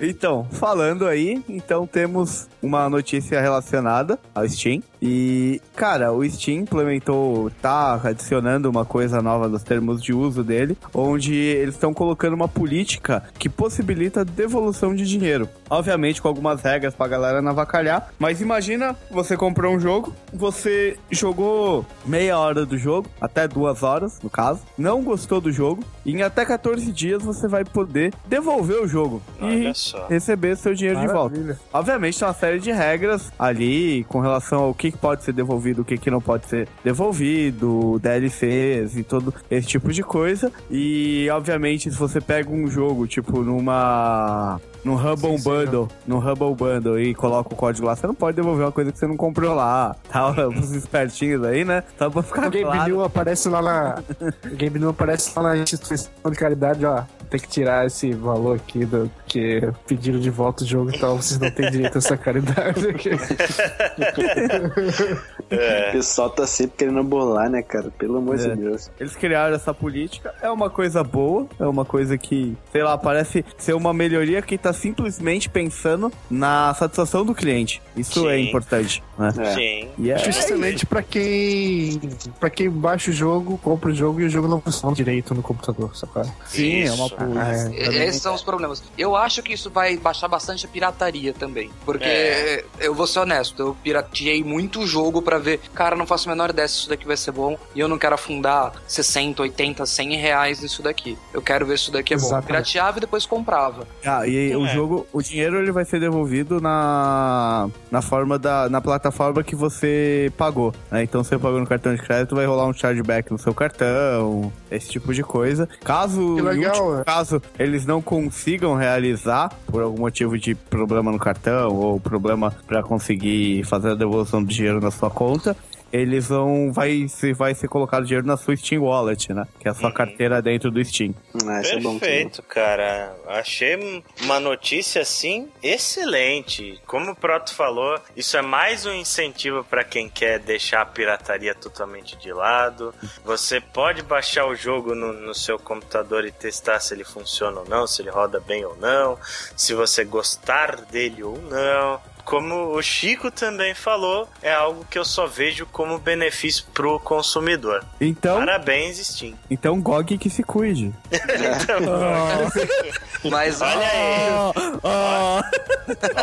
Então, 0.00 0.46
falando 0.50 1.06
aí, 1.06 1.42
então 1.48 1.86
temos 1.86 2.48
uma 2.62 2.86
notícia 2.88 3.40
relacionada 3.40 4.18
ao 4.34 4.46
Steam. 4.46 4.82
E, 5.00 5.60
cara, 5.74 6.12
o 6.12 6.28
Steam 6.28 6.60
implementou, 6.60 7.50
tá 7.62 7.98
adicionando 8.04 8.68
uma 8.68 8.84
coisa 8.84 9.22
nova 9.22 9.48
nos 9.48 9.62
termos 9.62 10.02
de 10.02 10.12
uso 10.12 10.44
dele, 10.44 10.76
onde 10.92 11.34
eles 11.34 11.74
estão 11.74 11.94
colocando 11.94 12.34
uma 12.34 12.48
política 12.48 13.22
que 13.38 13.48
possibilita 13.48 14.24
devolução 14.24 14.94
de 14.94 15.06
dinheiro. 15.06 15.48
Obviamente 15.70 16.20
com 16.20 16.28
algumas 16.28 16.60
regras 16.60 16.94
pra 16.94 17.08
galera 17.08 17.40
não 17.40 17.50
avacalhar, 17.50 18.12
mas 18.18 18.40
imagina 18.40 18.94
você 19.10 19.36
comprou 19.36 19.74
um 19.74 19.80
jogo, 19.80 20.14
você 20.32 20.96
jogou 21.10 21.84
meia 22.04 22.38
hora 22.38 22.66
do 22.66 22.76
jogo, 22.76 23.08
até 23.20 23.48
duas 23.48 23.82
horas, 23.82 24.20
no 24.22 24.30
caso, 24.30 24.60
não 24.76 25.02
gostou 25.02 25.40
do 25.40 25.50
jogo, 25.50 25.82
e 26.04 26.12
em 26.12 26.22
até 26.22 26.44
14 26.44 26.92
dias 26.92 27.22
você 27.22 27.48
vai 27.48 27.64
poder 27.64 28.12
devolver 28.26 28.80
o 28.80 28.86
jogo. 28.86 29.22
Olha 29.40 29.54
e 29.54 29.74
só. 29.90 30.06
receber 30.08 30.56
seu 30.56 30.74
dinheiro 30.74 31.00
de 31.00 31.06
volta. 31.06 31.36
Maravilha. 31.36 31.58
Obviamente 31.72 32.18
tem 32.18 32.28
uma 32.28 32.34
série 32.34 32.58
de 32.58 32.72
regras 32.72 33.32
ali 33.38 34.04
com 34.04 34.20
relação 34.20 34.64
ao 34.64 34.74
que 34.74 34.92
pode 34.92 35.24
ser 35.24 35.32
devolvido, 35.32 35.82
o 35.82 35.84
que 35.84 35.96
que 35.98 36.10
não 36.10 36.20
pode 36.20 36.46
ser 36.46 36.68
devolvido, 36.84 37.98
DLCs 38.00 38.96
e 38.96 39.02
todo 39.02 39.34
esse 39.50 39.66
tipo 39.66 39.92
de 39.92 40.02
coisa. 40.02 40.52
E 40.70 41.28
obviamente 41.30 41.90
se 41.90 41.96
você 41.96 42.20
pega 42.20 42.50
um 42.50 42.68
jogo 42.68 43.06
tipo 43.06 43.42
numa 43.42 44.60
no 44.86 44.94
Hubble 44.94 45.36
Bundle, 45.42 45.88
no 46.06 46.18
Hubble 46.18 46.54
Bundle 46.54 47.00
e 47.00 47.12
coloca 47.12 47.52
o 47.52 47.56
código 47.56 47.86
lá, 47.86 47.96
você 47.96 48.06
não 48.06 48.14
pode 48.14 48.36
devolver 48.36 48.64
uma 48.64 48.72
coisa 48.72 48.92
que 48.92 48.98
você 48.98 49.06
não 49.06 49.16
comprou 49.16 49.52
lá. 49.52 49.96
Tá, 50.08 50.30
os 50.48 50.70
espertinhos 50.70 51.42
aí, 51.42 51.64
né? 51.64 51.82
Só 51.98 52.08
pra 52.08 52.22
ficar 52.22 52.46
O 52.46 52.50
Game 52.50 52.64
claro. 52.64 52.88
New 52.88 53.02
aparece 53.02 53.48
lá 53.48 53.60
na. 53.60 54.02
O 54.44 54.54
Game 54.54 54.78
New 54.78 54.90
aparece 54.90 55.32
lá 55.34 55.42
na 55.42 55.56
instituição 55.56 56.10
de 56.30 56.36
caridade, 56.36 56.86
ó. 56.86 57.02
Tem 57.30 57.40
que 57.40 57.48
tirar 57.48 57.86
esse 57.86 58.12
valor 58.12 58.56
aqui 58.56 58.84
do 58.84 59.10
que 59.26 59.60
pediram 59.86 60.18
de 60.20 60.30
volta 60.30 60.64
o 60.64 60.66
jogo, 60.66 60.90
então 60.94 61.16
vocês 61.16 61.38
não 61.40 61.50
têm 61.50 61.70
direito 61.70 61.96
a 61.96 61.98
essa 61.98 62.16
caridade 62.16 62.88
aqui. 62.88 63.10
O 65.46 65.92
pessoal 65.92 66.28
tá 66.30 66.46
sempre 66.46 66.76
querendo 66.78 67.02
bolar, 67.04 67.48
né, 67.48 67.62
cara? 67.62 67.90
Pelo 67.96 68.16
amor 68.18 68.34
É. 68.34 68.48
de 68.48 68.56
Deus. 68.56 68.90
Eles 68.98 69.14
criaram 69.14 69.54
essa 69.54 69.72
política, 69.72 70.34
é 70.42 70.50
uma 70.50 70.68
coisa 70.68 71.04
boa, 71.04 71.46
é 71.58 71.64
uma 71.66 71.84
coisa 71.84 72.18
que, 72.18 72.56
sei 72.72 72.82
lá, 72.82 72.98
parece 72.98 73.44
ser 73.56 73.72
uma 73.74 73.94
melhoria 73.94 74.42
que 74.42 74.58
tá 74.58 74.72
simplesmente 74.72 75.48
pensando 75.48 76.10
na 76.28 76.74
satisfação 76.74 77.24
do 77.24 77.34
cliente. 77.34 77.80
Isso 77.96 78.28
é 78.28 78.36
Sim. 78.36 78.48
importante, 78.48 79.02
né? 79.18 79.32
É. 79.38 79.54
Sim. 79.54 79.88
E 79.98 80.10
é, 80.10 80.18
Justamente 80.18 80.84
pra 80.84 81.02
quem. 81.02 82.00
para 82.40 82.50
quem 82.50 82.68
baixa 82.68 83.10
o 83.10 83.14
jogo, 83.14 83.56
compra 83.58 83.90
o 83.90 83.94
jogo 83.94 84.20
e 84.20 84.24
o 84.24 84.28
jogo 84.28 84.48
não 84.48 84.60
funciona 84.60 84.94
direito 84.94 85.34
no 85.34 85.42
computador, 85.42 85.96
sabe? 85.96 86.28
sim, 86.46 86.82
é 86.82 86.92
uma 86.92 87.06
Isso. 87.06 87.15
Ah, 87.18 87.52
é. 87.72 88.06
Esses 88.06 88.22
são 88.22 88.34
os 88.34 88.42
problemas. 88.42 88.82
Eu 88.96 89.16
acho 89.16 89.42
que 89.42 89.52
isso 89.52 89.70
vai 89.70 89.96
baixar 89.96 90.28
bastante 90.28 90.66
a 90.66 90.68
pirataria 90.68 91.32
também. 91.32 91.70
Porque 91.84 92.04
É. 92.04 92.64
eu 92.80 92.94
vou 92.94 93.06
ser 93.06 93.20
honesto, 93.20 93.60
eu 93.62 93.76
pirateei 93.82 94.42
muito 94.44 94.86
jogo 94.86 95.20
pra 95.22 95.38
ver, 95.38 95.60
cara, 95.74 95.96
não 95.96 96.06
faço 96.06 96.28
a 96.28 96.32
menor 96.32 96.50
ideia 96.50 96.68
se 96.68 96.74
isso 96.80 96.88
daqui 96.88 97.06
vai 97.06 97.16
ser 97.16 97.32
bom 97.32 97.56
e 97.74 97.80
eu 97.80 97.88
não 97.88 97.98
quero 97.98 98.14
afundar 98.14 98.72
60, 98.86 99.42
80, 99.42 99.84
100 99.86 100.16
reais 100.16 100.60
nisso 100.60 100.82
daqui. 100.82 101.16
Eu 101.32 101.42
quero 101.42 101.64
ver 101.66 101.76
se 101.78 101.84
isso 101.84 101.92
daqui 101.92 102.14
é 102.14 102.16
bom. 102.16 102.24
Exatamente. 102.26 102.46
Pirateava 102.46 102.98
e 102.98 103.00
depois 103.00 103.26
comprava. 103.26 103.86
Ah, 104.04 104.26
e 104.26 104.54
o 104.54 104.66
É. 104.66 104.68
jogo, 104.74 105.06
o 105.12 105.22
dinheiro 105.22 105.58
ele 105.58 105.72
vai 105.72 105.84
ser 105.84 106.00
devolvido 106.00 106.60
na, 106.60 107.68
na 107.90 108.02
forma 108.02 108.38
da 108.38 108.68
na 108.68 108.80
plataforma 108.80 109.42
que 109.42 109.54
você 109.54 110.30
pagou. 110.36 110.74
né? 110.90 111.02
Então 111.02 111.22
você 111.22 111.38
pagou 111.38 111.60
no 111.60 111.66
cartão 111.66 111.94
de 111.94 112.02
crédito, 112.02 112.34
vai 112.34 112.46
rolar 112.46 112.66
um 112.66 112.72
chargeback 112.72 113.30
no 113.30 113.38
seu 113.38 113.54
cartão, 113.54 114.52
esse 114.70 114.88
tipo 114.88 115.12
de 115.14 115.22
coisa. 115.22 115.68
Caso, 115.84 116.36
Que 116.36 116.42
legal, 116.42 116.74
último 116.76 117.00
é. 117.00 117.04
Caso, 117.06 117.40
eles 117.56 117.86
não 117.86 118.02
consigam 118.02 118.74
realizar 118.74 119.48
por 119.66 119.80
algum 119.80 120.00
motivo 120.00 120.36
de 120.36 120.56
problema 120.56 121.12
no 121.12 121.20
cartão 121.20 121.72
ou 121.72 122.00
problema 122.00 122.52
pra 122.66 122.82
conseguir 122.82 123.62
fazer 123.64 123.92
a 123.92 123.94
devolução 123.94 124.42
do 124.42 124.52
dinheiro 124.52 124.80
na 124.80 124.90
sua 124.90 125.08
conta. 125.08 125.56
Eles 126.00 126.28
vão. 126.28 126.72
Vai, 126.72 127.06
ser- 127.08 127.34
vai 127.34 127.54
ser 127.54 127.68
colocado 127.68 128.04
dinheiro 128.04 128.26
na 128.26 128.36
sua 128.36 128.56
Steam 128.56 128.82
Wallet, 128.82 129.32
né? 129.32 129.46
Que 129.60 129.68
é 129.68 129.70
a 129.70 129.74
sua 129.74 129.92
carteira 129.92 130.40
dentro 130.42 130.70
do 130.70 130.84
Steam. 130.84 131.14
Ah, 131.46 131.60
isso 131.60 131.74
é 131.74 131.80
bom. 131.80 131.98
Perfeito, 131.98 132.42
cara. 132.42 133.14
Achei 133.28 134.02
uma 134.22 134.38
notícia 134.40 135.02
assim 135.02 135.48
excelente. 135.62 136.80
Como 136.86 137.10
o 137.12 137.16
Proto 137.16 137.54
falou, 137.54 137.98
isso 138.16 138.36
é 138.36 138.42
mais 138.42 138.84
um 138.86 138.92
incentivo 138.92 139.64
para 139.64 139.84
quem 139.84 140.08
quer 140.08 140.38
deixar 140.38 140.82
a 140.82 140.86
pirataria 140.86 141.54
totalmente 141.54 142.16
de 142.16 142.32
lado. 142.32 142.94
Você 143.24 143.60
pode 143.60 144.02
baixar 144.02 144.46
o 144.46 144.54
jogo 144.54 144.94
no, 144.94 145.12
no 145.12 145.34
seu 145.34 145.58
computador 145.58 146.24
e 146.24 146.30
testar 146.32 146.80
se 146.80 146.94
ele 146.94 147.04
funciona 147.04 147.60
ou 147.60 147.68
não, 147.68 147.86
se 147.86 148.02
ele 148.02 148.10
roda 148.10 148.40
bem 148.40 148.64
ou 148.64 148.76
não, 148.76 149.18
se 149.56 149.74
você 149.74 150.04
gostar 150.04 150.76
dele 150.82 151.22
ou 151.22 151.38
não. 151.42 152.00
Como 152.26 152.74
o 152.76 152.82
Chico 152.82 153.30
também 153.30 153.72
falou, 153.72 154.28
é 154.42 154.52
algo 154.52 154.84
que 154.90 154.98
eu 154.98 155.04
só 155.04 155.26
vejo 155.28 155.64
como 155.70 155.96
benefício 155.98 156.64
pro 156.74 156.98
consumidor. 156.98 157.84
Então, 158.00 158.38
Parabéns, 158.40 158.98
Steam. 158.98 159.34
então 159.48 159.80
GOG 159.80 160.18
que 160.18 160.28
se 160.28 160.42
cuide. 160.42 160.92
Mas 163.30 163.60
Olha 163.60 163.88
aí. 163.88 164.28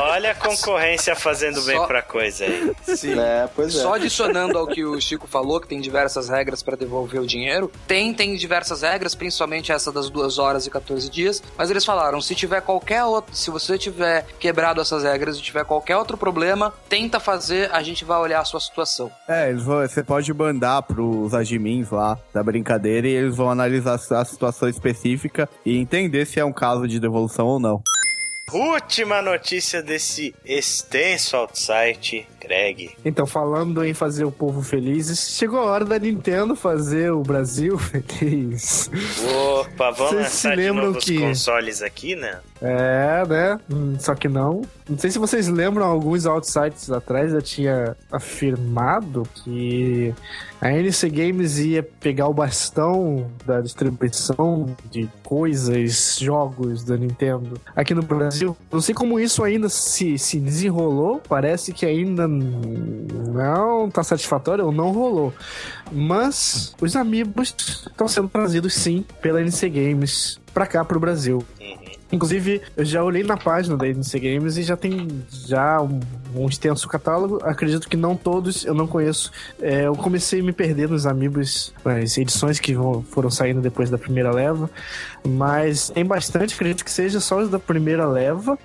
Olha 0.02 0.32
a 0.32 0.36
concorrência 0.36 1.16
fazendo 1.16 1.62
bem 1.64 1.78
Só- 1.78 1.88
pra 1.88 2.02
coisa 2.02 2.46
aí. 2.46 2.72
sim. 2.96 3.18
É, 3.20 3.48
pois 3.56 3.76
é. 3.76 3.82
Só 3.82 3.94
adicionando 3.96 4.58
ao 4.58 4.68
que 4.68 4.84
o 4.84 5.00
Chico 5.00 5.28
falou, 5.28 5.60
que 5.62 5.68
tem 5.68 5.80
diversas 5.82 6.30
regras 6.30 6.62
para 6.62 6.76
devolver 6.76 7.22
o 7.22 7.28
dinheiro, 7.28 7.72
tem, 7.88 8.14
tem 8.14 8.36
diversas 8.36 8.82
regras, 8.82 9.16
principalmente 9.16 9.72
essa 9.72 9.92
das 9.92 10.10
2 10.10 10.38
horas 10.38 10.66
e 10.66 10.70
14 10.70 11.10
dias, 11.10 11.42
mas 11.58 11.70
eles 11.70 11.86
falaram, 11.86 12.22
se 12.22 12.36
tiver 12.36 12.62
qualquer 12.62 13.04
outro, 13.06 13.36
se 13.36 13.50
você 13.50 13.78
tiver 13.78 14.26
quebrado 14.40 14.82
essas 14.82 15.04
regras 15.04 15.38
e 15.38 15.42
tiver 15.42 15.64
qualquer 15.66 15.93
outro 15.95 16.18
problema, 16.18 16.74
tenta 16.90 17.20
fazer, 17.20 17.72
a 17.72 17.82
gente 17.82 18.06
vai 18.06 18.18
olhar 18.20 18.41
a 18.41 18.45
sua 18.45 18.60
situação. 18.60 19.11
É, 19.28 19.49
eles 19.49 19.64
vão, 19.64 19.82
você 19.82 20.03
pode 20.03 20.34
mandar 20.34 20.82
pros 20.84 21.34
admins 21.34 21.90
lá 21.90 22.18
da 22.34 22.44
brincadeira 22.44 23.07
e 23.07 23.11
eles 23.11 23.36
vão 23.36 23.49
analisar 23.49 23.95
a 23.95 24.26
situação 24.26 24.70
específica 24.70 25.49
e 25.65 25.78
entender 25.78 26.26
se 26.26 26.40
é 26.40 26.45
um 26.45 26.53
caso 26.53 26.88
de 26.88 26.99
devolução 26.99 27.48
ou 27.48 27.60
não. 27.60 27.82
Última 28.52 29.22
notícia 29.22 29.82
desse 29.82 30.36
extenso 30.45 31.36
outsite, 31.38 32.28
Greg. 32.40 32.91
Então, 33.03 33.26
falando 33.26 33.84
em 33.84 33.94
fazer 33.95 34.26
o 34.26 34.32
povo 34.32 34.61
feliz, 34.61 35.18
chegou 35.38 35.60
a 35.60 35.64
hora 35.64 35.86
da 35.86 35.98
Nintendo 35.98 36.56
fazer 36.56 37.11
o 37.11 37.22
Brasil 37.24 37.80
feliz. 37.80 38.91
Opa, 39.49 39.90
vamos 39.91 39.98
Vocês 40.11 40.14
lançar 40.24 40.30
se 40.30 40.49
de 40.49 40.56
lembram 40.56 40.86
novo 40.88 40.98
os 40.99 41.06
que- 41.06 41.18
consoles 41.20 41.82
aqui, 41.82 42.15
né? 42.15 42.40
É, 42.61 43.26
né? 43.28 43.60
Hum, 43.72 43.95
Só 43.99 44.14
que 44.14 44.28
não. 44.28 44.61
Não 44.88 44.98
sei 44.99 45.10
se 45.10 45.18
vocês 45.18 45.48
lembram, 45.48 45.86
alguns 45.86 46.26
outsites 46.26 46.91
atrás 46.91 47.34
eu 47.34 47.41
tinha 47.41 47.95
afirmado 48.11 49.24
que 49.44 50.14
a 50.64 50.72
NC 50.72 51.10
Games 51.10 51.60
ia 51.60 51.84
pegar 51.84 52.30
o 52.30 52.34
bastão 52.34 53.30
da 53.45 53.60
distribuição 53.60 54.73
de 54.90 55.10
coisas, 55.22 56.18
jogos 56.18 56.85
da 56.85 56.95
Nintendo 56.95 57.60
aqui 57.76 57.94
no 57.94 58.02
Brasil. 58.02 58.56
Não 58.72 58.80
sei 58.80 58.95
como 58.95 59.19
isso 59.19 59.44
ainda 59.44 59.68
se, 59.68 60.18
se 60.18 60.40
desenrolou, 60.40 61.22
parece 61.27 61.73
que 61.73 61.85
ainda 61.85 62.30
não 62.30 63.90
tá 63.90 64.03
satisfatório 64.03 64.65
ou 64.65 64.72
não 64.72 64.94
rolou. 64.94 65.34
Mas 65.91 66.73
os 66.80 66.95
amigos 66.95 67.53
estão 67.85 68.07
sendo 68.07 68.30
trazidos 68.30 68.73
sim 68.73 69.06
pela 69.22 69.41
NC 69.41 69.68
Games 69.68 70.40
pra 70.53 70.65
cá 70.65 70.85
pro 70.85 70.98
Brasil. 70.98 71.44
Inclusive, 72.14 72.61
eu 72.77 72.85
já 72.85 73.03
olhei 73.03 73.23
na 73.23 73.35
página 73.35 73.76
da 73.76 73.88
NC 73.88 74.19
Games 74.19 74.56
e 74.56 74.61
já 74.61 74.77
tem 74.77 75.07
já 75.48 75.81
um, 75.81 75.99
um 76.35 76.48
extenso 76.48 76.88
catálogo. 76.88 77.40
Acredito 77.41 77.90
que 77.90 77.98
não 77.98 78.15
todos, 78.15 78.64
eu 78.64 78.76
não 78.76 78.85
conheço. 78.85 79.31
É, 79.60 79.88
eu 79.88 79.95
comecei 79.95 80.40
a 80.40 80.44
me 80.44 80.53
perder 80.53 80.88
nos 80.90 81.07
amigos, 81.07 81.73
nas 81.84 82.15
edições 82.15 82.60
que 82.60 82.76
foram 83.10 83.31
saindo 83.31 83.61
depois 83.61 83.90
da 83.90 83.98
primeira 83.98 84.31
leva. 84.31 84.69
Mas 85.27 85.90
tem 85.90 86.06
bastante, 86.06 86.53
acredito 86.53 86.85
que 86.85 86.91
seja 86.91 87.19
só 87.19 87.40
os 87.40 87.49
da 87.49 87.57
primeira 87.57 88.06
leva. 88.06 88.60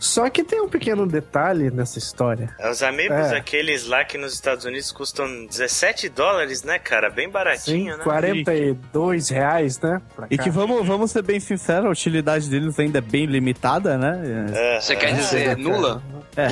Só 0.00 0.28
que 0.30 0.42
tem 0.42 0.60
um 0.62 0.68
pequeno 0.68 1.06
detalhe 1.06 1.70
nessa 1.70 1.98
história. 1.98 2.48
Os 2.70 2.82
amigos, 2.82 3.14
É. 3.16 3.36
aqueles 3.36 3.86
lá 3.86 4.02
que 4.04 4.16
nos 4.16 4.32
Estados 4.32 4.64
Unidos 4.64 4.90
custam 4.90 5.44
17 5.46 6.08
dólares, 6.08 6.62
né, 6.64 6.78
cara? 6.78 7.10
Bem 7.10 7.26
Sim, 7.26 7.30
baratinho, 7.32 7.96
né? 7.98 8.02
42 8.02 9.28
reais, 9.28 9.78
né? 9.78 10.00
E 10.30 10.38
que 10.38 10.48
vamos, 10.50 10.86
vamos 10.86 11.10
ser 11.10 11.22
bem 11.22 11.38
sinceros, 11.38 11.84
a 11.86 11.90
utilidade 11.90 12.48
deles 12.48 12.78
ainda 12.78 12.98
é 12.98 13.02
bem 13.02 13.26
limitada, 13.26 13.98
né? 13.98 14.48
É, 14.54 14.80
Você 14.80 14.96
quer 14.96 15.14
dizer 15.14 15.44
cara. 15.44 15.58
nula? 15.58 16.02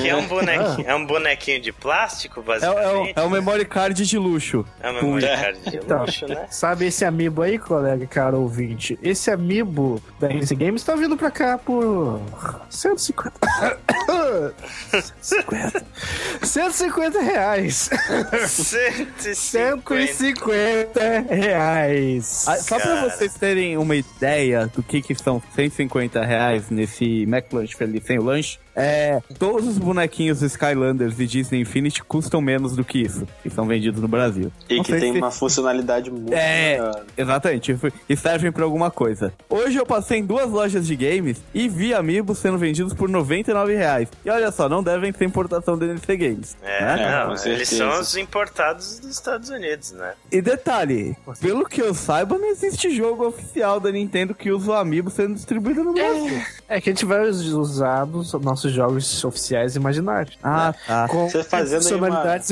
que 0.01 0.07
é 0.09 0.15
um 0.15 0.27
bonequinho, 0.27 0.87
é 0.87 0.93
um 0.93 1.05
bonequinho 1.05 1.61
de 1.61 1.71
plástico, 1.71 2.41
É, 2.41 2.43
é, 2.43 2.45
basicamente. 2.45 3.17
o, 3.17 3.19
é 3.21 3.23
o 3.23 3.29
memory 3.29 3.65
card 3.65 4.05
de 4.05 4.17
luxo. 4.19 4.63
É 4.81 4.89
uma 4.91 5.01
memory 5.01 5.25
card 5.25 5.59
de 5.71 5.77
Então, 5.77 6.01
luxo, 6.01 6.27
né? 6.27 6.45
Sabe 6.51 6.85
esse 6.85 7.05
amiibo 7.05 7.41
aí, 7.41 7.57
colega, 7.57 8.05
cara 8.05 8.35
ouvinte? 8.37 8.99
Esse 9.01 9.31
amiibo 9.31 10.03
da 10.19 10.29
NC 10.31 10.53
Games 10.55 10.83
tá 10.83 10.95
vindo 10.95 11.17
pra 11.17 11.31
cá 11.31 11.57
por 11.57 12.21
150. 12.69 13.38
150. 15.21 15.85
150 16.41 17.21
reais. 17.21 17.89
150. 18.47 19.35
150 19.35 21.19
reais. 21.29 22.45
Ah, 22.47 22.57
só 22.57 22.79
pra 22.79 23.09
vocês 23.09 23.33
terem 23.35 23.77
uma 23.77 23.95
ideia 23.95 24.67
do 24.67 24.81
que, 24.81 25.01
que 25.01 25.15
são 25.15 25.41
150 25.55 26.23
reais 26.23 26.69
nesse 26.69 27.23
McLunch 27.23 27.75
Feliz 27.75 28.03
sem 28.05 28.19
o 28.19 28.23
lanche, 28.23 28.59
é, 28.75 29.21
todos 29.37 29.67
os 29.67 29.77
bonequinhos 29.77 30.41
Skylanders 30.41 31.19
e 31.19 31.25
Disney 31.27 31.61
Infinity 31.61 32.03
custam 32.03 32.41
menos 32.41 32.75
do 32.75 32.83
que 32.83 32.99
isso, 32.99 33.25
que 33.43 33.49
são 33.49 33.65
vendidos 33.65 34.01
no 34.01 34.07
Brasil. 34.07 34.51
E 34.69 34.77
Não 34.77 34.83
que 34.83 34.91
tem 34.97 35.13
se- 35.13 35.17
uma 35.19 35.31
funcionalidade 35.31 36.09
muito 36.11 36.33
É, 36.33 36.77
maior. 36.79 37.03
exatamente. 37.17 37.77
E 38.07 38.15
servem 38.15 38.51
pra 38.51 38.63
alguma 38.63 38.89
coisa. 38.91 39.33
Hoje 39.49 39.77
eu 39.77 39.85
passei 39.85 40.19
em 40.19 40.25
duas 40.25 40.49
lojas 40.49 40.85
de 40.87 40.95
games 40.95 41.41
e 41.53 41.67
vi 41.67 41.93
amigos 41.93 42.37
sendo 42.39 42.57
vendidos 42.57 42.93
por 42.93 43.09
99 43.09 43.75
reais. 43.75 44.07
E 44.25 44.29
olha 44.29 44.51
só, 44.51 44.69
não 44.69 44.81
devem 44.83 45.11
ser 45.11 45.25
importação 45.25 45.77
da 45.77 45.85
NC 45.85 46.17
Games. 46.17 46.57
É, 46.63 46.81
né? 46.85 47.03
É, 47.03 47.25
não, 47.25 47.35
eles 47.45 47.69
são 47.69 47.99
os 47.99 48.15
importados 48.17 48.99
dos 48.99 49.09
Estados 49.11 49.49
Unidos, 49.49 49.91
né? 49.91 50.13
E 50.31 50.41
detalhe, 50.41 51.15
pelo 51.39 51.65
que 51.65 51.81
eu 51.81 51.93
saiba, 51.93 52.37
não 52.37 52.49
existe 52.49 52.89
jogo 52.95 53.27
oficial 53.27 53.79
da 53.79 53.91
Nintendo 53.91 54.33
que 54.33 54.51
usa 54.51 54.71
o 54.71 54.73
Amiibo 54.73 55.09
sendo 55.09 55.33
distribuído 55.35 55.83
no 55.83 55.93
Brasil. 55.93 56.41
É 56.67 56.79
que 56.79 56.89
a 56.89 56.93
gente 56.93 57.05
vai 57.05 57.27
usar 57.27 58.05
nossos 58.59 58.71
jogos 58.73 59.23
oficiais 59.23 59.75
imaginários. 59.75 60.37
Ah, 60.43 60.73
tá. 60.85 61.07
Com 61.07 61.29
Você 61.29 61.43
fazendo 61.43 61.85
uma- 61.95 62.07
imaginárias. 62.09 62.51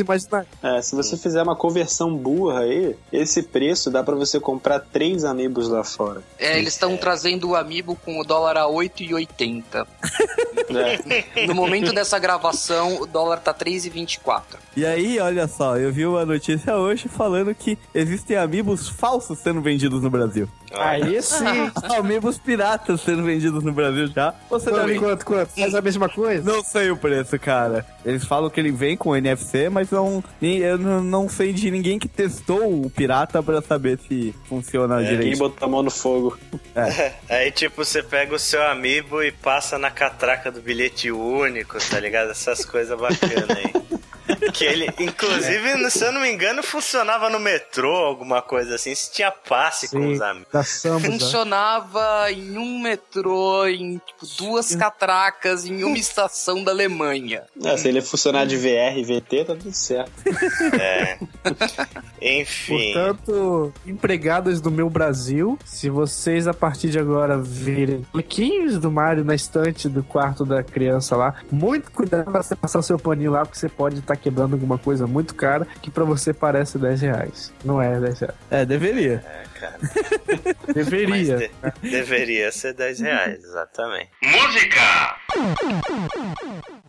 É, 0.64 0.82
se 0.82 0.96
você 0.96 1.18
fizer 1.18 1.42
uma 1.44 1.56
conversão 1.56 2.16
burra 2.16 2.62
aí, 2.62 2.96
esse 3.12 3.44
preço 3.44 3.92
dá 3.92 4.04
pra 4.04 4.16
você 4.16 4.40
comprar 4.40 4.80
três 4.80 5.26
amigos 5.26 5.68
lá 5.68 5.84
fora. 5.84 6.22
É, 6.40 6.58
eles 6.58 6.74
estão 6.74 6.96
trazendo 6.96 7.50
o 7.50 7.56
Amiibo 7.56 7.96
com 8.06 8.20
o 8.20 8.24
dólar 8.24 8.58
a 8.58 8.66
8,80. 8.68 9.86
É. 10.70 11.48
No 11.48 11.56
momento 11.56 11.94
dessa 11.94 12.20
gravação, 12.20 13.00
o 13.02 13.06
dólar 13.06 13.38
tá 13.40 13.54
3,24. 13.54 14.42
E 14.76 14.86
aí, 14.86 15.18
olha 15.20 15.48
só, 15.48 15.78
eu 15.78 15.92
vi 15.94 16.06
uma 16.06 16.26
notícia 16.26 16.76
hoje 16.76 17.08
falando 17.08 17.54
que 17.56 17.78
existem 17.94 18.36
amigos 18.36 18.90
falsos 18.90 19.40
sendo 19.40 19.62
vendidos 19.62 20.02
no 20.04 20.10
Brasil. 20.10 20.48
Aí 20.74 21.22
sim. 21.22 21.46
amigos 21.98 22.38
piratas 22.38 23.00
sendo 23.02 23.24
vendidos 23.24 23.64
no 23.64 23.72
Brasil 23.72 24.08
já. 24.08 24.34
Você 24.50 24.70
Quanto, 24.70 24.86
deve... 24.88 25.00
quanto, 25.00 25.26
quanto? 25.26 25.50
Faz 25.52 25.74
a 25.74 25.82
mesma 25.82 25.97
coisa? 26.07 26.44
Não 26.44 26.64
sei 26.64 26.91
o 26.91 26.98
preço, 26.98 27.38
cara. 27.40 27.86
Eles 28.06 28.24
falam 28.26 28.49
que 28.49 28.60
ele 28.60 28.72
vem 28.72 28.95
com 28.95 29.15
NFC, 29.15 29.69
mas 29.69 29.90
não, 29.90 30.24
nem- 30.40 30.60
eu 30.60 30.78
não, 30.78 31.28
sei 31.30 31.52
de 31.52 31.72
ninguém 31.72 31.98
que 31.98 32.07
testou 32.07 32.86
o 32.86 32.90
pirata 32.90 33.41
pra 33.41 33.61
saber 33.61 33.98
se 34.07 34.34
funciona 34.48 35.02
É, 35.02 35.07
quem 35.07 35.18
direito. 35.18 35.38
botou 35.40 35.68
a 35.68 35.72
mão 35.72 35.82
no 35.84 35.90
fogo. 35.91 36.38
Aí, 37.30 37.52
tipo, 37.52 37.84
você 37.84 38.03
pega 38.03 38.36
o 38.36 38.40
seu 38.40 38.61
amiibo 38.64 39.24
e 39.24 39.32
passa 39.32 39.78
na 39.80 39.90
catraca 39.91 40.52
do 40.52 40.61
bilhete 40.61 41.11
único, 41.11 41.78
tá 41.90 41.99
ligado? 41.99 42.32
Essas 42.32 42.64
coisas 42.64 42.98
bacanas 42.99 43.49
aí. 43.49 43.74
Que 44.54 44.66
ele, 44.66 44.90
inclusive, 44.99 45.90
se 45.90 46.04
eu 46.04 46.12
não 46.12 46.22
me 46.22 46.32
engano, 46.32 46.62
funcionava 46.64 47.30
no 47.30 47.40
metrô, 47.40 47.95
alguma 47.95 48.41
coisa 48.41 48.76
assim, 48.76 48.94
se 48.94 49.12
tinha 49.12 49.32
passe 49.32 49.90
com 49.90 50.02
Sim, 50.02 50.14
os 50.14 50.22
amigos. 50.22 50.68
samba. 50.68 50.99
Funcionava 50.99 52.32
em 52.32 52.58
um 52.58 52.80
metrô, 52.80 53.66
em 53.68 53.98
tipo, 54.06 54.26
duas 54.38 54.76
catracas, 54.76 55.66
em 55.66 55.84
uma 55.84 55.98
estação 55.98 56.64
da 56.64 56.72
Alemanha. 56.72 57.44
É, 57.64 57.78
se 57.78 57.88
ele 57.88 58.02
funcionar 58.02 58.45
de 58.45 58.58
VR 58.58 58.98
e 58.98 59.04
VT, 59.04 59.45
tá 59.45 59.56
tudo 59.56 59.74
certo. 59.74 60.12
É. 60.80 61.18
Enfim. 62.22 62.94
Portanto, 62.94 63.74
empregadas 63.86 64.60
do 64.62 64.72
meu 64.72 64.90
Brasil, 64.90 65.58
se 65.66 65.90
vocês 65.90 66.48
a 66.48 66.54
partir 66.54 66.90
de 66.90 66.99
agora 66.99 67.38
virem 67.38 68.06
bonequinhos 68.12 68.78
do 68.78 68.91
Mario 68.91 69.24
na 69.24 69.36
estante 69.36 69.88
do 69.88 70.04
quarto 70.04 70.45
da 70.45 70.64
criança 70.64 71.16
lá, 71.16 71.36
muito 71.52 71.91
cuidado 71.91 72.32
pra 72.32 72.41
você 72.41 72.56
passar 72.56 72.80
o 72.80 72.84
seu 72.84 72.98
paninho 72.99 73.32
lá, 73.32 73.45
porque 73.45 73.58
você 73.58 73.70
pode 73.70 73.99
estar 73.99 74.16
quebrando 74.18 74.53
alguma 74.53 74.77
coisa 74.77 75.06
muito 75.07 75.34
cara 75.35 75.68
que 75.81 75.89
pra 75.89 76.03
você 76.03 76.34
parece 76.34 76.77
10 76.77 77.02
reais. 77.02 77.53
Não 77.64 77.81
é 77.81 77.99
10 77.99 78.19
reais. 78.19 78.35
É, 78.52 78.65
deveria. 78.65 79.23
Mas 80.68 80.76
Deveria. 80.76 81.38
de- 81.38 81.52
deveria 81.89 82.52
ser 82.52 82.73
10 82.73 82.99
reais, 82.99 83.44
exatamente. 83.44 84.10
Música! 84.23 85.18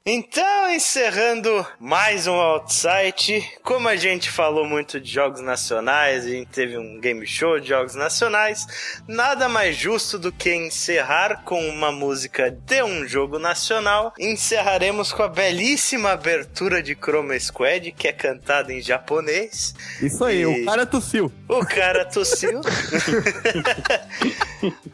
Então, 0.05 0.71
encerrando 0.71 1.67
mais 1.79 2.27
um 2.27 2.33
Outsite, 2.35 3.47
como 3.63 3.89
a 3.89 3.97
gente 3.97 4.31
falou 4.31 4.67
muito 4.67 4.99
de 5.01 5.11
jogos 5.11 5.41
nacionais, 5.43 6.25
a 6.25 6.29
gente 6.31 6.49
teve 6.49 6.79
um 6.79 6.99
game 6.99 7.27
show 7.27 7.61
de 7.61 7.69
jogos 7.69 7.95
nacionais, 7.95 8.67
nada 9.07 9.49
mais 9.49 9.77
justo 9.77 10.19
do 10.19 10.33
que 10.33 10.55
encerrar 10.55 11.43
com 11.45 11.61
uma 11.69 11.93
música 11.93 12.51
de 12.51 12.83
um 12.83 13.07
jogo 13.07 13.39
nacional. 13.39 14.15
Encerraremos 14.19 15.13
com 15.13 15.23
a 15.23 15.29
belíssima 15.29 16.11
abertura 16.13 16.83
de 16.83 16.95
Chroma 17.19 17.39
Squad, 17.39 17.93
que 17.93 18.09
é 18.09 18.13
cantada 18.13 18.73
em 18.73 18.81
japonês. 18.81 19.75
Isso 20.01 20.25
aí, 20.25 20.43
E- 20.43 20.47
o 20.47 20.65
cara 20.65 20.87
tossiu. 20.87 21.33
O 21.49 21.65
cara 21.67 22.05
tossiu. 22.05 22.61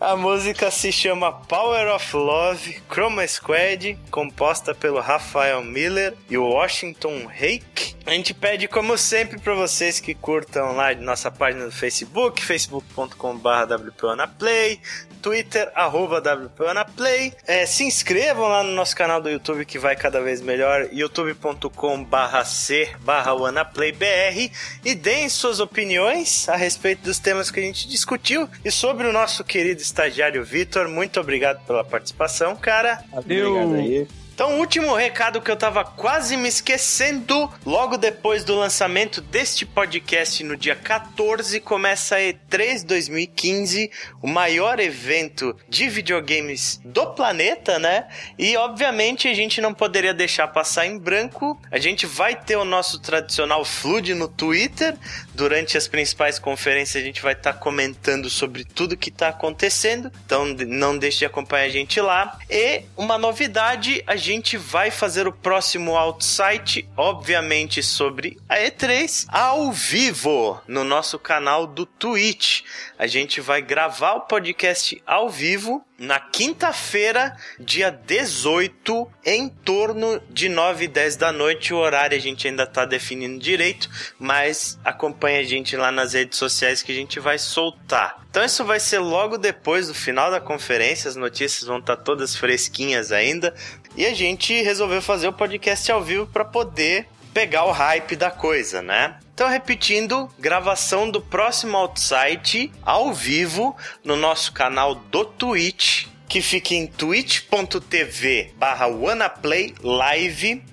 A 0.01 0.17
música 0.17 0.71
se 0.71 0.93
chama 0.93 1.33
Power 1.33 1.95
of 1.95 2.17
Love 2.17 2.83
Chroma 2.91 3.27
Squad, 3.27 3.99
composta 4.11 4.75
pelo 4.75 5.01
Rafael 5.01 5.63
Miller 5.65 6.15
e 6.29 6.37
o 6.37 6.45
Washington 6.45 7.29
Hake. 7.31 7.95
A 8.07 8.11
gente 8.11 8.35
pede, 8.35 8.69
como 8.69 8.99
sempre, 8.99 9.39
para 9.41 9.55
vocês 9.55 10.01
que 10.01 10.15
curtam 10.15 10.75
lá 10.77 10.95
nossa 10.95 11.31
página 11.31 11.65
do 11.67 11.73
Facebook, 11.73 12.43
facebook.com.br 12.45 13.49
WPOnaplay, 13.89 14.79
Twitter, 15.25 15.73
arroba 15.75 16.19
WPOnaplay. 16.19 17.33
É, 17.47 17.65
se 17.65 17.83
inscrevam 17.83 18.47
lá 18.47 18.63
no 18.63 18.73
nosso 18.73 18.95
canal 18.95 19.23
do 19.23 19.31
YouTube 19.31 19.65
que 19.65 19.79
vai 19.79 19.97
cada 19.97 20.21
vez 20.21 20.43
melhor, 20.43 20.87
youtube.com.br 20.93 22.45
C 22.45 22.95
barra 23.01 23.33
WanaPlayBR 23.33 24.53
e 24.85 24.95
deem 24.95 25.31
suas 25.31 25.61
opiniões 25.61 26.47
a 26.47 26.57
respeito 26.57 27.05
dos 27.05 27.19
temas 27.19 27.51
que 27.51 27.59
a 27.59 27.63
gente 27.63 27.89
discutiu 27.89 28.47
e 28.63 28.71
sobre 28.71 29.07
o 29.07 29.13
nosso 29.15 29.43
querido 29.43 29.81
estagiário 29.81 30.45
Vitor. 30.45 30.91
Muito 30.91 31.19
obrigado 31.19 31.65
pela 31.67 31.83
participação, 31.83 32.55
cara. 32.55 33.03
Obrigado 33.11 33.77
aí. 33.77 34.07
Então, 34.35 34.57
o 34.57 34.59
último 34.59 34.97
recado 34.97 35.41
que 35.41 35.49
eu 35.49 35.57
tava 35.57 35.85
quase 35.85 36.37
me 36.37 36.49
esquecendo, 36.49 37.49
logo 37.65 37.97
depois 37.97 38.43
do 38.43 38.57
lançamento 38.57 39.21
deste 39.21 39.65
podcast 39.65 40.43
no 40.43 40.57
dia 40.57 40.75
14, 40.75 41.61
começa 41.61 42.17
a 42.17 42.19
E3 42.19 42.85
2015, 42.85 43.93
o 44.21 44.27
maior 44.27 44.81
evento 44.81 45.57
de 45.69 45.89
videogames 45.89 46.81
do 46.85 47.07
planeta, 47.13 47.79
né? 47.79 48.09
E 48.37 48.57
obviamente 48.57 49.29
a 49.29 49.35
gente 49.35 49.61
não 49.61 49.73
poderia 49.73 50.13
deixar 50.13 50.49
passar 50.49 50.85
em 50.85 50.99
branco. 50.99 51.57
A 51.71 51.79
gente 51.79 52.05
vai 52.05 52.35
ter 52.35 52.57
o 52.57 52.65
nosso 52.65 52.99
tradicional 52.99 53.65
flood 53.65 54.15
no 54.15 54.27
Twitter. 54.27 54.97
Durante 55.33 55.79
as 55.79 55.87
principais 55.87 56.41
conferências 56.41 57.01
a 57.01 57.07
gente 57.07 57.23
vai 57.23 57.35
estar 57.35 57.53
comentando 57.53 58.29
sobre 58.29 58.65
tudo 58.65 58.97
que 58.97 59.13
tá 59.13 59.29
acontecendo. 59.29 60.11
Então 60.27 60.45
não 60.45 60.99
deixe 60.99 61.19
de 61.19 61.25
acompanhar 61.25 61.67
a 61.67 61.69
gente 61.69 62.01
lá. 62.01 62.37
E 62.51 62.83
uma 62.97 63.17
novidade, 63.17 64.03
a 64.05 64.24
gente 64.25 64.57
vai 64.57 64.91
fazer 64.91 65.27
o 65.27 65.33
próximo 65.33 65.97
Outsite, 65.97 66.89
obviamente 66.97 67.83
sobre 67.83 68.39
a 68.49 68.57
E3, 68.57 69.27
ao 69.29 69.71
vivo 69.71 70.59
no 70.67 70.83
nosso 70.83 71.19
canal 71.19 71.67
do 71.67 71.85
Twitch. 71.85 72.63
A 72.99 73.07
gente 73.07 73.43
vai 73.43 73.61
gravar 73.61 74.15
o 74.15 74.23
podcast 74.23 75.01
ao 75.07 75.29
vivo 75.29 75.85
na 75.99 76.19
quinta-feira, 76.19 77.37
dia 77.59 77.91
18, 77.91 79.07
em 79.25 79.49
torno 79.49 80.21
de 80.31 80.49
9 80.49 80.85
e 80.87 80.89
10 80.89 81.17
da 81.17 81.31
noite. 81.31 81.75
O 81.75 81.77
horário 81.77 82.17
a 82.17 82.21
gente 82.21 82.49
ainda 82.49 82.67
tá 82.67 82.85
definindo 82.85 83.39
direito, 83.39 83.89
mas 84.19 84.79
acompanha 84.85 85.41
a 85.41 85.45
gente 85.45 85.77
lá 85.77 85.93
nas 85.93 86.15
redes 86.15 86.39
sociais 86.39 86.83
que 86.83 86.91
a 86.91 86.95
gente 86.95 87.21
vai 87.21 87.39
soltar. 87.39 88.25
Então 88.31 88.45
isso 88.45 88.65
vai 88.65 88.81
ser 88.81 88.99
logo 88.99 89.39
depois 89.39 89.87
do 89.87 89.95
final 89.95 90.29
da 90.29 90.41
conferência, 90.41 91.09
as 91.09 91.15
notícias 91.15 91.69
vão 91.69 91.79
estar 91.79 91.97
todas 91.97 92.35
fresquinhas 92.35 93.13
ainda. 93.13 93.55
E 93.97 94.07
a 94.07 94.15
gente 94.15 94.63
resolveu 94.63 95.01
fazer 95.01 95.29
o 95.29 95.33
podcast 95.33 95.91
ao 95.91 96.03
vivo 96.03 96.27
para 96.27 96.45
poder 96.45 97.07
pegar 97.33 97.65
o 97.65 97.73
hype 97.73 98.15
da 98.15 98.31
coisa, 98.31 98.81
né? 98.81 99.19
Então, 99.35 99.49
repetindo, 99.49 100.31
gravação 100.39 101.11
do 101.11 101.21
próximo 101.21 101.77
Outsite 101.77 102.73
ao 102.83 103.13
vivo 103.13 103.77
no 104.05 104.15
nosso 104.17 104.53
canal 104.53 104.95
do 104.95 105.25
Twitch, 105.25 106.07
que 106.29 106.41
fica 106.41 106.75
em 106.75 106.87
twitch.tv 106.87 108.55
barra 108.57 108.87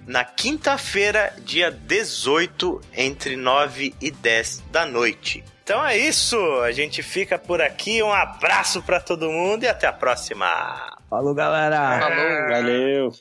na 0.08 0.24
quinta-feira, 0.24 1.36
dia 1.44 1.72
18, 1.72 2.82
entre 2.94 3.36
9 3.36 3.96
e 4.00 4.12
10 4.12 4.64
da 4.72 4.86
noite. 4.86 5.44
Então 5.64 5.86
é 5.86 5.98
isso, 5.98 6.38
a 6.62 6.72
gente 6.72 7.02
fica 7.02 7.40
por 7.40 7.62
aqui, 7.62 8.04
um 8.04 8.12
abraço 8.12 8.82
para 8.82 9.00
todo 9.00 9.32
mundo 9.32 9.64
e 9.64 9.68
até 9.68 9.88
a 9.88 9.94
próxima! 9.94 10.91
Falou, 11.12 11.36
galera. 11.36 12.00
Falou. 12.00 12.48
Valeu. 12.48 13.12